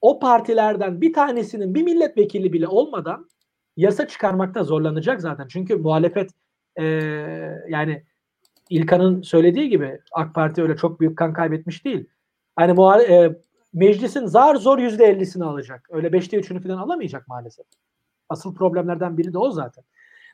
o 0.00 0.18
partilerden 0.18 1.00
bir 1.00 1.12
tanesinin 1.12 1.74
bir 1.74 1.82
milletvekili 1.82 2.52
bile 2.52 2.68
olmadan 2.68 3.28
yasa 3.76 4.08
çıkarmakta 4.08 4.64
zorlanacak 4.64 5.20
zaten. 5.20 5.46
Çünkü 5.48 5.76
muhalefet 5.76 6.30
e, 6.76 6.84
yani 7.68 8.02
İlkan'ın 8.70 9.22
söylediği 9.22 9.68
gibi 9.68 10.00
AK 10.12 10.34
Parti 10.34 10.62
öyle 10.62 10.76
çok 10.76 11.00
büyük 11.00 11.18
kan 11.18 11.32
kaybetmiş 11.32 11.84
değil. 11.84 12.08
Hani 12.56 12.72
muhale, 12.72 13.14
e, 13.14 13.36
meclisin 13.72 14.26
zar 14.26 14.54
zor 14.54 14.78
yüzde 14.78 15.04
ellisini 15.04 15.44
alacak. 15.44 15.88
Öyle 15.90 16.12
beşte 16.12 16.36
üçünü 16.36 16.60
falan 16.60 16.78
alamayacak 16.78 17.28
maalesef. 17.28 17.66
Asıl 18.28 18.54
problemlerden 18.54 19.18
biri 19.18 19.32
de 19.32 19.38
o 19.38 19.50
zaten. 19.50 19.84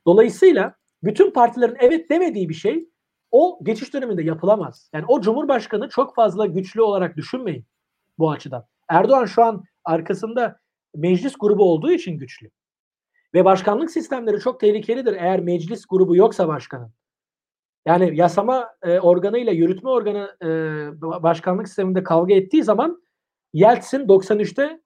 Dolayısıyla 0.06 0.74
bütün 1.02 1.30
partilerin 1.30 1.76
evet 1.80 2.10
demediği 2.10 2.48
bir 2.48 2.54
şey 2.54 2.88
o 3.34 3.58
geçiş 3.62 3.94
döneminde 3.94 4.22
yapılamaz. 4.22 4.90
Yani 4.92 5.04
o 5.08 5.20
cumhurbaşkanı 5.20 5.88
çok 5.88 6.14
fazla 6.14 6.46
güçlü 6.46 6.82
olarak 6.82 7.16
düşünmeyin 7.16 7.66
bu 8.18 8.30
açıdan. 8.30 8.66
Erdoğan 8.88 9.24
şu 9.24 9.44
an 9.44 9.64
arkasında 9.84 10.60
meclis 10.94 11.34
grubu 11.40 11.64
olduğu 11.64 11.90
için 11.90 12.18
güçlü. 12.18 12.50
Ve 13.34 13.44
başkanlık 13.44 13.90
sistemleri 13.90 14.40
çok 14.40 14.60
tehlikelidir 14.60 15.12
eğer 15.12 15.40
meclis 15.40 15.86
grubu 15.86 16.16
yoksa 16.16 16.48
başkanın. 16.48 16.92
Yani 17.86 18.16
yasama 18.16 18.74
e, 18.82 19.00
organı 19.00 19.38
ile 19.38 19.52
yürütme 19.52 19.90
organı 19.90 20.36
e, 20.42 20.48
başkanlık 21.22 21.68
sisteminde 21.68 22.02
kavga 22.02 22.34
ettiği 22.34 22.62
zaman 22.62 23.02
Yeltsin 23.52 24.08
93'te 24.08 24.80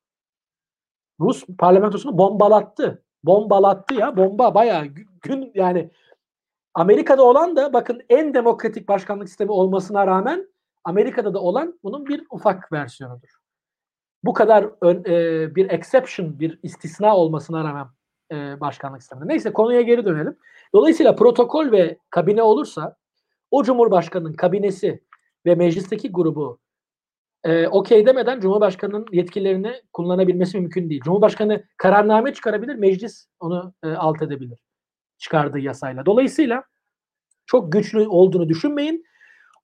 Rus 1.20 1.44
parlamentosunu 1.58 2.18
bombalattı. 2.18 3.04
Bombalattı 3.24 3.94
ya 3.94 4.16
bomba 4.16 4.54
bayağı 4.54 4.84
gün 5.22 5.52
yani 5.54 5.90
Amerika'da 6.74 7.22
olan 7.22 7.56
da 7.56 7.72
bakın 7.72 8.02
en 8.08 8.34
demokratik 8.34 8.88
başkanlık 8.88 9.28
sistemi 9.28 9.50
olmasına 9.50 10.06
rağmen 10.06 10.48
Amerika'da 10.84 11.34
da 11.34 11.40
olan 11.40 11.78
bunun 11.82 12.06
bir 12.06 12.22
ufak 12.30 12.72
versiyonudur. 12.72 13.28
Bu 14.24 14.32
kadar 14.32 14.64
e, 15.08 15.54
bir 15.54 15.70
exception, 15.70 16.38
bir 16.38 16.58
istisna 16.62 17.16
olmasına 17.16 17.64
rağmen 17.64 17.86
e, 18.32 18.60
başkanlık 18.60 19.02
sisteminde. 19.02 19.28
Neyse 19.28 19.52
konuya 19.52 19.80
geri 19.80 20.04
dönelim. 20.04 20.36
Dolayısıyla 20.74 21.16
protokol 21.16 21.72
ve 21.72 21.98
kabine 22.10 22.42
olursa 22.42 22.96
o 23.50 23.62
cumhurbaşkanının 23.62 24.32
kabinesi 24.32 25.02
ve 25.46 25.54
meclisteki 25.54 26.12
grubu 26.12 26.58
e, 27.44 27.68
okey 27.68 28.06
demeden 28.06 28.40
Cumhurbaşkanı'nın 28.40 29.06
yetkilerini 29.12 29.82
kullanabilmesi 29.92 30.60
mümkün 30.60 30.90
değil. 30.90 31.00
Cumhurbaşkanı 31.04 31.64
kararname 31.76 32.34
çıkarabilir, 32.34 32.74
meclis 32.74 33.26
onu 33.40 33.74
e, 33.84 33.88
alt 33.88 34.22
edebilir 34.22 34.67
çıkardığı 35.18 35.58
yasayla. 35.58 36.06
Dolayısıyla 36.06 36.64
çok 37.46 37.72
güçlü 37.72 38.06
olduğunu 38.06 38.48
düşünmeyin. 38.48 39.04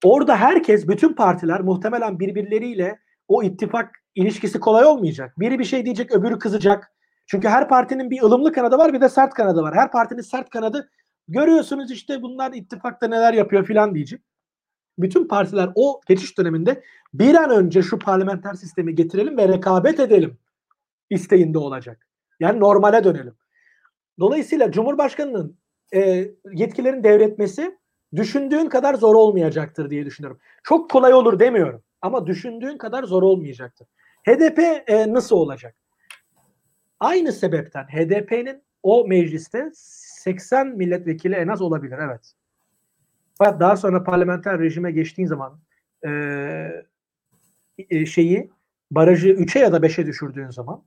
Orada 0.05 0.37
herkes, 0.37 0.89
bütün 0.89 1.13
partiler 1.13 1.61
muhtemelen 1.61 2.21
birbirleriyle 2.21 2.99
o 3.29 3.43
ittifak 3.43 3.95
ilişkisi 4.15 4.61
kolay 4.61 4.85
olmayacak. 4.85 5.41
Biri 5.41 5.59
bir 5.59 5.65
şey 5.65 5.85
diyecek, 5.85 6.13
öbürü 6.13 6.39
kızacak. 6.39 6.93
Çünkü 7.27 7.49
her 7.49 7.69
partinin 7.69 8.11
bir 8.11 8.23
ılımlı 8.23 8.53
kanadı 8.53 8.79
var, 8.79 8.93
bir 8.93 9.01
de 9.01 9.09
sert 9.09 9.35
kanadı 9.35 9.63
var. 9.63 9.75
Her 9.75 9.91
partinin 9.91 10.21
sert 10.21 10.51
kanadı 10.51 10.91
görüyorsunuz 11.29 11.91
işte 11.91 12.23
bunlar 12.23 12.53
ittifakta 12.53 13.09
neler 13.09 13.33
yapıyor 13.33 13.67
filan 13.67 13.95
diyecek 13.95 14.21
bütün 14.99 15.29
partiler 15.29 15.71
o 15.75 16.01
geçiş 16.09 16.39
döneminde 16.39 16.83
bir 17.15 17.35
an 17.35 17.51
önce 17.51 17.83
şu 17.83 17.99
parlamenter 17.99 18.55
sistemi 18.55 18.95
getirelim 18.95 19.37
ve 19.37 19.49
rekabet 19.49 20.01
edelim 20.01 20.39
isteğinde 21.11 21.59
olacak. 21.59 22.09
Yani 22.41 22.61
normale 22.61 23.05
dönelim. 23.05 23.35
Dolayısıyla 24.19 24.73
Cumhurbaşkanı'nın 24.73 25.59
e, 25.95 26.31
yetkilerin 26.53 27.05
devretmesi 27.05 27.79
düşündüğün 28.17 28.69
kadar 28.69 28.95
zor 28.95 29.15
olmayacaktır 29.15 29.91
diye 29.91 30.07
düşünüyorum. 30.07 30.41
Çok 30.63 30.91
kolay 30.91 31.15
olur 31.15 31.39
demiyorum 31.39 31.83
ama 32.03 32.27
düşündüğün 32.27 32.79
kadar 32.79 33.05
zor 33.05 33.23
olmayacaktır. 33.23 33.87
HDP 34.29 34.59
e, 34.87 35.13
nasıl 35.13 35.37
olacak? 35.37 35.77
Aynı 37.01 37.33
sebepten 37.33 37.85
HDP'nin 37.85 38.63
o 38.83 39.07
mecliste 39.07 39.71
80 39.75 40.69
milletvekili 40.69 41.35
en 41.35 41.49
az 41.49 41.63
olabilir 41.63 41.99
evet. 41.99 42.33
Fakat 43.39 43.61
daha 43.61 43.77
sonra 43.77 44.05
parlamenter 44.05 44.59
rejime 44.59 44.93
geçtiğin 44.93 45.29
zaman 45.29 45.61
e, 46.07 46.11
e 47.91 48.07
şeyi 48.07 48.51
barajı 48.91 49.29
3'e 49.29 49.61
ya 49.61 49.73
da 49.73 49.77
5'e 49.77 50.07
düşürdüğün 50.07 50.51
zaman 50.51 50.85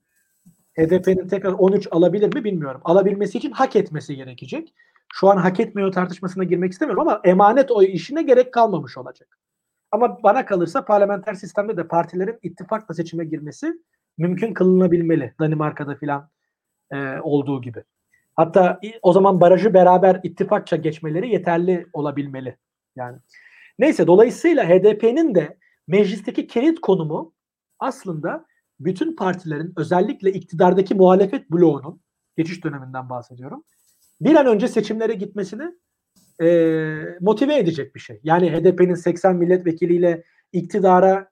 HDP'nin 0.79 1.27
tekrar 1.27 1.51
13 1.51 1.87
alabilir 1.91 2.35
mi 2.35 2.43
bilmiyorum. 2.43 2.81
Alabilmesi 2.83 3.37
için 3.37 3.51
hak 3.51 3.75
etmesi 3.75 4.15
gerekecek. 4.15 4.73
Şu 5.13 5.29
an 5.29 5.37
hak 5.37 5.59
etmiyor 5.59 5.91
tartışmasına 5.91 6.43
girmek 6.43 6.71
istemiyorum 6.71 7.01
ama 7.01 7.21
emanet 7.23 7.71
oy 7.71 7.85
işine 7.85 8.23
gerek 8.23 8.53
kalmamış 8.53 8.97
olacak. 8.97 9.39
Ama 9.91 10.23
bana 10.23 10.45
kalırsa 10.45 10.85
parlamenter 10.85 11.33
sistemde 11.33 11.77
de 11.77 11.87
partilerin 11.87 12.39
ittifakla 12.43 12.93
seçime 12.93 13.25
girmesi 13.25 13.73
mümkün 14.17 14.53
kılınabilmeli. 14.53 15.33
Danimarka'da 15.39 15.95
filan 15.95 16.29
e, 16.91 17.19
olduğu 17.23 17.61
gibi. 17.61 17.83
Hatta 18.35 18.79
o 19.01 19.13
zaman 19.13 19.41
barajı 19.41 19.73
beraber 19.73 20.19
ittifakça 20.23 20.75
geçmeleri 20.75 21.29
yeterli 21.29 21.87
olabilmeli. 21.93 22.57
Yani 22.95 23.17
neyse 23.79 24.07
dolayısıyla 24.07 24.69
HDP'nin 24.69 25.35
de 25.35 25.57
meclisteki 25.87 26.47
kilit 26.47 26.81
konumu 26.81 27.33
aslında 27.79 28.45
bütün 28.79 29.15
partilerin 29.15 29.73
özellikle 29.77 30.31
iktidardaki 30.31 30.95
muhalefet 30.95 31.51
bloğunun 31.51 32.01
geçiş 32.37 32.63
döneminden 32.63 33.09
bahsediyorum. 33.09 33.63
Bir 34.21 34.35
an 34.35 34.45
önce 34.45 34.67
seçimlere 34.67 35.13
gitmesini 35.13 35.71
e, 36.41 36.47
motive 37.21 37.57
edecek 37.57 37.95
bir 37.95 37.99
şey. 37.99 38.19
Yani 38.23 38.51
HDP'nin 38.51 38.95
80 38.95 39.35
milletvekiliyle 39.35 40.23
iktidara 40.53 41.29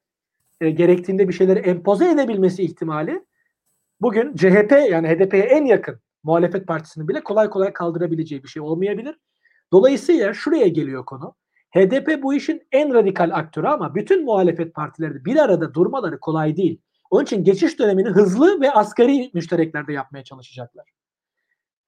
e, 0.61 0.69
gerektiğinde 0.69 1.27
bir 1.27 1.34
şeyleri 1.34 1.59
empoze 1.59 2.11
edebilmesi 2.11 2.63
ihtimali 2.63 3.26
bugün 4.01 4.35
CHP 4.35 4.72
yani 4.91 5.07
HDP'ye 5.07 5.43
en 5.43 5.65
yakın 5.65 5.99
muhalefet 6.23 6.67
partisinin 6.67 7.07
bile 7.07 7.23
kolay 7.23 7.49
kolay 7.49 7.73
kaldırabileceği 7.73 8.43
bir 8.43 8.47
şey 8.47 8.61
olmayabilir. 8.61 9.15
Dolayısıyla 9.73 10.34
şuraya 10.34 10.67
geliyor 10.67 11.05
konu. 11.05 11.35
HDP 11.76 12.23
bu 12.23 12.34
işin 12.34 12.67
en 12.72 12.93
radikal 12.93 13.31
aktörü 13.34 13.67
ama 13.67 13.95
bütün 13.95 14.26
muhalefet 14.26 14.73
partileri 14.73 15.26
bir 15.26 15.35
arada 15.35 15.73
durmaları 15.73 16.19
kolay 16.19 16.57
değil. 16.57 16.81
Onun 17.15 17.23
için 17.23 17.43
geçiş 17.43 17.79
dönemini 17.79 18.09
hızlı 18.09 18.61
ve 18.61 18.71
asgari 18.71 19.31
müştereklerde 19.33 19.93
yapmaya 19.93 20.23
çalışacaklar. 20.23 20.85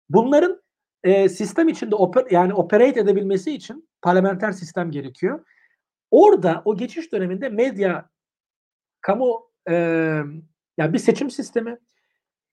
Bunların 0.10 0.62
e, 1.04 1.30
sistem 1.30 1.68
içinde 1.68 1.96
oper, 1.96 2.26
yani 2.32 2.54
operate 2.54 3.00
edebilmesi 3.00 3.52
için 3.52 3.90
parlamenter 4.02 4.52
sistem 4.52 4.92
gerekiyor. 4.92 5.46
Orada 6.12 6.62
o 6.66 6.78
geçiş 6.78 7.12
döneminde 7.12 7.50
medya, 7.50 8.10
kamu 9.02 9.50
e, 9.70 9.74
yani 10.78 10.94
bir 10.94 11.00
seçim 11.00 11.32
sistemi, 11.32 11.78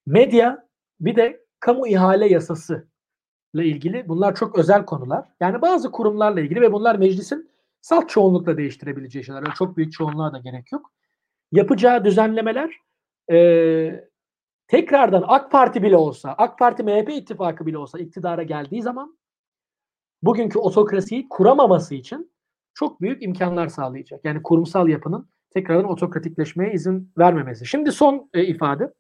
medya 0.06 0.68
bir 1.01 1.16
de 1.16 1.44
kamu 1.60 1.86
ihale 1.86 2.28
yasası 2.28 2.88
ile 3.55 3.66
ilgili 3.66 4.09
bunlar 4.09 4.34
çok 4.34 4.59
özel 4.59 4.84
konular. 4.84 5.28
Yani 5.40 5.62
bazı 5.62 5.90
kurumlarla 5.90 6.40
ilgili 6.40 6.60
ve 6.60 6.72
bunlar 6.72 6.96
meclisin 6.96 7.51
salt 7.80 8.09
çoğunlukla 8.09 8.56
değiştirebileceği 8.56 9.24
şeyler. 9.24 9.40
Öyle 9.40 9.52
çok 9.55 9.76
büyük 9.76 9.92
çoğunluğa 9.92 10.32
da 10.32 10.38
gerek 10.38 10.72
yok. 10.72 10.92
Yapacağı 11.53 12.05
düzenlemeler 12.05 12.79
e, 13.33 14.09
tekrardan 14.66 15.25
AK 15.27 15.51
Parti 15.51 15.83
bile 15.83 15.97
olsa, 15.97 16.35
AK 16.39 16.59
Parti 16.59 16.83
MHP 16.83 17.11
ittifakı 17.11 17.66
bile 17.66 17.79
olsa 17.79 17.99
iktidara 17.99 18.43
geldiği 18.43 18.83
zaman 18.83 19.19
bugünkü 20.23 20.59
otokrasiyi 20.59 21.29
kuramaması 21.29 21.95
için 21.95 22.33
çok 22.75 23.01
büyük 23.01 23.23
imkanlar 23.23 23.69
sağlayacak. 23.69 24.21
Yani 24.25 24.43
kurumsal 24.43 24.89
yapının 24.89 25.29
tekrardan 25.51 25.91
otokratikleşmeye 25.91 26.73
izin 26.73 27.12
vermemesi. 27.19 27.66
Şimdi 27.66 27.93
son 27.93 28.31
e, 28.35 28.45
ifade. 28.45 28.93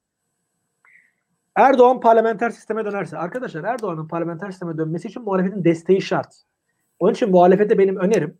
Erdoğan 1.56 2.00
parlamenter 2.00 2.50
sisteme 2.50 2.84
dönerse, 2.84 3.18
arkadaşlar 3.18 3.64
Erdoğan'ın 3.64 4.08
parlamenter 4.08 4.50
sisteme 4.50 4.78
dönmesi 4.78 5.08
için 5.08 5.22
muhalefetin 5.22 5.64
desteği 5.64 6.02
şart. 6.02 6.34
Onun 6.98 7.12
için 7.12 7.30
muhalefete 7.30 7.78
benim 7.78 7.96
önerim 7.96 8.38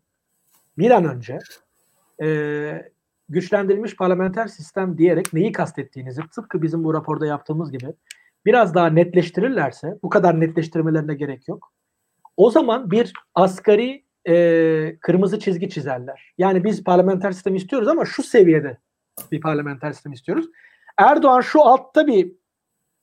bir 0.77 0.91
an 0.91 1.05
önce 1.05 1.39
e, 2.23 2.91
güçlendirilmiş 3.29 3.95
parlamenter 3.95 4.47
sistem 4.47 4.97
diyerek 4.97 5.33
neyi 5.33 5.51
kastettiğinizi 5.51 6.21
tıpkı 6.35 6.61
bizim 6.61 6.83
bu 6.83 6.93
raporda 6.93 7.25
yaptığımız 7.25 7.71
gibi 7.71 7.93
biraz 8.45 8.73
daha 8.73 8.87
netleştirirlerse 8.87 9.97
bu 10.03 10.09
kadar 10.09 10.39
netleştirmelerine 10.39 11.15
gerek 11.15 11.47
yok. 11.47 11.73
O 12.37 12.49
zaman 12.51 12.91
bir 12.91 13.13
asgari 13.35 14.05
e, 14.27 14.97
kırmızı 15.01 15.39
çizgi 15.39 15.69
çizerler. 15.69 16.33
Yani 16.37 16.63
biz 16.63 16.83
parlamenter 16.83 17.31
sistem 17.31 17.55
istiyoruz 17.55 17.87
ama 17.87 18.05
şu 18.05 18.23
seviyede 18.23 18.77
bir 19.31 19.41
parlamenter 19.41 19.91
sistem 19.91 20.13
istiyoruz. 20.13 20.45
Erdoğan 20.97 21.41
şu 21.41 21.61
altta 21.61 22.07
bir 22.07 22.31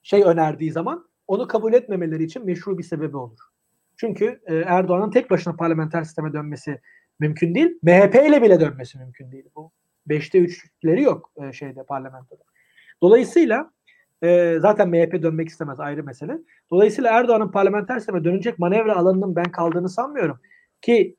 şey 0.02 0.22
önerdiği 0.22 0.72
zaman 0.72 1.08
onu 1.26 1.48
kabul 1.48 1.72
etmemeleri 1.72 2.24
için 2.24 2.46
meşru 2.46 2.78
bir 2.78 2.82
sebebi 2.82 3.16
olur. 3.16 3.38
Çünkü 3.96 4.40
e, 4.46 4.54
Erdoğan'ın 4.56 5.10
tek 5.10 5.30
başına 5.30 5.56
parlamenter 5.56 6.04
sisteme 6.04 6.32
dönmesi 6.32 6.80
mümkün 7.20 7.54
değil. 7.54 7.78
MHP 7.82 8.14
ile 8.14 8.42
bile 8.42 8.60
dönmesi 8.60 8.98
mümkün 8.98 9.32
değil. 9.32 9.44
Bu 9.56 9.72
5'te 10.08 10.38
3'leri 10.38 11.00
yok 11.00 11.30
e, 11.36 11.52
şeyde 11.52 11.82
parlamentoda. 11.82 12.42
Dolayısıyla 13.02 13.70
e, 14.22 14.58
zaten 14.60 14.88
MHP 14.88 15.22
dönmek 15.22 15.48
istemez 15.48 15.80
ayrı 15.80 16.04
mesele. 16.04 16.38
Dolayısıyla 16.70 17.10
Erdoğan'ın 17.10 17.50
parlamenter 17.50 17.98
sisteme 17.98 18.24
dönecek 18.24 18.58
manevra 18.58 18.96
alanının 18.96 19.36
ben 19.36 19.52
kaldığını 19.52 19.88
sanmıyorum. 19.88 20.38
Ki 20.82 21.16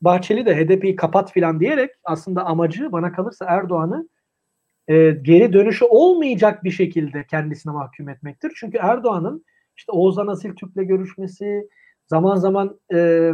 Bahçeli 0.00 0.46
de 0.46 0.56
HDP'yi 0.56 0.96
kapat 0.96 1.32
filan 1.32 1.60
diyerek 1.60 1.90
aslında 2.04 2.44
amacı 2.44 2.92
bana 2.92 3.12
kalırsa 3.12 3.46
Erdoğan'ı 3.48 4.08
e, 4.88 5.10
geri 5.10 5.52
dönüşü 5.52 5.84
olmayacak 5.84 6.64
bir 6.64 6.70
şekilde 6.70 7.26
kendisine 7.26 7.72
mahkum 7.72 8.08
etmektir. 8.08 8.52
Çünkü 8.56 8.78
Erdoğan'ın 8.78 9.44
işte 9.76 9.92
Oğuzhan 9.92 10.26
Asil 10.26 10.54
Türk'le 10.54 10.88
görüşmesi, 10.88 11.68
zaman 12.06 12.36
zaman 12.36 12.80
e, 12.94 13.32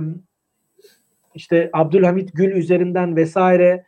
işte 1.34 1.70
Abdülhamit 1.72 2.30
Gül 2.34 2.50
üzerinden 2.50 3.16
vesaire 3.16 3.86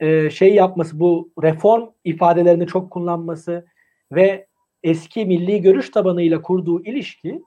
e, 0.00 0.30
şey 0.30 0.54
yapması, 0.54 1.00
bu 1.00 1.32
reform 1.42 1.88
ifadelerini 2.04 2.66
çok 2.66 2.90
kullanması 2.90 3.66
ve 4.12 4.46
eski 4.82 5.24
milli 5.24 5.62
görüş 5.62 5.90
tabanıyla 5.90 6.42
kurduğu 6.42 6.84
ilişki 6.84 7.42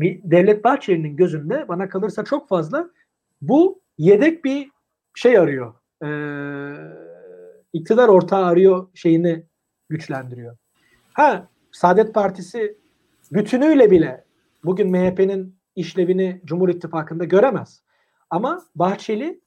Devlet 0.00 0.64
Bahçeli'nin 0.64 1.16
gözünde 1.16 1.68
bana 1.68 1.88
kalırsa 1.88 2.24
çok 2.24 2.48
fazla 2.48 2.90
bu 3.42 3.80
yedek 3.98 4.44
bir 4.44 4.68
şey 5.14 5.38
arıyor. 5.38 5.74
Eee 6.02 7.12
iktidar 7.72 8.08
ortağı 8.08 8.44
arıyor 8.44 8.88
şeyini 8.94 9.46
güçlendiriyor. 9.88 10.56
Ha 11.12 11.48
Saadet 11.72 12.14
Partisi 12.14 12.76
bütünüyle 13.32 13.90
bile 13.90 14.24
bugün 14.64 14.90
MHP'nin 14.90 15.56
işlevini 15.76 16.40
Cumhur 16.44 16.68
İttifakı'nda 16.68 17.24
göremez. 17.24 17.82
Ama 18.30 18.62
Bahçeli 18.74 19.40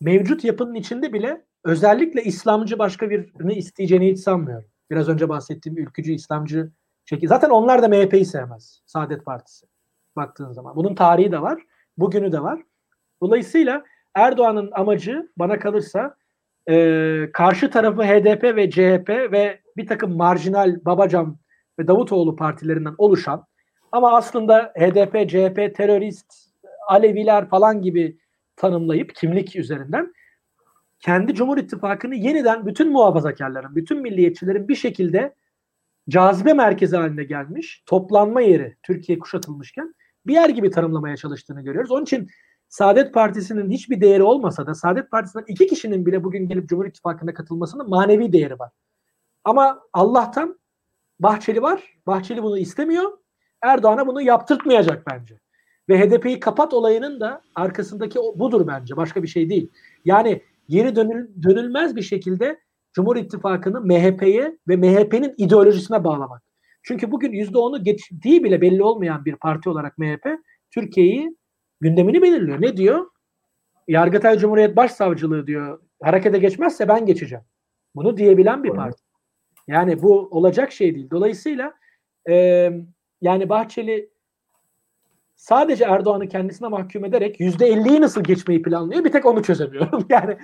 mevcut 0.00 0.44
yapının 0.44 0.74
içinde 0.74 1.12
bile 1.12 1.44
özellikle 1.66 2.22
İslamcı 2.22 2.78
başka 2.78 3.10
birini 3.10 3.54
isteyeceğini 3.54 4.10
hiç 4.10 4.18
sanmıyorum. 4.18 4.68
Biraz 4.90 5.08
önce 5.08 5.28
bahsettiğim 5.28 5.78
ülkücü 5.78 6.12
İslamcı 6.12 6.70
şekil. 7.04 7.28
Zaten 7.28 7.50
onlar 7.50 7.82
da 7.82 7.88
MHP'yi 7.88 8.24
sevmez. 8.24 8.82
Saadet 8.86 9.24
Partisi. 9.24 9.66
Baktığın 10.16 10.52
zaman. 10.52 10.76
Bunun 10.76 10.94
tarihi 10.94 11.32
de 11.32 11.42
var. 11.42 11.62
Bugünü 11.98 12.32
de 12.32 12.42
var. 12.42 12.60
Dolayısıyla 13.20 13.84
Erdoğan'ın 14.14 14.70
amacı 14.72 15.30
bana 15.36 15.58
kalırsa 15.58 16.16
e, 16.68 17.28
karşı 17.32 17.70
tarafı 17.70 18.02
HDP 18.02 18.44
ve 18.56 18.70
CHP 18.70 19.08
ve 19.08 19.60
bir 19.76 19.86
takım 19.86 20.16
marjinal 20.16 20.84
Babacan 20.84 21.36
ve 21.78 21.86
Davutoğlu 21.86 22.36
partilerinden 22.36 22.94
oluşan 22.98 23.46
ama 23.92 24.16
aslında 24.16 24.72
HDP, 24.76 25.28
CHP, 25.28 25.76
terörist, 25.76 26.34
Aleviler 26.88 27.48
falan 27.48 27.82
gibi 27.82 28.18
tanımlayıp 28.56 29.14
kimlik 29.14 29.56
üzerinden 29.56 30.12
kendi 31.06 31.34
Cumhur 31.34 31.58
İttifakı'nı 31.58 32.14
yeniden 32.14 32.66
bütün 32.66 32.92
muhafazakarların, 32.92 33.76
bütün 33.76 34.02
milliyetçilerin 34.02 34.68
bir 34.68 34.74
şekilde 34.74 35.34
cazibe 36.08 36.52
merkezi 36.52 36.96
haline 36.96 37.24
gelmiş, 37.24 37.82
toplanma 37.86 38.40
yeri 38.40 38.76
Türkiye 38.82 39.18
kuşatılmışken 39.18 39.94
bir 40.26 40.34
yer 40.34 40.48
gibi 40.48 40.70
tanımlamaya 40.70 41.16
çalıştığını 41.16 41.62
görüyoruz. 41.62 41.90
Onun 41.90 42.02
için 42.02 42.28
Saadet 42.68 43.14
Partisi'nin 43.14 43.70
hiçbir 43.70 44.00
değeri 44.00 44.22
olmasa 44.22 44.66
da 44.66 44.74
Saadet 44.74 45.10
Partisi'nden 45.10 45.44
iki 45.48 45.66
kişinin 45.66 46.06
bile 46.06 46.24
bugün 46.24 46.48
gelip 46.48 46.68
Cumhur 46.68 46.86
İttifakı'na 46.86 47.34
katılmasının 47.34 47.88
manevi 47.88 48.32
değeri 48.32 48.58
var. 48.58 48.70
Ama 49.44 49.82
Allah'tan 49.92 50.58
Bahçeli 51.20 51.62
var. 51.62 51.96
Bahçeli 52.06 52.42
bunu 52.42 52.58
istemiyor. 52.58 53.12
Erdoğan'a 53.62 54.06
bunu 54.06 54.22
yaptırtmayacak 54.22 55.06
bence. 55.06 55.38
Ve 55.88 56.00
HDP'yi 56.00 56.40
kapat 56.40 56.74
olayının 56.74 57.20
da 57.20 57.42
arkasındaki 57.54 58.18
budur 58.18 58.66
bence. 58.66 58.96
Başka 58.96 59.22
bir 59.22 59.28
şey 59.28 59.50
değil. 59.50 59.70
Yani 60.04 60.42
geri 60.68 60.96
dönül, 60.96 61.28
dönülmez 61.42 61.96
bir 61.96 62.02
şekilde 62.02 62.60
Cumhur 62.92 63.16
İttifakı'nı 63.16 63.80
MHP'ye 63.80 64.58
ve 64.68 64.76
MHP'nin 64.76 65.34
ideolojisine 65.38 66.04
bağlamak. 66.04 66.42
Çünkü 66.82 67.10
bugün 67.10 67.32
%10'u 67.32 67.84
geçtiği 67.84 68.44
bile 68.44 68.60
belli 68.60 68.82
olmayan 68.82 69.24
bir 69.24 69.36
parti 69.36 69.68
olarak 69.68 69.98
MHP 69.98 70.26
Türkiye'yi 70.70 71.36
gündemini 71.80 72.22
belirliyor. 72.22 72.62
Ne 72.62 72.76
diyor? 72.76 73.06
Yargıtay 73.88 74.38
Cumhuriyet 74.38 74.76
Başsavcılığı 74.76 75.46
diyor. 75.46 75.80
Harekete 76.02 76.38
geçmezse 76.38 76.88
ben 76.88 77.06
geçeceğim. 77.06 77.44
Bunu 77.94 78.16
diyebilen 78.16 78.64
bir 78.64 78.70
parti. 78.70 79.02
Yani 79.68 80.02
bu 80.02 80.28
olacak 80.30 80.72
şey 80.72 80.94
değil. 80.94 81.10
Dolayısıyla 81.10 81.74
e, 82.28 82.70
yani 83.20 83.48
Bahçeli 83.48 84.10
sadece 85.36 85.84
Erdoğan'ı 85.84 86.28
kendisine 86.28 86.68
mahkum 86.68 87.04
ederek 87.04 87.40
yüzde 87.40 87.66
elliyi 87.66 88.00
nasıl 88.00 88.24
geçmeyi 88.24 88.62
planlıyor? 88.62 89.04
Bir 89.04 89.12
tek 89.12 89.26
onu 89.26 89.42
çözemiyorum. 89.42 90.06
yani 90.10 90.36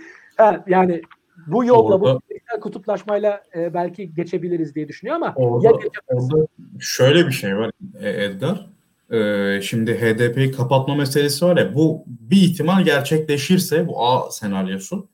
yani 0.66 1.02
bu 1.46 1.64
yolla 1.64 1.94
orada, 1.94 2.20
bu 2.54 2.60
kutuplaşmayla 2.60 3.42
e, 3.54 3.74
belki 3.74 4.14
geçebiliriz 4.14 4.74
diye 4.74 4.88
düşünüyor 4.88 5.16
ama 5.16 5.32
orada, 5.36 5.68
ya 5.68 5.74
orada 6.06 6.46
şöyle 6.80 7.26
bir 7.26 7.32
şey 7.32 7.56
var 7.56 7.70
e, 8.00 8.24
Edgar. 8.24 8.72
Ee, 9.12 9.60
şimdi 9.62 9.94
HDP'yi 9.94 10.52
kapatma 10.52 10.94
meselesi 10.94 11.44
var 11.44 11.56
ya 11.56 11.74
bu 11.74 12.04
bir 12.06 12.36
ihtimal 12.36 12.84
gerçekleşirse 12.84 13.88
bu 13.88 14.06
A 14.06 14.30
senaryosu 14.30 15.08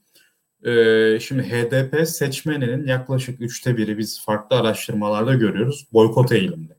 ee, 0.67 1.19
şimdi 1.21 1.43
HDP 1.43 2.09
seçmeninin 2.09 2.87
yaklaşık 2.87 3.41
üçte 3.41 3.77
biri 3.77 3.99
biz 3.99 4.25
farklı 4.25 4.57
araştırmalarda 4.57 5.35
görüyoruz 5.35 5.87
boykot 5.93 6.33
eğilimde. 6.33 6.78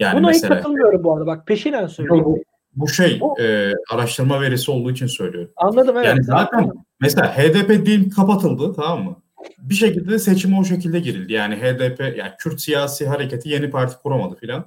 Yani 0.00 0.18
Buna 0.18 0.26
mesela, 0.26 0.54
hiç 0.54 0.62
katılmıyorum 0.62 1.04
bu 1.04 1.12
arada 1.12 1.26
bak 1.26 1.46
peşinen 1.46 1.86
söylüyorum. 1.86 2.24
Bu, 2.24 2.38
bu 2.74 2.88
şey 2.88 3.20
bu, 3.20 3.40
e, 3.40 3.72
araştırma 3.90 4.40
verisi 4.40 4.70
olduğu 4.70 4.90
için 4.90 5.06
söylüyorum. 5.06 5.50
Anladım 5.56 5.96
evet. 5.96 6.06
Yani 6.06 6.24
zaten 6.24 6.70
mesela 7.00 7.36
HDP 7.36 7.86
diyelim 7.86 8.10
kapatıldı 8.10 8.74
tamam 8.76 9.04
mı? 9.04 9.16
Bir 9.58 9.74
şekilde 9.74 10.10
de 10.10 10.18
seçime 10.18 10.58
o 10.58 10.64
şekilde 10.64 11.00
girildi. 11.00 11.32
Yani 11.32 11.56
HDP 11.56 12.00
yani 12.00 12.32
Kürt 12.38 12.60
siyasi 12.60 13.06
hareketi 13.06 13.48
yeni 13.48 13.70
parti 13.70 13.96
kuramadı 14.02 14.36
filan. 14.36 14.64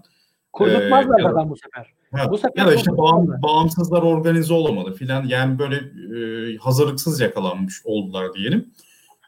Kurdurtmazlar 0.54 1.20
ee, 1.20 1.24
zaten 1.24 1.50
bu 1.50 1.56
sefer. 1.56 1.94
Ha, 2.12 2.32
bu 2.32 2.38
sefer 2.38 2.62
ya 2.62 2.68
da 2.68 2.76
işte 2.76 2.98
bağım, 2.98 3.42
bağımsızlar 3.44 4.02
organize 4.02 4.54
olamadı 4.54 4.94
filan. 4.94 5.26
Yani 5.26 5.60
böyle 5.60 5.76
e, 5.76 6.58
hazırlıksız 6.58 7.20
yakalanmış 7.20 7.82
oldular 7.86 8.34
diyelim. 8.34 8.74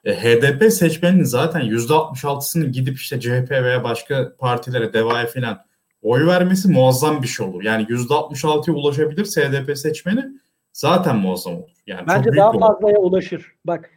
E, 0.05 0.13
HDP 0.15 0.71
seçmeninin 0.71 1.23
zaten 1.23 1.61
%66'sının 1.61 2.71
gidip 2.71 2.97
işte 2.97 3.19
CHP 3.19 3.51
veya 3.51 3.83
başka 3.83 4.35
partilere, 4.39 4.93
DEVA'ya 4.93 5.25
filan 5.25 5.65
oy 6.05 6.27
vermesi 6.27 6.67
muazzam 6.71 7.21
bir 7.21 7.27
şey 7.27 7.47
olur. 7.47 7.63
Yani 7.63 7.83
%66'ya 7.83 8.75
ulaşabilirse 8.75 9.49
HDP 9.49 9.77
seçmeni 9.77 10.25
zaten 10.73 11.15
muazzam 11.15 11.53
olur. 11.53 11.69
Yani 11.87 12.07
Bence 12.07 12.29
daha 12.37 12.51
fazlaya 12.51 12.97
olur. 12.97 13.11
ulaşır. 13.11 13.55
Bak 13.65 13.89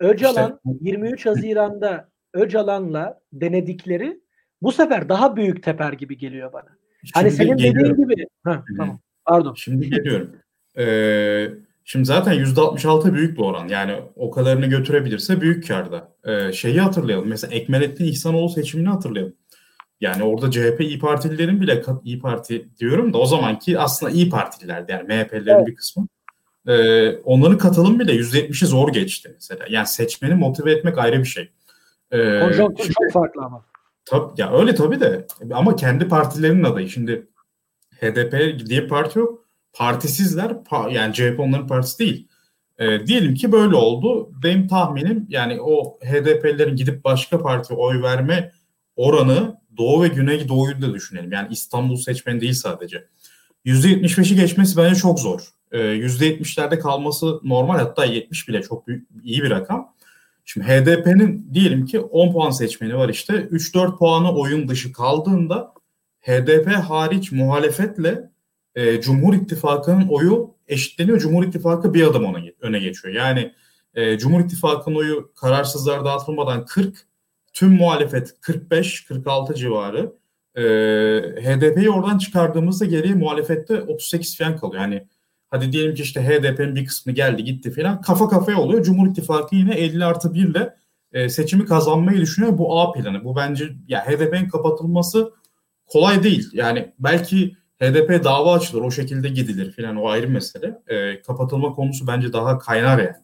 Öcalan 0.00 0.60
işte, 0.66 0.90
23 0.90 1.26
Haziran'da 1.26 2.08
Öcalan'la 2.34 3.20
denedikleri 3.32 4.20
bu 4.62 4.72
sefer 4.72 5.08
daha 5.08 5.36
büyük 5.36 5.62
teper 5.62 5.92
gibi 5.92 6.18
geliyor 6.18 6.52
bana. 6.52 6.68
Hani 7.14 7.30
senin 7.30 7.56
geliyorum. 7.56 7.80
dediğin 7.80 8.08
gibi. 8.08 8.26
Heh, 8.46 8.58
tamam. 8.78 9.00
Pardon. 9.24 9.54
Şimdi 9.54 9.90
geliyorum. 9.90 10.36
Ee, 10.78 11.48
şimdi 11.84 12.04
zaten 12.04 12.34
%66 12.34 13.14
büyük 13.14 13.38
bir 13.38 13.42
oran. 13.42 13.68
Yani 13.68 13.94
o 14.16 14.30
kadarını 14.30 14.66
götürebilirse 14.66 15.40
büyük 15.40 15.68
karda. 15.68 16.12
Ee, 16.24 16.52
şeyi 16.52 16.80
hatırlayalım. 16.80 17.28
Mesela 17.28 17.54
Ekmelettin 17.54 18.04
İhsanoğlu 18.04 18.48
seçimini 18.48 18.88
hatırlayalım. 18.88 19.34
Yani 20.00 20.22
orada 20.22 20.50
CHP 20.50 20.80
İyi 20.80 20.98
Partililerin 20.98 21.60
bile 21.60 21.82
İyi 22.04 22.18
Parti 22.18 22.68
diyorum 22.80 23.12
da 23.12 23.18
o 23.18 23.26
zamanki 23.26 23.78
aslında 23.78 24.12
İyi 24.12 24.30
Partililerdi 24.30 24.92
yani 24.92 25.02
MHP'lilerin 25.02 25.56
evet. 25.56 25.66
bir 25.66 25.74
kısmı. 25.74 26.06
Ee, 26.68 27.16
onların 27.16 27.58
katılım 27.58 28.00
bile 28.00 28.12
%70'i 28.12 28.68
zor 28.68 28.92
geçti 28.92 29.30
mesela. 29.34 29.64
Yani 29.68 29.86
seçmeni 29.86 30.34
motive 30.34 30.72
etmek 30.72 30.98
ayrı 30.98 31.18
bir 31.18 31.24
şey. 31.24 31.50
Ee, 32.10 32.40
Konjonktür 32.40 32.92
çok 32.92 33.12
farklı 33.12 33.42
ama. 33.42 33.64
Tabii 34.04 34.32
ya 34.36 34.52
öyle 34.52 34.74
tabii 34.74 35.00
de 35.00 35.26
ama 35.52 35.76
kendi 35.76 36.08
partilerinin 36.08 36.64
adayı. 36.64 36.88
Şimdi 36.88 37.26
HDP 38.00 38.66
diye 38.66 38.86
parti 38.86 39.18
yok. 39.18 39.44
Partisizler. 39.72 40.64
Pa, 40.64 40.90
yani 40.90 41.14
CHP 41.14 41.40
onların 41.40 41.66
partisi 41.66 41.98
değil. 41.98 42.28
E, 42.78 43.06
diyelim 43.06 43.34
ki 43.34 43.52
böyle 43.52 43.76
oldu. 43.76 44.30
Benim 44.42 44.68
tahminim 44.68 45.26
yani 45.28 45.60
o 45.60 45.98
HDP'lerin 45.98 46.76
gidip 46.76 47.04
başka 47.04 47.42
parti 47.42 47.74
oy 47.74 48.02
verme 48.02 48.52
oranı 48.96 49.59
Doğu 49.76 50.02
ve 50.02 50.08
Güneydoğu'yu 50.08 50.82
da 50.82 50.94
düşünelim. 50.94 51.32
Yani 51.32 51.48
İstanbul 51.50 51.96
seçmeni 51.96 52.40
değil 52.40 52.52
sadece. 52.52 53.04
%75'i 53.66 54.36
geçmesi 54.36 54.76
bence 54.76 54.94
çok 54.94 55.20
zor. 55.20 55.40
E, 55.72 55.78
%70'lerde 55.78 56.78
kalması 56.78 57.40
normal 57.44 57.78
hatta 57.78 58.04
70 58.04 58.48
bile 58.48 58.62
çok 58.62 58.86
büyük, 58.86 59.08
iyi 59.22 59.42
bir 59.42 59.50
rakam. 59.50 59.94
Şimdi 60.44 60.66
HDP'nin 60.66 61.50
diyelim 61.54 61.86
ki 61.86 62.00
10 62.00 62.32
puan 62.32 62.50
seçmeni 62.50 62.96
var 62.96 63.08
işte. 63.08 63.32
3-4 63.34 63.98
puanı 63.98 64.34
oyun 64.34 64.68
dışı 64.68 64.92
kaldığında 64.92 65.72
HDP 66.20 66.68
hariç 66.68 67.32
muhalefetle 67.32 68.30
e, 68.74 69.00
Cumhur 69.00 69.34
İttifakı'nın 69.34 70.08
oyu 70.08 70.54
eşitleniyor. 70.68 71.18
Cumhur 71.18 71.44
İttifakı 71.44 71.94
bir 71.94 72.06
adım 72.06 72.24
ona 72.24 72.38
öne 72.60 72.78
geçiyor. 72.78 73.14
Yani 73.14 73.52
e, 73.94 74.18
Cumhur 74.18 74.40
İttifakı'nın 74.40 74.96
oyu 74.96 75.32
kararsızlar 75.34 76.04
dağıtılmadan 76.04 76.66
40, 76.66 77.06
tüm 77.52 77.72
muhalefet 77.72 78.30
45-46 78.42 79.54
civarı. 79.54 80.12
E, 80.54 80.62
HDP'yi 81.42 81.90
oradan 81.90 82.18
çıkardığımızda 82.18 82.84
geriye 82.84 83.14
muhalefette 83.14 83.82
38 83.82 84.38
falan 84.38 84.56
kalıyor. 84.56 84.82
Yani 84.82 85.06
Hadi 85.50 85.72
diyelim 85.72 85.94
ki 85.94 86.02
işte 86.02 86.22
HDP'nin 86.22 86.76
bir 86.76 86.86
kısmı 86.86 87.12
geldi 87.12 87.44
gitti 87.44 87.70
falan. 87.70 88.00
Kafa 88.00 88.28
kafaya 88.28 88.58
oluyor. 88.58 88.84
Cumhur 88.84 89.10
İttifakı 89.10 89.56
yine 89.56 89.74
50 89.74 90.04
artı 90.04 90.34
1 90.34 90.48
ile 90.48 90.74
e, 91.12 91.28
seçimi 91.28 91.64
kazanmayı 91.64 92.20
düşünüyor. 92.20 92.58
Bu 92.58 92.80
A 92.80 92.92
planı. 92.92 93.24
Bu 93.24 93.36
bence 93.36 93.68
ya 93.88 94.06
HDP'nin 94.06 94.48
kapatılması 94.48 95.32
kolay 95.86 96.22
değil. 96.22 96.50
Yani 96.52 96.92
belki 96.98 97.56
HDP 97.82 98.24
dava 98.24 98.54
açılır 98.54 98.82
o 98.82 98.90
şekilde 98.90 99.28
gidilir 99.28 99.72
falan 99.72 99.96
o 99.96 100.08
ayrı 100.08 100.28
mesele. 100.28 100.82
E, 100.86 101.22
kapatılma 101.22 101.72
konusu 101.72 102.06
bence 102.06 102.32
daha 102.32 102.58
kaynar 102.58 102.98
yani. 102.98 103.16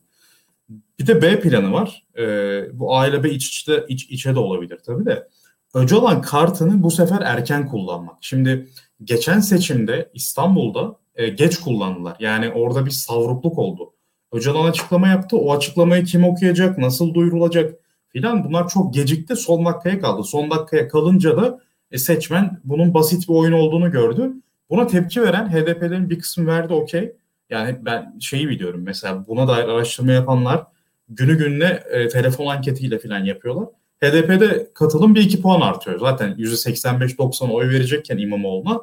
Bir 0.99 1.07
de 1.07 1.23
B 1.23 1.41
planı 1.41 1.73
var. 1.73 2.07
E, 2.19 2.25
bu 2.73 2.97
A 2.97 3.07
ile 3.07 3.25
B 3.25 3.31
iç 3.31 3.61
içe, 3.61 3.85
iç 3.89 4.11
içe 4.11 4.35
de 4.35 4.39
olabilir 4.39 4.79
tabii 4.87 5.07
de. 5.07 5.29
Öcalan 5.75 6.23
kartını 6.23 6.83
bu 6.83 6.91
sefer 6.91 7.21
erken 7.25 7.69
kullanmak. 7.69 8.17
Şimdi 8.21 8.69
geçen 9.05 9.41
seçimde 9.41 10.11
İstanbul'da 10.15 10.97
e, 11.15 11.29
geç 11.29 11.59
kullandılar. 11.59 12.17
Yani 12.21 12.51
orada 12.51 12.87
bir 12.87 12.91
savrukluk 12.91 13.59
oldu. 13.59 13.93
Öcalan 14.33 14.71
açıklama 14.71 15.09
yaptı. 15.09 15.37
O 15.37 15.57
açıklamayı 15.57 16.05
kim 16.05 16.25
okuyacak, 16.25 16.79
nasıl 16.79 17.15
duyurulacak 17.15 17.75
filan 18.09 18.45
bunlar 18.45 18.69
çok 18.69 18.95
gecikti. 18.95 19.37
Son 19.37 19.65
dakikaya 19.65 20.01
kaldı. 20.01 20.25
Son 20.25 20.51
dakikaya 20.51 20.89
kalınca 20.89 21.37
da 21.37 21.61
e, 21.91 21.99
seçmen 21.99 22.61
bunun 22.65 22.95
basit 22.95 23.29
bir 23.29 23.35
oyun 23.35 23.53
olduğunu 23.53 23.91
gördü. 23.91 24.33
Buna 24.71 24.87
tepki 24.87 25.23
veren 25.23 25.49
HDP'lerin 25.49 26.11
bir 26.11 26.19
kısmı 26.19 26.47
verdi 26.47 26.73
okey. 26.73 27.13
Yani 27.51 27.77
ben 27.81 28.19
şeyi 28.21 28.49
biliyorum 28.49 28.83
mesela 28.85 29.27
buna 29.27 29.49
dair 29.49 29.65
araştırma 29.69 30.13
yapanlar 30.13 30.67
günü 31.09 31.39
gününe 31.39 31.83
e, 31.91 32.09
telefon 32.09 32.47
anketiyle 32.47 32.99
falan 32.99 33.25
yapıyorlar. 33.25 33.69
HDP'de 34.03 34.71
katılım 34.75 35.15
bir 35.15 35.21
iki 35.21 35.43
puan 35.43 35.61
artıyor. 35.61 35.99
Zaten 36.01 36.35
%85-90 36.39 37.51
oy 37.51 37.69
verecekken 37.69 38.19
İmamoğlu'na 38.19 38.81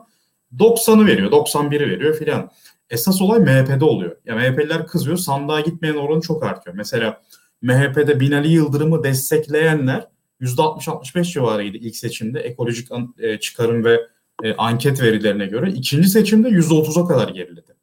90'ı 0.60 1.06
veriyor, 1.06 1.32
91'i 1.32 1.90
veriyor 1.90 2.16
filan. 2.16 2.50
Esas 2.90 3.22
olay 3.22 3.40
MHP'de 3.40 3.86
oluyor. 3.86 4.16
Ya 4.26 4.36
MHP'liler 4.36 4.88
kızıyor, 4.88 5.18
sandığa 5.18 5.60
gitmeyen 5.60 5.96
oranı 5.96 6.22
çok 6.22 6.44
artıyor. 6.44 6.76
Mesela 6.76 7.22
MHP'de 7.62 8.20
Binali 8.20 8.48
Yıldırım'ı 8.52 9.04
destekleyenler 9.04 10.08
%60-65 10.42 11.24
civarıydı 11.24 11.78
ilk 11.78 11.96
seçimde 11.96 12.40
ekolojik 12.40 12.90
e, 13.20 13.40
çıkarım 13.40 13.84
ve 13.84 14.00
e, 14.44 14.54
anket 14.54 15.02
verilerine 15.02 15.46
göre. 15.46 15.72
ikinci 15.72 16.10
seçimde 16.10 16.50
%30'a 16.50 17.08
kadar 17.08 17.30
geriledi. 17.30 17.74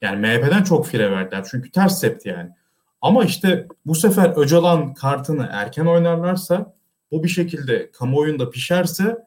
Yani 0.00 0.26
MHP'den 0.26 0.62
çok 0.62 0.86
fire 0.86 1.10
verdiler. 1.10 1.46
Çünkü 1.50 1.70
ters 1.70 2.00
septi 2.00 2.28
yani. 2.28 2.50
Ama 3.02 3.24
işte 3.24 3.66
bu 3.86 3.94
sefer 3.94 4.32
Öcalan 4.36 4.94
kartını 4.94 5.48
erken 5.52 5.86
oynarlarsa 5.86 6.76
bu 7.10 7.24
bir 7.24 7.28
şekilde 7.28 7.90
kamuoyunda 7.90 8.50
pişerse 8.50 9.18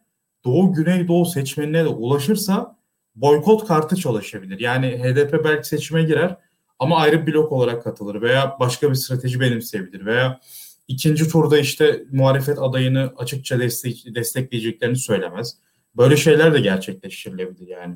Doğu 0.46 0.74
Güneydoğu 0.74 1.26
seçmenine 1.26 1.84
de 1.84 1.88
ulaşırsa 1.88 2.76
boykot 3.16 3.68
kartı 3.68 3.96
çalışabilir. 3.96 4.60
Yani 4.60 4.88
HDP 4.88 5.44
belki 5.44 5.68
seçime 5.68 6.04
girer 6.04 6.38
ama 6.80 6.98
ayrı 6.98 7.28
blok 7.28 7.52
olarak 7.52 7.84
katılır 7.84 8.22
veya 8.22 8.58
başka 8.60 8.90
bir 8.90 8.96
strateji 8.96 9.40
benimseyebilir 9.40 10.06
veya 10.06 10.40
ikinci 10.88 11.30
turda 11.30 11.58
işte 11.58 12.04
muhalefet 12.12 12.60
adayını 12.60 13.14
açıkça 13.18 13.60
destek, 13.60 14.16
destekleyeceklerini 14.16 14.98
söylemez. 14.98 15.58
Böyle 15.98 16.18
şeyler 16.18 16.54
de 16.54 16.60
gerçekleştirilebilir 16.60 17.68
yani. 17.68 17.96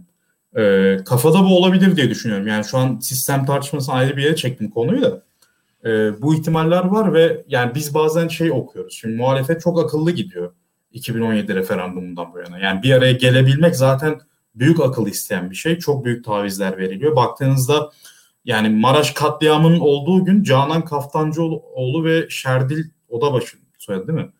Ee, 0.57 1.03
kafada 1.05 1.43
bu 1.43 1.57
olabilir 1.57 1.95
diye 1.95 2.09
düşünüyorum. 2.09 2.47
Yani 2.47 2.65
şu 2.65 2.77
an 2.77 2.99
sistem 2.99 3.45
tartışmasını 3.45 3.95
ayrı 3.95 4.17
bir 4.17 4.23
yere 4.23 4.35
çektim 4.35 4.69
konuyu 4.69 5.01
da. 5.01 5.28
Ee, 5.85 6.21
bu 6.21 6.35
ihtimaller 6.35 6.85
var 6.85 7.13
ve 7.13 7.45
yani 7.47 7.75
biz 7.75 7.93
bazen 7.93 8.27
şey 8.27 8.51
okuyoruz. 8.51 8.97
Şimdi 9.01 9.15
muhalefet 9.15 9.61
çok 9.61 9.79
akıllı 9.79 10.11
gidiyor 10.11 10.53
2017 10.91 11.55
referandumundan 11.55 12.33
bu 12.33 12.39
yana. 12.39 12.59
Yani 12.59 12.83
bir 12.83 12.91
araya 12.91 13.13
gelebilmek 13.13 13.75
zaten 13.75 14.19
büyük 14.55 14.79
akıl 14.79 15.07
isteyen 15.07 15.51
bir 15.51 15.55
şey. 15.55 15.79
Çok 15.79 16.05
büyük 16.05 16.25
tavizler 16.25 16.77
veriliyor. 16.77 17.15
Baktığınızda 17.15 17.91
yani 18.45 18.69
Maraş 18.69 19.11
katliamının 19.11 19.79
olduğu 19.79 20.25
gün 20.25 20.43
Canan 20.43 20.85
Kaftancıoğlu 20.85 22.05
ve 22.05 22.29
Şerdil 22.29 22.83
Odabaşı 23.09 23.57
soyadı 23.77 24.07
değil 24.07 24.19
mi? 24.19 24.31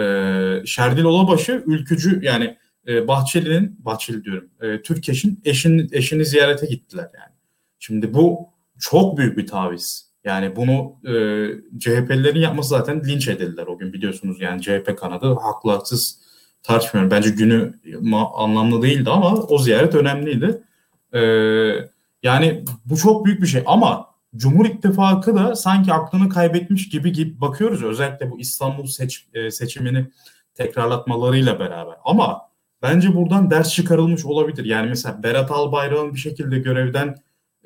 Ee, 0.00 0.66
Şerdil 0.66 1.04
Odabaşı 1.04 1.62
ülkücü 1.66 2.20
yani 2.22 2.56
e, 2.88 3.08
Bahçeli'nin 3.08 3.76
Bahçeli 3.84 4.24
diyorum. 4.24 4.50
E, 4.60 4.82
Türkeş'in 4.82 5.40
eşini, 5.44 5.86
eşini 5.92 6.24
ziyarete 6.24 6.66
gittiler 6.66 7.10
yani. 7.14 7.34
Şimdi 7.78 8.14
bu 8.14 8.48
çok 8.78 9.18
büyük 9.18 9.38
bir 9.38 9.46
taviz. 9.46 10.07
Yani 10.28 10.56
bunu 10.56 10.92
e, 11.04 11.12
CHP'lilerin 11.78 12.40
yapması 12.40 12.68
zaten 12.68 13.04
linç 13.04 13.28
edildiler 13.28 13.66
o 13.66 13.78
gün 13.78 13.92
biliyorsunuz 13.92 14.40
yani 14.40 14.62
CHP 14.62 14.98
kanadı 14.98 15.34
haklı 15.34 15.70
haksız 15.70 16.28
tartışmıyorum. 16.62 17.10
Bence 17.10 17.30
günü 17.30 17.74
anlamlı 18.34 18.82
değildi 18.82 19.10
ama 19.10 19.34
o 19.34 19.58
ziyaret 19.58 19.94
önemliydi. 19.94 20.62
Ee, 21.12 21.20
yani 22.22 22.64
bu 22.84 22.96
çok 22.96 23.24
büyük 23.24 23.42
bir 23.42 23.46
şey 23.46 23.62
ama 23.66 24.06
Cumhur 24.36 24.66
İttifakı 24.66 25.34
da 25.34 25.56
sanki 25.56 25.92
aklını 25.92 26.28
kaybetmiş 26.28 26.88
gibi 26.88 27.12
gibi 27.12 27.40
bakıyoruz. 27.40 27.82
Özellikle 27.82 28.30
bu 28.30 28.40
İstanbul 28.40 28.86
seç, 28.86 29.26
e, 29.34 29.50
seçimini 29.50 30.06
tekrarlatmalarıyla 30.54 31.60
beraber. 31.60 31.94
Ama 32.04 32.40
bence 32.82 33.14
buradan 33.14 33.50
ders 33.50 33.72
çıkarılmış 33.72 34.24
olabilir. 34.24 34.64
Yani 34.64 34.88
mesela 34.88 35.22
Berat 35.22 35.50
Albayrak'ın 35.50 36.14
bir 36.14 36.18
şekilde 36.18 36.58
görevden 36.58 37.14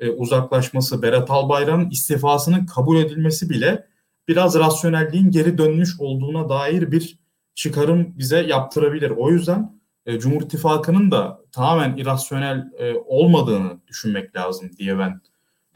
e, 0.03 0.09
uzaklaşması, 0.09 1.01
Berat 1.01 1.31
Albayrak'ın 1.31 1.89
istifasının 1.89 2.65
kabul 2.65 2.97
edilmesi 2.97 3.49
bile 3.49 3.87
biraz 4.27 4.55
rasyonelliğin 4.55 5.31
geri 5.31 5.57
dönmüş 5.57 5.99
olduğuna 5.99 6.49
dair 6.49 6.91
bir 6.91 7.17
çıkarım 7.55 8.13
bize 8.17 8.41
yaptırabilir. 8.41 9.09
O 9.09 9.31
yüzden 9.31 9.79
e, 10.05 10.19
Cumhur 10.19 10.41
İttifakı'nın 10.41 11.11
da 11.11 11.39
tamamen 11.51 11.97
irasyonel 11.97 12.71
e, 12.79 12.93
olmadığını 12.93 13.77
düşünmek 13.87 14.35
lazım 14.35 14.71
diye 14.77 14.99
ben 14.99 15.21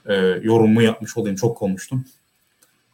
e, 0.05 0.15
yorumumu 0.41 0.81
yapmış 0.81 1.17
olayım. 1.17 1.35
Çok 1.35 1.57
konuştum. 1.57 2.05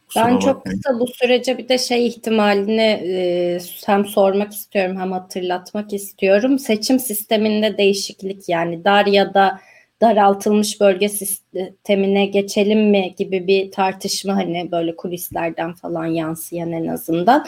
Kusura 0.06 0.26
ben 0.26 0.38
çok 0.38 0.56
bakmayın. 0.56 0.80
kısa 0.80 1.00
bu 1.00 1.06
sürece 1.06 1.58
bir 1.58 1.68
de 1.68 1.78
şey 1.78 2.06
ihtimalini 2.06 3.02
e, 3.06 3.58
hem 3.86 4.04
sormak 4.04 4.52
istiyorum 4.52 4.96
hem 5.00 5.12
hatırlatmak 5.12 5.92
istiyorum. 5.92 6.58
Seçim 6.58 6.98
sisteminde 6.98 7.78
değişiklik 7.78 8.48
yani 8.48 8.84
dar 8.84 9.06
ya 9.06 9.34
da 9.34 9.60
daraltılmış 10.04 10.80
bölge 10.80 11.08
sistemine 11.08 12.26
geçelim 12.26 12.90
mi 12.90 13.14
gibi 13.18 13.46
bir 13.46 13.70
tartışma 13.70 14.36
hani 14.36 14.68
böyle 14.72 14.96
kulislerden 14.96 15.72
falan 15.74 16.06
yansıyan 16.06 16.72
en 16.72 16.86
azından. 16.86 17.46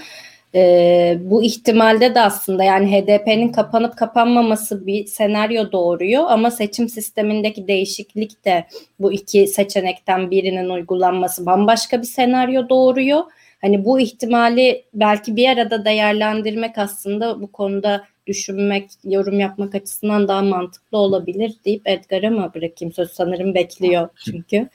E, 0.54 1.18
bu 1.20 1.42
ihtimalde 1.42 2.14
de 2.14 2.20
aslında 2.20 2.64
yani 2.64 2.92
HDP'nin 2.92 3.52
kapanıp 3.52 3.96
kapanmaması 3.96 4.86
bir 4.86 5.06
senaryo 5.06 5.72
doğuruyor 5.72 6.24
ama 6.28 6.50
seçim 6.50 6.88
sistemindeki 6.88 7.68
değişiklik 7.68 8.44
de 8.44 8.64
bu 9.00 9.12
iki 9.12 9.46
seçenekten 9.46 10.30
birinin 10.30 10.68
uygulanması 10.68 11.46
bambaşka 11.46 12.02
bir 12.02 12.06
senaryo 12.06 12.68
doğuruyor. 12.68 13.22
Hani 13.60 13.84
bu 13.84 14.00
ihtimali 14.00 14.84
belki 14.94 15.36
bir 15.36 15.48
arada 15.48 15.84
değerlendirmek 15.84 16.78
aslında 16.78 17.40
bu 17.40 17.52
konuda 17.52 18.04
düşünmek, 18.26 18.90
yorum 19.04 19.40
yapmak 19.40 19.74
açısından 19.74 20.28
daha 20.28 20.42
mantıklı 20.42 20.98
olabilir 20.98 21.54
deyip 21.64 21.88
Edgar'a 21.88 22.30
mı 22.30 22.50
bırakayım 22.54 22.92
söz 22.92 23.10
sanırım 23.10 23.54
bekliyor 23.54 24.08
çünkü. 24.24 24.68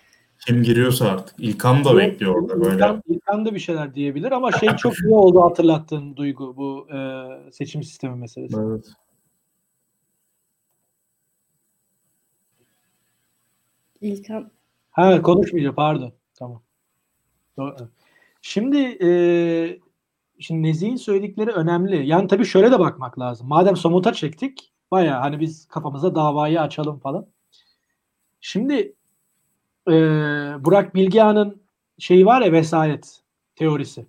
Kim 0.48 0.64
giriyorsa 0.64 1.08
artık. 1.08 1.36
İlkan 1.40 1.84
da 1.84 1.98
bekliyor 1.98 2.36
orada 2.36 2.62
böyle. 2.62 2.76
İlkan, 2.76 3.04
İlkan 3.08 3.46
da 3.46 3.56
bir 3.56 3.60
şeyler 3.60 3.96
diyebilir 3.96 4.32
ama 4.32 4.52
şey 4.52 4.70
çok 4.70 5.00
iyi 5.00 5.14
oldu 5.14 5.42
hatırlattığın 5.42 6.16
duygu 6.16 6.58
bu 6.58 6.88
e, 6.96 6.98
seçim 7.52 7.84
sistemi 7.84 8.16
meselesi. 8.16 8.58
Evet. 8.60 8.86
İlkan. 14.02 14.52
Ha 14.92 15.22
konuşmayacağım 15.22 15.76
pardon. 15.76 16.14
Tamam. 16.36 16.62
Şimdi 18.42 18.98
e, 19.04 19.10
şimdi 20.42 20.64
Nezih'in 20.64 20.96
söyledikleri 20.96 21.52
önemli. 21.52 22.08
Yani 22.08 22.28
tabii 22.28 22.46
şöyle 22.46 22.72
de 22.72 22.80
bakmak 22.80 23.20
lazım. 23.20 23.48
Madem 23.48 23.76
somuta 23.76 24.14
çektik 24.14 24.72
baya 24.92 25.22
hani 25.22 25.40
biz 25.40 25.68
kafamıza 25.68 26.16
davayı 26.16 26.62
açalım 26.62 27.00
falan. 27.00 27.28
Şimdi 28.42 28.96
e, 29.88 29.94
Burak 30.66 30.96
Bilgehan'ın 30.96 31.62
şeyi 32.00 32.26
var 32.26 32.42
ya 32.42 32.52
vesayet 32.52 33.22
teorisi. 33.56 34.06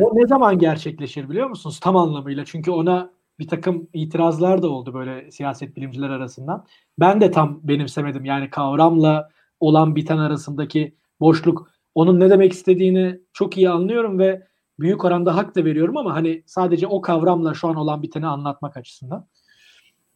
O 0.00 0.16
ne 0.16 0.26
zaman 0.26 0.58
gerçekleşir 0.58 1.30
biliyor 1.30 1.48
musunuz? 1.48 1.80
Tam 1.80 1.96
anlamıyla. 1.96 2.44
Çünkü 2.44 2.70
ona 2.70 3.10
bir 3.38 3.48
takım 3.48 3.88
itirazlar 3.92 4.62
da 4.62 4.68
oldu 4.68 4.94
böyle 4.94 5.30
siyaset 5.30 5.76
bilimciler 5.76 6.10
arasından. 6.10 6.66
Ben 6.98 7.20
de 7.20 7.30
tam 7.30 7.60
benimsemedim. 7.62 8.24
Yani 8.24 8.50
kavramla 8.50 9.30
olan 9.60 9.96
biten 9.96 10.18
arasındaki 10.18 10.94
boşluk 11.20 11.70
onun 11.94 12.20
ne 12.20 12.30
demek 12.30 12.52
istediğini 12.52 13.20
çok 13.32 13.56
iyi 13.56 13.70
anlıyorum 13.70 14.18
ve 14.18 14.46
büyük 14.80 15.04
oranda 15.04 15.36
hak 15.36 15.56
da 15.56 15.64
veriyorum 15.64 15.96
ama 15.96 16.14
hani 16.14 16.42
sadece 16.46 16.86
o 16.86 17.00
kavramla 17.00 17.54
şu 17.54 17.68
an 17.68 17.74
olan 17.76 18.02
biteni 18.02 18.26
anlatmak 18.26 18.76
açısından. 18.76 19.26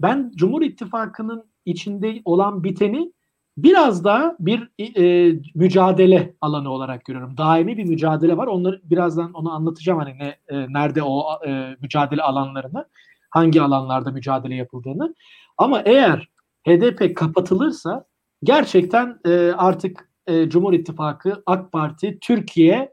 Ben 0.02 0.32
Cumhur 0.35 0.62
İttifakı'nın 0.62 1.44
içinde 1.64 2.22
olan 2.24 2.64
biteni 2.64 3.12
biraz 3.56 4.05
daha 4.05 4.36
bir 4.40 4.70
e, 4.78 5.35
mücadele 5.55 6.35
alanı 6.40 6.70
olarak 6.70 7.05
görüyorum. 7.05 7.36
Daimi 7.36 7.76
bir 7.76 7.85
mücadele 7.85 8.36
var. 8.36 8.47
Onları 8.47 8.80
birazdan 8.85 9.32
onu 9.32 9.52
anlatacağım 9.52 9.98
hani 9.98 10.18
ne 10.18 10.36
e, 10.48 10.72
nerede 10.72 11.02
o 11.02 11.24
e, 11.47 11.76
mücadele 11.80 12.22
alanlarını, 12.22 12.86
hangi 13.30 13.62
alanlarda 13.62 14.10
mücadele 14.10 14.55
yapıldığını. 14.55 15.14
Ama 15.59 15.80
eğer 15.80 16.28
HDP 16.66 17.16
kapatılırsa 17.16 18.05
gerçekten 18.43 19.18
e, 19.26 19.52
artık 19.56 20.10
e, 20.26 20.48
Cumhur 20.48 20.72
İttifakı, 20.72 21.43
AK 21.47 21.72
Parti, 21.72 22.18
Türkiye 22.20 22.93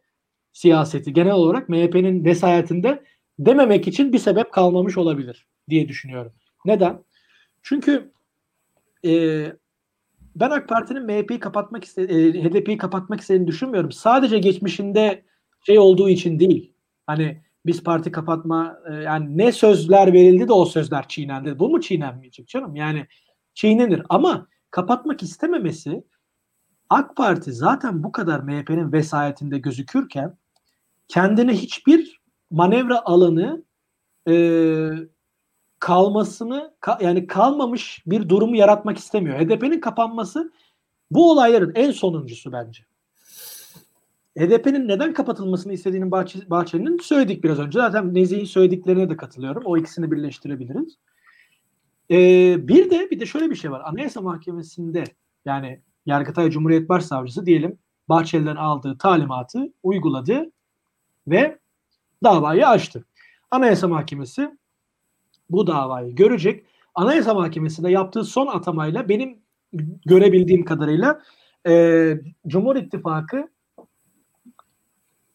siyaseti 0.55 1.13
genel 1.13 1.33
olarak 1.33 1.69
MHP'nin 1.69 2.25
vesayetinde 2.25 3.03
dememek 3.39 3.87
için 3.87 4.13
bir 4.13 4.19
sebep 4.19 4.51
kalmamış 4.51 4.97
olabilir 4.97 5.47
diye 5.69 5.87
düşünüyorum. 5.87 6.33
Neden? 6.65 7.03
Çünkü 7.63 8.11
e, 9.05 9.11
ben 10.35 10.49
AK 10.49 10.69
Parti'nin 10.69 11.05
MHP'yi 11.05 11.39
kapatmak 11.39 11.83
iste, 11.83 12.01
e, 12.01 12.43
HDP'yi 12.43 12.77
kapatmak 12.77 13.21
istediğini 13.21 13.47
düşünmüyorum. 13.47 13.91
Sadece 13.91 14.39
geçmişinde 14.39 15.25
şey 15.65 15.79
olduğu 15.79 16.09
için 16.09 16.39
değil. 16.39 16.73
Hani 17.07 17.41
biz 17.65 17.83
parti 17.83 18.11
kapatma 18.11 18.79
e, 18.89 18.93
yani 18.93 19.37
ne 19.37 19.51
sözler 19.51 20.13
verildi 20.13 20.47
de 20.47 20.53
o 20.53 20.65
sözler 20.65 21.07
çiğnendi. 21.07 21.59
Bu 21.59 21.69
mu 21.69 21.81
çiğnenmeyecek 21.81 22.47
canım? 22.47 22.75
Yani 22.75 23.07
çiğnenir 23.53 24.01
ama 24.09 24.47
kapatmak 24.71 25.23
istememesi 25.23 26.03
AK 26.89 27.15
Parti 27.15 27.53
zaten 27.53 28.03
bu 28.03 28.11
kadar 28.11 28.39
MHP'nin 28.39 28.91
vesayetinde 28.91 29.57
gözükürken 29.57 30.37
kendine 31.07 31.53
hiçbir 31.53 32.21
manevra 32.51 33.05
alanı 33.05 33.63
e, 34.29 34.35
kalmasını 35.79 36.73
yani 37.01 37.27
kalmamış 37.27 38.03
bir 38.05 38.29
durumu 38.29 38.55
yaratmak 38.55 38.97
istemiyor. 38.97 39.39
HDP'nin 39.39 39.79
kapanması 39.79 40.51
bu 41.11 41.31
olayların 41.31 41.71
en 41.75 41.91
sonuncusu 41.91 42.51
bence. 42.51 42.83
HDP'nin 44.37 44.87
neden 44.87 45.13
kapatılmasını 45.13 45.73
istediğinin 45.73 46.11
Bahçe, 46.11 46.49
Bahçeli'nin 46.49 46.97
söyledik 46.97 47.43
biraz 47.43 47.59
önce. 47.59 47.79
Zaten 47.79 48.13
Nezih'in 48.13 48.45
söylediklerine 48.45 49.09
de 49.09 49.17
katılıyorum. 49.17 49.63
O 49.65 49.77
ikisini 49.77 50.11
birleştirebiliriz. 50.11 50.97
Ee, 52.11 52.67
bir 52.67 52.89
de 52.89 53.11
bir 53.11 53.19
de 53.19 53.25
şöyle 53.25 53.49
bir 53.49 53.55
şey 53.55 53.71
var. 53.71 53.81
Anayasa 53.85 54.21
Mahkemesi'nde 54.21 55.03
yani 55.45 55.81
Yargıtay 56.05 56.49
Cumhuriyet 56.49 56.89
Başsavcısı 56.89 57.45
diyelim 57.45 57.77
Bahçeli'den 58.09 58.55
aldığı 58.55 58.97
talimatı 58.97 59.73
uyguladı 59.83 60.51
ve 61.27 61.59
davayı 62.23 62.67
açtı. 62.67 63.05
Anayasa 63.51 63.87
Mahkemesi 63.87 64.57
bu 65.49 65.67
davayı 65.67 66.15
görecek. 66.15 66.65
Anayasa 66.95 67.33
Mahkemesi'nde 67.33 67.91
yaptığı 67.91 68.23
son 68.23 68.47
atamayla 68.47 69.09
benim 69.09 69.39
görebildiğim 70.05 70.65
kadarıyla 70.65 71.21
e, 71.67 72.13
Cumhur 72.47 72.75
İttifakı 72.75 73.49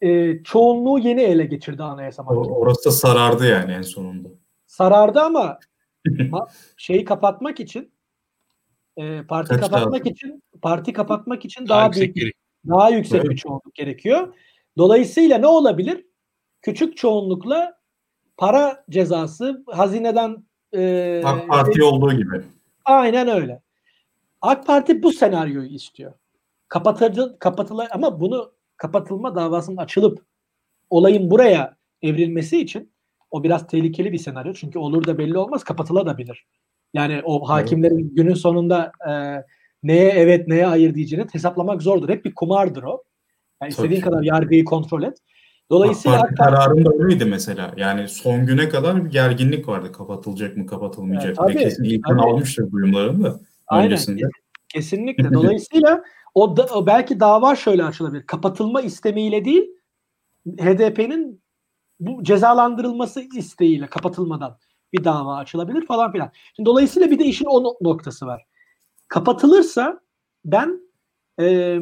e, 0.01 0.43
çoğunluğu 0.43 0.99
yeni 0.99 1.23
ele 1.23 1.45
geçirdi 1.45 1.83
Anayasa 1.83 2.23
Mahkemesi. 2.23 2.51
Orası 2.51 2.85
da 2.85 2.91
sarardı 2.91 3.47
yani 3.47 3.73
en 3.73 3.83
sonunda. 3.83 4.29
Sarardı 4.67 5.21
ama 5.21 5.59
şeyi 6.77 7.05
kapatmak 7.05 7.61
için 7.61 7.93
e, 8.97 9.23
parti 9.23 9.49
Kaç 9.49 9.61
kapatmak 9.61 10.05
daha? 10.05 10.11
için 10.11 10.43
parti 10.63 10.93
kapatmak 10.93 11.45
için 11.45 11.69
daha, 11.69 11.81
daha 11.81 11.93
büyük 11.93 12.15
gerek. 12.15 12.35
daha 12.69 12.91
yüksek 12.91 13.21
evet. 13.21 13.31
bir 13.31 13.37
çoğunluk 13.37 13.75
gerekiyor. 13.75 14.35
Dolayısıyla 14.81 15.39
ne 15.39 15.47
olabilir? 15.47 16.07
Küçük 16.63 16.97
çoğunlukla 16.97 17.79
para 18.37 18.85
cezası 18.91 19.65
hazineden 19.67 20.45
e, 20.73 21.23
AK 21.25 21.49
Parti 21.49 21.75
şey, 21.75 21.83
olduğu 21.83 22.13
gibi. 22.13 22.43
Aynen 22.85 23.29
öyle. 23.29 23.63
AK 24.43 24.67
Parti 24.67 25.03
bu 25.03 25.13
senaryoyu 25.13 25.69
istiyor. 25.69 26.13
Kapatıcı 26.69 27.39
kapatıla 27.39 27.89
ama 27.91 28.21
bunu 28.21 28.53
kapatılma 28.77 29.35
davasının 29.35 29.77
açılıp 29.77 30.25
olayın 30.91 31.31
buraya 31.31 31.77
evrilmesi 32.03 32.61
için 32.61 32.93
o 33.31 33.45
biraz 33.45 33.67
tehlikeli 33.67 34.13
bir 34.13 34.19
senaryo. 34.19 34.53
Çünkü 34.53 34.79
olur 34.79 35.07
da 35.07 35.19
belli 35.19 35.39
olmaz 35.39 35.65
kapatılabilir. 35.65 36.47
Yani 36.95 37.21
o 37.25 37.49
hakimlerin 37.49 37.99
evet. 38.01 38.17
günün 38.17 38.35
sonunda 38.35 38.93
e, 39.09 39.13
neye 39.83 40.11
evet 40.11 40.49
neye 40.49 40.67
hayır 40.67 40.95
diyeceğini 40.95 41.27
hesaplamak 41.33 41.83
zordur. 41.83 42.09
Hep 42.09 42.25
bir 42.25 42.35
kumardır 42.35 42.83
o. 42.83 43.05
Yani 43.63 43.71
istediğin 43.71 44.01
kadar 44.01 44.23
yargıyı 44.23 44.65
kontrol 44.65 45.03
et. 45.03 45.19
Dolayısıyla 45.71 46.17
AK 46.17 46.23
Parti 46.23 46.35
kararında 46.35 46.91
öyleydi 46.99 47.25
mesela. 47.25 47.75
Yani 47.77 48.09
son 48.09 48.47
güne 48.47 48.69
kadar 48.69 49.05
bir 49.05 49.11
gerginlik 49.11 49.69
vardı. 49.69 49.93
Kapatılacak 49.93 50.57
mı, 50.57 50.67
kapatılmayacak 50.67 51.29
mı? 51.29 51.47
Tabii, 51.47 51.59
kesin 51.59 51.85
İlkan 51.85 52.19
almıştır 52.19 52.71
duyumlarını 52.71 53.25
da 53.25 53.41
Aynen, 53.67 53.87
öncesinde. 53.87 54.23
Kesinlikle. 54.69 55.31
Dolayısıyla 55.33 56.03
o, 56.35 56.57
da, 56.57 56.67
o 56.75 56.87
belki 56.87 57.21
dava 57.21 57.57
şöyle 57.57 57.85
açılabilir. 57.85 58.27
Kapatılma 58.27 58.81
istemiyle 58.81 59.45
değil, 59.45 59.71
HDP'nin 60.47 61.43
bu 62.01 62.25
cezalandırılması 62.25 63.21
isteğiyle 63.21 63.87
kapatılmadan 63.87 64.59
bir 64.93 65.05
dava 65.05 65.37
açılabilir 65.37 65.87
falan 65.87 66.13
filan. 66.13 66.31
Şimdi 66.57 66.67
dolayısıyla 66.67 67.11
bir 67.11 67.19
de 67.19 67.25
işin 67.25 67.47
o 67.47 67.77
noktası 67.81 68.27
var. 68.27 68.43
Kapatılırsa 69.09 70.01
ben 70.45 70.81
e, 71.41 71.79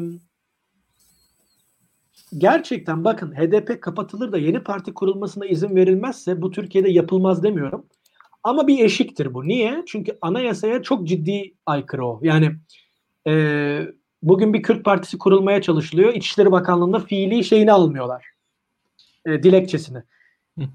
gerçekten 2.38 3.04
bakın 3.04 3.32
HDP 3.32 3.82
kapatılır 3.82 4.32
da 4.32 4.38
yeni 4.38 4.62
parti 4.62 4.94
kurulmasına 4.94 5.46
izin 5.46 5.76
verilmezse 5.76 6.42
bu 6.42 6.50
Türkiye'de 6.50 6.90
yapılmaz 6.90 7.42
demiyorum. 7.42 7.86
Ama 8.42 8.66
bir 8.66 8.84
eşiktir 8.84 9.34
bu. 9.34 9.48
Niye? 9.48 9.82
Çünkü 9.86 10.18
anayasaya 10.20 10.82
çok 10.82 11.06
ciddi 11.08 11.54
aykırı 11.66 12.06
o. 12.06 12.20
Yani 12.22 12.50
e, 13.26 13.32
bugün 14.22 14.54
bir 14.54 14.62
Kürt 14.62 14.84
partisi 14.84 15.18
kurulmaya 15.18 15.62
çalışılıyor. 15.62 16.14
İçişleri 16.14 16.52
Bakanlığı'nda 16.52 17.00
fiili 17.00 17.44
şeyini 17.44 17.72
almıyorlar. 17.72 18.26
E, 19.26 19.42
dilekçesini. 19.42 20.02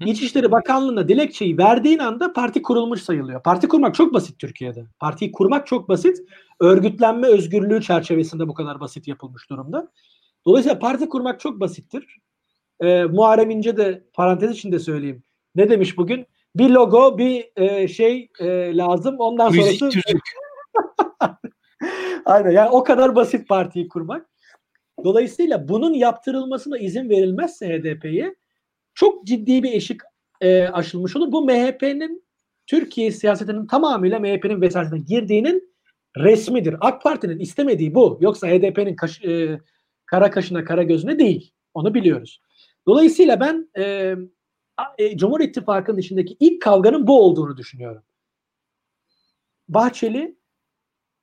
İçişleri 0.06 0.52
Bakanlığı'na 0.52 1.08
dilekçeyi 1.08 1.58
verdiğin 1.58 1.98
anda 1.98 2.32
parti 2.32 2.62
kurulmuş 2.62 3.02
sayılıyor. 3.02 3.42
Parti 3.42 3.68
kurmak 3.68 3.94
çok 3.94 4.14
basit 4.14 4.38
Türkiye'de. 4.38 4.86
Partiyi 4.98 5.32
kurmak 5.32 5.66
çok 5.66 5.88
basit. 5.88 6.18
Örgütlenme 6.60 7.26
özgürlüğü 7.26 7.82
çerçevesinde 7.82 8.48
bu 8.48 8.54
kadar 8.54 8.80
basit 8.80 9.08
yapılmış 9.08 9.50
durumda. 9.50 9.90
Dolayısıyla 10.46 10.78
parti 10.78 11.08
kurmak 11.08 11.40
çok 11.40 11.60
basittir. 11.60 12.18
E, 12.80 13.04
Muharrem 13.04 13.50
İnce 13.50 13.76
de 13.76 14.04
parantez 14.12 14.50
içinde 14.50 14.78
söyleyeyim. 14.78 15.22
Ne 15.54 15.70
demiş 15.70 15.98
bugün? 15.98 16.26
Bir 16.56 16.70
logo, 16.70 17.18
bir 17.18 17.50
e, 17.56 17.88
şey 17.88 18.30
e, 18.40 18.76
lazım. 18.76 19.16
Ondan 19.18 19.52
Müzik, 19.52 19.78
sonrası... 19.78 20.00
Türk. 20.00 20.14
Aynen 22.24 22.50
yani 22.50 22.70
o 22.70 22.84
kadar 22.84 23.16
basit 23.16 23.48
partiyi 23.48 23.88
kurmak. 23.88 24.30
Dolayısıyla 25.04 25.68
bunun 25.68 25.94
yaptırılmasına 25.94 26.78
izin 26.78 27.10
verilmezse 27.10 27.68
HDP'ye 27.68 28.34
çok 28.94 29.26
ciddi 29.26 29.62
bir 29.62 29.72
eşik 29.72 30.00
e, 30.40 30.62
aşılmış 30.62 31.16
olur. 31.16 31.32
Bu 31.32 31.44
MHP'nin 31.44 32.24
Türkiye 32.66 33.10
siyasetinin 33.10 33.66
tamamıyla 33.66 34.18
MHP'nin 34.18 34.60
vesayetine 34.60 34.98
girdiğinin 34.98 35.74
resmidir. 36.16 36.76
AK 36.80 37.02
Parti'nin 37.02 37.38
istemediği 37.38 37.94
bu. 37.94 38.18
Yoksa 38.20 38.48
HDP'nin 38.48 38.96
kaş, 38.96 39.24
e, 39.24 39.60
kara 40.06 40.30
kaşına 40.30 40.64
kara 40.64 40.82
gözüne 40.82 41.18
değil. 41.18 41.52
Onu 41.74 41.94
biliyoruz. 41.94 42.40
Dolayısıyla 42.86 43.40
ben 43.40 43.68
e, 43.78 44.14
e, 44.98 45.16
Cumhur 45.16 45.40
İttifakı'nın 45.40 45.98
içindeki 45.98 46.36
ilk 46.40 46.62
kavganın 46.62 47.06
bu 47.06 47.22
olduğunu 47.22 47.56
düşünüyorum. 47.56 48.02
Bahçeli 49.68 50.36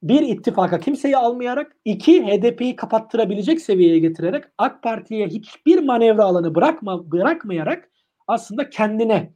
bir 0.03 0.21
ittifaka 0.21 0.79
kimseyi 0.79 1.17
almayarak 1.17 1.77
iki 1.85 2.23
HDP'yi 2.23 2.75
kapattırabilecek 2.75 3.61
seviyeye 3.61 3.99
getirerek 3.99 4.43
AK 4.57 4.83
Parti'ye 4.83 5.27
hiçbir 5.27 5.83
manevra 5.83 6.23
alanı 6.23 6.55
bırakma 6.55 7.11
bırakmayarak 7.11 7.89
aslında 8.27 8.69
kendine 8.69 9.33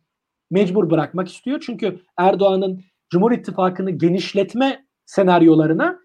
mecbur 0.52 0.90
bırakmak 0.90 1.28
istiyor. 1.28 1.64
Çünkü 1.66 2.00
Erdoğan'ın 2.18 2.84
Cumhur 3.10 3.32
İttifakı'nı 3.32 3.92
genişletme 3.92 4.86
senaryolarına 5.06 6.00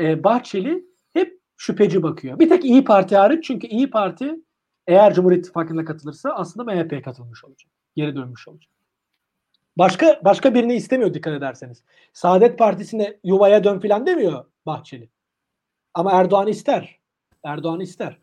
e, 0.00 0.24
Bahçeli 0.24 0.84
şüpheci 1.62 2.02
bakıyor. 2.02 2.38
Bir 2.38 2.48
tek 2.48 2.64
İyi 2.64 2.84
Parti 2.84 3.16
hariç 3.16 3.44
çünkü 3.44 3.66
İyi 3.66 3.90
Parti 3.90 4.34
eğer 4.86 5.14
Cumhur 5.14 5.32
İttifakı'na 5.32 5.84
katılırsa 5.84 6.30
aslında 6.30 6.74
MHP'ye 6.74 7.02
katılmış 7.02 7.44
olacak. 7.44 7.70
Geri 7.96 8.16
dönmüş 8.16 8.48
olacak. 8.48 8.70
Başka 9.78 10.20
başka 10.24 10.54
birini 10.54 10.74
istemiyor 10.74 11.14
dikkat 11.14 11.34
ederseniz. 11.34 11.82
Saadet 12.12 12.58
Partisi'ne 12.58 13.16
yuvaya 13.24 13.64
dön 13.64 13.78
filan 13.78 14.06
demiyor 14.06 14.44
Bahçeli. 14.66 15.08
Ama 15.94 16.12
Erdoğan 16.12 16.46
ister. 16.46 16.98
Erdoğan 17.44 17.80
ister. 17.80 18.18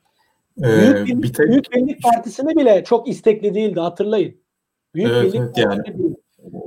Ee, 0.60 0.64
Büyük, 0.64 1.08
Birlik, 1.08 1.24
bir 1.24 1.34
tek 1.34 1.48
Büyük 1.48 1.72
Birlik 1.72 2.04
Partisi'ne 2.04 2.56
bile 2.56 2.84
çok 2.84 3.08
istekli 3.10 3.56
değildi 3.56 3.80
hatırlayın. 3.80 4.38
Büyük 4.96 5.10
Evet, 5.12 5.24
Birlik 5.24 5.42
evet, 5.42 5.58
yani. 5.58 5.84
Değil. 5.86 6.16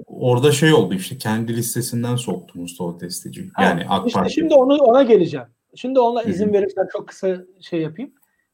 orada 0.06 0.52
şey 0.52 0.72
oldu 0.72 0.94
işte 0.94 1.18
kendi 1.18 1.56
listesinden 1.56 2.16
soktu 2.16 2.58
Mustafa 2.58 3.00
Desteci. 3.00 3.50
Ha, 3.54 3.62
Yani 3.62 3.84
AK 3.88 4.06
İşte 4.06 4.18
Parti. 4.20 4.34
şimdi 4.34 4.54
onu 4.54 4.74
ona 4.76 5.02
geleceğim. 5.02 5.46
Şimdi 5.74 6.00
ona 6.00 6.22
izin 6.22 6.52
verirsen 6.52 6.88
çok 6.92 7.08
kısa 7.08 7.36
şey 7.60 7.80
yapayım. 7.80 8.12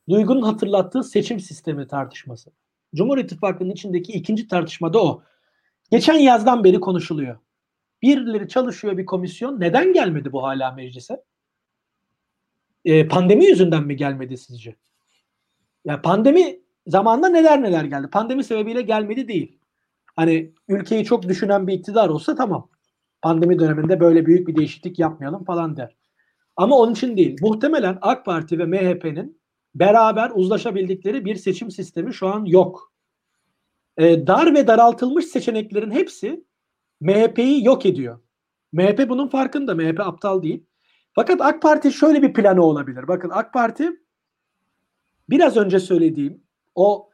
Duygu'nun 0.08 0.42
hatırlattığı 0.42 1.04
seçim 1.04 1.40
sistemi 1.40 1.86
tartışması. 1.86 2.50
Cumhur 2.94 3.18
İttifakı'nın 3.18 3.70
içindeki 3.70 4.12
ikinci 4.12 4.48
tartışmada 4.48 5.02
o. 5.02 5.22
Geçen 5.90 6.14
yazdan 6.14 6.64
beri 6.64 6.80
konuşuluyor. 6.80 7.38
Birileri 8.02 8.48
çalışıyor 8.48 8.98
bir 8.98 9.06
komisyon. 9.06 9.60
Neden 9.60 9.92
gelmedi 9.92 10.32
bu 10.32 10.42
hala 10.42 10.72
meclise? 10.72 11.24
Ee, 12.84 13.08
pandemi 13.08 13.44
yüzünden 13.44 13.84
mi 13.84 13.96
gelmedi 13.96 14.36
sizce? 14.36 14.76
Ya 15.84 16.02
pandemi 16.02 16.60
zamanında 16.86 17.28
neler 17.28 17.62
neler 17.62 17.84
geldi. 17.84 18.10
Pandemi 18.10 18.44
sebebiyle 18.44 18.82
gelmedi 18.82 19.28
değil. 19.28 19.58
Hani 20.16 20.52
ülkeyi 20.68 21.04
çok 21.04 21.28
düşünen 21.28 21.66
bir 21.66 21.72
iktidar 21.72 22.08
olsa 22.08 22.34
tamam. 22.34 22.70
Pandemi 23.22 23.58
döneminde 23.58 24.00
böyle 24.00 24.26
büyük 24.26 24.48
bir 24.48 24.56
değişiklik 24.56 24.98
yapmayalım 24.98 25.44
falan 25.44 25.76
der. 25.76 25.97
Ama 26.58 26.78
onun 26.78 26.92
için 26.92 27.16
değil. 27.16 27.36
Muhtemelen 27.40 27.98
AK 28.00 28.24
Parti 28.24 28.58
ve 28.58 28.64
MHP'nin 28.64 29.40
beraber 29.74 30.30
uzlaşabildikleri 30.34 31.24
bir 31.24 31.34
seçim 31.36 31.70
sistemi 31.70 32.14
şu 32.14 32.28
an 32.28 32.44
yok. 32.44 32.92
Ee, 33.96 34.26
dar 34.26 34.54
ve 34.54 34.66
daraltılmış 34.66 35.26
seçeneklerin 35.26 35.90
hepsi 35.90 36.44
MHP'yi 37.00 37.64
yok 37.64 37.86
ediyor. 37.86 38.20
MHP 38.72 39.08
bunun 39.08 39.28
farkında. 39.28 39.74
MHP 39.74 40.00
aptal 40.00 40.42
değil. 40.42 40.64
Fakat 41.12 41.40
AK 41.40 41.62
Parti 41.62 41.92
şöyle 41.92 42.22
bir 42.22 42.32
planı 42.32 42.62
olabilir. 42.62 43.08
Bakın 43.08 43.30
AK 43.32 43.52
Parti 43.52 43.90
biraz 45.30 45.56
önce 45.56 45.80
söylediğim 45.80 46.42
o 46.74 47.10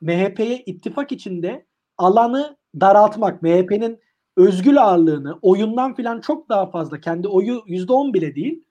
MHP'ye 0.00 0.62
ittifak 0.66 1.12
içinde 1.12 1.66
alanı 1.98 2.56
daraltmak, 2.80 3.42
MHP'nin 3.42 4.00
özgül 4.36 4.82
ağırlığını 4.82 5.38
oyundan 5.42 5.94
filan 5.94 6.20
çok 6.20 6.48
daha 6.48 6.70
fazla 6.70 7.00
kendi 7.00 7.28
oyu 7.28 7.62
%10 7.66 8.14
bile 8.14 8.34
değil 8.34 8.64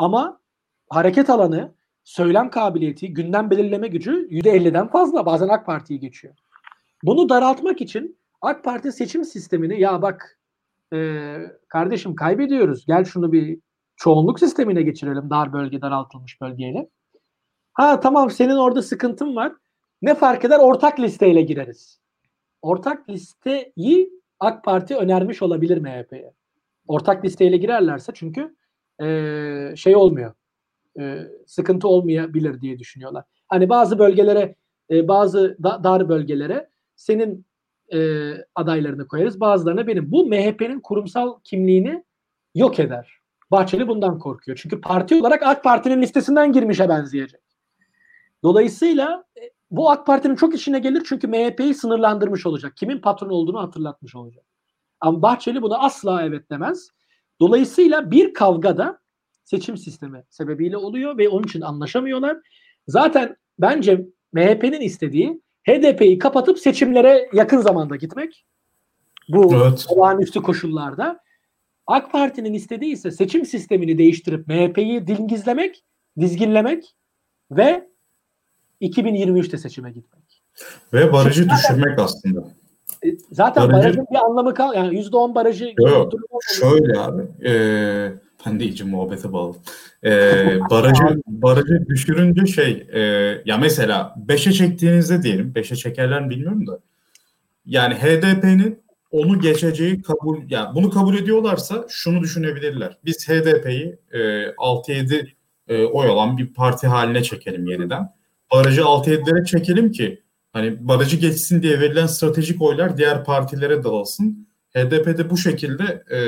ama 0.00 0.40
hareket 0.88 1.30
alanı, 1.30 1.74
söylem 2.04 2.50
kabiliyeti, 2.50 3.12
gündem 3.12 3.50
belirleme 3.50 3.88
gücü 3.88 4.28
%50'den 4.30 4.88
fazla. 4.88 5.26
Bazen 5.26 5.48
AK 5.48 5.66
Parti'yi 5.66 6.00
geçiyor. 6.00 6.34
Bunu 7.02 7.28
daraltmak 7.28 7.80
için 7.80 8.18
AK 8.42 8.64
Parti 8.64 8.92
seçim 8.92 9.24
sistemini 9.24 9.80
ya 9.80 10.02
bak 10.02 10.38
e, 10.92 11.36
kardeşim 11.68 12.14
kaybediyoruz. 12.14 12.86
Gel 12.86 13.04
şunu 13.04 13.32
bir 13.32 13.58
çoğunluk 13.96 14.40
sistemine 14.40 14.82
geçirelim 14.82 15.30
dar 15.30 15.52
bölge 15.52 15.80
daraltılmış 15.80 16.40
bölgeyle. 16.40 16.88
Ha 17.72 18.00
tamam 18.00 18.30
senin 18.30 18.56
orada 18.56 18.82
sıkıntın 18.82 19.36
var. 19.36 19.52
Ne 20.02 20.14
fark 20.14 20.44
eder 20.44 20.58
ortak 20.58 21.00
listeyle 21.00 21.42
gireriz. 21.42 22.00
Ortak 22.62 23.08
listeyi 23.08 24.10
AK 24.40 24.64
Parti 24.64 24.96
önermiş 24.96 25.42
olabilir 25.42 25.78
MHP'ye. 25.78 26.32
Ortak 26.86 27.24
listeyle 27.24 27.56
girerlerse 27.56 28.12
çünkü 28.14 28.56
e, 29.02 29.76
şey 29.76 29.96
olmuyor. 29.96 30.34
E, 31.00 31.18
sıkıntı 31.46 31.88
olmayabilir 31.88 32.60
diye 32.60 32.78
düşünüyorlar. 32.78 33.24
Hani 33.48 33.68
bazı 33.68 33.98
bölgelere 33.98 34.54
e, 34.90 35.08
bazı 35.08 35.56
da, 35.62 35.84
dar 35.84 36.08
bölgelere 36.08 36.70
senin 36.96 37.46
e, 37.92 38.30
adaylarını 38.54 39.08
koyarız 39.08 39.40
bazılarına 39.40 39.86
benim. 39.86 40.12
Bu 40.12 40.26
MHP'nin 40.26 40.80
kurumsal 40.80 41.38
kimliğini 41.44 42.04
yok 42.54 42.80
eder. 42.80 43.20
Bahçeli 43.50 43.88
bundan 43.88 44.18
korkuyor. 44.18 44.58
Çünkü 44.62 44.80
parti 44.80 45.14
olarak 45.14 45.42
AK 45.42 45.64
Parti'nin 45.64 46.02
listesinden 46.02 46.52
girmişe 46.52 46.88
benzeyecek. 46.88 47.40
Dolayısıyla 48.42 49.24
e, 49.36 49.40
bu 49.70 49.90
AK 49.90 50.06
Parti'nin 50.06 50.36
çok 50.36 50.54
işine 50.54 50.78
gelir 50.78 51.02
çünkü 51.08 51.28
MHP'yi 51.28 51.74
sınırlandırmış 51.74 52.46
olacak. 52.46 52.76
Kimin 52.76 53.00
patron 53.00 53.28
olduğunu 53.28 53.60
hatırlatmış 53.60 54.14
olacak. 54.14 54.44
Ama 55.00 55.22
Bahçeli 55.22 55.62
buna 55.62 55.78
asla 55.78 56.22
evet 56.22 56.50
demez. 56.50 56.90
Dolayısıyla 57.40 58.10
bir 58.10 58.34
kavgada 58.34 59.00
seçim 59.44 59.76
sistemi 59.76 60.24
sebebiyle 60.30 60.76
oluyor 60.76 61.18
ve 61.18 61.28
onun 61.28 61.42
için 61.42 61.60
anlaşamıyorlar. 61.60 62.36
Zaten 62.88 63.36
bence 63.58 64.06
MHP'nin 64.32 64.80
istediği 64.80 65.40
HDP'yi 65.68 66.18
kapatıp 66.18 66.58
seçimlere 66.58 67.28
yakın 67.32 67.58
zamanda 67.58 67.96
gitmek. 67.96 68.44
Bu 69.28 69.54
Evet. 69.54 69.86
olağanüstü 69.88 70.42
koşullarda. 70.42 71.20
AK 71.86 72.12
Parti'nin 72.12 72.54
istediği 72.54 72.92
ise 72.92 73.10
seçim 73.10 73.46
sistemini 73.46 73.98
değiştirip 73.98 74.46
MHP'yi 74.46 75.06
dingizlemek, 75.06 75.84
dizginlemek 76.20 76.84
ve 77.50 77.88
2023'te 78.80 79.58
seçime 79.58 79.92
gitmek. 79.92 80.42
Ve 80.92 81.12
barajı 81.12 81.48
düşürmek 81.50 81.98
aslında. 81.98 82.59
E, 83.06 83.08
Zaten 83.32 83.62
Barajı- 83.64 83.72
barajın 83.72 84.06
bir 84.10 84.16
anlamı 84.24 84.54
kal 84.54 84.74
yani 84.74 84.94
%10 84.94 85.34
barajı 85.34 85.64
gibi 85.64 85.82
Yok. 85.82 86.12
Şöyle 86.60 87.00
abi. 87.00 87.22
E, 87.48 87.52
ben 88.46 88.60
de 88.60 88.64
iyice 88.64 88.84
muhabbete 88.84 89.32
bağlı. 89.32 89.56
E, 90.04 90.10
barajı, 90.70 91.02
barajı 91.26 91.86
düşürünce 91.88 92.46
şey 92.46 92.86
e, 92.92 93.00
ya 93.44 93.56
mesela 93.58 94.14
5'e 94.26 94.52
çektiğinizde 94.52 95.22
diyelim 95.22 95.52
5'e 95.56 95.76
çekerler 95.76 96.22
mi 96.22 96.30
bilmiyorum 96.30 96.66
da 96.66 96.78
yani 97.66 97.94
HDP'nin 97.94 98.82
onu 99.10 99.40
geçeceği 99.40 100.02
kabul 100.02 100.38
yani 100.48 100.74
bunu 100.74 100.90
kabul 100.90 101.16
ediyorlarsa 101.16 101.86
şunu 101.88 102.20
düşünebilirler. 102.20 102.98
Biz 103.04 103.28
HDP'yi 103.28 103.98
e, 104.12 104.18
6-7 104.50 105.26
e, 105.68 105.84
oy 105.84 106.08
alan 106.08 106.38
bir 106.38 106.54
parti 106.54 106.86
haline 106.86 107.22
çekelim 107.22 107.66
yeniden. 107.66 108.12
Barajı 108.52 108.80
6-7'lere 108.80 109.44
çekelim 109.46 109.92
ki 109.92 110.22
hani 110.52 110.88
barajı 110.88 111.16
geçsin 111.16 111.62
diye 111.62 111.80
verilen 111.80 112.06
stratejik 112.06 112.62
oylar 112.62 112.96
diğer 112.96 113.24
partilere 113.24 113.84
dağılsın. 113.84 114.48
HDP 114.74 115.18
de 115.18 115.30
bu 115.30 115.36
şekilde 115.36 115.84
e, 116.12 116.18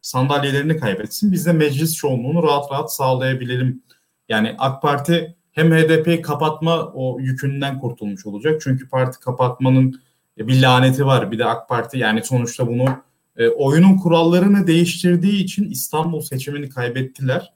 sandalyelerini 0.00 0.76
kaybetsin. 0.76 1.32
Biz 1.32 1.46
de 1.46 1.52
meclis 1.52 1.96
çoğunluğunu 1.96 2.42
rahat 2.42 2.72
rahat 2.72 2.94
sağlayabilelim 2.94 3.82
Yani 4.28 4.54
AK 4.58 4.82
Parti 4.82 5.36
hem 5.52 5.72
HDP'yi 5.72 6.22
kapatma 6.22 6.92
o 6.94 7.20
yükünden 7.20 7.80
kurtulmuş 7.80 8.26
olacak. 8.26 8.60
Çünkü 8.64 8.88
parti 8.88 9.20
kapatmanın 9.20 10.00
bir 10.38 10.62
laneti 10.62 11.06
var. 11.06 11.32
Bir 11.32 11.38
de 11.38 11.44
AK 11.44 11.68
Parti 11.68 11.98
yani 11.98 12.24
sonuçta 12.24 12.66
bunu 12.66 13.02
e, 13.36 13.48
oyunun 13.48 13.96
kurallarını 13.96 14.66
değiştirdiği 14.66 15.44
için 15.44 15.70
İstanbul 15.70 16.20
seçimini 16.20 16.68
kaybettiler. 16.68 17.52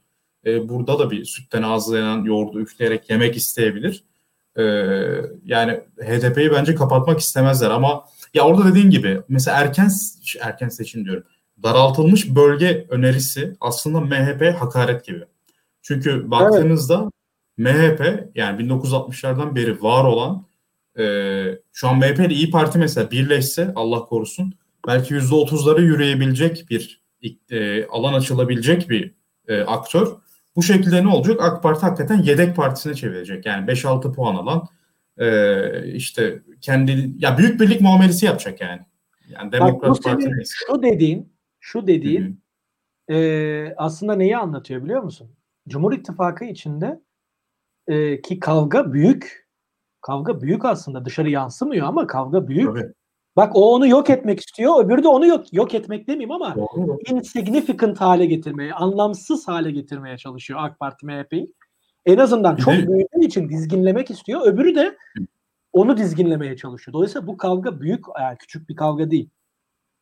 E, 0.46 0.68
burada 0.68 0.98
da 0.98 1.10
bir 1.10 1.24
sütten 1.24 1.62
ağızlayan 1.62 2.24
yoğurdu 2.24 2.60
üfleyerek 2.60 3.10
yemek 3.10 3.36
isteyebilir. 3.36 4.04
E, 4.59 4.62
yani 5.44 5.80
HDP'yi 6.01 6.52
bence 6.52 6.74
kapatmak 6.74 7.20
istemezler 7.20 7.70
ama 7.70 8.05
ya 8.35 8.43
orada 8.43 8.70
dediğin 8.70 8.90
gibi 8.90 9.20
mesela 9.28 9.56
erken 9.60 9.90
erken 10.40 10.68
seçim 10.68 11.05
diyorum. 11.05 11.24
Daraltılmış 11.62 12.35
bölge 12.35 12.86
önerisi 12.90 13.56
aslında 13.60 14.01
MHP 14.01 14.55
hakaret 14.60 15.05
gibi. 15.05 15.24
Çünkü 15.82 16.30
baktığınızda 16.30 16.94
evet. 16.94 17.12
MHP 17.59 18.30
yani 18.35 18.62
1960'lardan 18.62 19.55
beri 19.55 19.82
var 19.82 20.05
olan 20.05 20.47
e, 20.98 21.05
şu 21.72 21.89
an 21.89 21.98
MHP 21.98 22.18
ile 22.18 22.35
İyi 22.35 22.51
Parti 22.51 22.78
mesela 22.78 23.10
birleşse 23.10 23.72
Allah 23.74 24.05
korusun 24.05 24.55
belki 24.86 25.14
%30'lara 25.14 25.80
yürüyebilecek 25.80 26.66
bir 26.70 27.02
e, 27.51 27.86
alan 27.86 28.12
açılabilecek 28.12 28.90
bir 28.90 29.14
e, 29.48 29.60
aktör. 29.60 30.09
Bu 30.59 30.62
şekilde 30.62 31.05
ne 31.05 31.09
olacak? 31.09 31.40
AK 31.43 31.62
Parti 31.62 31.80
hakikaten 31.80 32.22
yedek 32.22 32.56
partisine 32.56 32.94
çevirecek. 32.94 33.47
Yani 33.47 33.66
5-6 33.66 34.12
puan 34.14 34.35
alan 34.35 34.66
e, 35.18 35.93
işte 35.93 36.43
kendi 36.60 37.10
ya 37.18 37.39
büyük 37.39 37.60
birlik 37.60 37.80
muamelesi 37.80 38.26
yapacak 38.26 38.60
yani. 38.60 38.80
Yani 39.28 39.52
Demokrat 39.52 39.90
Bak, 39.90 40.02
Parti 40.02 40.26
neyse. 40.26 40.55
Şu 40.66 40.82
dediğin, 40.82 41.32
şu 41.60 41.86
dediğin 41.86 42.40
e, 43.10 43.74
aslında 43.76 44.14
neyi 44.14 44.36
anlatıyor 44.36 44.85
biliyor 44.85 45.02
musun? 45.02 45.30
Cumhur 45.68 45.93
İttifakı 45.93 46.44
içinde 46.44 47.01
e, 47.86 48.20
ki 48.20 48.40
kavga 48.40 48.93
büyük. 48.93 49.48
Kavga 50.01 50.40
büyük 50.40 50.64
aslında. 50.64 51.05
Dışarı 51.05 51.30
yansımıyor 51.30 51.86
ama 51.86 52.06
kavga 52.06 52.48
büyük. 52.48 52.66
Tabii. 52.66 52.93
Bak 53.39 53.56
o 53.56 53.74
onu 53.74 53.86
yok 53.86 54.10
etmek 54.10 54.40
istiyor. 54.40 54.85
Öbürü 54.85 55.02
de 55.02 55.09
onu 55.09 55.27
yok, 55.27 55.52
yok 55.52 55.74
etmek 55.74 56.09
demeyeyim 56.09 56.31
ama 56.31 56.56
Doğru. 56.56 56.98
insignificant 57.10 58.01
hale 58.01 58.27
getirmeye, 58.27 58.73
anlamsız 58.73 59.48
hale 59.48 59.70
getirmeye 59.70 60.19
çalışıyor 60.19 60.60
AK 60.62 60.78
Parti 60.78 61.06
MHP'yi. 61.06 61.52
En 62.06 62.19
azından 62.19 62.56
çok 62.56 62.74
büyüdüğü 62.74 63.24
için 63.27 63.48
dizginlemek 63.48 64.10
istiyor. 64.10 64.47
Öbürü 64.47 64.74
de 64.74 64.97
onu 65.73 65.97
dizginlemeye 65.97 66.56
çalışıyor. 66.56 66.93
Dolayısıyla 66.93 67.27
bu 67.27 67.36
kavga 67.36 67.81
büyük, 67.81 68.05
yani 68.20 68.36
küçük 68.39 68.69
bir 68.69 68.77
kavga 68.77 69.10
değil. 69.10 69.28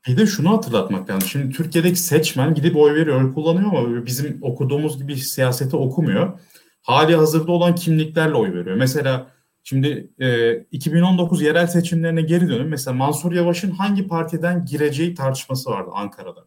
Bir 0.08 0.16
de 0.16 0.26
şunu 0.26 0.50
hatırlatmak 0.50 1.10
lazım. 1.10 1.28
Şimdi 1.28 1.54
Türkiye'deki 1.54 2.00
seçmen 2.00 2.54
gidip 2.54 2.76
oy 2.76 2.94
veriyor, 2.94 3.22
oy 3.22 3.34
kullanıyor 3.34 3.68
ama 3.68 4.06
bizim 4.06 4.38
okuduğumuz 4.42 4.98
gibi 4.98 5.16
siyaseti 5.16 5.76
okumuyor. 5.76 6.40
Hali 6.82 7.16
hazırda 7.16 7.52
olan 7.52 7.74
kimliklerle 7.74 8.34
oy 8.34 8.54
veriyor. 8.54 8.76
Mesela 8.76 9.35
Şimdi 9.68 10.10
e, 10.18 10.54
2019 10.72 11.42
yerel 11.42 11.66
seçimlerine 11.66 12.22
geri 12.22 12.48
dönün. 12.48 12.68
Mesela 12.68 12.94
Mansur 12.94 13.32
Yavaş'ın 13.32 13.70
hangi 13.70 14.08
partiden 14.08 14.64
gireceği 14.64 15.14
tartışması 15.14 15.70
vardı 15.70 15.90
Ankara'da. 15.94 16.44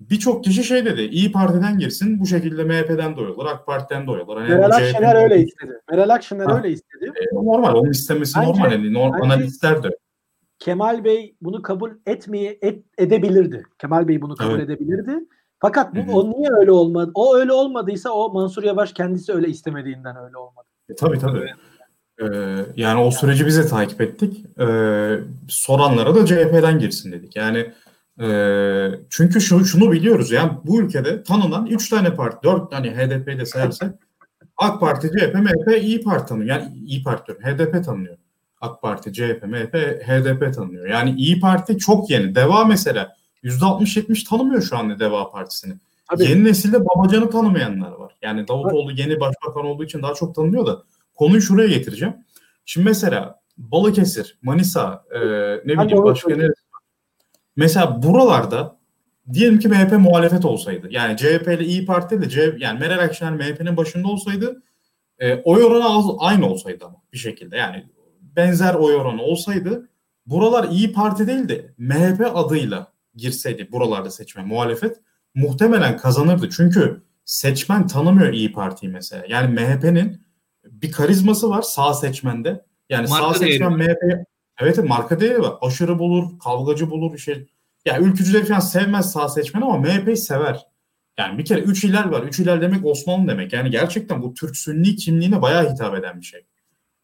Birçok 0.00 0.44
kişi 0.44 0.64
şey 0.64 0.84
dedi, 0.84 1.00
İyi 1.02 1.32
Parti'den 1.32 1.78
girsin, 1.78 2.20
bu 2.20 2.26
şekilde 2.26 2.64
MHP'den 2.64 3.16
de 3.16 3.20
oyalır, 3.20 3.46
AK 3.46 3.66
Parti'den 3.66 4.06
de 4.06 4.10
oyalır. 4.10 4.36
Hani 4.36 4.48
Meral 4.48 4.70
Akşener 4.70 5.22
öyle 5.22 5.42
istedi. 5.42 5.80
Meral 5.90 6.08
Akşener 6.08 6.56
öyle 6.56 6.70
istedi. 6.70 7.04
E, 7.04 7.34
normal, 7.34 7.74
onun 7.74 7.90
istemesi 7.90 8.38
bence, 8.38 8.48
normal. 8.48 8.72
Yani, 8.72 8.92
normal 8.92 9.20
analistler 9.20 9.82
de. 9.82 9.88
Kemal 10.58 11.04
Bey 11.04 11.36
bunu 11.40 11.62
kabul 11.62 11.90
etmeye 12.06 12.58
et, 12.62 12.84
edebilirdi. 12.98 13.62
Kemal 13.78 14.08
Bey 14.08 14.20
bunu 14.20 14.36
kabul 14.36 14.54
evet. 14.54 14.70
edebilirdi. 14.70 15.12
Fakat 15.58 15.94
bu, 15.94 16.12
o 16.12 16.30
niye 16.30 16.50
öyle 16.52 16.72
olmadı? 16.72 17.10
O 17.14 17.36
öyle 17.36 17.52
olmadıysa 17.52 18.10
o 18.10 18.32
Mansur 18.32 18.62
Yavaş 18.62 18.92
kendisi 18.92 19.32
öyle 19.32 19.48
istemediğinden 19.48 20.16
öyle 20.16 20.36
olmadı. 20.36 20.66
E, 20.88 20.94
tabii 20.94 21.18
tabii. 21.18 21.38
Evet. 21.38 21.54
Ee, 22.20 22.24
yani 22.76 23.00
o 23.00 23.10
süreci 23.10 23.46
bize 23.46 23.66
takip 23.66 24.00
ettik. 24.00 24.44
Ee, 24.60 25.18
soranlara 25.48 26.14
da 26.14 26.26
CHP'den 26.26 26.78
girsin 26.78 27.12
dedik. 27.12 27.36
Yani 27.36 27.72
e, 28.20 28.28
çünkü 29.10 29.40
şunu, 29.40 29.64
şunu 29.64 29.92
biliyoruz 29.92 30.30
yani 30.30 30.52
bu 30.64 30.80
ülkede 30.80 31.22
tanınan 31.22 31.66
3 31.66 31.88
tane 31.88 32.14
parti, 32.14 32.42
4 32.42 32.70
tane 32.70 32.90
HDP'yi 32.90 33.38
de 33.38 33.46
sayarsak 33.46 33.94
AK 34.56 34.80
Parti, 34.80 35.08
CHP, 35.08 35.34
MHP, 35.34 35.82
İyi 35.82 36.02
Parti 36.02 36.28
tanıyor. 36.28 36.46
Yani 36.46 36.74
İyi 36.76 37.02
Parti 37.02 37.32
HDP 37.32 37.84
tanıyor. 37.84 38.16
AK 38.60 38.82
Parti, 38.82 39.12
CHP, 39.12 39.42
MHP, 39.42 39.74
HDP 40.06 40.54
tanıyor. 40.54 40.86
Yani 40.86 41.10
İyi 41.10 41.40
Parti 41.40 41.78
çok 41.78 42.10
yeni. 42.10 42.34
Deva 42.34 42.64
mesela 42.64 43.16
%60-70 43.44 44.28
tanımıyor 44.28 44.62
şu 44.62 44.78
anda 44.78 44.98
Deva 44.98 45.30
Partisi'ni. 45.30 45.74
Tabii. 46.10 46.24
Yeni 46.24 46.44
nesilde 46.44 46.84
Babacan'ı 46.84 47.30
tanımayanlar 47.30 47.92
var. 47.92 48.12
Yani 48.22 48.48
Davutoğlu 48.48 48.92
yeni 48.92 49.20
başbakan 49.20 49.64
olduğu 49.64 49.84
için 49.84 50.02
daha 50.02 50.14
çok 50.14 50.34
tanınıyor 50.34 50.66
da 50.66 50.82
konuyu 51.18 51.40
şuraya 51.40 51.68
getireceğim. 51.68 52.14
Şimdi 52.64 52.88
mesela 52.88 53.40
Balıkesir, 53.56 54.38
Manisa, 54.42 55.04
e, 55.10 55.18
ne 55.64 55.78
bileyim 55.78 56.04
başka 56.04 56.36
ne? 56.36 56.48
Mesela 57.56 58.02
buralarda 58.02 58.78
diyelim 59.32 59.58
ki 59.58 59.68
MHP 59.68 59.92
muhalefet 59.92 60.44
olsaydı. 60.44 60.88
Yani 60.90 61.16
CHP 61.16 61.48
ile 61.48 61.64
İyi 61.64 61.86
Parti 61.86 62.14
ile 62.14 62.28
C, 62.28 62.56
yani 62.58 62.78
Meral 62.78 62.98
Akşener 63.04 63.32
MHP'nin 63.32 63.76
başında 63.76 64.08
olsaydı 64.08 64.62
e, 65.18 65.34
oy 65.34 65.64
oranı 65.64 65.84
az, 65.84 66.04
aynı 66.18 66.46
olsaydı 66.46 66.84
ama 66.84 67.02
bir 67.12 67.18
şekilde. 67.18 67.56
Yani 67.56 67.86
benzer 68.20 68.74
oy 68.74 68.94
oranı 68.94 69.22
olsaydı 69.22 69.88
buralar 70.26 70.68
İyi 70.68 70.92
Parti 70.92 71.26
değil 71.26 71.48
de 71.48 71.74
MHP 71.78 72.36
adıyla 72.36 72.92
girseydi 73.14 73.72
buralarda 73.72 74.10
seçmen 74.10 74.46
muhalefet 74.46 74.96
muhtemelen 75.34 75.96
kazanırdı. 75.96 76.48
Çünkü 76.50 77.02
seçmen 77.24 77.86
tanımıyor 77.86 78.32
İyi 78.32 78.52
Parti'yi 78.52 78.92
mesela. 78.92 79.24
Yani 79.28 79.54
MHP'nin 79.54 80.27
bir 80.82 80.92
karizması 80.92 81.50
var 81.50 81.62
sağ 81.62 81.94
seçmende. 81.94 82.64
Yani 82.88 83.08
marka 83.08 83.34
sağ 83.34 83.34
seçmen 83.34 83.72
MHP 83.72 84.24
evet 84.60 84.78
marka 84.78 85.20
değeri 85.20 85.42
var. 85.42 85.54
Aşırı 85.60 85.98
bulur, 85.98 86.38
kavgacı 86.38 86.90
bulur 86.90 87.18
şey. 87.18 87.46
Ya 87.84 88.00
ülkücüleri 88.00 88.44
falan 88.44 88.60
sevmez 88.60 89.12
sağ 89.12 89.28
seçmen 89.28 89.62
ama 89.62 89.78
MHP'yi 89.78 90.16
sever. 90.16 90.66
Yani 91.18 91.38
bir 91.38 91.44
kere 91.44 91.60
üç 91.60 91.84
hilal 91.84 92.10
var. 92.10 92.22
Üç 92.22 92.38
hilal 92.38 92.60
demek 92.60 92.86
Osmanlı 92.86 93.28
demek. 93.28 93.52
Yani 93.52 93.70
gerçekten 93.70 94.22
bu 94.22 94.34
Türk 94.34 94.56
Sünni 94.56 94.96
kimliğine 94.96 95.42
bayağı 95.42 95.72
hitap 95.72 95.94
eden 95.94 96.20
bir 96.20 96.24
şey. 96.26 96.40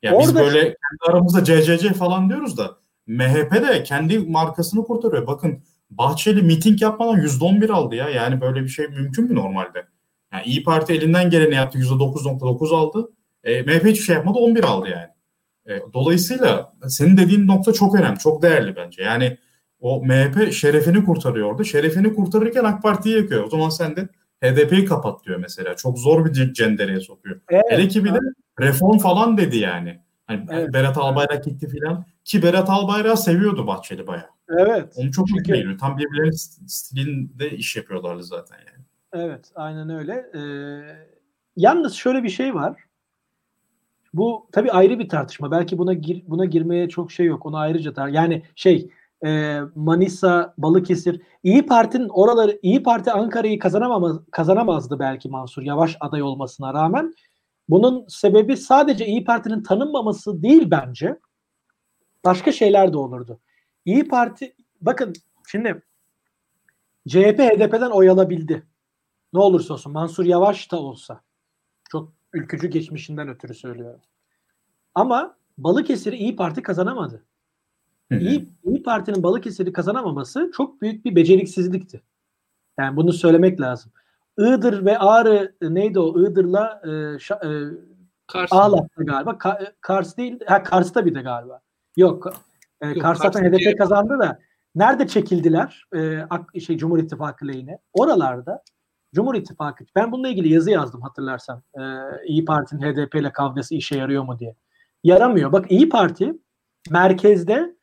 Ya 0.03 0.13
yani 0.13 0.23
biz 0.23 0.35
böyle 0.35 0.61
kendi 0.61 1.11
aramızda 1.11 1.45
CCC 1.45 1.93
falan 1.93 2.29
diyoruz 2.29 2.59
da 2.59 2.79
MHP 3.07 3.53
de 3.53 3.83
kendi 3.83 4.19
markasını 4.19 4.85
kurtarıyor. 4.85 5.27
Bakın 5.27 5.63
Bahçeli 5.91 6.43
miting 6.43 6.83
yapmadan 6.83 7.21
%11 7.21 7.73
aldı 7.73 7.95
ya. 7.95 8.09
Yani 8.09 8.41
böyle 8.41 8.63
bir 8.63 8.69
şey 8.69 8.89
mümkün 8.89 9.25
mü 9.25 9.35
normalde? 9.35 9.87
Yani 10.33 10.45
İyi 10.45 10.65
Parti 10.65 10.93
elinden 10.93 11.31
geleni 11.31 11.55
yaptı. 11.55 11.79
%9.9 11.79 12.77
aldı. 12.77 13.13
E, 13.45 13.63
MHP 13.63 13.85
hiçbir 13.85 14.05
şey 14.05 14.15
yapmadı 14.15 14.39
11 14.39 14.65
aldı 14.65 14.89
yani. 14.89 15.09
E, 15.69 15.83
dolayısıyla 15.93 16.73
senin 16.89 17.17
dediğin 17.17 17.47
nokta 17.47 17.73
çok 17.73 17.95
önemli, 17.95 18.19
çok 18.19 18.43
değerli 18.43 18.77
bence. 18.77 19.03
Yani 19.03 19.39
o 19.81 20.05
MHP 20.05 20.53
şerefini 20.53 21.05
kurtarıyordu. 21.05 21.65
Şerefini 21.65 22.15
kurtarırken 22.15 22.65
AK 22.65 22.83
Parti'yi 22.83 23.17
yakıyor. 23.17 23.45
O 23.45 23.51
zaman 23.51 23.69
sen 23.69 23.97
de 23.97 24.09
HDP'yi 24.45 24.85
kapat 24.85 25.25
diyor 25.25 25.39
mesela. 25.39 25.77
Çok 25.77 25.99
zor 25.99 26.25
bir 26.25 26.53
cendereye 26.53 27.01
sokuyor. 27.01 27.41
Evet, 27.49 27.65
Hele 27.69 27.89
ki 27.89 28.05
bir 28.05 28.15
de 28.15 28.19
reform 28.61 28.99
falan 28.99 29.39
dedi 29.39 29.57
yani. 29.57 30.01
Hani 30.27 30.47
evet, 30.51 30.73
Berat 30.73 30.99
Albayrak 30.99 31.45
gitti 31.45 31.69
filan. 31.69 32.05
Ki 32.25 32.43
Berat 32.43 32.71
Albayrak 32.71 33.19
seviyordu 33.19 33.67
Bahçeli 33.67 34.07
bayağı. 34.07 34.29
Evet. 34.49 34.93
Onu 34.97 35.13
çok 35.13 35.29
Çünkü... 35.29 35.43
geliyor. 35.43 35.79
Tam 35.79 35.99
birbirlerinin 35.99 36.67
stilinde 36.67 37.51
iş 37.51 37.77
yapıyorlardı 37.77 38.25
zaten 38.25 38.57
yani. 38.57 38.85
Evet 39.13 39.51
aynen 39.55 39.91
öyle. 39.91 40.13
Ee, 40.13 40.41
yalnız 41.57 41.95
şöyle 41.95 42.23
bir 42.23 42.29
şey 42.29 42.55
var. 42.55 42.84
Bu 44.15 44.47
tabii 44.53 44.73
ayrı 44.73 44.99
bir 44.99 45.09
tartışma. 45.09 45.51
Belki 45.51 45.79
buna 45.79 45.93
gir, 45.93 46.23
buna 46.27 46.45
girmeye 46.45 46.89
çok 46.89 47.13
şey 47.13 47.27
yok. 47.27 47.47
Onu 47.47 47.57
ayrıca 47.57 47.95
tar 47.95 48.09
yani 48.09 48.43
şey 48.57 48.91
e, 49.27 49.61
Manisa, 49.75 50.55
Balıkesir, 50.59 51.23
İyi 51.43 51.67
Parti'nin 51.67 52.09
oraları 52.09 52.59
İyi 52.63 52.83
Parti 52.83 53.13
Ankara'yı 53.13 53.59
kazanamaz 53.59 54.21
kazanamazdı 54.31 54.99
belki 54.99 55.29
Mansur 55.29 55.63
Yavaş 55.63 55.97
aday 56.01 56.23
olmasına 56.23 56.75
rağmen. 56.75 57.15
Bunun 57.69 58.05
sebebi 58.09 58.57
sadece 58.57 59.07
İyi 59.07 59.25
Parti'nin 59.25 59.63
tanınmaması 59.63 60.43
değil 60.43 60.71
bence. 60.71 61.19
Başka 62.25 62.53
şeyler 62.53 62.93
de 62.93 62.99
olurdu. 62.99 63.39
İyi 63.85 64.09
Parti 64.09 64.55
bakın 64.81 65.13
şimdi 65.47 65.83
CHP 67.09 67.39
HDP'den 67.39 67.91
oy 67.91 68.09
alabildi. 68.11 68.67
Ne 69.33 69.41
olursa 69.41 69.75
olsun 69.75 69.93
Mansur 69.93 70.25
Yavaş 70.25 70.73
da 70.73 70.81
olsa 70.81 71.21
ülkücü 72.35 72.69
geçmişinden 72.69 73.29
ötürü 73.29 73.55
söylüyorum. 73.55 74.01
Ama 74.95 75.37
Balıkesir'i 75.59 76.17
İyi 76.17 76.37
Parti 76.37 76.63
kazanamadı. 76.63 77.23
İyi, 78.11 78.49
İyi 78.65 78.83
Parti'nin 78.83 79.23
Balıkesir'i 79.23 79.73
kazanamaması 79.73 80.51
çok 80.57 80.83
büyük 80.83 81.05
bir 81.05 81.17
beceriksizlikti. 81.17 82.03
Yani 82.79 82.97
bunu 82.97 83.13
söylemek 83.13 83.61
lazım. 83.61 83.93
Iğdır 84.39 84.85
ve 84.85 84.99
Ağrı 84.99 85.55
neydi 85.63 85.99
o? 85.99 86.21
Iğdır'la 86.21 86.83
e, 86.87 87.19
şa, 87.19 87.35
e, 87.35 87.51
Kars. 88.27 88.53
Ağlat'ta 88.53 89.03
galiba. 89.03 89.39
Ka, 89.39 89.59
e, 89.63 89.73
Kars 89.81 90.17
değil. 90.17 90.41
Ha 90.47 90.63
Kars'ta 90.63 91.07
bir 91.07 91.15
de 91.15 91.23
galiba. 91.23 91.61
Yok. 91.97 92.33
E, 92.81 92.89
Yok 92.89 93.03
Kars 93.03 93.19
zaten 93.19 93.45
HDP 93.45 93.79
kazandı 93.79 94.19
da 94.19 94.39
nerede 94.75 95.07
çekildiler? 95.07 95.89
E, 96.55 96.61
şey 96.61 96.77
Cumhur 96.77 96.99
İttifakı 96.99 97.49
lehine. 97.49 97.79
Oralarda 97.93 98.63
Cumhur 99.15 99.35
İttifakı. 99.35 99.85
Ben 99.95 100.13
bununla 100.13 100.29
ilgili 100.29 100.53
yazı 100.53 100.71
yazdım 100.71 101.01
hatırlarsan. 101.03 101.63
Ee, 101.79 101.83
İyi 102.27 102.45
Parti'nin 102.45 102.83
HDP 102.83 103.15
ile 103.15 103.33
kavgası 103.33 103.75
işe 103.75 103.99
yarıyor 103.99 104.25
mu 104.25 104.39
diye. 104.39 104.57
Yaramıyor. 105.05 105.53
Bak 105.53 105.71
İyi 105.71 105.89
Parti 105.89 106.33
merkezde 106.91 107.77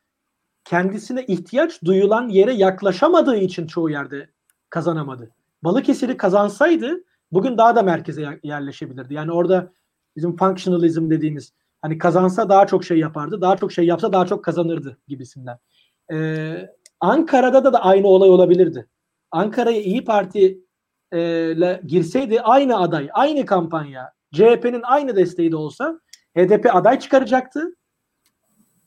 kendisine 0.63 1.25
ihtiyaç 1.25 1.83
duyulan 1.83 2.29
yere 2.29 2.53
yaklaşamadığı 2.53 3.35
için 3.35 3.67
çoğu 3.67 3.89
yerde 3.89 4.29
kazanamadı. 4.69 5.31
Balıkesir'i 5.63 6.17
kazansaydı 6.17 7.03
bugün 7.31 7.57
daha 7.57 7.75
da 7.75 7.83
merkeze 7.83 8.39
yerleşebilirdi. 8.43 9.13
Yani 9.13 9.31
orada 9.31 9.73
bizim 10.15 10.37
functionalism 10.37 11.09
dediğimiz 11.09 11.53
hani 11.81 11.97
kazansa 11.97 12.49
daha 12.49 12.67
çok 12.67 12.83
şey 12.83 12.99
yapardı. 12.99 13.41
Daha 13.41 13.57
çok 13.57 13.71
şey 13.71 13.85
yapsa 13.85 14.13
daha 14.13 14.25
çok 14.25 14.45
kazanırdı 14.45 14.97
gibisinden. 15.07 15.57
Ee, 16.13 16.69
Ankara'da 16.99 17.73
da, 17.73 17.83
aynı 17.83 18.07
olay 18.07 18.29
olabilirdi. 18.29 18.87
Ankara'ya 19.31 19.81
İyi 19.81 20.03
Parti 20.03 20.61
ile 21.17 21.81
girseydi 21.85 22.41
aynı 22.41 22.79
aday, 22.79 23.09
aynı 23.13 23.45
kampanya, 23.45 24.13
CHP'nin 24.33 24.81
aynı 24.83 25.15
desteği 25.15 25.51
de 25.51 25.55
olsa 25.55 25.99
HDP 26.37 26.75
aday 26.75 26.99
çıkaracaktı 26.99 27.75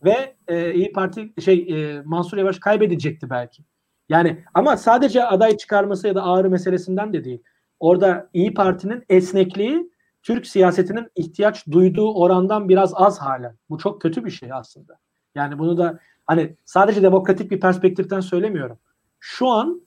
ve 0.05 0.37
e, 0.49 0.75
İyi 0.75 0.93
Parti 0.93 1.35
şey 1.45 1.67
e, 1.69 2.03
Mansur 2.03 2.39
Yavaş 2.39 2.59
kaybedecekti 2.59 3.31
belki. 3.31 3.65
Yani 4.09 4.45
ama 4.55 4.77
sadece 4.77 5.25
aday 5.25 5.57
çıkarması 5.57 6.07
ya 6.07 6.15
da 6.15 6.23
ağrı 6.23 6.51
meselesinden 6.51 7.13
de 7.13 7.25
değil. 7.25 7.43
Orada 7.81 8.31
İyi 8.33 8.55
Parti'nin 8.55 9.05
esnekliği 9.09 9.91
Türk 10.23 10.47
siyasetinin 10.47 11.09
ihtiyaç 11.15 11.67
duyduğu 11.67 12.15
orandan 12.15 12.69
biraz 12.69 12.93
az 12.95 13.19
halen. 13.19 13.57
Bu 13.71 13.79
çok 13.79 14.03
kötü 14.03 14.25
bir 14.25 14.31
şey 14.31 14.53
aslında. 14.53 14.99
Yani 15.35 15.59
bunu 15.59 15.79
da 15.79 15.99
hani 16.27 16.57
sadece 16.65 17.03
demokratik 17.03 17.51
bir 17.51 17.61
perspektiften 17.61 18.21
söylemiyorum. 18.21 18.79
Şu 19.21 19.49
an 19.49 19.83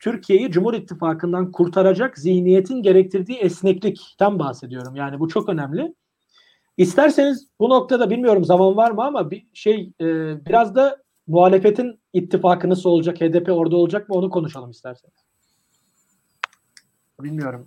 Türkiye'yi 0.00 0.50
Cumhur 0.50 0.74
İttifakı'ndan 0.74 1.52
kurtaracak 1.52 2.18
zihniyetin 2.18 2.82
gerektirdiği 2.82 3.38
esneklikten 3.38 4.38
bahsediyorum. 4.38 4.96
Yani 4.96 5.20
bu 5.20 5.28
çok 5.28 5.48
önemli. 5.48 5.94
İsterseniz 6.76 7.48
bu 7.60 7.68
noktada 7.68 8.10
bilmiyorum 8.10 8.44
zaman 8.44 8.76
var 8.76 8.90
mı 8.90 9.04
ama 9.04 9.30
bir 9.30 9.46
şey 9.52 9.92
e, 10.00 10.06
biraz 10.46 10.74
da 10.74 10.96
muhalefetin 11.26 12.00
ittifakı 12.12 12.68
nasıl 12.68 12.90
olacak, 12.90 13.20
HDP 13.20 13.48
orada 13.48 13.76
olacak 13.76 14.08
mı 14.08 14.14
onu 14.14 14.30
konuşalım 14.30 14.70
isterseniz. 14.70 15.14
Bilmiyorum. 17.20 17.66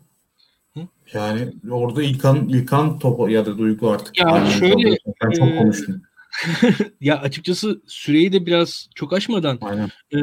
Yani 1.13 1.53
orada 1.71 2.03
İlkan, 2.03 2.49
İlkan 2.49 2.99
topu 2.99 3.29
ya 3.29 3.45
da 3.45 3.57
Duygu 3.57 3.89
artık. 3.89 4.19
Ya 4.19 4.29
yani 4.29 4.49
şöyle. 4.49 4.97
Ben 5.23 5.31
çok 5.31 5.47
e, 5.47 5.57
konuştum. 5.57 6.01
ya 7.01 7.21
açıkçası 7.21 7.81
süreyi 7.87 8.33
de 8.33 8.45
biraz 8.45 8.89
çok 8.95 9.13
aşmadan 9.13 9.59
e, 10.15 10.17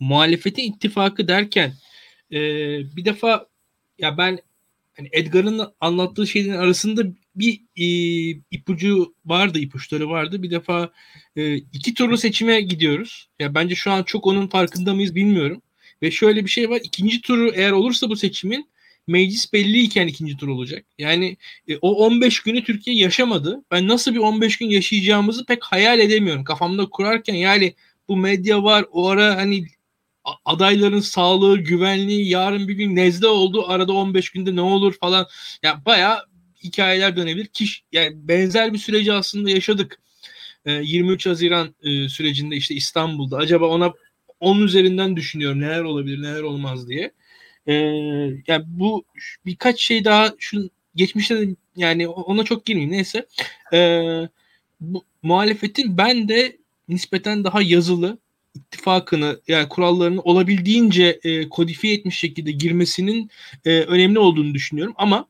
muhalefetin 0.00 0.72
ittifakı 0.72 1.28
derken 1.28 1.72
e, 2.32 2.38
bir 2.96 3.04
defa 3.04 3.46
ya 3.98 4.18
ben 4.18 4.38
hani 4.96 5.08
Edgar'ın 5.12 5.60
anlattığı 5.80 6.26
şeylerin 6.26 6.58
arasında 6.58 7.02
bir 7.36 7.60
e, 7.76 7.86
ipucu 8.50 9.14
vardı, 9.24 9.58
ipuçları 9.58 10.10
vardı. 10.10 10.42
Bir 10.42 10.50
defa 10.50 10.92
e, 11.36 11.54
iki 11.54 11.94
turlu 11.94 12.16
seçime 12.16 12.60
gidiyoruz. 12.60 13.28
Ya 13.38 13.54
bence 13.54 13.74
şu 13.74 13.90
an 13.90 14.02
çok 14.02 14.26
onun 14.26 14.46
farkında 14.46 14.94
mıyız 14.94 15.14
bilmiyorum. 15.14 15.62
Ve 16.02 16.10
şöyle 16.10 16.44
bir 16.44 16.50
şey 16.50 16.70
var. 16.70 16.80
İkinci 16.84 17.20
turu 17.20 17.52
eğer 17.54 17.72
olursa 17.72 18.08
bu 18.08 18.16
seçimin 18.16 18.68
meclis 19.06 19.52
belliyken 19.52 20.06
ikinci 20.06 20.36
tur 20.36 20.48
olacak. 20.48 20.86
Yani 20.98 21.36
e, 21.68 21.76
o 21.76 22.06
15 22.06 22.40
günü 22.40 22.64
Türkiye 22.64 22.96
yaşamadı. 22.96 23.64
Ben 23.70 23.88
nasıl 23.88 24.14
bir 24.14 24.18
15 24.18 24.58
gün 24.58 24.66
yaşayacağımızı 24.66 25.44
pek 25.46 25.64
hayal 25.64 25.98
edemiyorum. 26.00 26.44
Kafamda 26.44 26.86
kurarken 26.86 27.34
yani 27.34 27.74
bu 28.08 28.16
medya 28.16 28.62
var. 28.64 28.84
O 28.92 29.08
ara 29.08 29.36
hani 29.36 29.66
adayların 30.44 31.00
sağlığı, 31.00 31.58
güvenliği, 31.58 32.28
yarın 32.28 32.68
bir 32.68 32.74
gün 32.74 32.96
nezle 32.96 33.26
oldu. 33.26 33.64
Arada 33.68 33.92
15 33.92 34.30
günde 34.30 34.56
ne 34.56 34.60
olur 34.60 34.94
falan. 35.00 35.18
Ya 35.18 35.26
yani 35.62 35.84
bayağı 35.86 36.18
hikayeler 36.64 37.16
dönebilir. 37.16 37.46
Ki 37.46 37.66
yani 37.92 38.28
benzer 38.28 38.72
bir 38.72 38.78
süreci 38.78 39.12
aslında 39.12 39.50
yaşadık. 39.50 40.00
23 40.66 41.26
e, 41.26 41.30
Haziran 41.30 41.74
e, 41.82 42.08
sürecinde 42.08 42.56
işte 42.56 42.74
İstanbul'da. 42.74 43.36
Acaba 43.36 43.66
ona 43.66 43.92
onun 44.40 44.66
üzerinden 44.66 45.16
düşünüyorum 45.16 45.60
neler 45.60 45.82
olabilir, 45.82 46.22
neler 46.22 46.42
olmaz 46.42 46.88
diye. 46.88 47.10
Ee, 47.66 47.74
yani 48.46 48.64
bu 48.66 49.04
birkaç 49.46 49.80
şey 49.80 50.04
daha 50.04 50.32
şu 50.38 50.70
geçmişte 50.94 51.40
de 51.40 51.56
yani 51.76 52.08
ona 52.08 52.44
çok 52.44 52.64
girmeyeyim 52.64 52.92
neyse. 52.92 53.26
Ee, 53.72 54.28
bu 54.80 55.04
muhalefetin 55.22 55.98
ben 55.98 56.28
de 56.28 56.56
nispeten 56.88 57.44
daha 57.44 57.62
yazılı 57.62 58.18
ittifakını 58.54 59.40
yani 59.48 59.68
kurallarını 59.68 60.20
olabildiğince 60.20 61.20
e, 61.24 61.48
kodifiye 61.48 61.94
etmiş 61.94 62.18
şekilde 62.18 62.52
girmesinin 62.52 63.30
e, 63.64 63.80
önemli 63.80 64.18
olduğunu 64.18 64.54
düşünüyorum 64.54 64.94
ama 64.96 65.26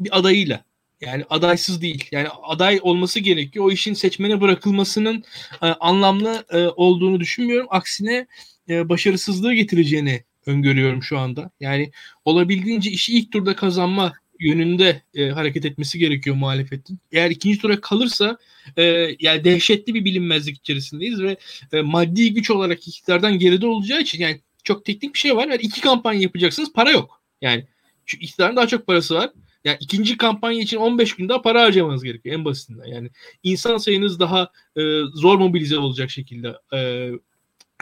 bir 0.00 0.18
adayıyla 0.18 0.64
yani 1.00 1.24
adaysız 1.30 1.82
değil. 1.82 2.08
Yani 2.12 2.28
aday 2.42 2.78
olması 2.82 3.20
gerekiyor. 3.20 3.64
O 3.64 3.70
işin 3.70 3.94
seçmene 3.94 4.40
bırakılmasının 4.40 5.24
e, 5.62 5.66
anlamlı 5.66 6.44
e, 6.50 6.58
olduğunu 6.58 7.20
düşünmüyorum. 7.20 7.66
Aksine 7.70 8.26
e, 8.68 8.88
başarısızlığı 8.88 9.54
getireceğini 9.54 10.24
öngörüyorum 10.46 11.02
şu 11.02 11.18
anda. 11.18 11.50
Yani 11.60 11.90
olabildiğince 12.24 12.90
işi 12.90 13.18
ilk 13.18 13.32
turda 13.32 13.56
kazanma 13.56 14.12
yönünde 14.40 15.02
e, 15.14 15.28
hareket 15.28 15.64
etmesi 15.64 15.98
gerekiyor 15.98 16.36
muhalefetin. 16.36 16.98
Eğer 17.12 17.30
ikinci 17.30 17.58
tura 17.58 17.80
kalırsa 17.80 18.38
e, 18.76 18.82
yani 19.20 19.44
dehşetli 19.44 19.94
bir 19.94 20.04
bilinmezlik 20.04 20.56
içerisindeyiz 20.56 21.22
ve 21.22 21.36
e, 21.72 21.80
maddi 21.80 22.34
güç 22.34 22.50
olarak 22.50 22.88
iktidardan 22.88 23.38
geride 23.38 23.66
olacağı 23.66 24.00
için 24.00 24.20
yani 24.20 24.40
çok 24.64 24.84
teknik 24.84 25.14
bir 25.14 25.18
şey 25.18 25.36
var. 25.36 25.48
Yani 25.48 25.62
iki 25.62 25.80
kampanya 25.80 26.20
yapacaksınız 26.20 26.72
para 26.72 26.90
yok. 26.90 27.22
Yani 27.40 27.66
şu 28.06 28.16
iktidarın 28.16 28.56
daha 28.56 28.66
çok 28.66 28.86
parası 28.86 29.14
var. 29.14 29.30
Yani 29.64 29.76
ikinci 29.80 30.16
kampanya 30.16 30.60
için 30.60 30.76
15 30.76 31.16
gün 31.16 31.28
daha 31.28 31.42
para 31.42 31.62
harcamanız 31.62 32.02
gerekiyor 32.02 32.36
en 32.36 32.44
basitinden. 32.44 32.86
Yani 32.86 33.10
insan 33.42 33.76
sayınız 33.76 34.20
daha 34.20 34.50
e, 34.76 34.80
zor 35.14 35.38
mobilize 35.38 35.78
olacak 35.78 36.10
şekilde 36.10 36.54
e, 36.74 37.10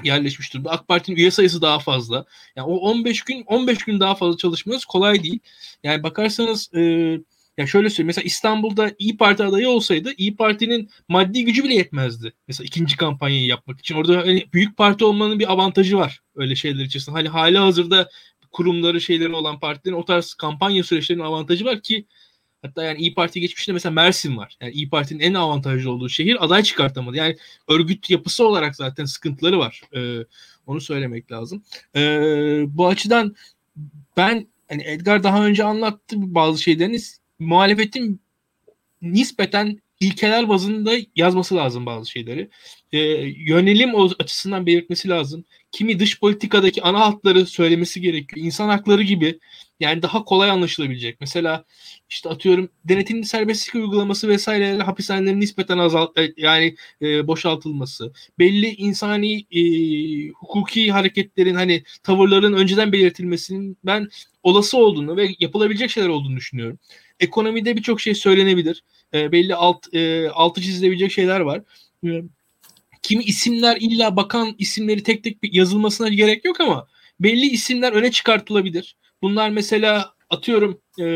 yerleşmiş 0.04 0.54
durumda. 0.54 0.70
AK 0.70 0.88
Parti'nin 0.88 1.16
üye 1.16 1.30
sayısı 1.30 1.62
daha 1.62 1.78
fazla. 1.78 2.24
Yani 2.56 2.66
o 2.66 2.76
15 2.76 3.22
gün 3.22 3.44
15 3.46 3.78
gün 3.78 4.00
daha 4.00 4.14
fazla 4.14 4.36
çalışmanız 4.38 4.84
kolay 4.84 5.22
değil. 5.22 5.38
Yani 5.84 6.02
bakarsanız 6.02 6.70
e, 6.74 6.80
ya 7.58 7.66
şöyle 7.66 7.90
söyleyeyim. 7.90 8.06
Mesela 8.06 8.24
İstanbul'da 8.24 8.92
İyi 8.98 9.16
Parti 9.16 9.44
adayı 9.44 9.68
olsaydı 9.68 10.12
İyi 10.16 10.36
Parti'nin 10.36 10.90
maddi 11.08 11.44
gücü 11.44 11.64
bile 11.64 11.74
yetmezdi. 11.74 12.32
Mesela 12.48 12.64
ikinci 12.66 12.96
kampanyayı 12.96 13.46
yapmak 13.46 13.80
için. 13.80 13.94
Orada 13.94 14.16
hani 14.16 14.46
büyük 14.52 14.76
parti 14.76 15.04
olmanın 15.04 15.38
bir 15.38 15.52
avantajı 15.52 15.96
var 15.96 16.20
öyle 16.36 16.56
şeyler 16.56 16.84
içerisinde. 16.84 17.16
Hani 17.16 17.28
hali 17.28 17.58
hazırda 17.58 18.08
kurumları 18.52 19.00
şeyleri 19.00 19.32
olan 19.34 19.60
partilerin 19.60 19.96
o 19.96 20.04
tarz 20.04 20.34
kampanya 20.34 20.84
süreçlerinin 20.84 21.24
avantajı 21.24 21.64
var 21.64 21.80
ki 21.80 22.06
Hatta 22.62 22.84
yani 22.84 22.98
İyi 22.98 23.14
Parti 23.14 23.40
geçmişte 23.40 23.72
mesela 23.72 23.92
Mersin 23.92 24.36
var. 24.36 24.56
Yani 24.60 24.72
İyi 24.72 24.90
Parti'nin 24.90 25.20
en 25.20 25.34
avantajlı 25.34 25.90
olduğu 25.90 26.08
şehir 26.08 26.44
aday 26.44 26.62
çıkartamadı. 26.62 27.16
Yani 27.16 27.36
örgüt 27.68 28.10
yapısı 28.10 28.46
olarak 28.46 28.76
zaten 28.76 29.04
sıkıntıları 29.04 29.58
var. 29.58 29.82
Ee, 29.96 30.24
onu 30.66 30.80
söylemek 30.80 31.32
lazım. 31.32 31.62
Ee, 31.96 32.62
bu 32.66 32.86
açıdan 32.86 33.36
ben 34.16 34.46
hani 34.68 34.82
Edgar 34.82 35.22
daha 35.22 35.46
önce 35.46 35.64
anlattı 35.64 36.16
bazı 36.18 36.62
şeylerini 36.62 36.98
muhalefetin 37.38 38.20
nispeten 39.02 39.80
ilkeler 40.00 40.48
bazında 40.48 40.92
yazması 41.16 41.56
lazım 41.56 41.86
bazı 41.86 42.10
şeyleri. 42.10 42.50
E, 42.92 42.98
yönelim 43.36 43.90
açısından 44.18 44.66
belirtmesi 44.66 45.08
lazım. 45.08 45.44
Kimi 45.72 45.98
dış 45.98 46.20
politikadaki 46.20 46.82
ana 46.82 47.00
hatları 47.00 47.46
söylemesi 47.46 48.00
gerekiyor. 48.00 48.46
İnsan 48.46 48.68
hakları 48.68 49.02
gibi 49.02 49.38
yani 49.80 50.02
daha 50.02 50.24
kolay 50.24 50.50
anlaşılabilecek. 50.50 51.20
Mesela 51.20 51.64
işte 52.10 52.28
atıyorum 52.28 52.70
denetimli 52.84 53.26
serbestlik 53.26 53.74
uygulaması 53.74 54.28
vesairelerle 54.28 54.82
hapishanelerin 54.82 55.40
nispeten 55.40 55.78
azalt 55.78 56.18
e, 56.18 56.32
yani 56.36 56.74
e, 57.02 57.26
boşaltılması, 57.26 58.12
belli 58.38 58.74
insani 58.74 59.46
e, 59.50 59.62
hukuki 60.28 60.92
hareketlerin 60.92 61.54
hani 61.54 61.82
tavırların 62.02 62.52
önceden 62.52 62.92
belirtilmesinin 62.92 63.78
ben 63.84 64.08
olası 64.42 64.78
olduğunu 64.78 65.16
ve 65.16 65.28
yapılabilecek 65.40 65.90
şeyler 65.90 66.08
olduğunu 66.08 66.36
düşünüyorum. 66.36 66.78
Ekonomide 67.20 67.76
birçok 67.76 68.00
şey 68.00 68.14
söylenebilir. 68.14 68.84
E, 69.14 69.32
belli 69.32 69.54
alt 69.54 69.94
e, 69.94 70.30
altı 70.30 70.62
çizilebilecek 70.62 71.12
şeyler 71.12 71.40
var. 71.40 71.62
E, 72.06 72.22
kimi 73.02 73.24
isimler 73.24 73.76
illa 73.80 74.16
bakan 74.16 74.54
isimleri 74.58 75.02
tek 75.02 75.24
tek 75.24 75.38
yazılmasına 75.42 76.08
gerek 76.08 76.44
yok 76.44 76.60
ama 76.60 76.86
belli 77.20 77.46
isimler 77.46 77.92
öne 77.92 78.10
çıkartılabilir. 78.10 78.96
Bunlar 79.22 79.50
mesela 79.50 80.14
atıyorum 80.30 80.80
e, 81.00 81.06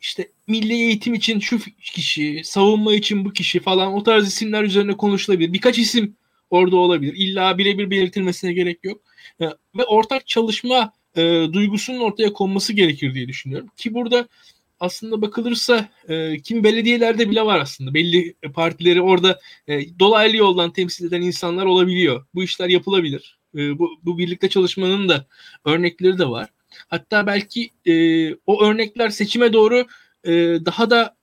işte 0.00 0.28
milli 0.46 0.72
eğitim 0.72 1.14
için 1.14 1.40
şu 1.40 1.58
kişi, 1.80 2.42
savunma 2.44 2.94
için 2.94 3.24
bu 3.24 3.32
kişi 3.32 3.60
falan 3.60 3.94
o 3.94 4.02
tarz 4.02 4.28
isimler 4.28 4.62
üzerine 4.62 4.96
konuşulabilir. 4.96 5.52
Birkaç 5.52 5.78
isim 5.78 6.16
orada 6.50 6.76
olabilir. 6.76 7.14
İlla 7.16 7.58
birebir 7.58 7.90
belirtilmesine 7.90 8.52
gerek 8.52 8.84
yok. 8.84 9.02
E, 9.40 9.46
ve 9.46 9.84
ortak 9.84 10.26
çalışma 10.26 10.92
e, 11.16 11.22
duygusunun 11.52 12.00
ortaya 12.00 12.32
konması 12.32 12.72
gerekir 12.72 13.14
diye 13.14 13.28
düşünüyorum. 13.28 13.68
Ki 13.76 13.94
burada 13.94 14.28
aslında 14.80 15.22
bakılırsa 15.22 15.88
e, 16.08 16.38
kim 16.42 16.64
belediyelerde 16.64 17.30
bile 17.30 17.42
var 17.42 17.60
aslında. 17.60 17.94
Belli 17.94 18.34
partileri 18.54 19.02
orada 19.02 19.40
e, 19.68 19.98
dolaylı 19.98 20.36
yoldan 20.36 20.72
temsil 20.72 21.06
eden 21.06 21.22
insanlar 21.22 21.64
olabiliyor. 21.64 22.26
Bu 22.34 22.44
işler 22.44 22.68
yapılabilir. 22.68 23.38
E, 23.54 23.78
bu, 23.78 23.90
bu 24.02 24.18
birlikte 24.18 24.48
çalışmanın 24.48 25.08
da 25.08 25.26
örnekleri 25.64 26.18
de 26.18 26.28
var. 26.28 26.48
Hatta 26.88 27.26
belki 27.26 27.70
e, 27.86 28.34
o 28.34 28.64
örnekler 28.64 29.08
seçime 29.08 29.52
doğru 29.52 29.86
e, 30.24 30.32
daha 30.64 30.90
da 30.90 31.16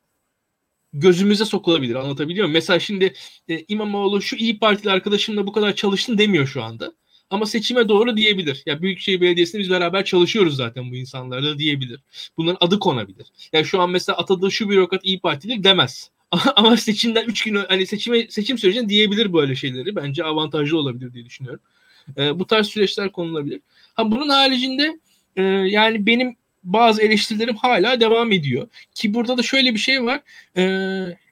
gözümüze 0.93 1.45
sokulabilir. 1.45 1.95
Anlatabiliyor 1.95 2.45
muyum? 2.45 2.53
Mesela 2.53 2.79
şimdi 2.79 3.13
e, 3.47 3.65
İmamoğlu 3.67 4.21
şu 4.21 4.35
iyi 4.35 4.59
Partili 4.59 4.91
arkadaşımla 4.91 5.47
bu 5.47 5.51
kadar 5.51 5.75
çalıştın 5.75 6.17
demiyor 6.17 6.47
şu 6.47 6.63
anda. 6.63 6.93
Ama 7.29 7.45
seçime 7.45 7.89
doğru 7.89 8.17
diyebilir. 8.17 8.63
Ya 8.65 8.81
Büyükşehir 8.81 9.21
Belediyesi'nde 9.21 9.61
biz 9.61 9.69
beraber 9.69 10.05
çalışıyoruz 10.05 10.55
zaten 10.55 10.91
bu 10.91 10.95
insanlarla 10.95 11.59
diyebilir. 11.59 11.99
Bunların 12.37 12.57
adı 12.67 12.79
konabilir. 12.79 13.27
Ya 13.53 13.63
şu 13.63 13.81
an 13.81 13.89
mesela 13.89 14.17
atadığı 14.17 14.51
şu 14.51 14.69
bürokrat 14.69 15.01
iyi 15.03 15.19
Partili 15.19 15.63
demez. 15.63 16.11
Ama 16.55 16.77
seçimden 16.77 17.25
3 17.25 17.43
gün 17.43 17.55
hani 17.55 17.87
seçime 17.87 18.27
seçim 18.29 18.57
sürecinde 18.57 18.89
diyebilir 18.89 19.33
böyle 19.33 19.55
şeyleri. 19.55 19.95
Bence 19.95 20.23
avantajlı 20.23 20.77
olabilir 20.77 21.13
diye 21.13 21.25
düşünüyorum. 21.25 21.61
E, 22.17 22.39
bu 22.39 22.47
tarz 22.47 22.67
süreçler 22.67 23.11
konulabilir. 23.11 23.61
Ha 23.93 24.11
bunun 24.11 24.29
haricinde 24.29 24.99
e, 25.35 25.43
yani 25.43 26.05
benim 26.05 26.35
bazı 26.63 27.01
eleştirilerim 27.01 27.55
hala 27.55 27.99
devam 27.99 28.31
ediyor. 28.31 28.67
Ki 28.95 29.13
burada 29.13 29.37
da 29.37 29.43
şöyle 29.43 29.73
bir 29.73 29.79
şey 29.79 30.03
var. 30.03 30.21
E, 30.57 30.63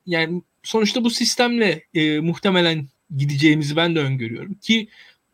yani 0.06 0.42
sonuçta 0.64 1.04
bu 1.04 1.10
sistemle 1.10 1.84
e, 1.94 2.20
muhtemelen 2.20 2.88
gideceğimizi 3.18 3.76
ben 3.76 3.96
de 3.96 4.00
öngörüyorum. 4.00 4.54
Ki 4.54 4.88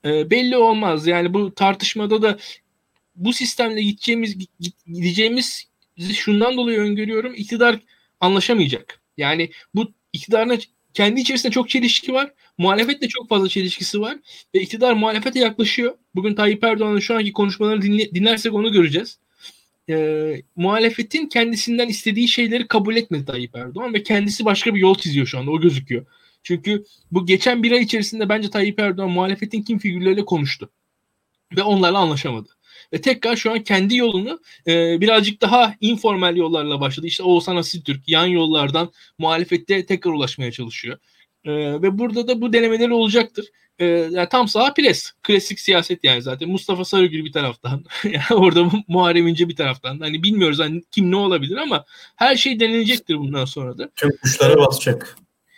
e, 0.06 0.30
belli 0.30 0.58
olmaz. 0.58 1.08
Yani 1.08 1.34
bu 1.34 1.56
tartışmada 1.56 2.22
da 2.22 2.38
bu 3.16 3.34
sistemle 3.34 3.82
gideceğimiz 3.82 4.38
gideceğimiz 4.88 5.68
şundan 6.14 6.58
dolayı 6.58 6.80
öngörüyorum. 6.80 7.34
İktidar 7.36 7.80
anlaşamayacak. 8.20 9.02
Yani 9.18 9.50
bu 9.76 9.92
iktidarın 10.14 10.60
kendi 10.96 11.22
içerisinde 11.22 11.52
çok 11.52 11.70
çelişki 11.70 12.14
var. 12.14 12.34
Muhalefetle 12.58 13.08
çok 13.08 13.30
fazla 13.30 13.50
çelişkisi 13.50 14.02
var. 14.02 14.18
Ve 14.56 14.62
iktidar 14.62 14.94
muhalefete 14.94 15.40
yaklaşıyor. 15.40 15.96
Bugün 16.16 16.36
Tayyip 16.36 16.64
Erdoğan'ın 16.64 17.00
şu 17.00 17.16
anki 17.16 17.34
konuşmalarını 17.34 17.82
dinle, 17.82 18.12
dinlersek 18.12 18.54
onu 18.54 18.72
göreceğiz. 18.72 19.20
Ee, 19.90 20.42
muhalefetin 20.56 21.28
kendisinden 21.28 21.88
istediği 21.88 22.28
şeyleri 22.28 22.68
kabul 22.68 22.96
etmedi 22.96 23.26
Tayyip 23.26 23.56
Erdoğan 23.56 23.94
ve 23.94 24.04
kendisi 24.04 24.46
başka 24.46 24.76
bir 24.76 24.80
yol 24.80 24.96
çiziyor 24.96 25.28
şu 25.28 25.40
anda. 25.40 25.52
O 25.52 25.62
gözüküyor. 25.62 26.06
Çünkü 26.44 26.84
bu 27.12 27.26
geçen 27.26 27.64
bir 27.64 27.72
ay 27.72 27.82
içerisinde 27.82 28.30
bence 28.30 28.50
Tayyip 28.50 28.80
Erdoğan 28.80 29.10
muhalefetin 29.10 29.62
kim 29.62 29.80
figürleriyle 29.80 30.26
konuştu. 30.26 30.70
Ve 31.58 31.64
onlarla 31.64 31.98
anlaşamadı. 31.98 32.55
Ve 32.96 33.02
tekrar 33.02 33.36
şu 33.36 33.52
an 33.52 33.64
kendi 33.64 33.96
yolunu 33.96 34.40
e, 34.68 35.02
birazcık 35.02 35.42
daha 35.42 35.76
informal 35.82 36.36
yollarla 36.36 36.82
başladı. 36.82 37.08
İşte 37.08 37.24
Oğuzhan 37.24 37.56
Asiltürk 37.56 38.08
yan 38.08 38.26
yollardan 38.26 38.92
muhalefette 39.18 39.86
tekrar 39.86 40.12
ulaşmaya 40.12 40.52
çalışıyor. 40.52 40.98
E, 41.46 41.52
ve 41.54 42.00
burada 42.00 42.28
da 42.28 42.42
bu 42.42 42.54
denemeleri 42.54 42.94
olacaktır. 42.94 43.46
E, 43.80 43.86
yani 43.86 44.30
tam 44.30 44.48
sağ 44.48 44.74
pres. 44.74 45.12
Klasik 45.24 45.60
siyaset 45.60 46.04
yani 46.04 46.22
zaten. 46.22 46.50
Mustafa 46.50 46.86
Sarıgül 46.86 47.26
bir 47.26 47.32
taraftan. 47.32 47.86
yani 48.04 48.24
orada 48.32 48.72
Muharrem 48.88 49.28
İnce 49.28 49.50
bir 49.50 49.56
taraftan. 49.56 50.00
Hani 50.00 50.24
bilmiyoruz 50.24 50.60
hani 50.60 50.84
kim 50.92 51.12
ne 51.12 51.16
olabilir 51.16 51.58
ama 51.58 51.86
her 52.16 52.36
şey 52.36 52.60
denenecektir 52.60 53.18
bundan 53.18 53.46
sonra 53.46 53.78
da. 53.78 53.90
Tüm 53.96 54.18
kuşlara 54.22 54.58
basacak. 54.58 55.18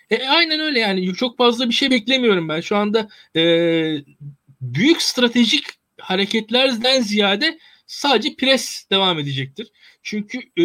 E, 0.09 0.27
aynen 0.27 0.59
öyle 0.59 0.79
yani 0.79 1.13
çok 1.13 1.37
fazla 1.37 1.69
bir 1.69 1.73
şey 1.73 1.91
beklemiyorum 1.91 2.49
ben. 2.49 2.61
Şu 2.61 2.77
anda 2.77 3.09
e, 3.35 3.41
büyük 4.61 5.01
stratejik 5.01 5.76
hareketlerden 6.07 7.01
ziyade 7.01 7.59
sadece 7.87 8.35
pres 8.35 8.89
devam 8.91 9.19
edecektir. 9.19 9.71
Çünkü 10.03 10.39
e, 10.59 10.63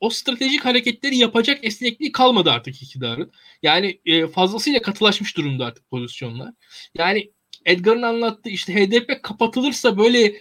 o 0.00 0.10
stratejik 0.10 0.64
hareketleri 0.64 1.16
yapacak 1.16 1.64
esnekliği 1.64 2.12
kalmadı 2.12 2.50
artık 2.50 2.82
iktidarın. 2.82 3.32
Yani 3.62 4.00
e, 4.06 4.26
fazlasıyla 4.26 4.82
katılaşmış 4.82 5.36
durumda 5.36 5.66
artık 5.66 5.90
pozisyonlar. 5.90 6.50
Yani 6.94 7.30
Edgar'ın 7.64 8.02
anlattığı 8.02 8.50
işte 8.50 8.74
HDP 8.74 9.22
kapatılırsa 9.22 9.98
böyle 9.98 10.34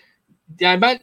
yani 0.60 0.81
ben 0.81 0.99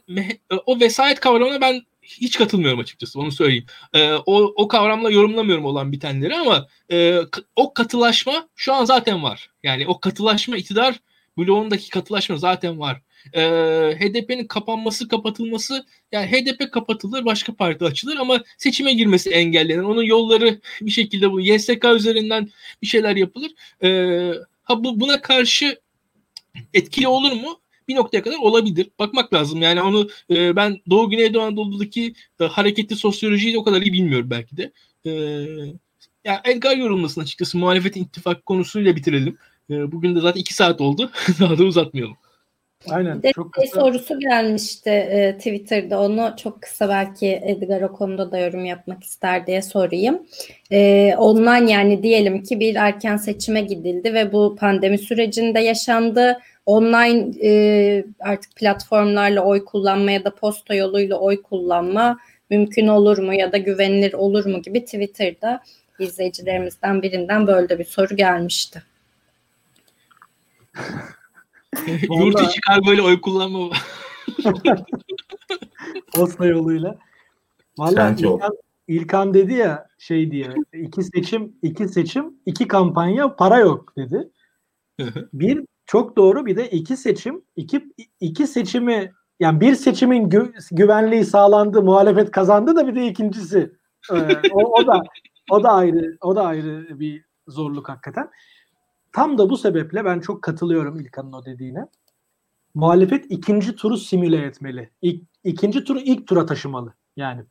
o 0.65 0.79
vesayet 0.79 1.19
kavramına 1.19 1.61
ben 1.61 1.81
hiç 2.01 2.37
katılmıyorum 2.37 2.79
açıkçası 2.79 3.19
onu 3.19 3.31
söyleyeyim. 3.31 3.65
E, 3.93 4.13
o, 4.13 4.53
o 4.55 4.67
kavramla 4.67 5.11
yorumlamıyorum 5.11 5.65
olan 5.65 5.91
bitenleri 5.91 6.35
ama 6.35 6.67
e, 6.91 7.19
o 7.55 7.73
katılaşma 7.73 8.49
şu 8.55 8.73
an 8.73 8.85
zaten 8.85 9.23
var. 9.23 9.51
Yani 9.63 9.87
o 9.87 9.99
katılaşma 9.99 10.57
iktidar 10.57 10.99
bloğundaki 11.37 11.89
katılaşma 11.89 12.37
zaten 12.37 12.79
var. 12.79 13.01
E, 13.33 13.41
HDP'nin 13.99 14.47
kapanması 14.47 15.07
kapatılması 15.07 15.85
yani 16.11 16.25
HDP 16.25 16.71
kapatılır 16.71 17.25
başka 17.25 17.53
parti 17.55 17.85
açılır 17.85 18.17
ama 18.17 18.43
seçime 18.57 18.93
girmesi 18.93 19.29
engellenen 19.29 19.83
onun 19.83 20.03
yolları 20.03 20.59
bir 20.81 20.91
şekilde 20.91 21.31
bu 21.31 21.41
YSK 21.41 21.85
üzerinden 21.95 22.49
bir 22.81 22.87
şeyler 22.87 23.15
yapılır. 23.15 23.51
E, 23.83 23.89
ha 24.63 24.83
bu 24.83 24.99
buna 24.99 25.21
karşı 25.21 25.79
etkili 26.73 27.07
olur 27.07 27.31
mu? 27.31 27.61
bir 27.87 27.95
noktaya 27.95 28.23
kadar 28.23 28.37
olabilir. 28.37 28.89
Bakmak 28.99 29.33
lazım. 29.33 29.61
Yani 29.61 29.81
onu 29.81 30.09
e, 30.29 30.55
ben 30.55 30.81
Doğu 30.89 31.09
Güneydoğu 31.09 31.41
Anadolu'daki 31.41 32.13
e, 32.39 32.45
hareketli 32.45 32.95
sosyolojiyi 32.95 33.57
o 33.57 33.63
kadar 33.63 33.81
iyi 33.81 33.93
bilmiyorum 33.93 34.29
belki 34.29 34.57
de. 34.57 34.71
E, 35.05 35.11
yani 36.25 36.39
Edgar 36.45 36.77
yorulmasın 36.77 37.21
açıkçası 37.21 37.57
muhalefetin 37.57 38.03
ittifak 38.03 38.45
konusuyla 38.45 38.95
bitirelim. 38.95 39.37
E, 39.69 39.91
bugün 39.91 40.15
de 40.15 40.19
zaten 40.19 40.39
iki 40.41 40.53
saat 40.53 40.81
oldu. 40.81 41.11
Daha 41.39 41.57
da 41.57 41.63
uzatmayalım. 41.63 42.17
Aynen. 42.89 43.23
Bir 43.23 43.33
çok 43.33 43.53
kısa. 43.53 43.81
sorusu 43.81 44.19
gelmişti 44.19 44.89
e, 44.89 45.37
Twitter'da. 45.37 46.01
Onu 46.01 46.33
çok 46.37 46.61
kısa 46.61 46.89
belki 46.89 47.41
Edgar 47.43 47.81
o 47.81 47.93
konuda 47.93 48.31
da 48.31 48.37
yorum 48.37 48.65
yapmak 48.65 49.03
ister 49.03 49.47
diye 49.47 49.61
sorayım. 49.61 50.27
E, 50.71 51.13
online 51.17 51.71
yani 51.71 52.03
diyelim 52.03 52.43
ki 52.43 52.59
bir 52.59 52.75
erken 52.75 53.17
seçime 53.17 53.61
gidildi 53.61 54.13
ve 54.13 54.33
bu 54.33 54.55
pandemi 54.59 54.97
sürecinde 54.97 55.59
yaşandı 55.59 56.39
online 56.65 57.31
e, 57.43 58.03
artık 58.19 58.55
platformlarla 58.55 59.41
oy 59.41 59.65
kullanma 59.65 60.11
ya 60.11 60.23
da 60.23 60.35
posta 60.35 60.75
yoluyla 60.75 61.17
oy 61.17 61.41
kullanma 61.41 62.17
mümkün 62.49 62.87
olur 62.87 63.17
mu 63.17 63.33
ya 63.33 63.51
da 63.51 63.57
güvenilir 63.57 64.13
olur 64.13 64.45
mu 64.45 64.61
gibi 64.61 64.85
Twitter'da 64.85 65.63
izleyicilerimizden 65.99 67.01
birinden 67.01 67.47
böyle 67.47 67.69
de 67.69 67.79
bir 67.79 67.85
soru 67.85 68.15
gelmişti. 68.15 68.83
Yurt 72.19 72.41
içi 72.41 72.59
böyle 72.87 73.01
oy 73.01 73.21
kullanma 73.21 73.69
posta 76.13 76.45
yoluyla. 76.45 76.97
Vallahi 77.77 78.21
İlkan, 78.21 78.51
İlkan 78.87 79.33
dedi 79.33 79.53
ya 79.53 79.87
şey 79.97 80.31
diye 80.31 80.53
iki 80.73 81.03
seçim 81.03 81.55
iki 81.61 81.87
seçim 81.87 82.33
iki 82.45 82.67
kampanya 82.67 83.35
para 83.35 83.59
yok 83.59 83.93
dedi. 83.97 84.29
bir 85.33 85.65
çok 85.85 86.17
doğru 86.17 86.45
bir 86.45 86.57
de 86.57 86.69
iki 86.69 86.97
seçim, 86.97 87.41
iki, 87.55 87.85
iki 88.19 88.47
seçimi 88.47 89.11
yani 89.39 89.61
bir 89.61 89.75
seçimin 89.75 90.29
gü, 90.29 90.53
güvenliği 90.71 91.25
sağlandı, 91.25 91.81
muhalefet 91.83 92.31
kazandı 92.31 92.75
da 92.75 92.87
bir 92.87 92.95
de 92.95 93.07
ikincisi. 93.07 93.71
Ee, 94.11 94.41
o, 94.51 94.81
o 94.81 94.87
da 94.87 95.03
o 95.51 95.63
da 95.63 95.71
ayrı 95.71 96.17
o 96.21 96.35
da 96.35 96.45
ayrı 96.45 96.99
bir 96.99 97.25
zorluk 97.47 97.89
hakikaten. 97.89 98.29
Tam 99.11 99.37
da 99.37 99.49
bu 99.49 99.57
sebeple 99.57 100.05
ben 100.05 100.19
çok 100.19 100.41
katılıyorum 100.41 100.99
İlkan'ın 100.99 101.33
o 101.33 101.45
dediğine. 101.45 101.87
Muhalefet 102.73 103.25
ikinci 103.31 103.75
turu 103.75 103.97
simüle 103.97 104.37
etmeli. 104.37 104.89
İlk, 105.01 105.23
ikinci 105.43 105.83
turu 105.83 105.99
ilk 105.99 106.27
tura 106.27 106.45
taşımalı. 106.45 106.93
Yani. 107.17 107.41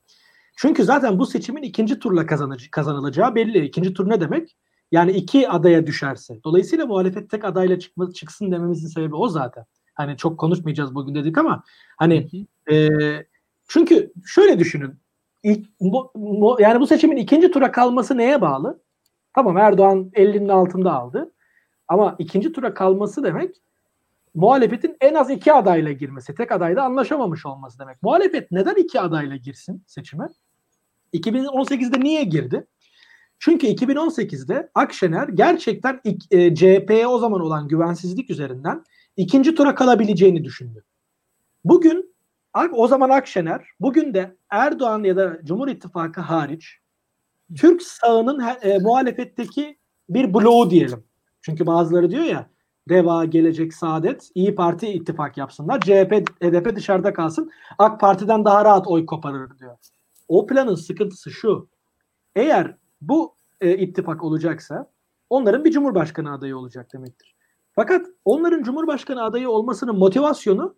Çünkü 0.56 0.84
zaten 0.84 1.18
bu 1.18 1.26
seçimin 1.26 1.62
ikinci 1.62 1.98
turla 1.98 2.26
kazanılacağı 2.70 3.34
belli. 3.34 3.64
İkinci 3.64 3.94
tur 3.94 4.08
ne 4.08 4.20
demek? 4.20 4.56
Yani 4.92 5.12
iki 5.12 5.48
adaya 5.48 5.86
düşerse. 5.86 6.40
Dolayısıyla 6.44 6.86
muhalefet 6.86 7.30
tek 7.30 7.44
adayla 7.44 7.78
çıkma, 7.78 8.12
çıksın 8.12 8.52
dememizin 8.52 8.88
sebebi 8.88 9.14
o 9.14 9.28
zaten. 9.28 9.64
Hani 9.94 10.16
çok 10.16 10.38
konuşmayacağız 10.38 10.94
bugün 10.94 11.14
dedik 11.14 11.38
ama 11.38 11.62
hani 11.96 12.28
e, 12.70 12.88
çünkü 13.68 14.12
şöyle 14.26 14.58
düşünün. 14.58 15.00
İlk, 15.42 15.68
bu, 15.80 16.10
bu, 16.14 16.56
yani 16.60 16.80
bu 16.80 16.86
seçimin 16.86 17.16
ikinci 17.16 17.50
tura 17.50 17.72
kalması 17.72 18.18
neye 18.18 18.40
bağlı? 18.40 18.82
Tamam 19.34 19.56
Erdoğan 19.58 20.10
50'nin 20.14 20.48
altında 20.48 20.92
aldı. 20.92 21.32
Ama 21.90 22.16
ikinci 22.18 22.52
tura 22.52 22.74
kalması 22.74 23.22
demek 23.24 23.56
muhalefetin 24.34 24.96
en 25.00 25.14
az 25.14 25.30
iki 25.30 25.52
adayla 25.52 25.92
girmesi. 25.92 26.34
Tek 26.34 26.52
adayla 26.52 26.84
anlaşamamış 26.84 27.46
olması 27.46 27.78
demek. 27.78 28.02
Muhalefet 28.02 28.50
neden 28.50 28.74
iki 28.74 29.00
adayla 29.00 29.36
girsin 29.36 29.82
seçime? 29.86 30.28
2018'de 31.14 32.00
niye 32.00 32.24
girdi? 32.24 32.66
Çünkü 33.38 33.66
2018'de 33.66 34.70
Akşener 34.74 35.28
gerçekten 35.28 36.00
e, 36.30 36.54
CHP'ye 36.54 37.06
o 37.06 37.18
zaman 37.18 37.40
olan 37.40 37.68
güvensizlik 37.68 38.30
üzerinden 38.30 38.84
ikinci 39.16 39.54
tura 39.54 39.74
kalabileceğini 39.74 40.44
düşündü. 40.44 40.84
Bugün 41.64 42.14
o 42.72 42.88
zaman 42.88 43.10
Akşener, 43.10 43.64
bugün 43.80 44.14
de 44.14 44.36
Erdoğan 44.50 45.04
ya 45.04 45.16
da 45.16 45.40
Cumhur 45.44 45.68
İttifakı 45.68 46.20
hariç 46.20 46.78
Türk 47.56 47.82
sağının 47.82 48.42
e, 48.62 48.78
muhalefetteki 48.78 49.78
bir 50.08 50.34
bloğu 50.34 50.70
diyelim. 50.70 51.09
Çünkü 51.42 51.66
bazıları 51.66 52.10
diyor 52.10 52.24
ya 52.24 52.50
Deva, 52.88 53.24
Gelecek, 53.24 53.74
Saadet, 53.74 54.30
İyi 54.34 54.54
Parti 54.54 54.88
ittifak 54.88 55.36
yapsınlar. 55.36 55.80
CHP, 55.80 56.12
HDP 56.42 56.76
dışarıda 56.76 57.12
kalsın. 57.12 57.50
AK 57.78 58.00
Parti'den 58.00 58.44
daha 58.44 58.64
rahat 58.64 58.86
oy 58.86 59.06
koparır 59.06 59.58
diyor. 59.58 59.76
O 60.28 60.46
planın 60.46 60.74
sıkıntısı 60.74 61.30
şu. 61.30 61.68
Eğer 62.36 62.76
bu 63.00 63.34
e, 63.60 63.76
ittifak 63.76 64.24
olacaksa 64.24 64.90
onların 65.30 65.64
bir 65.64 65.70
cumhurbaşkanı 65.70 66.32
adayı 66.32 66.56
olacak 66.56 66.92
demektir. 66.92 67.34
Fakat 67.72 68.06
onların 68.24 68.62
cumhurbaşkanı 68.62 69.22
adayı 69.22 69.50
olmasının 69.50 69.98
motivasyonu 69.98 70.74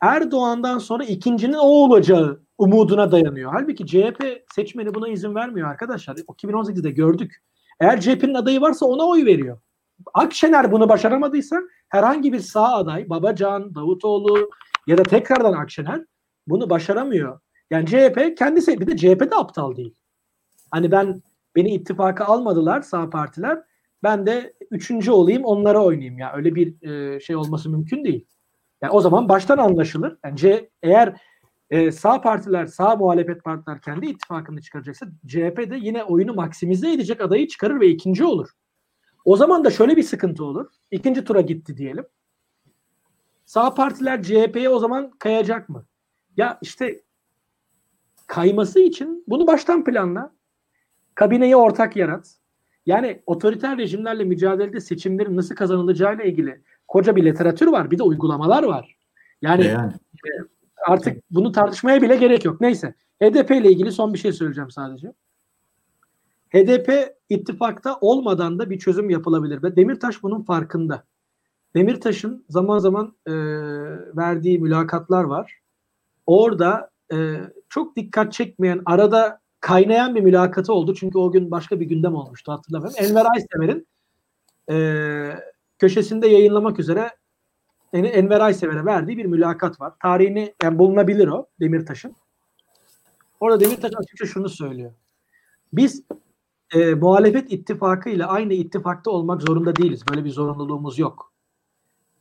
Erdoğan'dan 0.00 0.78
sonra 0.78 1.04
ikincinin 1.04 1.52
o 1.52 1.66
olacağı 1.66 2.42
umuduna 2.58 3.12
dayanıyor. 3.12 3.52
Halbuki 3.52 3.86
CHP 3.86 4.44
seçmeni 4.54 4.94
buna 4.94 5.08
izin 5.08 5.34
vermiyor 5.34 5.68
arkadaşlar. 5.68 6.16
2018'de 6.16 6.90
gördük. 6.90 7.42
Eğer 7.80 8.00
CHP'nin 8.00 8.34
adayı 8.34 8.60
varsa 8.60 8.86
ona 8.86 9.04
oy 9.06 9.24
veriyor. 9.24 9.58
Akşener 10.14 10.72
bunu 10.72 10.88
başaramadıysa 10.88 11.60
herhangi 11.88 12.32
bir 12.32 12.40
sağ 12.40 12.74
aday, 12.74 13.08
Babacan, 13.08 13.74
Davutoğlu 13.74 14.50
ya 14.86 14.98
da 14.98 15.02
tekrardan 15.02 15.52
Akşener 15.52 16.04
bunu 16.46 16.70
başaramıyor. 16.70 17.40
Yani 17.70 17.86
CHP 17.86 18.38
kendisi 18.38 18.80
bir 18.80 18.86
de 18.86 18.96
CHP 18.96 19.20
de 19.20 19.36
aptal 19.36 19.76
değil. 19.76 19.94
Hani 20.70 20.90
ben 20.90 21.22
beni 21.56 21.74
ittifaka 21.74 22.24
almadılar 22.24 22.82
sağ 22.82 23.10
partiler. 23.10 23.62
Ben 24.02 24.26
de 24.26 24.54
üçüncü 24.70 25.10
olayım 25.10 25.44
onlara 25.44 25.84
oynayayım 25.84 26.18
ya. 26.18 26.32
Öyle 26.36 26.54
bir 26.54 26.88
e, 26.88 27.20
şey 27.20 27.36
olması 27.36 27.70
mümkün 27.70 28.04
değil. 28.04 28.26
Yani 28.82 28.92
o 28.92 29.00
zaman 29.00 29.28
baştan 29.28 29.58
anlaşılır. 29.58 30.16
Yani 30.24 30.36
C, 30.36 30.70
eğer 30.82 31.16
e, 31.70 31.92
sağ 31.92 32.20
partiler, 32.20 32.66
sağ 32.66 32.96
muhalefet 32.96 33.44
partiler 33.44 33.80
kendi 33.80 34.06
ittifakını 34.06 34.60
çıkaracaksa 34.60 35.06
CHP 35.26 35.70
de 35.70 35.76
yine 35.80 36.04
oyunu 36.04 36.34
maksimize 36.34 36.92
edecek 36.92 37.20
adayı 37.20 37.48
çıkarır 37.48 37.80
ve 37.80 37.88
ikinci 37.88 38.24
olur. 38.24 38.48
O 39.24 39.36
zaman 39.36 39.64
da 39.64 39.70
şöyle 39.70 39.96
bir 39.96 40.02
sıkıntı 40.02 40.44
olur. 40.44 40.70
İkinci 40.90 41.24
tura 41.24 41.40
gitti 41.40 41.76
diyelim. 41.76 42.04
Sağ 43.44 43.74
partiler 43.74 44.22
CHP'ye 44.22 44.68
o 44.68 44.78
zaman 44.78 45.10
kayacak 45.10 45.68
mı? 45.68 45.86
Ya 46.36 46.58
işte 46.62 47.00
kayması 48.26 48.80
için 48.80 49.24
bunu 49.28 49.46
baştan 49.46 49.84
planla. 49.84 50.32
Kabineyi 51.14 51.56
ortak 51.56 51.96
yarat. 51.96 52.36
Yani 52.86 53.22
otoriter 53.26 53.78
rejimlerle 53.78 54.24
mücadelede 54.24 54.80
seçimlerin 54.80 55.36
nasıl 55.36 55.54
kazanılacağıyla 55.54 56.24
ilgili 56.24 56.62
koca 56.88 57.16
bir 57.16 57.24
literatür 57.24 57.66
var. 57.66 57.90
Bir 57.90 57.98
de 57.98 58.02
uygulamalar 58.02 58.62
var. 58.62 58.96
Yani, 59.42 59.66
yani. 59.66 59.92
Artık 60.86 61.22
bunu 61.30 61.52
tartışmaya 61.52 62.02
bile 62.02 62.16
gerek 62.16 62.44
yok. 62.44 62.60
Neyse. 62.60 62.94
HDP 63.22 63.50
ile 63.50 63.70
ilgili 63.70 63.92
son 63.92 64.14
bir 64.14 64.18
şey 64.18 64.32
söyleyeceğim 64.32 64.70
sadece. 64.70 65.12
HDP 66.50 67.16
ittifakta 67.32 67.98
olmadan 68.00 68.58
da 68.58 68.70
bir 68.70 68.78
çözüm 68.78 69.10
yapılabilir 69.10 69.62
ve 69.62 69.76
Demirtaş 69.76 70.22
bunun 70.22 70.42
farkında. 70.42 71.04
Demirtaş'ın 71.74 72.44
zaman 72.48 72.78
zaman 72.78 73.16
e, 73.26 73.32
verdiği 74.16 74.58
mülakatlar 74.58 75.24
var. 75.24 75.60
Orada 76.26 76.90
e, 77.12 77.36
çok 77.68 77.96
dikkat 77.96 78.32
çekmeyen, 78.32 78.82
arada 78.86 79.40
kaynayan 79.60 80.14
bir 80.14 80.20
mülakatı 80.20 80.72
oldu. 80.72 80.94
Çünkü 80.94 81.18
o 81.18 81.32
gün 81.32 81.50
başka 81.50 81.80
bir 81.80 81.86
gündem 81.86 82.14
olmuştu 82.14 82.52
hatırlamıyorum. 82.52 82.96
Enver 82.98 83.26
Aysever'in 83.34 83.86
e, 84.70 84.76
köşesinde 85.78 86.28
yayınlamak 86.28 86.78
üzere 86.78 87.10
Enver 87.92 88.40
Aysever'e 88.40 88.84
verdiği 88.84 89.18
bir 89.18 89.24
mülakat 89.24 89.80
var. 89.80 89.92
Tarihini 90.02 90.54
yani 90.62 90.78
bulunabilir 90.78 91.28
o 91.28 91.46
Demirtaş'ın. 91.60 92.14
Orada 93.40 93.60
Demirtaş 93.60 93.92
açıkça 93.96 94.26
şunu 94.26 94.48
söylüyor. 94.48 94.92
Biz 95.72 96.02
e, 96.72 96.94
muhalefet 96.94 97.52
ittifakı 97.52 98.08
ile 98.10 98.26
aynı 98.26 98.52
ittifakta 98.52 99.10
olmak 99.10 99.42
zorunda 99.42 99.76
değiliz. 99.76 100.02
Böyle 100.10 100.24
bir 100.24 100.30
zorunluluğumuz 100.30 100.98
yok. 100.98 101.32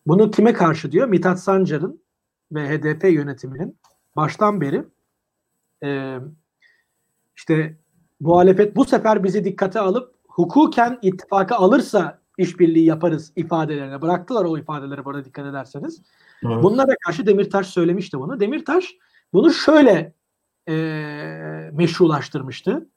Bunu 0.07 0.31
kime 0.31 0.53
karşı 0.53 0.91
diyor? 0.91 1.07
Mithat 1.07 1.39
Sancar'ın 1.39 2.03
ve 2.51 2.69
HDP 2.69 3.03
yönetiminin 3.03 3.77
baştan 4.15 4.61
beri 4.61 4.83
e, 5.83 6.19
işte 7.35 7.77
muhalefet 8.19 8.75
bu 8.75 8.85
sefer 8.85 9.23
bizi 9.23 9.43
dikkate 9.43 9.79
alıp 9.79 10.15
hukuken 10.27 10.99
ittifaka 11.01 11.55
alırsa 11.55 12.21
işbirliği 12.37 12.85
yaparız 12.85 13.33
ifadelerine 13.35 14.01
bıraktılar 14.01 14.45
o 14.45 14.57
ifadeleri 14.57 15.05
burada 15.05 15.25
dikkat 15.25 15.45
ederseniz. 15.45 16.01
Evet. 16.45 16.63
Bunlara 16.63 16.95
karşı 17.05 17.25
Demirtaş 17.25 17.67
söylemişti 17.67 18.19
bunu. 18.19 18.39
Demirtaş 18.39 18.95
bunu 19.33 19.51
şöyle 19.53 20.13
e, 20.67 20.73
meşrulaştırmıştı. 21.73 22.89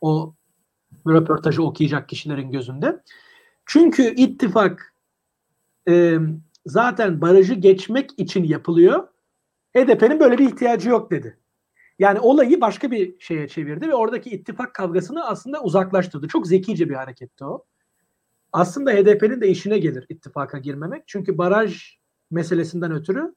O 0.00 0.34
röportajı 1.08 1.62
okuyacak 1.62 2.08
kişilerin 2.08 2.52
gözünde. 2.52 3.02
Çünkü 3.66 4.02
ittifak 4.02 4.94
e, 5.88 6.18
zaten 6.66 7.20
barajı 7.20 7.54
geçmek 7.54 8.10
için 8.16 8.44
yapılıyor. 8.44 9.08
HDP'nin 9.76 10.20
böyle 10.20 10.38
bir 10.38 10.48
ihtiyacı 10.48 10.88
yok 10.88 11.10
dedi. 11.10 11.38
Yani 11.98 12.20
olayı 12.20 12.60
başka 12.60 12.90
bir 12.90 13.20
şeye 13.20 13.48
çevirdi 13.48 13.88
ve 13.88 13.94
oradaki 13.94 14.30
ittifak 14.30 14.74
kavgasını 14.74 15.26
aslında 15.26 15.62
uzaklaştırdı. 15.62 16.28
Çok 16.28 16.46
zekice 16.46 16.88
bir 16.88 16.94
hareketti 16.94 17.44
o. 17.44 17.64
Aslında 18.52 18.90
HDP'nin 18.90 19.40
de 19.40 19.48
işine 19.48 19.78
gelir 19.78 20.06
ittifaka 20.08 20.58
girmemek. 20.58 21.02
Çünkü 21.06 21.38
baraj 21.38 21.98
meselesinden 22.30 22.92
ötürü 22.92 23.34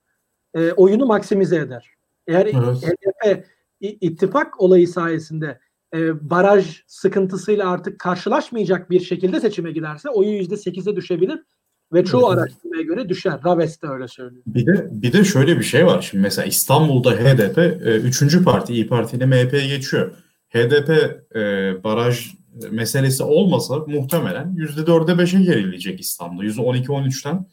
e, 0.54 0.72
oyunu 0.72 1.06
maksimize 1.06 1.58
eder. 1.58 1.90
Eğer 2.28 2.46
evet. 2.46 2.84
HDP 2.84 3.46
ittifak 3.82 4.62
olayı 4.62 4.88
sayesinde 4.88 5.60
e, 5.94 6.30
baraj 6.30 6.84
sıkıntısıyla 6.88 7.72
artık 7.72 8.00
karşılaşmayacak 8.00 8.90
bir 8.90 9.00
şekilde 9.00 9.40
seçime 9.40 9.72
giderse 9.72 10.10
oyu 10.10 10.30
yüzde 10.30 10.58
sekize 10.58 10.96
düşebilir 10.96 11.40
ve 11.94 12.06
çoğu 12.06 12.28
araştırmaya 12.28 12.82
göre 12.82 13.10
düşer. 13.10 13.40
Raves 13.46 13.82
de 13.82 13.88
öyle 13.88 14.08
söylüyor. 14.08 14.44
Bir 14.48 14.66
de 14.66 14.88
bir 14.92 15.14
de 15.14 15.24
şöyle 15.24 15.58
bir 15.60 15.64
şey 15.64 15.86
var. 15.86 16.02
Şimdi 16.02 16.22
mesela 16.22 16.46
İstanbul'da 16.46 17.12
HDP 17.12 17.58
e, 17.58 17.96
üçüncü 17.96 18.44
parti 18.44 18.74
İyi 18.74 18.88
Parti 18.88 19.18
ile 19.18 19.26
MHP'ye 19.26 19.68
geçiyor. 19.68 20.12
HDP 20.50 20.90
e, 21.36 21.40
baraj 21.84 22.34
meselesi 22.72 23.24
olmasa 23.24 23.78
muhtemelen 23.78 24.56
%4'e 24.56 25.24
5'e 25.24 25.44
gerileyecek 25.44 26.00
İstanbul'da. 26.00 26.46
%12-13'ten 26.46 27.46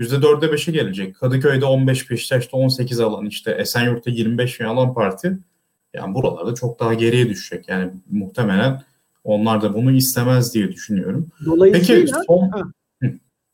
%4'e 0.00 0.48
5'e 0.48 0.72
gelecek. 0.72 1.16
Kadıköy'de 1.16 1.64
15, 1.64 2.10
Beşiktaş'ta 2.10 2.56
18 2.56 3.00
alan 3.00 3.26
işte 3.26 3.50
Esenyurt'ta 3.50 4.10
25 4.10 4.60
alan 4.60 4.94
parti. 4.94 5.38
Yani 5.94 6.14
buralarda 6.14 6.54
çok 6.54 6.80
daha 6.80 6.94
geriye 6.94 7.28
düşecek. 7.28 7.68
Yani 7.68 7.92
muhtemelen 8.10 8.82
onlar 9.24 9.62
da 9.62 9.74
bunu 9.74 9.92
istemez 9.92 10.54
diye 10.54 10.72
düşünüyorum. 10.72 11.28
Dolayısıyla, 11.46 12.00
Peki 12.00 12.24
son... 12.26 12.50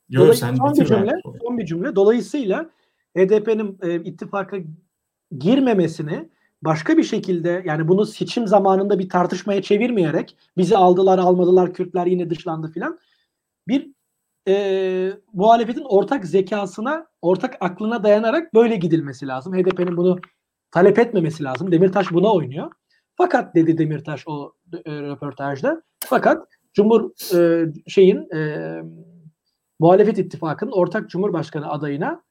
Yo, 0.08 0.34
sen 0.34 0.54
son 0.54 0.74
bir 0.74 0.84
cümle, 0.84 1.12
son 1.42 1.58
bir 1.58 1.66
cümle. 1.66 1.96
Dolayısıyla 1.96 2.70
HDP'nin 3.16 3.78
e, 3.82 3.94
ittifaka 3.94 4.56
girmemesini 5.38 6.28
başka 6.62 6.96
bir 6.96 7.02
şekilde 7.02 7.62
yani 7.66 7.88
bunu 7.88 8.06
seçim 8.06 8.46
zamanında 8.46 8.98
bir 8.98 9.08
tartışmaya 9.08 9.62
çevirmeyerek 9.62 10.36
bizi 10.56 10.76
aldılar 10.76 11.18
almadılar 11.18 11.74
Kürtler 11.74 12.06
yine 12.06 12.30
dışlandı 12.30 12.72
filan 12.72 12.98
bir 13.68 13.90
e, 14.48 15.12
muhalefetin 15.32 15.84
ortak 15.88 16.26
zekasına 16.26 17.06
ortak 17.22 17.56
aklına 17.60 18.04
dayanarak 18.04 18.54
böyle 18.54 18.76
gidilmesi 18.76 19.26
lazım. 19.26 19.54
HDP'nin 19.54 19.96
bunu 19.96 20.20
talep 20.70 20.98
etmemesi 20.98 21.44
lazım. 21.44 21.72
Demirtaş 21.72 22.12
buna 22.12 22.32
oynuyor. 22.32 22.72
Fakat 23.14 23.54
dedi 23.54 23.78
Demirtaş 23.78 24.22
o 24.26 24.52
e, 24.84 24.92
röportajda. 24.92 25.82
Fakat 26.00 26.48
Cumhur 26.74 27.10
e, 27.34 27.66
şeyin 27.86 28.30
e, 28.34 28.82
muhalefet 29.78 30.18
ittifakının 30.18 30.72
ortak 30.72 31.10
Cumhurbaşkanı 31.10 31.70
adayına 31.70 32.22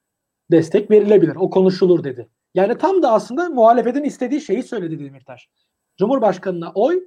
destek 0.51 0.91
verilebilir. 0.91 1.35
O 1.35 1.49
konuşulur 1.49 2.03
dedi. 2.03 2.29
Yani 2.53 2.77
tam 2.77 3.01
da 3.01 3.11
aslında 3.11 3.49
muhalefetin 3.49 4.03
istediği 4.03 4.41
şeyi 4.41 4.63
söyledi 4.63 4.99
Demirtaş. 4.99 5.49
Cumhurbaşkanına 5.97 6.71
oy 6.75 7.03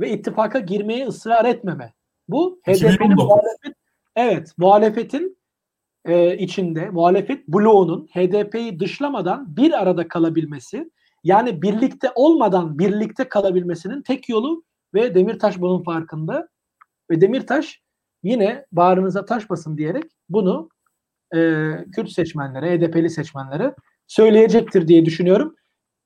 ve 0.00 0.10
ittifaka 0.10 0.58
girmeye 0.58 1.06
ısrar 1.06 1.44
etmeme. 1.44 1.94
Bu 2.28 2.60
HDP'nin 2.66 3.14
muhalefet 3.14 3.74
evet 4.16 4.52
muhalefetin 4.58 5.35
e, 6.06 6.38
içinde 6.38 6.90
muhalefet 6.90 7.48
bloğunun 7.48 8.06
HDP'yi 8.06 8.80
dışlamadan 8.80 9.56
bir 9.56 9.82
arada 9.82 10.08
kalabilmesi 10.08 10.90
yani 11.24 11.62
birlikte 11.62 12.12
olmadan 12.14 12.78
birlikte 12.78 13.28
kalabilmesinin 13.28 14.02
tek 14.02 14.28
yolu 14.28 14.64
ve 14.94 15.14
Demirtaş 15.14 15.60
bunun 15.60 15.82
farkında 15.82 16.48
ve 17.10 17.20
Demirtaş 17.20 17.80
yine 18.22 18.66
bağrınıza 18.72 19.24
taş 19.24 19.50
basın 19.50 19.78
diyerek 19.78 20.04
bunu 20.28 20.68
e, 21.34 21.70
Kürt 21.94 22.10
seçmenlere, 22.10 22.78
HDP'li 22.78 23.10
seçmenlere 23.10 23.74
söyleyecektir 24.06 24.88
diye 24.88 25.04
düşünüyorum. 25.04 25.54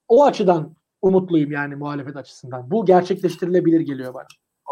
O 0.08 0.24
açıdan 0.24 0.74
umutluyum 1.02 1.52
yani 1.52 1.76
muhalefet 1.76 2.16
açısından. 2.16 2.70
Bu 2.70 2.86
gerçekleştirilebilir 2.86 3.80
geliyor 3.80 4.14
bana. 4.14 4.26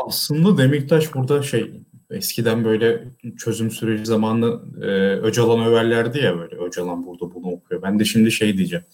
Aslında 0.07 0.59
Demirtaş 0.59 1.15
burada 1.15 1.43
şey 1.43 1.83
eskiden 2.11 2.65
böyle 2.65 3.05
çözüm 3.39 3.71
süreci 3.71 4.05
zamanında 4.05 4.63
e, 4.87 5.17
Öcalan 5.17 5.67
överlerdi 5.67 6.19
ya 6.19 6.39
böyle 6.39 6.57
Öcalan 6.57 7.07
burada 7.07 7.35
bunu 7.35 7.47
okuyor. 7.53 7.83
Ben 7.83 7.99
de 7.99 8.05
şimdi 8.05 8.33
şey 8.33 8.57
diyeceğim. 8.57 8.85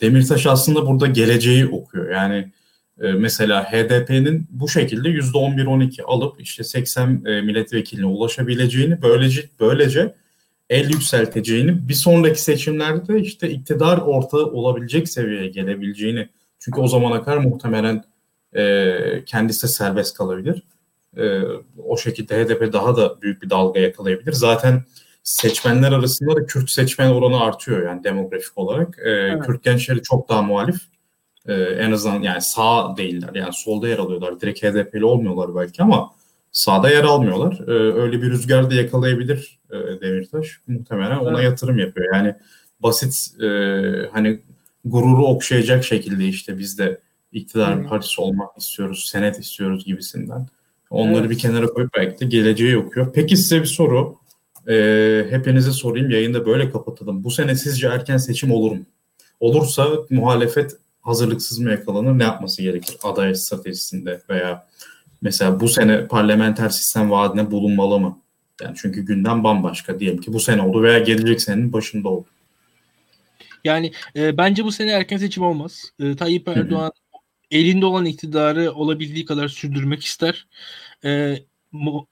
Demirtaş 0.00 0.46
aslında 0.46 0.86
burada 0.86 1.06
geleceği 1.06 1.66
okuyor. 1.66 2.10
Yani 2.10 2.52
e, 3.00 3.12
mesela 3.12 3.72
HDP'nin 3.72 4.46
bu 4.50 4.68
şekilde 4.68 5.08
%11-12 5.08 6.02
alıp 6.02 6.40
işte 6.40 6.64
80 6.64 7.24
e, 7.26 7.40
milletvekiline 7.40 8.06
ulaşabileceğini 8.06 9.02
böylece 9.02 9.48
böylece 9.60 10.14
el 10.70 10.90
yükselteceğini 10.90 11.88
bir 11.88 11.94
sonraki 11.94 12.42
seçimlerde 12.42 13.20
işte 13.20 13.50
iktidar 13.50 13.98
ortağı 13.98 14.46
olabilecek 14.46 15.08
seviyeye 15.08 15.48
gelebileceğini 15.48 16.28
çünkü 16.58 16.80
o 16.80 16.88
zamana 16.88 17.22
kadar 17.22 17.36
muhtemelen 17.38 18.04
e, 18.56 19.24
kendisi 19.26 19.68
serbest 19.68 20.16
kalabilir. 20.16 20.62
E, 21.16 21.42
o 21.86 21.96
şekilde 21.96 22.44
HDP 22.44 22.72
daha 22.72 22.96
da 22.96 23.22
büyük 23.22 23.42
bir 23.42 23.50
dalga 23.50 23.80
yakalayabilir. 23.80 24.32
Zaten 24.32 24.84
seçmenler 25.22 25.92
arasında 25.92 26.36
da 26.36 26.46
Kürt 26.46 26.70
seçmen 26.70 27.10
oranı 27.10 27.40
artıyor 27.40 27.86
yani 27.86 28.04
demografik 28.04 28.58
olarak. 28.58 28.98
E, 28.98 29.10
evet. 29.10 29.46
Kürt 29.46 29.64
gençleri 29.64 30.02
çok 30.02 30.28
daha 30.28 30.42
muhalif. 30.42 30.80
E, 31.46 31.54
en 31.54 31.92
azından 31.92 32.22
yani 32.22 32.40
sağ 32.40 32.96
değiller 32.96 33.30
yani 33.34 33.52
solda 33.52 33.88
yer 33.88 33.98
alıyorlar. 33.98 34.40
Direkt 34.40 34.62
HDP'li 34.62 35.04
olmuyorlar 35.04 35.56
belki 35.56 35.82
ama 35.82 36.10
sağda 36.52 36.90
yer 36.90 37.04
almıyorlar. 37.04 37.60
E, 37.68 37.72
öyle 38.00 38.22
bir 38.22 38.30
rüzgar 38.30 38.70
da 38.70 38.74
yakalayabilir 38.74 39.58
e, 39.70 40.00
Demirtaş. 40.00 40.60
Muhtemelen 40.66 41.18
ona 41.18 41.40
evet. 41.40 41.50
yatırım 41.50 41.78
yapıyor. 41.78 42.14
Yani 42.14 42.34
basit 42.80 43.42
e, 43.42 43.48
hani 44.12 44.40
gururu 44.84 45.26
okşayacak 45.26 45.84
şekilde 45.84 46.24
işte 46.24 46.58
biz 46.58 46.78
de 46.78 47.00
iktidar 47.32 47.76
hmm. 47.76 47.88
partisi 47.88 48.20
olmak 48.20 48.58
istiyoruz, 48.58 49.08
senet 49.10 49.38
istiyoruz 49.38 49.84
gibisinden. 49.84 50.46
Onları 50.90 51.20
evet. 51.20 51.30
bir 51.30 51.38
kenara 51.38 51.66
koyup 51.66 51.90
belki 51.96 52.20
de 52.20 52.24
geleceği 52.24 52.78
okuyor. 52.78 53.12
Peki 53.12 53.36
size 53.36 53.60
bir 53.60 53.66
soru. 53.66 54.16
Ee, 54.68 55.26
hepinize 55.30 55.72
sorayım. 55.72 56.10
Yayında 56.10 56.46
böyle 56.46 56.70
kapatalım. 56.70 57.24
Bu 57.24 57.30
sene 57.30 57.54
sizce 57.54 57.86
erken 57.86 58.16
seçim 58.16 58.52
olur 58.52 58.72
mu? 58.72 58.82
Olursa 59.40 59.88
muhalefet 60.10 60.76
hazırlıksız 61.00 61.58
mı 61.58 61.70
yakalanır? 61.70 62.18
Ne 62.18 62.22
yapması 62.22 62.62
gerekir 62.62 62.96
aday 63.02 63.34
stratejisinde 63.34 64.22
veya 64.30 64.66
mesela 65.22 65.60
bu 65.60 65.68
sene 65.68 66.06
parlamenter 66.06 66.68
sistem 66.68 67.10
vaadine 67.10 67.50
bulunmalı 67.50 68.00
mı? 68.00 68.18
Yani 68.62 68.76
çünkü 68.76 69.00
gündem 69.06 69.44
bambaşka 69.44 70.00
diyelim 70.00 70.20
ki 70.20 70.32
bu 70.32 70.40
sene 70.40 70.62
oldu 70.62 70.82
veya 70.82 70.98
gelecek 70.98 71.42
senenin 71.42 71.72
başında 71.72 72.08
oldu. 72.08 72.26
Yani 73.64 73.92
e, 74.16 74.36
bence 74.36 74.64
bu 74.64 74.72
sene 74.72 74.90
erken 74.90 75.16
seçim 75.16 75.42
olmaz. 75.42 75.82
E, 76.00 76.16
Tayyip 76.16 76.48
Erdoğan 76.48 76.82
Hı-hı. 76.82 77.07
Elinde 77.50 77.86
olan 77.86 78.04
iktidarı 78.04 78.72
olabildiği 78.72 79.24
kadar 79.24 79.48
sürdürmek 79.48 80.04
ister. 80.04 80.46
E, 81.04 81.38
mu, 81.72 82.08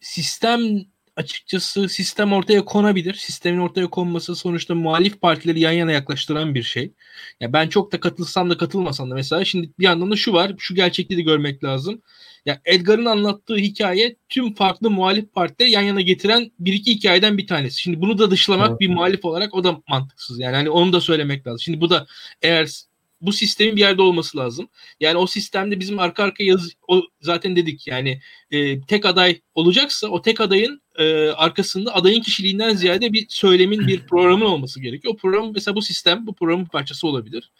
sistem 0.00 0.86
açıkçası 1.16 1.88
sistem 1.88 2.32
ortaya 2.32 2.64
konabilir. 2.64 3.14
Sistemin 3.14 3.58
ortaya 3.58 3.86
konması 3.86 4.36
sonuçta 4.36 4.74
muhalif 4.74 5.20
partileri 5.20 5.60
yan 5.60 5.72
yana 5.72 5.92
yaklaştıran 5.92 6.54
bir 6.54 6.62
şey. 6.62 6.92
Ya 7.40 7.52
ben 7.52 7.68
çok 7.68 7.92
da 7.92 8.00
katılsam 8.00 8.50
da 8.50 8.56
katılmasam 8.56 9.10
da 9.10 9.14
mesela 9.14 9.44
şimdi 9.44 9.70
bir 9.78 9.84
yandan 9.84 10.10
da 10.10 10.16
şu 10.16 10.32
var. 10.32 10.52
Şu 10.58 10.74
gerçekliği 10.74 11.18
de 11.18 11.22
görmek 11.22 11.64
lazım. 11.64 12.02
Ya 12.46 12.60
Edgar'ın 12.64 13.04
anlattığı 13.04 13.56
hikaye 13.56 14.16
tüm 14.28 14.54
farklı 14.54 14.90
muhalif 14.90 15.32
partileri 15.32 15.70
yan 15.70 15.82
yana 15.82 16.00
getiren 16.00 16.52
bir 16.58 16.72
iki 16.72 16.94
hikayeden 16.94 17.38
bir 17.38 17.46
tanesi. 17.46 17.80
Şimdi 17.80 18.00
bunu 18.00 18.18
da 18.18 18.30
dışlamak 18.30 18.70
evet. 18.70 18.80
bir 18.80 18.88
muhalif 18.88 19.24
olarak 19.24 19.54
o 19.54 19.64
da 19.64 19.80
mantıksız. 19.88 20.40
Yani 20.40 20.56
hani 20.56 20.70
onu 20.70 20.92
da 20.92 21.00
söylemek 21.00 21.46
lazım. 21.46 21.60
Şimdi 21.60 21.80
bu 21.80 21.90
da 21.90 22.06
eğer 22.42 22.82
bu 23.20 23.32
sistemin 23.32 23.76
bir 23.76 23.80
yerde 23.80 24.02
olması 24.02 24.38
lazım. 24.38 24.68
Yani 25.00 25.16
o 25.16 25.26
sistemde 25.26 25.80
bizim 25.80 25.98
arka 25.98 26.22
arka 26.22 26.44
yaz 26.44 26.70
o 26.88 27.02
zaten 27.20 27.56
dedik 27.56 27.86
yani 27.86 28.20
e, 28.50 28.80
tek 28.80 29.06
aday 29.06 29.40
olacaksa 29.54 30.08
o 30.08 30.22
tek 30.22 30.40
adayın 30.40 30.82
e, 30.98 31.28
arkasında 31.28 31.94
adayın 31.94 32.22
kişiliğinden 32.22 32.74
ziyade 32.74 33.12
bir 33.12 33.26
söylemin 33.28 33.86
bir 33.86 34.06
programın 34.10 34.44
olması 34.44 34.80
gerekiyor. 34.80 35.14
O 35.14 35.16
program 35.16 35.52
mesela 35.54 35.74
bu 35.74 35.82
sistem 35.82 36.26
bu 36.26 36.34
programın 36.34 36.64
parçası 36.64 37.06
olabilir. 37.06 37.50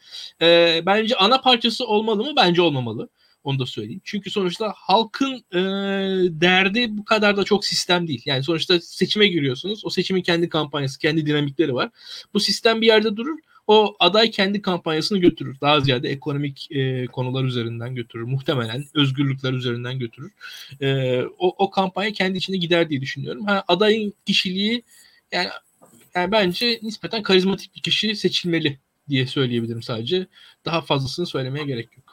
E, 0.42 0.82
bence 0.86 1.16
ana 1.16 1.40
parçası 1.40 1.86
olmalı 1.86 2.24
mı? 2.24 2.32
Bence 2.36 2.62
olmamalı. 2.62 3.08
Onu 3.46 3.58
da 3.58 3.66
söyleyeyim. 3.66 4.00
Çünkü 4.04 4.30
sonuçta 4.30 4.72
halkın 4.76 5.44
e, 5.52 5.60
derdi 6.40 6.98
bu 6.98 7.04
kadar 7.04 7.36
da 7.36 7.44
çok 7.44 7.64
sistem 7.64 8.08
değil. 8.08 8.22
Yani 8.26 8.42
sonuçta 8.42 8.80
seçime 8.80 9.26
giriyorsunuz. 9.26 9.84
O 9.84 9.90
seçimin 9.90 10.22
kendi 10.22 10.48
kampanyası, 10.48 10.98
kendi 10.98 11.26
dinamikleri 11.26 11.74
var. 11.74 11.90
Bu 12.34 12.40
sistem 12.40 12.80
bir 12.80 12.86
yerde 12.86 13.16
durur. 13.16 13.38
O 13.66 13.96
aday 14.00 14.30
kendi 14.30 14.62
kampanyasını 14.62 15.18
götürür. 15.18 15.56
Daha 15.60 15.80
ziyade 15.80 16.08
ekonomik 16.08 16.68
e, 16.70 17.06
konular 17.06 17.44
üzerinden 17.44 17.94
götürür. 17.94 18.24
Muhtemelen 18.24 18.84
özgürlükler 18.94 19.52
üzerinden 19.52 19.98
götürür. 19.98 20.32
E, 20.80 21.20
o, 21.38 21.54
o 21.64 21.70
kampanya 21.70 22.12
kendi 22.12 22.38
içinde 22.38 22.56
gider 22.56 22.90
diye 22.90 23.00
düşünüyorum. 23.00 23.46
Ha, 23.46 23.64
adayın 23.68 24.14
kişiliği 24.26 24.82
yani, 25.32 25.48
yani 26.14 26.32
bence 26.32 26.80
nispeten 26.82 27.22
karizmatik 27.22 27.76
bir 27.76 27.80
kişi 27.80 28.16
seçilmeli 28.16 28.78
diye 29.08 29.26
söyleyebilirim 29.26 29.82
sadece. 29.82 30.26
Daha 30.64 30.80
fazlasını 30.80 31.26
söylemeye 31.26 31.64
gerek 31.64 31.96
yok. 31.96 32.05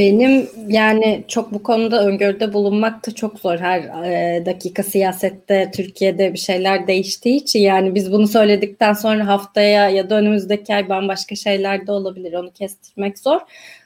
Benim 0.00 0.48
yani 0.68 1.24
çok 1.28 1.52
bu 1.52 1.62
konuda 1.62 2.06
öngörüde 2.06 2.52
bulunmak 2.52 3.06
da 3.06 3.14
çok 3.14 3.38
zor. 3.38 3.58
Her 3.58 3.80
e, 3.80 4.46
dakika 4.46 4.82
siyasette 4.82 5.70
Türkiye'de 5.74 6.32
bir 6.32 6.38
şeyler 6.38 6.86
değiştiği 6.86 7.36
için 7.36 7.60
yani 7.60 7.94
biz 7.94 8.12
bunu 8.12 8.28
söyledikten 8.28 8.92
sonra 8.92 9.26
haftaya 9.26 9.88
ya 9.88 10.10
da 10.10 10.14
önümüzdeki 10.14 10.74
ay 10.74 10.88
bambaşka 10.88 11.34
şeyler 11.34 11.86
de 11.86 11.92
olabilir. 11.92 12.32
Onu 12.32 12.52
kestirmek 12.52 13.18
zor. 13.18 13.40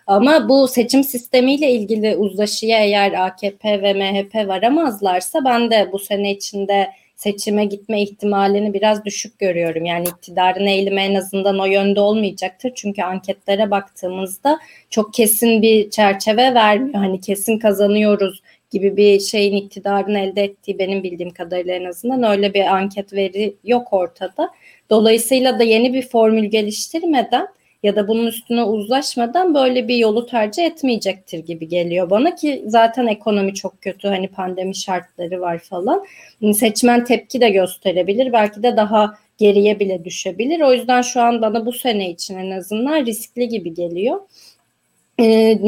Ama 0.07 0.49
bu 0.49 0.69
seçim 0.69 1.05
sistemiyle 1.05 1.71
ilgili 1.71 2.17
uzlaşıya 2.17 2.85
eğer 2.85 3.27
AKP 3.27 3.83
ve 3.83 3.95
MHP 3.95 4.49
varamazlarsa 4.49 5.45
ben 5.45 5.71
de 5.71 5.89
bu 5.93 5.99
sene 5.99 6.31
içinde 6.33 6.89
seçime 7.17 7.65
gitme 7.65 8.03
ihtimalini 8.03 8.75
biraz 8.75 9.05
düşük 9.05 9.39
görüyorum. 9.39 9.85
Yani 9.85 10.09
iktidarın 10.09 10.67
eğilimi 10.67 11.01
en 11.01 11.15
azından 11.15 11.59
o 11.59 11.65
yönde 11.65 12.01
olmayacaktır. 12.01 12.73
Çünkü 12.75 13.03
anketlere 13.03 13.71
baktığımızda 13.71 14.59
çok 14.91 15.15
kesin 15.15 15.63
bir 15.63 15.91
çerçeve 15.91 16.55
vermiyor. 16.55 16.95
Hani 16.95 17.21
kesin 17.21 17.59
kazanıyoruz 17.59 18.43
gibi 18.71 18.97
bir 18.97 19.21
şeyin 19.21 19.57
iktidarın 19.57 20.15
elde 20.15 20.45
ettiği 20.45 20.79
benim 20.79 21.03
bildiğim 21.03 21.31
kadarıyla 21.31 21.75
en 21.75 21.85
azından 21.85 22.23
öyle 22.23 22.55
bir 22.55 22.65
anket 22.65 23.13
veri 23.13 23.55
yok 23.65 23.93
ortada. 23.93 24.51
Dolayısıyla 24.91 25.59
da 25.59 25.63
yeni 25.63 25.95
bir 25.95 26.09
formül 26.09 26.45
geliştirmeden 26.45 27.49
ya 27.85 27.97
da 27.97 28.09
bunun 28.09 28.27
üstüne 28.27 28.65
uzlaşmadan 28.65 29.55
böyle 29.55 29.89
bir 29.89 29.97
yolu 29.97 30.27
tercih 30.27 30.65
etmeyecektir 30.65 31.39
gibi 31.39 31.69
geliyor 31.69 32.11
bana 32.11 32.35
ki 32.35 32.65
zaten 32.67 33.07
ekonomi 33.07 33.55
çok 33.55 33.83
kötü 33.83 34.09
hani 34.09 34.29
pandemi 34.29 34.77
şartları 34.77 35.41
var 35.41 35.59
falan. 35.59 36.05
Seçmen 36.55 37.05
tepki 37.05 37.41
de 37.41 37.49
gösterebilir 37.51 38.33
belki 38.33 38.63
de 38.63 38.77
daha 38.77 39.15
geriye 39.39 39.81
bile 39.81 40.05
düşebilir. 40.05 40.61
O 40.61 40.73
yüzden 40.73 41.03
şu 41.03 41.21
an 41.21 41.43
bana 41.43 41.67
bu 41.67 41.73
sene 41.73 42.11
için 42.11 42.39
en 42.39 42.51
azından 42.51 43.07
riskli 43.07 43.49
gibi 43.49 43.75
geliyor. 43.75 44.21
Ee, 45.19 45.59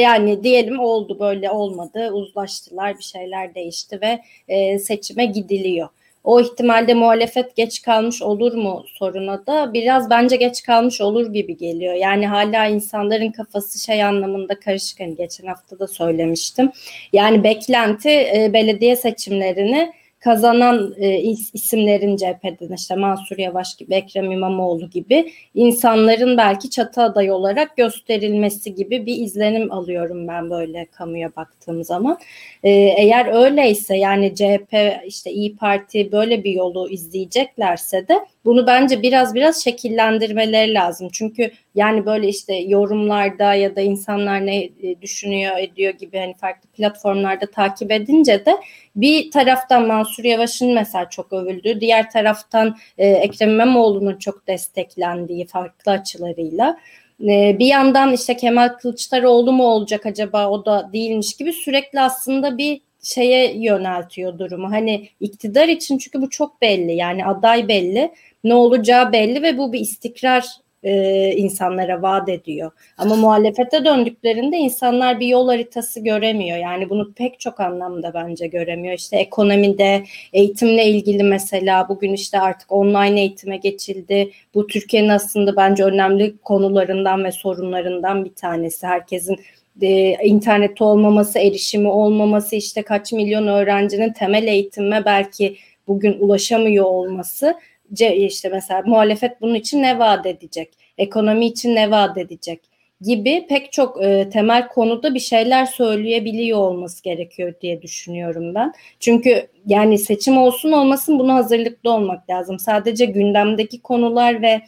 yani 0.00 0.44
diyelim 0.44 0.78
oldu 0.78 1.16
böyle 1.20 1.50
olmadı 1.50 2.10
uzlaştılar 2.12 2.98
bir 2.98 3.04
şeyler 3.04 3.54
değişti 3.54 4.00
ve 4.00 4.20
e, 4.48 4.78
seçime 4.78 5.26
gidiliyor 5.26 5.88
o 6.24 6.40
ihtimalde 6.40 6.94
muhalefet 6.94 7.56
geç 7.56 7.82
kalmış 7.82 8.22
olur 8.22 8.54
mu 8.54 8.84
soruna 8.86 9.46
da 9.46 9.72
biraz 9.72 10.10
bence 10.10 10.36
geç 10.36 10.62
kalmış 10.62 11.00
olur 11.00 11.32
gibi 11.32 11.56
geliyor. 11.56 11.94
Yani 11.94 12.26
hala 12.26 12.66
insanların 12.66 13.30
kafası 13.30 13.78
şey 13.78 14.04
anlamında 14.04 14.60
karışık. 14.60 15.00
Hani 15.00 15.16
geçen 15.16 15.46
hafta 15.46 15.78
da 15.78 15.86
söylemiştim. 15.86 16.72
Yani 17.12 17.44
beklenti 17.44 18.10
e, 18.10 18.50
belediye 18.52 18.96
seçimlerini 18.96 19.92
kazanan 20.24 20.94
e, 20.96 21.20
isimlerin 21.52 22.16
cepheden 22.16 22.74
işte 22.74 22.94
Mansur 22.94 23.38
Yavaş 23.38 23.76
gibi 23.76 23.94
Ekrem 23.94 24.32
İmamoğlu 24.32 24.90
gibi 24.90 25.32
insanların 25.54 26.36
belki 26.38 26.70
çatı 26.70 27.02
aday 27.02 27.30
olarak 27.30 27.76
gösterilmesi 27.76 28.74
gibi 28.74 29.06
bir 29.06 29.16
izlenim 29.16 29.72
alıyorum 29.72 30.28
ben 30.28 30.50
böyle 30.50 30.86
kamuya 30.86 31.36
baktığım 31.36 31.84
zaman. 31.84 32.18
E, 32.62 32.70
eğer 32.70 33.44
öyleyse 33.44 33.96
yani 33.96 34.34
CHP 34.34 34.74
işte 35.06 35.30
İyi 35.30 35.56
Parti 35.56 36.12
böyle 36.12 36.44
bir 36.44 36.52
yolu 36.52 36.90
izleyeceklerse 36.90 38.08
de 38.08 38.26
bunu 38.44 38.66
bence 38.66 39.02
biraz 39.02 39.34
biraz 39.34 39.64
şekillendirmeleri 39.64 40.74
lazım. 40.74 41.08
Çünkü 41.12 41.50
yani 41.74 42.06
böyle 42.06 42.28
işte 42.28 42.54
yorumlarda 42.54 43.54
ya 43.54 43.76
da 43.76 43.80
insanlar 43.80 44.46
ne 44.46 44.64
e, 44.64 45.00
düşünüyor 45.02 45.58
ediyor 45.58 45.92
gibi 45.92 46.18
hani 46.18 46.34
farklı 46.34 46.68
platformlarda 46.68 47.46
takip 47.46 47.92
edince 47.92 48.46
de 48.46 48.56
bir 48.96 49.30
taraftan 49.30 49.86
Mansur 49.86 50.13
Yavaş'ın 50.22 50.74
mesela 50.74 51.10
çok 51.10 51.32
övüldüğü, 51.32 51.80
diğer 51.80 52.10
taraftan 52.10 52.76
e, 52.98 53.08
Ekrem 53.08 53.50
İmamoğlu'nun 53.50 54.18
çok 54.18 54.46
desteklendiği 54.46 55.46
farklı 55.46 55.92
açılarıyla 55.92 56.78
e, 57.20 57.56
bir 57.58 57.66
yandan 57.66 58.12
işte 58.12 58.36
Kemal 58.36 58.68
Kılıçdaroğlu 58.68 59.52
mu 59.52 59.64
olacak 59.64 60.06
acaba 60.06 60.50
o 60.50 60.64
da 60.64 60.90
değilmiş 60.92 61.36
gibi 61.36 61.52
sürekli 61.52 62.00
aslında 62.00 62.58
bir 62.58 62.80
şeye 63.02 63.58
yöneltiyor 63.58 64.38
durumu. 64.38 64.70
Hani 64.70 65.08
iktidar 65.20 65.68
için 65.68 65.98
çünkü 65.98 66.22
bu 66.22 66.30
çok 66.30 66.62
belli 66.62 66.92
yani 66.92 67.26
aday 67.26 67.68
belli 67.68 68.12
ne 68.44 68.54
olacağı 68.54 69.12
belli 69.12 69.42
ve 69.42 69.58
bu 69.58 69.72
bir 69.72 69.80
istikrar 69.80 70.46
e, 70.84 71.32
insanlara 71.36 72.02
vaat 72.02 72.28
ediyor. 72.28 72.70
Ama 72.98 73.16
muhalefete 73.16 73.84
döndüklerinde 73.84 74.56
insanlar 74.56 75.20
bir 75.20 75.26
yol 75.26 75.48
haritası 75.48 76.00
göremiyor. 76.00 76.58
Yani 76.58 76.90
bunu 76.90 77.12
pek 77.12 77.40
çok 77.40 77.60
anlamda 77.60 78.14
bence 78.14 78.46
göremiyor. 78.46 78.94
İşte 78.94 79.16
ekonomide, 79.16 80.04
eğitimle 80.32 80.84
ilgili 80.84 81.22
mesela 81.22 81.88
bugün 81.88 82.12
işte 82.12 82.40
artık 82.40 82.72
online 82.72 83.20
eğitime 83.20 83.56
geçildi. 83.56 84.30
Bu 84.54 84.66
Türkiye'nin 84.66 85.08
aslında 85.08 85.56
bence 85.56 85.84
önemli 85.84 86.38
konularından 86.38 87.24
ve 87.24 87.32
sorunlarından 87.32 88.24
bir 88.24 88.34
tanesi. 88.34 88.86
Herkesin 88.86 89.36
e, 89.82 90.16
internet 90.24 90.82
olmaması, 90.82 91.38
erişimi 91.38 91.88
olmaması, 91.88 92.56
işte 92.56 92.82
kaç 92.82 93.12
milyon 93.12 93.46
öğrencinin 93.46 94.12
temel 94.12 94.46
eğitime 94.46 95.04
belki 95.04 95.56
bugün 95.88 96.16
ulaşamıyor 96.20 96.84
olması 96.84 97.54
işte 98.00 98.48
mesela 98.48 98.82
muhalefet 98.86 99.40
bunun 99.40 99.54
için 99.54 99.82
ne 99.82 99.98
vaat 99.98 100.26
edecek? 100.26 100.72
Ekonomi 100.98 101.46
için 101.46 101.74
ne 101.74 101.90
vaat 101.90 102.18
edecek? 102.18 102.60
gibi 103.04 103.46
pek 103.48 103.72
çok 103.72 104.04
e, 104.04 104.30
temel 104.30 104.68
konuda 104.68 105.14
bir 105.14 105.20
şeyler 105.20 105.66
söyleyebiliyor 105.66 106.58
olması 106.58 107.02
gerekiyor 107.02 107.54
diye 107.60 107.82
düşünüyorum 107.82 108.54
ben. 108.54 108.72
Çünkü 109.00 109.48
yani 109.66 109.98
seçim 109.98 110.38
olsun 110.38 110.72
olmasın 110.72 111.18
buna 111.18 111.34
hazırlıklı 111.34 111.90
olmak 111.90 112.30
lazım. 112.30 112.58
Sadece 112.58 113.04
gündemdeki 113.04 113.82
konular 113.82 114.42
ve 114.42 114.62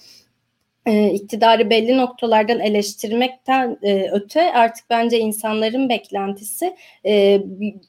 e, 0.87 1.11
iktidarı 1.13 1.71
belli 1.71 1.97
noktalardan 1.97 2.61
eleştirmekten 2.61 3.79
e, 3.83 4.11
öte 4.13 4.53
artık 4.53 4.85
bence 4.91 5.19
insanların 5.19 5.89
beklentisi 5.89 6.77
e, 7.07 7.43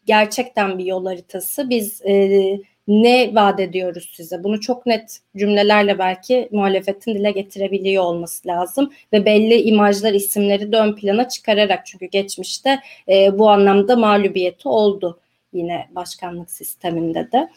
gerçekten 0.05 0.77
bir 0.77 0.85
yol 0.85 1.05
haritası. 1.05 1.69
Biz 1.69 2.01
e, 2.05 2.41
ne 2.87 3.35
vaat 3.35 3.59
ediyoruz 3.59 4.11
size? 4.13 4.43
Bunu 4.43 4.61
çok 4.61 4.85
net 4.85 5.19
cümlelerle 5.37 5.99
belki 5.99 6.49
muhalefetin 6.51 7.15
dile 7.15 7.31
getirebiliyor 7.31 8.03
olması 8.03 8.47
lazım 8.47 8.91
ve 9.13 9.25
belli 9.25 9.61
imajlar, 9.61 10.13
isimleri 10.13 10.71
de 10.71 10.77
ön 10.77 10.95
plana 10.95 11.29
çıkararak 11.29 11.85
çünkü 11.85 12.05
geçmişte 12.05 12.79
e, 13.09 13.39
bu 13.39 13.49
anlamda 13.49 13.95
mağlubiyeti 13.95 14.69
oldu 14.69 15.19
yine 15.53 15.87
başkanlık 15.95 16.51
sisteminde 16.51 17.31
de. 17.31 17.49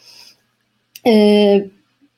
E, 1.07 1.65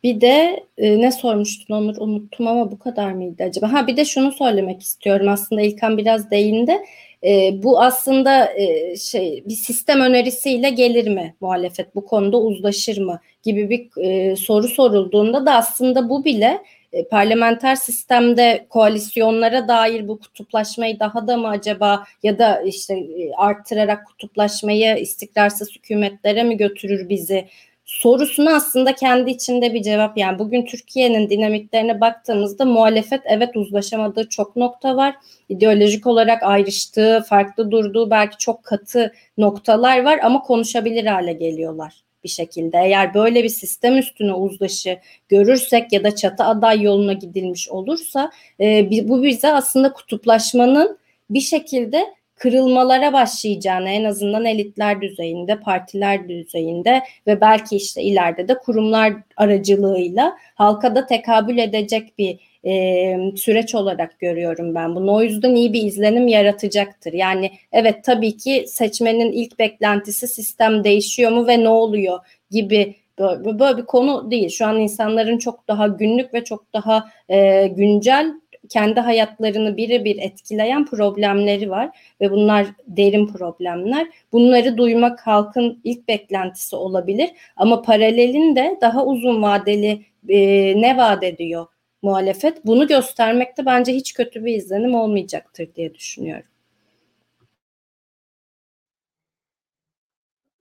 bir 0.04 0.22
de 0.22 0.64
e, 0.78 1.02
ne 1.02 1.12
sormuştun 1.12 1.74
Onur 1.74 1.98
unuttum 1.98 2.48
ama 2.48 2.72
bu 2.72 2.80
kadar 2.80 3.12
mıydı 3.12 3.44
acaba? 3.44 3.74
Ha 3.74 3.88
bir 3.88 3.98
de 3.98 4.06
şunu 4.06 4.32
söylemek 4.32 4.82
istiyorum 4.82 5.28
aslında 5.30 5.62
İlkan 5.62 5.98
biraz 5.98 6.32
değindi. 6.32 6.78
E, 7.24 7.64
bu 7.64 7.82
aslında 7.82 8.54
e, 8.54 8.98
şey 8.98 9.44
bir 9.46 9.56
sistem 9.56 10.02
önerisiyle 10.02 10.70
gelir 10.70 11.08
mi 11.08 11.36
muhalefet? 11.42 11.96
Bu 11.96 12.06
konuda 12.06 12.38
uzlaşır 12.38 13.02
mı? 13.02 13.20
Gibi 13.44 13.70
bir 13.70 14.04
e, 14.04 14.36
soru 14.36 14.68
sorulduğunda 14.68 15.46
da 15.46 15.56
aslında 15.56 16.10
bu 16.10 16.26
bile 16.26 16.62
e, 16.94 17.04
parlamenter 17.04 17.76
sistemde 17.76 18.66
koalisyonlara 18.70 19.68
dair 19.68 20.08
bu 20.08 20.20
kutuplaşmayı 20.20 21.00
daha 21.00 21.28
da 21.28 21.38
mı 21.38 21.48
acaba 21.48 22.04
ya 22.24 22.40
da 22.40 22.62
işte 22.62 22.94
e, 22.94 23.32
arttırarak 23.38 24.08
kutuplaşmayı 24.08 24.98
istikrarsız 24.98 25.76
hükümetlere 25.76 26.44
mi 26.44 26.58
götürür 26.58 27.10
bizi 27.10 27.48
sorusuna 27.94 28.56
aslında 28.56 28.96
kendi 28.96 29.32
içinde 29.32 29.74
bir 29.74 29.82
cevap. 29.82 30.18
Yani 30.18 30.40
bugün 30.40 30.66
Türkiye'nin 30.66 31.30
dinamiklerine 31.30 32.02
baktığımızda 32.02 32.66
muhalefet 32.66 33.22
evet 33.26 33.56
uzlaşamadığı 33.56 34.30
çok 34.30 34.56
nokta 34.56 34.96
var. 34.96 35.16
İdeolojik 35.50 36.08
olarak 36.08 36.44
ayrıştığı, 36.44 37.24
farklı 37.30 37.72
durduğu 37.72 38.10
belki 38.10 38.38
çok 38.38 38.64
katı 38.64 39.14
noktalar 39.38 40.04
var 40.04 40.20
ama 40.24 40.42
konuşabilir 40.42 41.06
hale 41.06 41.34
geliyorlar 41.34 42.04
bir 42.24 42.30
şekilde. 42.30 42.78
Eğer 42.78 43.14
böyle 43.14 43.44
bir 43.44 43.50
sistem 43.50 43.98
üstüne 43.98 44.34
uzlaşı 44.34 45.00
görürsek 45.30 45.94
ya 45.94 46.04
da 46.04 46.16
çatı 46.16 46.44
aday 46.44 46.82
yoluna 46.82 47.14
gidilmiş 47.14 47.70
olursa 47.70 48.32
e, 48.60 48.90
bu 49.08 49.24
bize 49.24 49.54
aslında 49.54 49.94
kutuplaşmanın 49.94 50.98
bir 51.30 51.42
şekilde 51.42 52.06
kırılmalara 52.36 53.14
başlayacağını 53.14 53.90
en 53.90 54.04
azından 54.04 54.46
elitler 54.46 55.02
düzeyinde, 55.02 55.60
partiler 55.60 56.30
düzeyinde 56.30 57.02
ve 57.28 57.42
belki 57.42 57.76
işte 57.76 58.02
ileride 58.02 58.48
de 58.48 58.58
kurumlar 58.58 59.14
aracılığıyla 59.38 60.38
halka 60.56 60.96
da 60.96 61.06
tekabül 61.06 61.58
edecek 61.58 62.18
bir 62.18 62.40
e, 62.66 63.16
süreç 63.36 63.76
olarak 63.76 64.20
görüyorum 64.20 64.76
ben 64.76 64.96
bunu. 64.96 65.14
O 65.14 65.22
yüzden 65.22 65.56
iyi 65.56 65.74
bir 65.74 65.84
izlenim 65.84 66.28
yaratacaktır. 66.28 67.14
Yani 67.14 67.52
evet 67.72 68.04
tabii 68.04 68.38
ki 68.38 68.66
seçmenin 68.68 69.32
ilk 69.32 69.60
beklentisi 69.60 70.28
sistem 70.28 70.84
değişiyor 70.84 71.32
mu 71.32 71.48
ve 71.48 71.64
ne 71.64 71.70
oluyor 71.70 72.20
gibi 72.52 72.96
böyle, 73.20 73.60
böyle 73.60 73.78
bir 73.78 73.86
konu 73.86 74.32
değil. 74.32 74.50
Şu 74.50 74.66
an 74.66 74.80
insanların 74.80 75.38
çok 75.38 75.68
daha 75.68 75.88
günlük 75.88 76.34
ve 76.34 76.44
çok 76.44 76.74
daha 76.74 77.10
e, 77.30 77.68
güncel 77.68 78.34
kendi 78.70 79.00
hayatlarını 79.00 79.78
birebir 79.78 80.18
etkileyen 80.18 80.86
problemleri 80.86 81.70
var 81.70 81.98
ve 82.22 82.32
bunlar 82.32 82.68
derin 82.88 83.28
problemler. 83.28 84.08
Bunları 84.32 84.78
duymak 84.78 85.28
halkın 85.28 85.82
ilk 85.84 86.08
beklentisi 86.08 86.76
olabilir 86.76 87.30
ama 87.58 87.82
paralelinde 87.82 88.78
daha 88.82 89.06
uzun 89.06 89.42
vadeli 89.42 90.06
e, 90.30 90.38
ne 90.82 90.98
vaat 90.98 91.24
ediyor 91.24 91.66
muhalefet? 92.02 92.66
Bunu 92.66 92.88
göstermekte 92.88 93.66
bence 93.66 93.94
hiç 93.94 94.14
kötü 94.14 94.46
bir 94.46 94.56
izlenim 94.56 94.96
olmayacaktır 94.96 95.76
diye 95.76 95.94
düşünüyorum. 95.94 96.48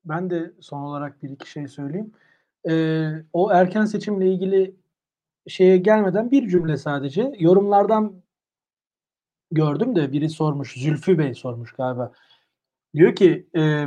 Ben 0.04 0.30
de 0.30 0.52
son 0.60 0.82
olarak 0.82 1.22
bir 1.22 1.30
iki 1.30 1.50
şey 1.50 1.68
söyleyeyim. 1.68 2.12
Ee, 2.68 3.08
o 3.32 3.52
erken 3.52 3.84
seçimle 3.84 4.32
ilgili 4.32 4.74
şeye 5.46 5.76
gelmeden 5.76 6.30
bir 6.30 6.48
cümle 6.48 6.76
sadece. 6.76 7.32
Yorumlardan 7.38 8.22
gördüm 9.50 9.96
de 9.96 10.12
biri 10.12 10.28
sormuş. 10.30 10.74
Zülfü 10.74 11.18
Bey 11.18 11.34
sormuş 11.34 11.72
galiba. 11.72 12.12
Diyor 12.94 13.14
ki 13.14 13.48
e, 13.56 13.86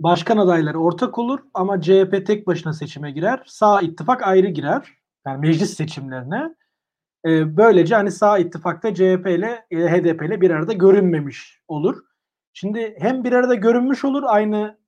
başkan 0.00 0.36
adayları 0.36 0.78
ortak 0.78 1.18
olur 1.18 1.40
ama 1.54 1.80
CHP 1.80 2.26
tek 2.26 2.46
başına 2.46 2.72
seçime 2.72 3.10
girer. 3.10 3.42
Sağ 3.46 3.80
ittifak 3.80 4.22
ayrı 4.22 4.46
girer. 4.46 4.88
Yani 5.26 5.40
meclis 5.40 5.74
seçimlerine. 5.74 6.54
E, 7.26 7.56
böylece 7.56 7.94
hani 7.94 8.10
sağ 8.10 8.38
ittifakta 8.38 8.94
CHP 8.94 9.26
ile 9.26 9.66
HDP 9.70 10.22
ile 10.22 10.40
bir 10.40 10.50
arada 10.50 10.72
görünmemiş 10.72 11.62
olur. 11.68 12.02
Şimdi 12.52 12.96
hem 12.98 13.24
bir 13.24 13.32
arada 13.32 13.54
görünmüş 13.54 14.04
olur 14.04 14.22
aynı 14.26 14.78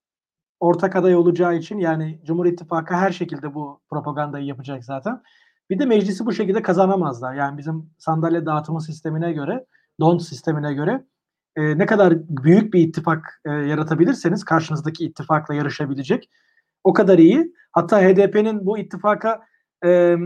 ortak 0.61 0.97
aday 0.97 1.17
olacağı 1.17 1.57
için 1.57 1.79
yani 1.79 2.21
Cumhur 2.25 2.47
İttifakı 2.47 2.95
her 2.95 3.13
şekilde 3.13 3.55
bu 3.55 3.81
propagandayı 3.91 4.45
yapacak 4.45 4.85
zaten. 4.85 5.23
Bir 5.71 5.79
de 5.79 5.87
meclisi 5.87 6.27
bu 6.27 6.33
şekilde 6.33 6.63
kazanamazlar. 6.63 7.35
Yani 7.35 7.59
bizim 7.59 7.91
sandalye 7.99 8.47
dağıtımı 8.47 8.83
sistemine 8.83 9.33
göre, 9.33 9.67
don 10.01 10.19
sistemine 10.19 10.75
göre 10.75 11.05
e, 11.57 11.79
ne 11.79 11.87
kadar 11.87 12.15
büyük 12.29 12.75
bir 12.75 12.81
ittifak 12.81 13.41
e, 13.45 13.51
yaratabilirseniz 13.51 14.45
karşınızdaki 14.45 15.05
ittifakla 15.05 15.55
yarışabilecek 15.55 16.31
o 16.85 16.93
kadar 16.93 17.19
iyi. 17.19 17.55
Hatta 17.73 18.01
HDP'nin 18.01 18.67
bu 18.67 18.79
ittifaka 18.79 19.41
e, 19.85 20.17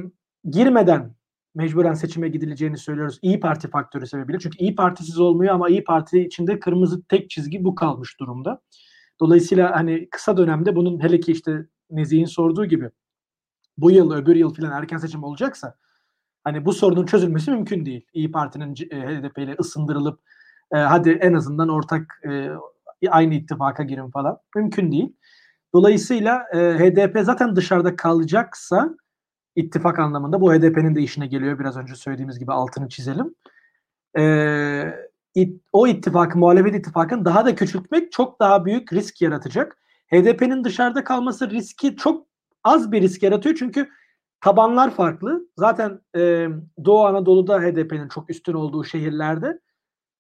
girmeden 0.51 1.15
mecburen 1.55 1.95
seçime 1.95 2.29
gidileceğini 2.29 2.79
söylüyoruz. 2.79 3.19
İyi 3.23 3.41
Parti 3.41 3.69
faktörü 3.69 4.07
sebebiyle. 4.07 4.39
Çünkü 4.39 4.59
İyi 4.59 4.75
Partisiz 4.75 5.21
olmuyor 5.21 5.55
ama 5.55 5.69
İyi 5.69 5.85
Parti 5.85 6.21
içinde 6.21 6.61
kırmızı 6.61 7.03
tek 7.03 7.31
çizgi 7.31 7.65
bu 7.65 7.75
kalmış 7.75 8.21
durumda. 8.21 8.61
Dolayısıyla 9.21 9.77
hani 9.77 10.09
kısa 10.11 10.37
dönemde 10.37 10.77
bunun 10.77 11.03
hele 11.03 11.21
ki 11.21 11.33
işte 11.33 11.67
Nezih'in 11.91 12.25
sorduğu 12.25 12.65
gibi 12.65 12.91
bu 13.79 13.91
yıl 13.91 14.13
öbür 14.13 14.37
yıl 14.37 14.55
filan 14.55 14.73
erken 14.73 14.99
seçim 14.99 15.25
olacaksa 15.25 15.75
hani 16.45 16.65
bu 16.65 16.73
sorunun 16.73 17.07
çözülmesi 17.07 17.51
mümkün 17.51 17.87
değil. 17.87 18.07
İyi 18.13 18.33
Parti'nin 18.33 18.75
e, 18.91 19.01
HDP 19.01 19.39
ile 19.39 19.57
ısındırılıp 19.61 20.21
e, 20.73 20.77
hadi 20.77 21.11
en 21.11 21.35
azından 21.35 21.69
ortak 21.69 22.21
e, 22.29 22.51
aynı 23.09 23.35
ittifaka 23.35 23.83
girin 23.83 24.11
falan 24.11 24.39
mümkün 24.57 24.93
değil. 24.93 25.17
Dolayısıyla 25.75 26.43
e, 26.53 26.59
HDP 26.59 27.19
zaten 27.25 27.57
dışarıda 27.57 27.97
kalacaksa 27.97 28.95
ittifak 29.57 29.99
anlamında 29.99 30.41
bu 30.41 30.55
HDP'nin 30.55 30.95
de 30.95 31.01
işine 31.01 31.27
geliyor. 31.27 31.59
Biraz 31.59 31.77
önce 31.77 31.95
söylediğimiz 31.95 32.39
gibi 32.39 32.53
altını 32.53 32.89
çizelim. 32.89 33.35
E, 34.19 34.25
it, 35.35 35.63
o 35.73 35.87
ittifakı, 35.87 36.39
muhalefet 36.39 36.75
ittifakını 36.75 37.25
daha 37.25 37.47
da 37.47 37.55
küçültmek 37.55 38.13
çok 38.13 38.41
daha 38.41 38.65
büyük 38.65 38.93
risk 38.93 39.23
yaratacak. 39.23 39.77
HDP'nin 40.13 40.65
dışarıda 40.65 41.05
kalması 41.05 41.51
riski 41.51 41.97
çok 41.97 42.27
az 42.65 42.93
bir 42.93 43.03
risk 43.03 43.23
yaratıyor 43.23 43.55
çünkü 43.59 43.89
tabanlar 44.41 44.91
farklı. 44.91 45.49
Zaten 45.57 46.01
e, 46.17 46.49
Doğu 46.85 47.05
Anadolu'da 47.05 47.61
HDP'nin 47.61 48.09
çok 48.09 48.31
üstün 48.31 48.55
olduğu 48.55 48.85
şehirlerde 48.85 49.61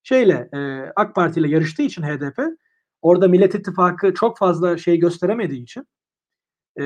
şeyle 0.02 0.48
e, 0.54 0.58
AK 0.96 1.14
Parti 1.14 1.40
ile 1.40 1.48
yarıştığı 1.48 1.82
için 1.82 2.02
HDP 2.02 2.40
orada 3.02 3.28
Millet 3.28 3.54
İttifakı 3.54 4.14
çok 4.14 4.38
fazla 4.38 4.78
şey 4.78 4.98
gösteremediği 4.98 5.62
için 5.62 5.86
e, 6.80 6.84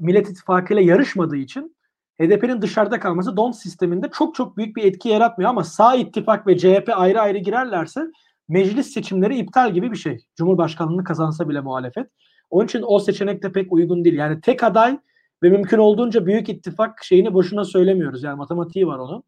Millet 0.00 0.30
İttifakı 0.30 0.74
ile 0.74 0.84
yarışmadığı 0.84 1.36
için 1.36 1.76
HDP'nin 2.20 2.62
dışarıda 2.62 3.00
kalması 3.00 3.36
don 3.36 3.50
sisteminde 3.50 4.10
çok 4.18 4.34
çok 4.34 4.56
büyük 4.56 4.76
bir 4.76 4.84
etki 4.84 5.08
yaratmıyor 5.08 5.50
ama 5.50 5.64
sağ 5.64 5.94
ittifak 5.94 6.46
ve 6.46 6.58
CHP 6.58 6.90
ayrı 6.94 7.20
ayrı 7.20 7.38
girerlerse 7.38 8.00
meclis 8.48 8.92
seçimleri 8.92 9.38
iptal 9.38 9.74
gibi 9.74 9.92
bir 9.92 9.96
şey. 9.96 10.26
Cumhurbaşkanlığını 10.36 11.04
kazansa 11.04 11.48
bile 11.48 11.60
muhalefet. 11.60 12.06
Onun 12.50 12.64
için 12.64 12.84
o 12.86 12.98
seçenek 12.98 13.42
de 13.42 13.52
pek 13.52 13.72
uygun 13.72 14.04
değil. 14.04 14.16
Yani 14.16 14.40
tek 14.40 14.64
aday 14.64 14.98
ve 15.42 15.50
mümkün 15.50 15.78
olduğunca 15.78 16.26
büyük 16.26 16.48
ittifak 16.48 17.04
şeyini 17.04 17.34
boşuna 17.34 17.64
söylemiyoruz. 17.64 18.22
Yani 18.22 18.36
matematiği 18.36 18.86
var 18.86 18.98
onun 18.98 19.22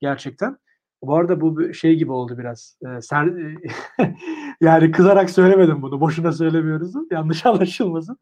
gerçekten. 0.00 0.58
Bu 1.02 1.16
arada 1.16 1.40
bu 1.40 1.74
şey 1.74 1.96
gibi 1.96 2.12
oldu 2.12 2.38
biraz. 2.38 2.76
Ee, 2.86 3.00
ser, 3.00 3.28
yani 4.60 4.90
kızarak 4.90 5.30
söylemedim 5.30 5.82
bunu. 5.82 6.00
Boşuna 6.00 6.32
söylemiyoruz. 6.32 6.94
Yanlış 7.10 7.46
anlaşılmasın. 7.46 8.18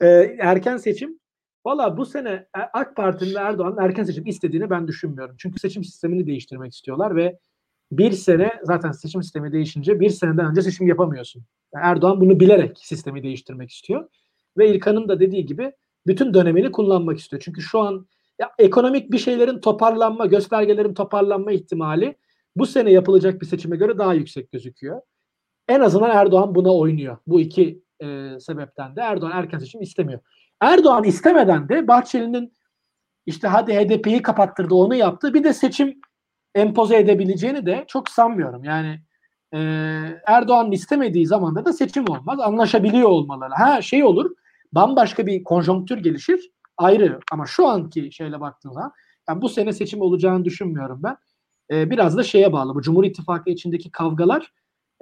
Ee, 0.00 0.36
erken 0.40 0.76
seçim. 0.76 1.18
Valla 1.66 1.96
bu 1.96 2.06
sene 2.06 2.46
AK 2.52 2.96
Parti'nin 2.96 3.34
Erdoğan'ın 3.34 3.78
erken 3.78 4.04
seçim 4.04 4.26
istediğini 4.26 4.70
ben 4.70 4.88
düşünmüyorum. 4.88 5.36
Çünkü 5.38 5.60
seçim 5.60 5.84
sistemini 5.84 6.26
değiştirmek 6.26 6.72
istiyorlar 6.72 7.16
ve 7.16 7.38
bir 7.98 8.12
sene 8.12 8.52
zaten 8.62 8.92
seçim 8.92 9.22
sistemi 9.22 9.52
değişince 9.52 10.00
bir 10.00 10.10
seneden 10.10 10.46
önce 10.46 10.62
seçim 10.62 10.86
yapamıyorsun. 10.86 11.42
Erdoğan 11.74 12.20
bunu 12.20 12.40
bilerek 12.40 12.78
sistemi 12.78 13.22
değiştirmek 13.22 13.70
istiyor. 13.70 14.08
Ve 14.58 14.68
İlkan'ın 14.68 15.08
da 15.08 15.20
dediği 15.20 15.46
gibi 15.46 15.72
bütün 16.06 16.34
dönemini 16.34 16.72
kullanmak 16.72 17.18
istiyor. 17.18 17.42
Çünkü 17.44 17.62
şu 17.62 17.80
an 17.80 18.06
ya, 18.40 18.50
ekonomik 18.58 19.12
bir 19.12 19.18
şeylerin 19.18 19.60
toparlanma, 19.60 20.26
göstergelerin 20.26 20.94
toparlanma 20.94 21.52
ihtimali 21.52 22.16
bu 22.56 22.66
sene 22.66 22.90
yapılacak 22.90 23.40
bir 23.40 23.46
seçime 23.46 23.76
göre 23.76 23.98
daha 23.98 24.14
yüksek 24.14 24.52
gözüküyor. 24.52 25.00
En 25.68 25.80
azından 25.80 26.10
Erdoğan 26.10 26.54
buna 26.54 26.74
oynuyor. 26.74 27.16
Bu 27.26 27.40
iki 27.40 27.82
e, 28.02 28.30
sebepten 28.40 28.96
de 28.96 29.00
Erdoğan 29.00 29.32
erken 29.32 29.58
seçim 29.58 29.82
istemiyor. 29.82 30.20
Erdoğan 30.60 31.04
istemeden 31.04 31.68
de 31.68 31.88
Bahçeli'nin 31.88 32.52
işte 33.26 33.48
hadi 33.48 33.74
HDP'yi 33.74 34.22
kapattırdı 34.22 34.74
onu 34.74 34.94
yaptı. 34.94 35.34
Bir 35.34 35.44
de 35.44 35.52
seçim 35.52 36.00
empoze 36.54 36.96
edebileceğini 36.96 37.66
de 37.66 37.84
çok 37.88 38.08
sanmıyorum. 38.08 38.64
Yani 38.64 39.00
e, 39.54 39.58
Erdoğan'ın 40.26 40.72
istemediği 40.72 41.26
zamanda 41.26 41.64
da 41.64 41.72
seçim 41.72 42.08
olmaz. 42.08 42.40
Anlaşabiliyor 42.40 43.08
olmaları. 43.08 43.54
Ha 43.54 43.82
şey 43.82 44.04
olur 44.04 44.30
bambaşka 44.74 45.26
bir 45.26 45.44
konjonktür 45.44 45.98
gelişir 45.98 46.50
ayrı 46.76 47.20
ama 47.32 47.46
şu 47.46 47.68
anki 47.68 48.12
şeyle 48.12 48.40
baktığında 48.40 48.92
yani 49.28 49.42
bu 49.42 49.48
sene 49.48 49.72
seçim 49.72 50.00
olacağını 50.00 50.44
düşünmüyorum 50.44 51.00
ben. 51.02 51.16
E, 51.70 51.90
biraz 51.90 52.16
da 52.16 52.22
şeye 52.22 52.52
bağlı. 52.52 52.74
Bu 52.74 52.82
Cumhur 52.82 53.04
İttifakı 53.04 53.50
içindeki 53.50 53.90
kavgalar 53.90 54.52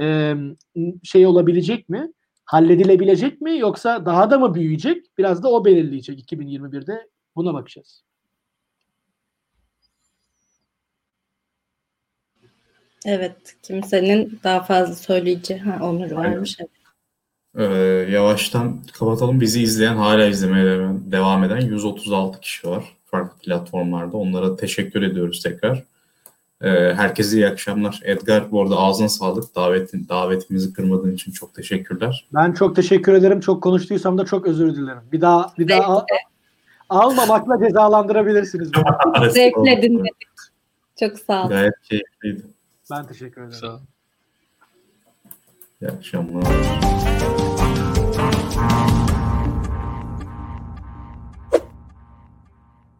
e, 0.00 0.34
şey 1.02 1.26
olabilecek 1.26 1.88
mi? 1.88 2.12
Halledilebilecek 2.44 3.40
mi? 3.40 3.58
Yoksa 3.58 4.06
daha 4.06 4.30
da 4.30 4.38
mı 4.38 4.54
büyüyecek? 4.54 5.06
Biraz 5.18 5.42
da 5.42 5.50
o 5.52 5.64
belirleyecek 5.64 6.32
2021'de. 6.32 7.08
Buna 7.36 7.54
bakacağız. 7.54 8.04
Evet, 13.06 13.56
kimsenin 13.62 14.40
daha 14.44 14.62
fazla 14.62 14.94
söyleyeceği 14.94 15.60
ha, 15.60 15.86
Onur 15.86 16.10
varmış. 16.10 16.56
Evet. 16.60 16.70
Ee, 17.56 17.64
yavaştan 18.12 18.82
kapatalım. 18.98 19.40
Bizi 19.40 19.62
izleyen, 19.62 19.96
hala 19.96 20.26
izlemeye 20.26 20.88
devam 21.10 21.44
eden 21.44 21.60
136 21.60 22.40
kişi 22.40 22.68
var 22.68 22.84
farklı 23.12 23.38
platformlarda. 23.38 24.16
Onlara 24.16 24.56
teşekkür 24.56 25.02
ediyoruz 25.02 25.42
tekrar. 25.42 25.84
Ee, 26.62 26.68
herkese 26.70 27.36
iyi 27.36 27.48
akşamlar. 27.48 28.00
Edgar 28.04 28.50
bu 28.52 28.62
arada 28.62 28.76
ağzına 28.76 29.08
sağlık. 29.08 29.54
Davetin, 29.54 30.08
davetimizi 30.08 30.72
kırmadığın 30.72 31.14
için 31.14 31.32
çok 31.32 31.54
teşekkürler. 31.54 32.26
Ben 32.34 32.52
çok 32.52 32.76
teşekkür 32.76 33.12
ederim. 33.12 33.40
Çok 33.40 33.62
konuştuysam 33.62 34.18
da 34.18 34.24
çok 34.24 34.46
özür 34.46 34.76
dilerim. 34.76 35.02
Bir 35.12 35.20
daha 35.20 35.52
bir 35.58 35.68
daha 35.68 35.82
al, 35.84 36.04
almamakla 36.88 37.66
cezalandırabilirsiniz. 37.66 38.70
Zevkle 39.30 39.82
dinledik. 39.82 40.28
Çok 41.00 41.18
sağ 41.18 41.40
olun. 41.40 41.48
Gayet 41.48 41.74
keyifliydi. 41.82 42.51
Ben 42.90 43.06
teşekkür 43.06 43.40
ederim. 43.42 43.58
Sağ 43.60 43.66
olun. 43.68 43.88
İyi 45.82 45.90
akşamlar. 45.90 46.42